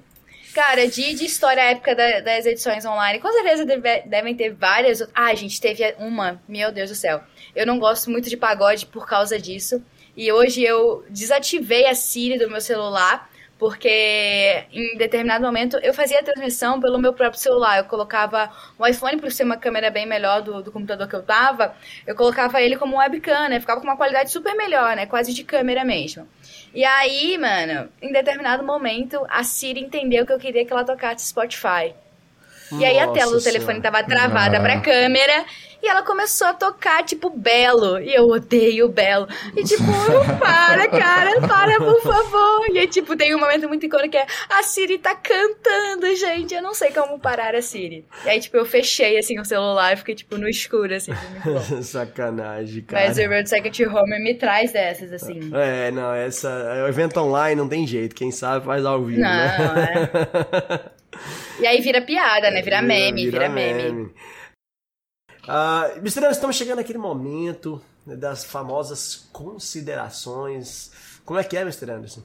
Cara, 0.54 0.88
de, 0.88 1.14
de 1.14 1.26
história 1.26 1.62
épica 1.62 1.94
da- 1.96 2.20
das 2.20 2.46
edições 2.46 2.84
online, 2.86 3.20
com 3.20 3.32
certeza 3.32 3.66
deve- 3.66 4.02
devem 4.08 4.36
ter 4.36 4.54
várias. 4.54 5.08
Ah, 5.14 5.34
gente, 5.36 5.60
teve 5.62 5.96
uma. 6.00 6.42
Meu 6.48 6.72
Deus 6.72 6.90
do 6.90 6.96
céu. 6.96 7.22
Eu 7.56 7.66
não 7.66 7.78
gosto 7.80 8.10
muito 8.10 8.30
de 8.30 8.38
pagode 8.38 8.86
por 8.88 9.08
causa 9.08 9.40
disso. 9.40 9.84
E 10.16 10.32
hoje 10.32 10.64
eu 10.64 11.06
desativei 11.10 11.86
a 11.86 11.94
Siri 11.94 12.40
do 12.40 12.50
meu 12.50 12.62
celular 12.62 13.30
Porque 13.60 14.66
em 14.72 14.98
determinado 14.98 15.44
momento 15.44 15.78
eu 15.78 15.94
fazia 15.94 16.20
a 16.20 16.24
transmissão 16.24 16.80
pelo 16.80 17.00
meu 17.00 17.14
próprio 17.14 17.42
celular. 17.42 17.80
Eu 17.80 17.86
colocava 17.86 18.52
o 18.78 18.86
iPhone, 18.86 19.20
por 19.20 19.32
ser 19.32 19.44
uma 19.44 19.58
câmera 19.58 19.90
bem 19.90 20.06
melhor 20.06 20.42
do, 20.42 20.62
do 20.62 20.72
computador 20.72 21.08
que 21.08 21.16
eu 21.16 21.24
tava, 21.24 21.76
eu 22.06 22.16
colocava 22.16 22.62
ele 22.62 22.76
como 22.76 22.98
webcam, 22.98 23.50
né? 23.50 23.60
Ficava 23.60 23.82
com 23.82 23.88
uma 23.88 23.98
qualidade 23.98 24.32
super 24.32 24.54
melhor, 24.56 24.96
né? 24.96 25.06
Quase 25.08 25.34
de 25.34 25.44
câmera 25.44 25.84
mesmo. 25.84 26.28
E 26.74 26.86
aí, 26.86 27.38
mano, 27.38 27.90
em 28.02 28.12
determinado 28.12 28.64
momento, 28.64 29.26
a 29.30 29.44
Siri 29.44 29.80
entendeu 29.80 30.26
que 30.26 30.34
eu 30.34 30.40
queria 30.40 30.64
que 30.64 30.72
ela 30.72 30.84
tocasse 30.84 31.28
Spotify. 31.28 31.96
E 32.72 32.84
aí 32.84 33.00
a 33.00 33.08
tela 33.08 33.32
do 33.32 33.36
Nossa 33.36 33.50
telefone 33.50 33.82
tava 33.82 34.04
travada 34.04 34.60
pra 34.60 34.82
câmera 34.82 35.46
e 35.82 35.88
ela 35.88 36.02
começou 36.02 36.48
a 36.48 36.54
tocar, 36.54 37.04
tipo, 37.04 37.30
Belo. 37.30 38.00
E 38.00 38.14
eu 38.14 38.28
odeio 38.28 38.90
Belo. 38.90 39.28
E 39.56 39.64
tipo, 39.64 39.84
para, 40.40 40.88
cara, 40.88 41.40
para, 41.42 41.78
por 41.78 42.02
favor. 42.02 42.66
E 42.72 42.80
aí, 42.80 42.88
tipo, 42.88 43.16
tem 43.16 43.36
um 43.36 43.40
momento 43.40 43.68
muito 43.68 43.86
icônico 43.86 44.12
que 44.12 44.18
é 44.18 44.26
a 44.50 44.64
Siri 44.64 44.98
tá 44.98 45.16
cantando, 45.16 46.16
gente. 46.16 46.54
Eu 46.54 46.62
não 46.62 46.74
sei 46.74 46.92
como 46.92 47.20
parar 47.20 47.56
a 47.56 47.62
Siri. 47.62 48.06
E 48.26 48.30
aí, 48.30 48.40
tipo, 48.40 48.58
eu 48.58 48.66
fechei, 48.66 49.18
assim, 49.18 49.40
o 49.40 49.46
celular 49.46 49.94
e 49.94 49.98
fiquei, 49.98 50.16
tipo, 50.16 50.38
no 50.38 50.48
escuro, 50.50 50.94
assim. 50.94 51.12
Sacanagem, 51.82 52.84
cara. 52.84 53.08
Mas 53.08 53.18
o 53.18 53.28
Road 53.28 53.48
Second 53.48 53.86
Home 53.88 54.20
me 54.20 54.36
traz 54.36 54.72
dessas, 54.72 55.12
assim. 55.12 55.52
É, 55.54 55.92
não, 55.92 56.14
essa. 56.14 56.50
É 56.50 56.84
o 56.84 56.88
evento 56.88 57.20
online 57.20 57.56
não 57.56 57.68
tem 57.68 57.86
jeito. 57.86 58.16
Quem 58.16 58.32
sabe 58.32 58.66
faz 58.66 58.86
ao 58.86 59.04
vivo, 59.04 59.22
Não, 59.22 59.30
né? 59.30 60.10
E 61.60 61.66
aí 61.66 61.82
vira 61.82 62.02
piada, 62.02 62.52
né? 62.52 62.62
Vira 62.62 62.82
meme, 62.82 63.26
vira, 63.26 63.50
meme. 63.50 64.12
Ah, 64.16 64.37
Mr. 65.98 66.20
Anderson, 66.20 66.32
estamos 66.32 66.56
chegando 66.56 66.78
naquele 66.78 67.00
momento 67.00 67.82
né, 68.06 68.16
das 68.16 68.44
famosas 68.44 69.28
considerações. 69.32 70.92
Como 71.26 71.40
é 71.40 71.44
que 71.44 71.58
é, 71.58 71.62
Mr. 71.62 71.92
Anderson? 71.92 72.22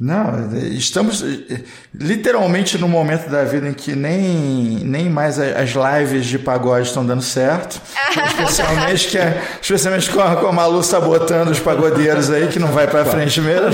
Não, 0.00 0.56
estamos 0.56 1.24
eh, 1.24 1.60
literalmente 1.92 2.78
no 2.78 2.86
momento 2.86 3.28
da 3.28 3.42
vida 3.42 3.68
em 3.68 3.72
que 3.72 3.96
nem, 3.96 4.78
nem 4.84 5.10
mais 5.10 5.40
as 5.40 5.70
lives 5.70 6.24
de 6.26 6.38
pagode 6.38 6.86
estão 6.86 7.04
dando 7.04 7.22
certo. 7.22 7.80
especialmente, 8.28 9.08
que 9.08 9.18
é, 9.18 9.42
especialmente 9.60 10.08
com 10.10 10.20
a, 10.20 10.36
com 10.36 10.46
a 10.46 10.52
Malu 10.52 10.84
sabotando 10.84 11.50
os 11.50 11.58
pagodeiros 11.58 12.30
aí, 12.30 12.46
que 12.46 12.60
não 12.60 12.68
vai 12.68 12.86
pra 12.86 13.04
frente 13.04 13.40
mesmo. 13.40 13.70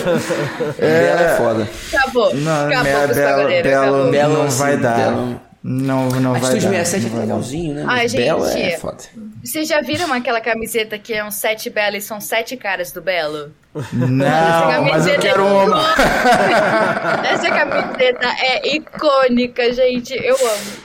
Bela 0.78 1.20
é 1.20 1.36
foda. 1.36 1.68
Acabou. 1.92 2.34
Não, 2.34 2.68
acabou 2.68 2.90
é, 2.90 3.06
os 3.06 3.16
Belo, 3.62 4.08
acabou. 4.08 4.44
Não 4.44 4.50
vai 4.50 4.76
dar. 4.78 4.96
Belo. 4.96 5.40
Não, 5.66 6.10
não 6.10 6.34
A 6.34 6.38
vai 6.38 6.42
Estúdio 6.58 6.70
dar. 6.72 6.84
67 6.84 7.16
é 7.16 7.20
legalzinho, 7.20 7.74
né? 7.74 7.84
Ai, 7.88 8.02
Mas 8.02 8.12
Belo 8.14 8.46
gente. 8.46 8.72
é 8.74 8.78
foda. 8.78 8.98
Vocês 9.42 9.66
já 9.66 9.80
viram 9.80 10.12
aquela 10.12 10.38
camiseta 10.40 10.98
que 10.98 11.14
é 11.14 11.24
um 11.24 11.30
sete 11.30 11.70
Belo 11.70 11.96
e 11.96 12.02
são 12.02 12.20
sete 12.20 12.54
caras 12.54 12.92
do 12.92 13.00
Belo? 13.00 13.50
Não, 13.92 14.84
mas 14.84 15.06
eu 15.06 15.18
quero 15.18 15.42
uma. 15.42 15.82
Essa 17.26 17.48
camiseta 17.50 18.26
é 18.40 18.76
icônica, 18.76 19.72
gente. 19.72 20.12
Eu 20.14 20.36
amo. 20.36 20.84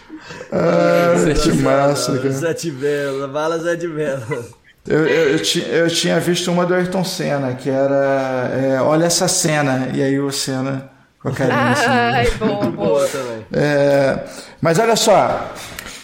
Ah, 0.51 1.13
que 1.43 1.51
massa, 1.61 2.17
cara. 2.17 2.53
De 2.53 2.71
Bela, 2.71 3.27
bala 3.27 3.75
de 3.75 3.87
Bela. 3.87 4.45
Eu, 4.87 5.05
eu, 5.05 5.29
eu, 5.31 5.39
ti- 5.41 5.67
eu 5.69 5.87
tinha 5.89 6.19
visto 6.19 6.49
uma 6.51 6.65
do 6.65 6.73
Ayrton 6.73 7.03
Senna, 7.03 7.53
que 7.53 7.69
era 7.69 8.49
é, 8.53 8.81
Olha 8.81 9.05
essa 9.05 9.27
cena, 9.27 9.89
e 9.93 10.01
aí 10.01 10.19
o 10.19 10.31
Senna 10.31 10.89
com 11.21 11.29
a 11.29 11.31
carinha 11.31 11.71
assim. 11.71 11.85
Ai, 11.89 12.31
boa, 12.31 12.55
boa. 12.55 12.71
Boa 12.71 13.07
também. 13.07 13.45
É, 13.53 14.19
mas 14.61 14.79
olha 14.79 14.95
só, 14.95 15.51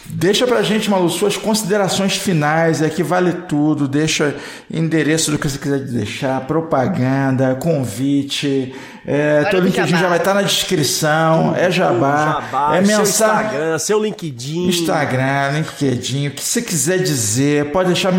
deixa 0.06 0.46
pra 0.46 0.62
gente, 0.62 0.90
Malu, 0.90 1.10
suas 1.10 1.38
considerações 1.38 2.16
finais, 2.18 2.82
aqui 2.82 3.02
vale 3.04 3.32
tudo, 3.48 3.88
deixa 3.88 4.36
endereço 4.72 5.32
do 5.32 5.38
que 5.40 5.50
você 5.50 5.58
quiser 5.58 5.80
deixar, 5.80 6.42
propaganda, 6.42 7.56
convite, 7.56 8.74
é, 9.08 9.44
teu 9.46 9.60
LinkedIn 9.60 9.88
jabá. 9.90 10.02
já 10.02 10.10
vai 10.10 10.18
estar 10.18 10.34
na 10.34 10.42
descrição, 10.42 11.54
é 11.56 11.70
jabá, 11.72 12.42
Jabá, 12.42 12.78
é 12.78 12.84
seu 12.86 12.98
mensagem. 12.98 13.44
Instagram, 13.46 13.80
seu 13.80 14.04
LinkedIn. 14.04 14.68
Instagram, 14.68 15.52
LinkedIn, 15.54 16.28
o 16.28 16.32
que 16.32 16.44
você 16.44 16.62
quiser 16.62 17.00
dizer, 17.00 17.72
pode 17.72 17.88
deixar. 17.94 18.14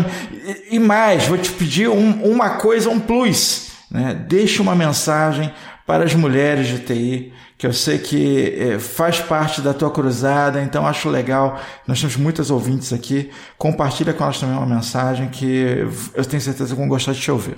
E, 0.71 0.79
mais, 0.79 1.25
vou 1.27 1.37
te 1.37 1.51
pedir 1.51 1.89
um- 1.89 2.23
uma 2.23 2.51
coisa, 2.51 2.89
um 2.89 2.99
plus. 2.99 3.67
Né? 3.91 4.17
Deixe 4.27 4.61
uma 4.61 4.75
mensagem 4.75 5.51
para 5.87 6.03
as 6.03 6.13
mulheres 6.13 6.67
de 6.67 6.79
TI, 6.79 7.33
que 7.57 7.65
eu 7.65 7.71
sei 7.71 7.97
que 7.97 8.53
eh, 8.59 8.77
faz 8.77 9.21
parte 9.21 9.61
da 9.61 9.73
tua 9.73 9.89
cruzada, 9.89 10.61
então 10.61 10.85
acho 10.85 11.09
legal. 11.09 11.59
Nós 11.87 12.01
temos 12.01 12.17
muitas 12.17 12.51
ouvintes 12.51 12.91
aqui. 12.91 13.31
Compartilha 13.57 14.13
com 14.13 14.25
elas 14.25 14.37
também 14.37 14.57
uma 14.57 14.65
mensagem 14.65 15.29
que 15.29 15.87
eu 16.13 16.25
tenho 16.25 16.41
certeza 16.41 16.75
que 16.75 16.79
vão 16.79 16.89
gostar 16.89 17.13
de 17.13 17.21
te 17.21 17.31
ouvir. 17.31 17.55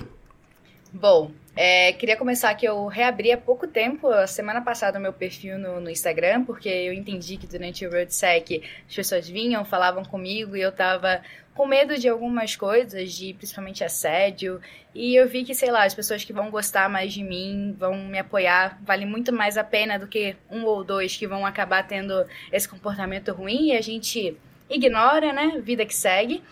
Bom, 0.92 1.32
é, 1.62 1.92
queria 1.92 2.16
começar 2.16 2.54
que 2.54 2.64
eu 2.64 2.86
reabri 2.86 3.30
há 3.30 3.36
pouco 3.36 3.66
tempo, 3.66 4.08
a 4.08 4.26
semana 4.26 4.62
passada, 4.62 4.98
o 4.98 5.02
meu 5.02 5.12
perfil 5.12 5.58
no, 5.58 5.78
no 5.78 5.90
Instagram, 5.90 6.42
porque 6.42 6.70
eu 6.70 6.90
entendi 6.94 7.36
que 7.36 7.46
durante 7.46 7.84
o 7.84 7.90
RoadSec 7.90 8.62
as 8.88 8.94
pessoas 8.94 9.28
vinham, 9.28 9.62
falavam 9.62 10.02
comigo 10.02 10.56
e 10.56 10.62
eu 10.62 10.72
tava 10.72 11.20
com 11.54 11.66
medo 11.66 11.98
de 11.98 12.08
algumas 12.08 12.56
coisas, 12.56 13.12
de 13.12 13.34
principalmente 13.34 13.84
assédio, 13.84 14.58
e 14.94 15.14
eu 15.14 15.28
vi 15.28 15.44
que, 15.44 15.54
sei 15.54 15.70
lá, 15.70 15.84
as 15.84 15.92
pessoas 15.92 16.24
que 16.24 16.32
vão 16.32 16.50
gostar 16.50 16.88
mais 16.88 17.12
de 17.12 17.22
mim, 17.22 17.76
vão 17.78 17.94
me 17.94 18.18
apoiar, 18.18 18.78
vale 18.82 19.04
muito 19.04 19.30
mais 19.30 19.58
a 19.58 19.64
pena 19.64 19.98
do 19.98 20.06
que 20.06 20.36
um 20.50 20.64
ou 20.64 20.82
dois 20.82 21.14
que 21.14 21.26
vão 21.26 21.44
acabar 21.44 21.86
tendo 21.86 22.24
esse 22.50 22.66
comportamento 22.66 23.34
ruim 23.34 23.66
e 23.66 23.76
a 23.76 23.82
gente 23.82 24.34
ignora, 24.70 25.30
né? 25.30 25.60
Vida 25.62 25.84
que 25.84 25.94
segue. 25.94 26.42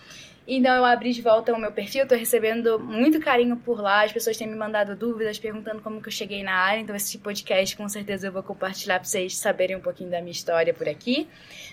Então 0.51 0.75
eu 0.75 0.83
abri 0.83 1.13
de 1.13 1.21
volta 1.21 1.53
o 1.53 1.59
meu 1.59 1.71
perfil, 1.71 2.07
tô 2.07 2.15
recebendo 2.15 2.79
muito 2.79 3.19
carinho 3.19 3.55
por 3.55 3.79
lá, 3.79 4.03
as 4.03 4.11
pessoas 4.11 4.35
têm 4.35 4.47
me 4.47 4.55
mandado 4.55 4.95
dúvidas, 4.95 5.37
perguntando 5.37 5.79
como 5.79 6.01
que 6.01 6.07
eu 6.07 6.11
cheguei 6.11 6.41
na 6.41 6.53
área, 6.53 6.81
então 6.81 6.95
esse 6.95 7.19
podcast 7.19 7.77
com 7.77 7.87
certeza 7.87 8.25
eu 8.25 8.31
vou 8.31 8.41
compartilhar 8.41 8.95
pra 8.95 9.07
vocês 9.07 9.37
saberem 9.37 9.75
um 9.75 9.79
pouquinho 9.79 10.09
da 10.09 10.19
minha 10.21 10.31
história 10.31 10.73
por 10.73 10.89
aqui. 10.89 11.27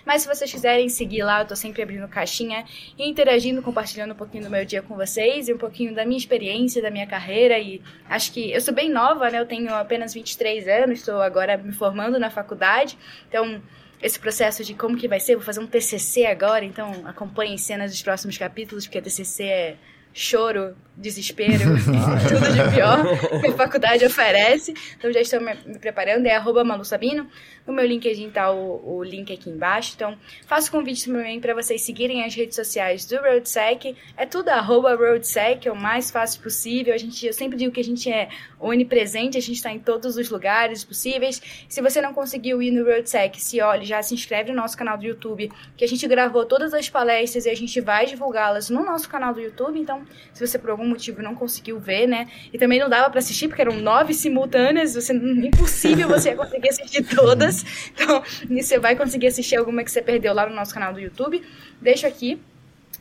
Mas 0.05 0.21
se 0.21 0.27
vocês 0.27 0.51
quiserem 0.51 0.89
seguir 0.89 1.23
lá, 1.23 1.41
eu 1.41 1.47
tô 1.47 1.55
sempre 1.55 1.81
abrindo 1.81 2.07
caixinha 2.07 2.65
e 2.99 3.09
interagindo, 3.09 3.63
compartilhando 3.63 4.11
um 4.11 4.15
pouquinho 4.15 4.43
do 4.43 4.49
meu 4.51 4.63
dia 4.63 4.83
com 4.83 4.95
vocês 4.95 5.49
e 5.49 5.53
um 5.55 5.57
pouquinho 5.57 5.95
da 5.95 6.05
minha 6.05 6.19
experiência, 6.19 6.79
da 6.79 6.91
minha 6.91 7.07
carreira 7.07 7.57
e 7.57 7.81
acho 8.07 8.31
que 8.31 8.51
eu 8.51 8.61
sou 8.61 8.75
bem 8.75 8.91
nova, 8.91 9.27
né? 9.31 9.39
Eu 9.39 9.47
tenho 9.47 9.73
apenas 9.73 10.13
23 10.13 10.67
anos, 10.67 10.99
estou 10.99 11.19
agora 11.19 11.57
me 11.57 11.73
formando 11.73 12.19
na 12.19 12.29
faculdade, 12.29 12.95
então 13.27 13.59
esse 14.01 14.19
processo 14.19 14.63
de 14.63 14.73
como 14.73 14.97
que 14.97 15.07
vai 15.07 15.19
ser, 15.19 15.35
vou 15.35 15.43
fazer 15.43 15.59
um 15.59 15.67
TCC 15.67 16.25
agora, 16.25 16.63
então 16.63 16.91
acompanhem 17.05 17.57
cenas 17.57 17.91
dos 17.91 18.01
próximos 18.01 18.37
capítulos, 18.37 18.85
porque 18.85 19.01
TCC 19.01 19.43
é 19.43 19.77
choro, 20.13 20.75
desespero, 20.97 21.63
tudo 22.27 22.51
de 22.51 22.75
pior 22.75 23.41
que 23.41 23.47
a 23.47 23.53
faculdade 23.53 24.05
oferece. 24.05 24.73
Então 24.97 25.11
já 25.13 25.21
estou 25.21 25.39
me, 25.39 25.55
preparando, 25.79 26.25
é 26.25 26.35
arroba 26.35 26.63
Malu 26.63 26.83
Sabino. 26.83 27.27
No 27.65 27.73
meu 27.73 27.85
LinkedIn 27.85 28.29
tá 28.29 28.51
o, 28.51 28.97
o 28.97 29.03
link 29.03 29.31
aqui 29.31 29.49
embaixo. 29.49 29.93
Então 29.95 30.17
faço 30.45 30.71
convite 30.71 31.05
também 31.05 31.39
para 31.39 31.53
vocês 31.53 31.81
seguirem 31.81 32.23
as 32.23 32.33
redes 32.33 32.55
sociais 32.55 33.05
do 33.05 33.17
RoadSec. 33.17 33.95
É 34.15 34.25
tudo 34.25 34.49
arroba 34.49 34.95
RoadSec, 34.95 35.67
é 35.67 35.71
o 35.71 35.75
mais 35.75 36.09
fácil 36.09 36.41
possível. 36.41 36.93
A 36.93 36.97
gente, 36.97 37.25
eu 37.25 37.33
sempre 37.33 37.57
digo 37.57 37.71
que 37.71 37.81
a 37.81 37.83
gente 37.83 38.11
é 38.11 38.29
onipresente, 38.59 39.37
a 39.37 39.41
gente 39.41 39.57
está 39.57 39.71
em 39.71 39.79
todos 39.79 40.17
os 40.17 40.29
lugares 40.29 40.83
possíveis. 40.83 41.41
Se 41.69 41.81
você 41.81 42.01
não 42.01 42.13
conseguiu 42.13 42.61
ir 42.61 42.71
no 42.71 42.83
RoadSec, 42.85 43.39
se 43.39 43.61
olhe, 43.61 43.85
já 43.85 44.01
se 44.01 44.13
inscreve 44.13 44.51
no 44.51 44.57
nosso 44.57 44.77
canal 44.77 44.97
do 44.97 45.05
YouTube, 45.05 45.51
que 45.75 45.83
a 45.83 45.87
gente 45.87 46.07
gravou 46.07 46.45
todas 46.45 46.73
as 46.73 46.89
palestras 46.89 47.45
e 47.45 47.49
a 47.49 47.55
gente 47.55 47.79
vai 47.81 48.05
divulgá-las 48.05 48.69
no 48.69 48.83
nosso 48.83 49.07
canal 49.09 49.33
do 49.33 49.41
YouTube. 49.41 49.79
Então, 49.79 50.03
se 50.33 50.45
você 50.45 50.57
por 50.57 50.71
algum 50.71 50.86
algum 50.87 50.89
motivo 50.89 51.21
não 51.21 51.35
conseguiu 51.35 51.79
ver, 51.79 52.07
né? 52.07 52.27
E 52.51 52.57
também 52.57 52.79
não 52.79 52.89
dava 52.89 53.09
para 53.09 53.19
assistir, 53.19 53.47
porque 53.47 53.61
eram 53.61 53.75
nove 53.75 54.13
simultâneas, 54.13 54.95
você, 54.95 55.13
impossível 55.13 56.07
você 56.07 56.33
conseguir 56.35 56.69
assistir 56.69 57.03
todas. 57.03 57.65
Então, 57.93 58.23
você 58.49 58.79
vai 58.79 58.95
conseguir 58.95 59.27
assistir 59.27 59.57
alguma 59.57 59.83
que 59.83 59.91
você 59.91 60.01
perdeu 60.01 60.33
lá 60.33 60.47
no 60.47 60.55
nosso 60.55 60.73
canal 60.73 60.93
do 60.93 60.99
YouTube. 60.99 61.43
Deixo 61.81 62.07
aqui 62.07 62.39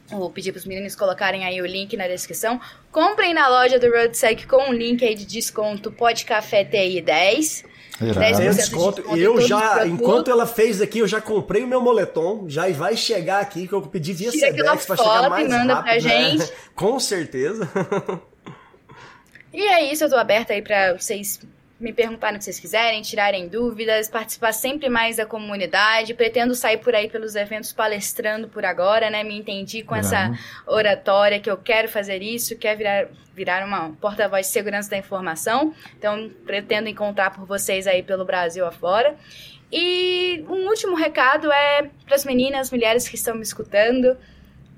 Vou 0.08 0.30
pedir 0.30 0.52
para 0.52 0.60
os 0.60 0.64
meninos 0.64 0.94
colocarem 0.94 1.44
aí 1.44 1.60
o 1.60 1.66
link 1.66 1.96
na 1.96 2.06
descrição. 2.06 2.60
Comprem 2.92 3.34
na 3.34 3.48
loja 3.48 3.76
do 3.76 3.90
RoadSec 3.90 4.46
com 4.46 4.70
um 4.70 4.72
link 4.72 5.04
aí 5.04 5.16
de 5.16 5.26
desconto 5.26 5.90
pode 5.90 6.24
café 6.24 6.64
TI 6.64 7.00
10. 7.00 7.64
Tem 7.98 8.34
de 8.34 8.54
desconto. 8.54 9.02
em 9.16 9.18
Eu 9.18 9.40
já, 9.40 9.86
enquanto 9.86 10.30
ela 10.30 10.46
fez 10.46 10.80
aqui, 10.80 10.98
eu 10.98 11.08
já 11.08 11.20
comprei 11.20 11.62
o 11.62 11.66
meu 11.66 11.80
moletom. 11.80 12.44
Já 12.48 12.70
vai 12.72 12.96
chegar 12.96 13.40
aqui, 13.40 13.66
que 13.66 13.72
eu 13.72 13.82
pedi 13.82 14.12
via 14.12 14.30
Tira 14.30 14.48
Sedex 14.48 14.86
pra 14.86 14.96
chegar 14.96 15.26
e 15.26 15.28
mais 15.30 15.48
manda 15.48 15.74
rápido. 15.74 15.84
pra 15.84 15.94
né? 15.94 16.30
gente. 16.30 16.52
Com 16.74 17.00
certeza. 17.00 17.68
E 19.52 19.62
é 19.68 19.90
isso, 19.90 20.04
eu 20.04 20.10
tô 20.10 20.16
aberta 20.16 20.52
aí 20.52 20.60
para 20.60 20.92
vocês 20.92 21.40
me 21.78 21.92
perguntarem 21.92 22.36
o 22.36 22.38
que 22.38 22.44
vocês 22.44 22.58
quiserem, 22.58 23.02
tirarem 23.02 23.48
dúvidas, 23.48 24.08
participar 24.08 24.52
sempre 24.52 24.88
mais 24.88 25.16
da 25.16 25.26
comunidade. 25.26 26.14
Pretendo 26.14 26.54
sair 26.54 26.78
por 26.78 26.94
aí 26.94 27.08
pelos 27.08 27.34
eventos 27.34 27.72
palestrando 27.72 28.48
por 28.48 28.64
agora, 28.64 29.10
né? 29.10 29.22
Me 29.22 29.38
entendi 29.38 29.82
com 29.82 29.94
essa 29.94 30.32
oratória 30.66 31.38
que 31.38 31.50
eu 31.50 31.56
quero 31.56 31.88
fazer 31.88 32.22
isso, 32.22 32.56
quero 32.56 32.78
virar, 32.78 33.08
virar 33.34 33.66
uma 33.66 33.90
porta-voz 34.00 34.46
de 34.46 34.52
segurança 34.52 34.88
da 34.88 34.96
informação. 34.96 35.74
Então, 35.98 36.30
pretendo 36.46 36.88
encontrar 36.88 37.30
por 37.30 37.44
vocês 37.44 37.86
aí 37.86 38.02
pelo 38.02 38.24
Brasil 38.24 38.64
afora. 38.64 39.14
E 39.70 40.44
um 40.48 40.68
último 40.68 40.96
recado 40.96 41.52
é 41.52 41.90
para 42.04 42.14
as 42.14 42.24
meninas, 42.24 42.70
mulheres 42.70 43.08
que 43.08 43.16
estão 43.16 43.34
me 43.34 43.42
escutando. 43.42 44.16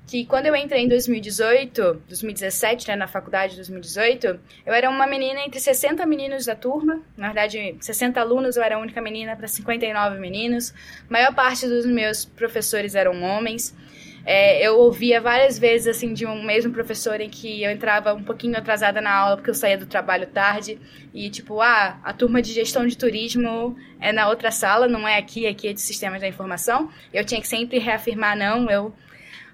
Que 0.09 0.25
quando 0.25 0.47
eu 0.47 0.55
entrei 0.55 0.81
em 0.83 0.87
2018, 0.87 2.01
2017, 2.07 2.87
né, 2.87 2.95
na 2.95 3.07
faculdade 3.07 3.51
de 3.51 3.57
2018, 3.57 4.39
eu 4.65 4.73
era 4.73 4.89
uma 4.89 5.05
menina 5.05 5.39
entre 5.41 5.59
60 5.59 6.03
meninos 6.07 6.47
da 6.47 6.55
turma, 6.55 6.99
na 7.15 7.27
verdade, 7.27 7.75
60 7.79 8.19
alunos, 8.19 8.57
eu 8.57 8.63
era 8.63 8.75
a 8.75 8.79
única 8.79 8.99
menina 9.01 9.35
para 9.35 9.47
59 9.47 10.17
meninos. 10.17 10.73
A 11.07 11.13
maior 11.13 11.35
parte 11.35 11.67
dos 11.67 11.85
meus 11.85 12.25
professores 12.25 12.95
eram 12.95 13.21
homens. 13.21 13.75
É, 14.25 14.65
eu 14.65 14.79
ouvia 14.79 15.21
várias 15.21 15.59
vezes, 15.59 15.95
assim, 15.95 16.11
de 16.11 16.25
um 16.25 16.43
mesmo 16.43 16.73
professor 16.73 17.21
em 17.21 17.29
que 17.29 17.61
eu 17.61 17.69
entrava 17.69 18.11
um 18.11 18.23
pouquinho 18.23 18.57
atrasada 18.57 18.99
na 18.99 19.13
aula 19.13 19.37
porque 19.37 19.51
eu 19.51 19.55
saía 19.55 19.77
do 19.77 19.85
trabalho 19.85 20.25
tarde 20.25 20.79
e, 21.13 21.29
tipo, 21.29 21.61
ah, 21.61 21.99
a 22.03 22.13
turma 22.13 22.41
de 22.41 22.51
gestão 22.51 22.87
de 22.87 22.97
turismo 22.97 23.77
é 23.99 24.11
na 24.11 24.27
outra 24.27 24.49
sala, 24.49 24.87
não 24.87 25.07
é 25.07 25.19
aqui, 25.19 25.45
aqui 25.45 25.67
é 25.67 25.73
de 25.73 25.81
sistemas 25.81 26.19
da 26.19 26.27
informação. 26.27 26.89
Eu 27.13 27.23
tinha 27.23 27.39
que 27.39 27.47
sempre 27.47 27.77
reafirmar, 27.77 28.35
não, 28.35 28.69
eu 28.71 28.91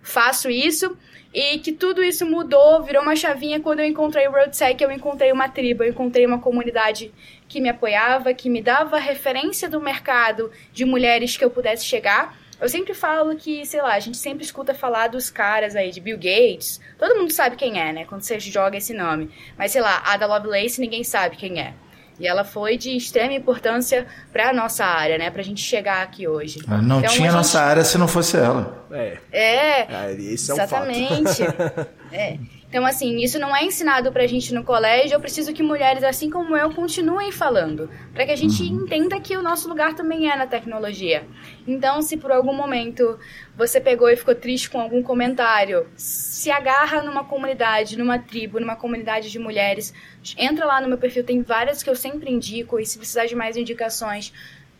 faço 0.05 0.49
isso. 0.49 0.97
E 1.33 1.59
que 1.59 1.73
tudo 1.73 2.01
isso 2.01 2.25
mudou, 2.25 2.81
virou 2.81 3.03
uma 3.03 3.15
chavinha 3.15 3.59
quando 3.59 3.81
eu 3.81 3.85
encontrei 3.85 4.25
o 4.25 4.31
RoadSec, 4.31 4.81
eu 4.81 4.89
encontrei 4.89 5.33
uma 5.33 5.49
tribo, 5.49 5.83
eu 5.83 5.89
encontrei 5.89 6.25
uma 6.25 6.39
comunidade 6.39 7.13
que 7.49 7.59
me 7.59 7.67
apoiava, 7.67 8.33
que 8.33 8.49
me 8.49 8.61
dava 8.61 8.97
referência 8.97 9.67
do 9.67 9.81
mercado 9.81 10.49
de 10.71 10.85
mulheres 10.85 11.35
que 11.35 11.43
eu 11.43 11.49
pudesse 11.49 11.83
chegar. 11.83 12.37
Eu 12.61 12.69
sempre 12.69 12.93
falo 12.93 13.35
que, 13.35 13.65
sei 13.65 13.81
lá, 13.81 13.95
a 13.95 13.99
gente 13.99 14.15
sempre 14.15 14.45
escuta 14.45 14.73
falar 14.73 15.07
dos 15.09 15.29
caras 15.29 15.75
aí, 15.75 15.91
de 15.91 15.99
Bill 15.99 16.15
Gates. 16.15 16.79
Todo 16.97 17.15
mundo 17.17 17.33
sabe 17.33 17.57
quem 17.57 17.81
é, 17.81 17.91
né? 17.91 18.05
Quando 18.05 18.21
você 18.21 18.39
joga 18.39 18.77
esse 18.77 18.93
nome. 18.93 19.29
Mas, 19.57 19.73
sei 19.73 19.81
lá, 19.81 20.01
Ada 20.05 20.25
Lovelace, 20.25 20.79
ninguém 20.79 21.03
sabe 21.03 21.35
quem 21.35 21.59
é. 21.59 21.73
E 22.19 22.27
ela 22.27 22.43
foi 22.45 22.77
de 22.77 22.95
extrema 22.95 23.33
importância 23.33 24.05
para 24.31 24.49
a 24.49 24.53
nossa 24.53 24.85
área, 24.85 25.17
né? 25.17 25.29
Pra 25.29 25.43
gente 25.43 25.61
chegar 25.61 26.01
aqui 26.01 26.27
hoje. 26.27 26.59
Não 26.67 26.99
Então, 26.99 27.01
tinha 27.01 27.09
a 27.09 27.31
gente- 27.31 27.31
nossa 27.31 27.61
área 27.61 27.83
se 27.83 27.97
não 27.97 28.07
fosse 28.07 28.37
ela. 28.37 28.85
É, 28.91 29.17
É, 29.31 29.79
é, 29.93 30.11
isso 30.13 30.51
é 30.51 30.55
um 30.55 30.57
exatamente. 30.57 31.43
fato. 31.45 31.87
É. 32.13 32.37
Então, 32.67 32.85
assim, 32.85 33.17
isso 33.17 33.39
não 33.39 33.55
é 33.55 33.63
ensinado 33.63 34.11
pra 34.11 34.27
gente 34.27 34.53
no 34.53 34.63
colégio. 34.63 35.15
Eu 35.15 35.19
preciso 35.19 35.53
que 35.53 35.63
mulheres, 35.63 36.03
assim 36.03 36.29
como 36.29 36.57
eu, 36.57 36.73
continuem 36.73 37.31
falando. 37.31 37.89
Pra 38.13 38.25
que 38.25 38.31
a 38.31 38.35
gente 38.35 38.63
entenda 38.63 39.19
que 39.19 39.37
o 39.37 39.41
nosso 39.41 39.69
lugar 39.69 39.95
também 39.95 40.29
é 40.29 40.35
na 40.35 40.47
tecnologia. 40.47 41.25
Então, 41.67 42.01
se 42.01 42.17
por 42.17 42.31
algum 42.31 42.53
momento 42.53 43.17
você 43.55 43.79
pegou 43.79 44.09
e 44.09 44.17
ficou 44.17 44.35
triste 44.35 44.69
com 44.69 44.81
algum 44.81 45.01
comentário, 45.01 45.87
se 45.95 46.51
agarra 46.51 47.01
numa 47.01 47.23
comunidade, 47.23 47.97
numa 47.97 48.19
tribo, 48.19 48.59
numa 48.59 48.75
comunidade 48.75 49.31
de 49.31 49.39
mulheres. 49.39 49.93
Entra 50.37 50.65
lá 50.65 50.81
no 50.81 50.89
meu 50.89 50.97
perfil, 50.97 51.23
tem 51.23 51.41
várias 51.41 51.81
que 51.81 51.89
eu 51.89 51.95
sempre 51.95 52.31
indico. 52.31 52.79
E 52.79 52.85
se 52.85 52.97
precisar 52.97 53.25
de 53.25 53.35
mais 53.35 53.55
indicações, 53.55 54.33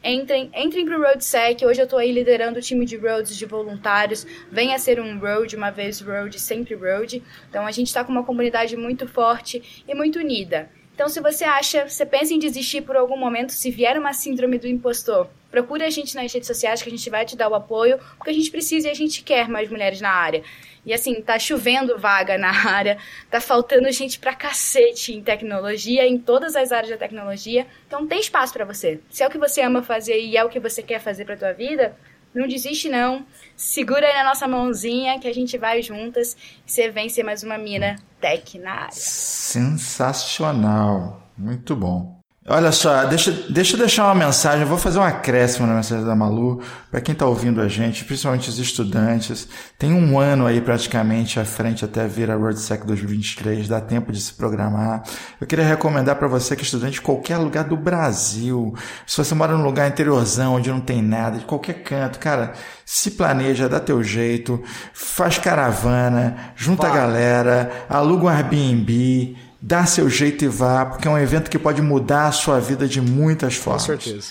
Entrem, 0.08 0.52
entrem 0.54 0.86
pro 0.86 1.02
RoadSec. 1.02 1.66
Hoje 1.66 1.82
eu 1.82 1.88
tô 1.88 1.98
aí 1.98 2.12
liderando 2.12 2.60
o 2.60 2.62
time 2.62 2.86
de 2.86 2.96
roads 2.96 3.36
de 3.36 3.44
voluntários. 3.44 4.24
Venha 4.52 4.78
ser 4.78 5.00
um 5.00 5.18
road, 5.18 5.56
uma 5.56 5.72
vez 5.72 6.00
road, 6.00 6.40
sempre 6.40 6.76
road. 6.76 7.24
Então 7.50 7.66
a 7.66 7.72
gente 7.72 7.92
tá 7.92 8.04
com 8.04 8.12
uma 8.12 8.24
comunidade 8.24 8.78
muito 8.78 9.08
forte 9.08 9.84
e 9.88 9.96
muito 9.96 10.20
unida. 10.20 10.70
Então 10.94 11.10
se 11.10 11.20
você 11.20 11.44
acha, 11.44 11.90
você 11.90 12.06
pensa 12.06 12.36
em 12.36 12.38
desistir 12.38 12.82
por 12.84 12.96
algum 12.96 13.18
momento, 13.18 13.52
se 13.52 13.72
vier 13.72 13.98
uma 13.98 14.14
síndrome 14.14 14.60
do 14.60 14.68
impostor, 14.68 15.28
procure 15.50 15.84
a 15.84 15.90
gente 15.90 16.14
nas 16.14 16.32
redes 16.32 16.46
sociais 16.46 16.84
que 16.84 16.88
a 16.88 16.92
gente 16.92 17.10
vai 17.10 17.26
te 17.26 17.36
dar 17.36 17.50
o 17.50 17.56
apoio, 17.56 17.98
porque 18.16 18.30
a 18.30 18.34
gente 18.34 18.52
precisa 18.52 18.88
e 18.88 18.92
a 18.92 18.94
gente 18.94 19.24
quer 19.24 19.50
mais 19.50 19.72
mulheres 19.72 20.02
na 20.02 20.12
área. 20.12 20.44
E 20.86 20.94
assim, 20.94 21.22
tá 21.22 21.40
chovendo 21.40 21.98
vaga 21.98 22.38
na 22.38 22.52
área, 22.70 22.98
tá 23.30 23.42
faltando 23.42 23.92
gente 23.92 24.20
pra 24.20 24.36
cacete 24.36 25.14
em 25.14 25.24
tecnologia, 25.24 26.08
em 26.08 26.18
todas 26.18 26.56
as 26.56 26.72
áreas 26.72 26.92
da 26.92 26.98
tecnologia. 26.98 27.66
Então 27.88 28.06
tem 28.06 28.20
espaço 28.20 28.54
pra 28.54 28.66
você. 28.66 29.00
Se 29.10 29.24
é 29.24 29.28
o 29.28 29.32
que 29.32 29.38
você 29.38 29.62
ama 29.62 29.82
fazer 29.82 30.20
e 30.20 30.38
é 30.38 30.44
o 30.44 30.50
que 30.50 30.60
você 30.60 30.84
quer 30.84 31.00
fazer 31.00 31.26
pra 31.26 31.36
tua 31.36 31.54
vida, 31.54 31.98
não 32.34 32.48
desiste 32.48 32.90
não. 32.90 33.26
Segura 33.56 34.06
aí 34.06 34.14
na 34.14 34.26
nossa 34.26 34.48
mãozinha 34.48 35.20
que 35.20 35.28
a 35.28 35.34
gente 35.34 35.58
vai 35.58 35.82
juntas 35.82 36.38
e 36.68 36.72
você 36.72 36.92
vem 36.92 37.10
ser 37.10 37.24
mais 37.24 37.42
uma 37.44 37.58
mina 37.58 37.96
tech 38.20 38.60
na 38.60 38.72
área. 38.72 38.92
Sensacional. 38.92 41.22
Muito 41.38 41.76
bom. 41.76 42.15
Olha 42.48 42.72
só, 42.72 43.06
deixa, 43.06 43.32
deixa 43.50 43.74
eu 43.74 43.80
deixar 43.80 44.04
uma 44.06 44.14
mensagem. 44.14 44.62
Eu 44.62 44.68
vou 44.68 44.78
fazer 44.78 45.00
um 45.00 45.04
acréscimo 45.04 45.66
na 45.66 45.74
mensagem 45.74 46.06
da 46.06 46.16
Malu 46.16 46.62
para 46.92 47.02
quem 47.02 47.14
está 47.14 47.26
ouvindo 47.26 47.60
a 47.60 47.68
gente, 47.68 48.06
principalmente 48.06 48.48
os 48.50 48.60
estudantes. 48.60 49.48
Tem 49.80 49.92
um 49.92 50.20
ano 50.20 50.46
aí 50.46 50.62
praticamente 50.62 51.40
à 51.40 51.44
frente 51.44 51.84
até 51.84 52.08
vir 52.08 52.30
a 52.30 52.38
WordSec 52.38 52.86
2023, 52.86 53.68
dá 53.68 53.82
tempo 53.82 54.12
de 54.12 54.22
se 54.22 54.32
programar. 54.32 55.02
Eu 55.42 55.48
queria 55.48 55.66
recomendar 55.66 56.18
para 56.18 56.28
você 56.28 56.56
que 56.56 56.62
é 56.62 56.66
estudante 56.66 56.94
de 56.94 57.02
qualquer 57.02 57.38
lugar 57.38 57.64
do 57.64 57.76
Brasil, 57.76 58.76
se 59.08 59.18
você 59.18 59.34
mora 59.34 59.58
num 59.58 59.64
lugar 59.64 59.90
interiorzão 59.90 60.54
onde 60.54 60.70
não 60.70 60.80
tem 60.80 61.02
nada, 61.02 61.40
de 61.40 61.46
qualquer 61.46 61.82
canto, 61.82 62.20
cara, 62.20 62.54
se 62.86 63.10
planeja, 63.10 63.68
dá 63.68 63.80
teu 63.80 64.04
jeito, 64.04 64.64
faz 64.94 65.40
caravana, 65.40 66.54
junta 66.56 66.86
a 66.86 66.92
galera, 66.92 67.86
aluga 67.90 68.26
um 68.26 68.30
Airbnb, 68.30 69.36
dá 69.68 69.84
seu 69.88 70.08
jeito 70.08 70.46
e 70.46 70.48
vá, 70.48 70.86
porque 70.86 71.08
é 71.08 71.12
um 71.12 71.18
evento 71.18 71.50
que 71.50 71.58
pode 71.58 71.82
mudar 71.82 72.28
a 72.28 72.32
sua 72.32 72.60
vida 72.60 72.88
de 72.88 73.02
muitas 73.02 73.58
Com 73.58 73.64
formas. 73.64 73.82
certeza. 73.84 74.28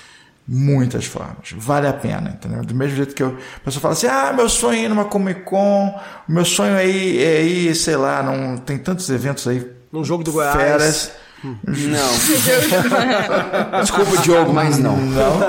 Muitas 0.47 1.07
formas. 1.07 1.51
Vale 1.57 1.89
a 1.89 1.93
pena, 1.93 2.31
entendeu? 2.31 2.63
Do 2.63 2.73
mesmo 2.75 2.95
jeito 2.97 3.13
que 3.15 3.23
eu, 3.23 3.37
a 3.57 3.61
pessoa 3.65 3.81
fala 3.81 3.95
assim: 3.95 4.07
ah, 4.07 4.33
meu 4.33 4.49
sonho 4.49 4.79
é 4.79 4.83
ir 4.85 4.89
numa 4.89 5.07
Comic 5.07 5.41
Con, 5.41 6.01
o 6.29 6.33
meu 6.33 6.45
sonho 6.45 6.77
é 6.77 6.87
ir, 6.87 7.21
é 7.21 7.43
ir 7.43 7.75
sei 7.75 7.97
lá, 7.97 8.23
não, 8.23 8.57
tem 8.59 8.79
tantos 8.79 9.11
eventos 9.11 9.49
aí. 9.49 9.69
Num 9.91 10.05
jogo 10.05 10.23
do 10.23 10.31
Goiás. 10.31 10.55
Feras. 10.55 11.11
Não. 11.43 11.59
Desculpa, 13.83 14.17
Diogo, 14.23 14.53
mas 14.53 14.79
não. 14.79 14.97
Não. 14.97 15.41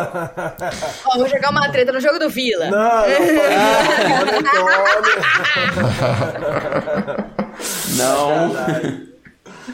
Ó, 1.05 1.17
vou 1.17 1.27
jogar 1.29 1.51
uma 1.51 1.69
treta 1.69 1.91
no 1.91 1.99
jogo 2.01 2.17
do 2.19 2.29
Vila. 2.29 2.69
Não, 2.69 2.79
não, 2.79 3.05
não, 7.97 7.97
Não. 7.97 8.55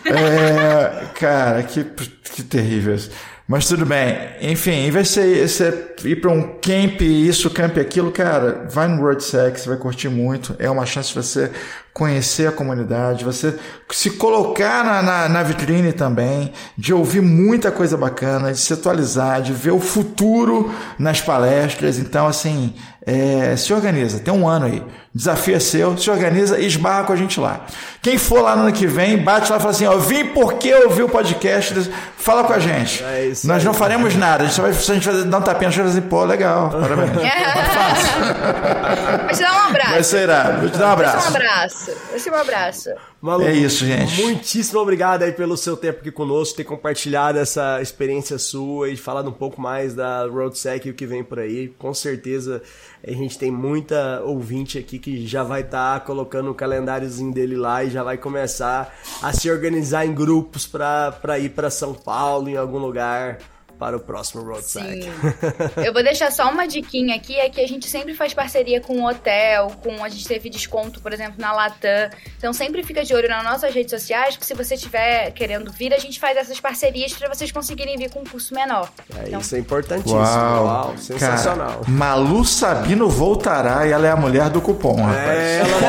É, 0.06 1.06
cara, 1.16 1.64
que, 1.64 1.84
que 1.84 2.44
terrível. 2.44 2.96
isso. 2.96 3.12
Mas 3.52 3.68
tudo 3.68 3.86
bem. 3.86 4.18
Enfim, 4.40 4.86
em 4.86 4.92
vez 4.92 5.10
de 5.10 5.14
você, 5.14 5.48
você 5.48 5.94
ir 6.06 6.22
para 6.22 6.32
um 6.32 6.42
camp, 6.62 7.02
isso, 7.02 7.50
camp, 7.50 7.78
aquilo, 7.80 8.10
cara, 8.10 8.66
vai 8.72 8.88
no 8.88 9.02
WordSec, 9.02 9.60
você 9.60 9.68
vai 9.68 9.78
curtir 9.78 10.08
muito. 10.08 10.56
É 10.58 10.70
uma 10.70 10.86
chance 10.86 11.10
de 11.10 11.16
você 11.16 11.52
conhecer 11.94 12.48
a 12.48 12.52
comunidade, 12.54 13.26
você 13.26 13.54
se 13.92 14.12
colocar 14.12 14.86
na, 14.86 15.02
na, 15.02 15.28
na 15.28 15.44
vitrine 15.44 15.92
também, 15.92 16.54
de 16.78 16.94
ouvir 16.94 17.22
muita 17.22 17.70
coisa 17.72 17.98
bacana, 17.98 18.54
de 18.54 18.58
se 18.58 18.72
atualizar, 18.72 19.42
de 19.42 19.52
ver 19.52 19.72
o 19.72 19.82
futuro 19.82 20.74
nas 20.98 21.20
palestras. 21.20 22.00
Então, 22.00 22.28
assim, 22.28 22.74
é, 23.06 23.54
se 23.58 23.74
organiza, 23.74 24.20
tem 24.20 24.34
um 24.34 24.48
ano 24.48 24.68
aí. 24.68 24.82
Desafio 25.14 25.56
é 25.56 25.60
seu, 25.60 25.98
se 25.98 26.10
organiza 26.10 26.58
e 26.58 26.66
esbarra 26.66 27.04
com 27.04 27.12
a 27.12 27.16
gente 27.18 27.38
lá. 27.38 27.66
Quem 28.02 28.18
for 28.18 28.42
lá 28.42 28.56
no 28.56 28.64
ano 28.64 28.72
que 28.72 28.88
vem, 28.88 29.18
bate 29.18 29.52
lá 29.52 29.58
e 29.58 29.60
fala 29.60 29.72
assim: 29.72 29.86
ó, 29.86 29.98
vim 29.98 30.26
porque 30.28 30.70
eu 30.70 30.88
ouvi 30.88 31.04
o 31.04 31.10
podcast, 31.10 31.92
fala 32.22 32.44
com 32.44 32.54
a 32.54 32.60
gente. 32.60 33.04
É 33.04 33.26
isso 33.26 33.48
Nós 33.48 33.58
aí. 33.60 33.66
não 33.66 33.74
faremos 33.74 34.16
nada, 34.16 34.44
a 34.44 34.46
gente 34.46 34.56
só 34.56 34.62
vai, 34.62 34.72
a 34.72 34.74
gente 34.74 35.10
vai 35.10 35.24
dar 35.24 35.38
um 35.38 35.42
tapinha 35.42 35.70
na 35.70 35.76
cara 35.76 35.88
e 35.88 35.90
dizer, 35.90 36.02
pô, 36.04 36.24
legal, 36.24 36.70
parabéns. 36.70 37.12
Vou 39.22 39.30
te 39.34 39.42
dar 39.42 39.54
um 39.54 39.70
abraço. 39.70 39.92
Vai 39.92 40.04
ser 40.04 40.24
irado. 40.24 40.62
Vou 40.62 40.70
te 40.70 40.78
dar 40.78 40.94
um 40.94 40.98
Vai 40.98 41.06
ser 41.08 41.16
um 41.16 41.20
abraço. 41.20 41.36
abraço. 41.36 41.92
Vai 42.10 42.20
ser 42.20 42.32
um 42.32 42.36
abraço. 42.36 42.90
Malu, 43.22 43.44
É 43.44 43.54
isso, 43.54 43.86
gente. 43.86 44.22
Muitíssimo 44.22 44.80
obrigado 44.80 45.22
aí 45.24 45.32
pelo 45.32 45.56
seu 45.56 45.78
tempo 45.78 46.00
aqui 46.00 46.12
conosco, 46.12 46.58
ter 46.58 46.64
compartilhado 46.64 47.38
essa 47.38 47.80
experiência 47.82 48.38
sua 48.40 48.90
e 48.90 48.98
falado 48.98 49.30
um 49.30 49.34
pouco 49.34 49.62
mais 49.62 49.94
da 49.94 50.26
RoadSec 50.26 50.88
e 50.88 50.92
o 50.92 50.94
que 50.94 51.06
vem 51.06 51.24
por 51.24 51.38
aí. 51.40 51.68
Com 51.78 51.94
certeza 51.94 52.62
a 53.08 53.12
gente 53.12 53.38
tem 53.38 53.52
muita 53.52 54.22
ouvinte 54.24 54.78
aqui 54.78 54.98
que 55.00 55.26
já 55.28 55.44
vai 55.44 55.62
estar 55.62 56.00
colocando 56.02 56.50
o 56.52 56.56
calendáriozinho 56.56 57.32
dele 57.34 57.56
lá 57.56 57.84
e 57.84 57.90
já 57.92 58.04
vai 58.04 58.18
começar 58.18 58.94
a 59.22 59.32
se 59.34 59.50
organizar 59.52 60.06
em 60.06 60.14
grupos 60.14 60.66
para 60.68 61.38
ir 61.40 61.50
para 61.50 61.70
São 61.70 61.94
Paulo, 61.94 62.11
em 62.50 62.58
algum 62.58 62.78
lugar, 62.78 63.40
para 63.82 63.98
o 63.98 64.00
próximo 64.00 64.44
RoadSec. 64.44 65.02
Sim. 65.02 65.10
Eu 65.84 65.92
vou 65.92 66.04
deixar 66.04 66.32
só 66.32 66.48
uma 66.52 66.68
diquinha 66.68 67.16
aqui, 67.16 67.36
é 67.40 67.50
que 67.50 67.60
a 67.60 67.68
gente 67.68 67.90
sempre 67.90 68.14
faz 68.14 68.32
parceria 68.32 68.80
com 68.80 68.94
o 69.02 69.10
hotel, 69.10 69.72
com 69.84 70.04
a 70.04 70.08
gente 70.10 70.28
teve 70.28 70.52
desconto, 70.52 71.02
por 71.02 71.12
exemplo, 71.12 71.34
na 71.40 71.52
Latam. 71.52 72.12
Então 72.38 72.54
sempre 72.54 72.84
fica 72.84 73.04
de 73.04 73.12
olho 73.16 73.28
nas 73.28 73.44
nossas 73.44 73.74
redes 73.74 73.90
sociais, 73.90 74.36
porque 74.36 74.46
se 74.46 74.54
você 74.54 74.76
estiver 74.76 75.32
querendo 75.32 75.72
vir, 75.72 75.92
a 75.96 75.98
gente 75.98 76.20
faz 76.20 76.38
essas 76.38 76.60
parcerias 76.60 77.12
para 77.12 77.28
vocês 77.28 77.52
conseguirem 77.52 77.98
vir 77.98 78.12
com 78.12 78.20
um 78.20 78.24
custo 78.24 78.54
menor. 78.54 78.88
É, 79.18 79.30
Então, 79.30 79.40
isso 79.42 79.56
é 79.56 79.60
importantíssimo. 79.60 80.20
Uau, 80.20 80.66
Uau, 80.66 80.94
sensacional. 81.00 81.80
Cara, 81.80 81.90
Malu 81.90 82.46
Sabino 82.46 83.10
voltará 83.10 83.88
e 83.88 83.92
ela 83.92 84.06
é 84.08 84.12
a 84.12 84.16
mulher 84.16 84.48
do 84.52 84.62
cupom, 84.62 85.02
rapaz. 85.02 85.28
É, 85.28 85.60
ela 85.62 85.80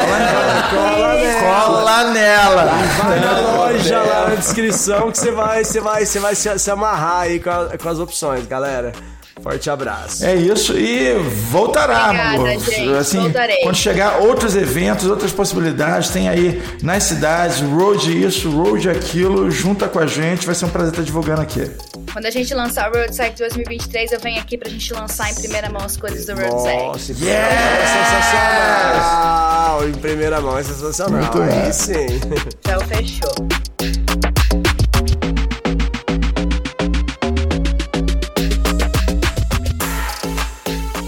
cola 0.70 1.14
nela. 1.14 1.66
Cola 1.66 2.05
nela. 2.12 2.64
Vai 3.03 3.20
na 3.20 3.40
loja 3.40 4.03
lá 4.03 4.28
na 4.30 4.34
descrição 4.36 5.11
que 5.11 5.18
você 5.18 5.30
vai, 5.30 5.64
você 5.64 5.80
vai, 5.80 6.07
você 6.07 6.18
vai 6.20 6.34
se, 6.34 6.59
se 6.59 6.70
amarrar 6.70 7.20
aí 7.22 7.40
com, 7.40 7.51
a- 7.51 7.76
com 7.83 7.89
as 7.89 7.99
opções, 7.99 8.47
galera. 8.47 8.93
Forte 9.43 9.68
abraço. 9.70 10.24
É 10.24 10.37
isso, 10.37 10.78
e 10.78 11.14
voltará, 11.51 12.05
Obrigada, 12.11 12.59
gente, 12.61 12.95
Assim, 12.95 13.18
voltarei. 13.18 13.57
quando 13.62 13.74
chegar 13.76 14.18
outros 14.18 14.55
eventos, 14.55 15.07
outras 15.09 15.33
possibilidades, 15.33 16.11
tem 16.11 16.28
aí 16.28 16.62
nas 16.83 17.03
cidades, 17.05 17.61
road 17.61 18.24
isso, 18.24 18.51
road 18.51 18.89
aquilo, 18.91 19.51
junta 19.51 19.89
com 19.89 19.99
a 19.99 20.07
gente, 20.07 20.45
vai 20.47 20.55
ser 20.55 20.66
um 20.66 20.68
prazer 20.68 20.93
estar 20.93 21.03
divulgando 21.03 21.41
aqui. 21.41 21.68
Quando 22.12 22.26
a 22.26 22.30
gente 22.30 22.53
lançar 22.55 22.91
o 22.91 22.95
Roadside 22.95 23.35
2023, 23.39 24.12
eu 24.12 24.20
venho 24.20 24.39
aqui 24.39 24.59
pra 24.59 24.68
gente 24.68 24.93
lançar 24.93 25.30
em 25.30 25.35
primeira 25.35 25.70
mão 25.70 25.83
as 25.83 25.97
coisas 25.97 26.26
do 26.26 26.35
Roadside. 26.35 26.85
Nossa, 26.85 27.12
em 27.12 27.14
primeira 27.14 27.49
mão 27.49 27.80
é 27.80 27.87
sensacional. 27.87 29.89
Em 29.89 29.93
primeira 29.93 30.41
mão 30.41 30.59
é 30.59 30.62
sensacional. 30.62 31.22
Muito 31.22 31.43
Aí 31.43 31.49
bem. 31.62 31.72
sim. 31.72 32.20
Então, 32.61 32.80
fechou. 32.83 33.33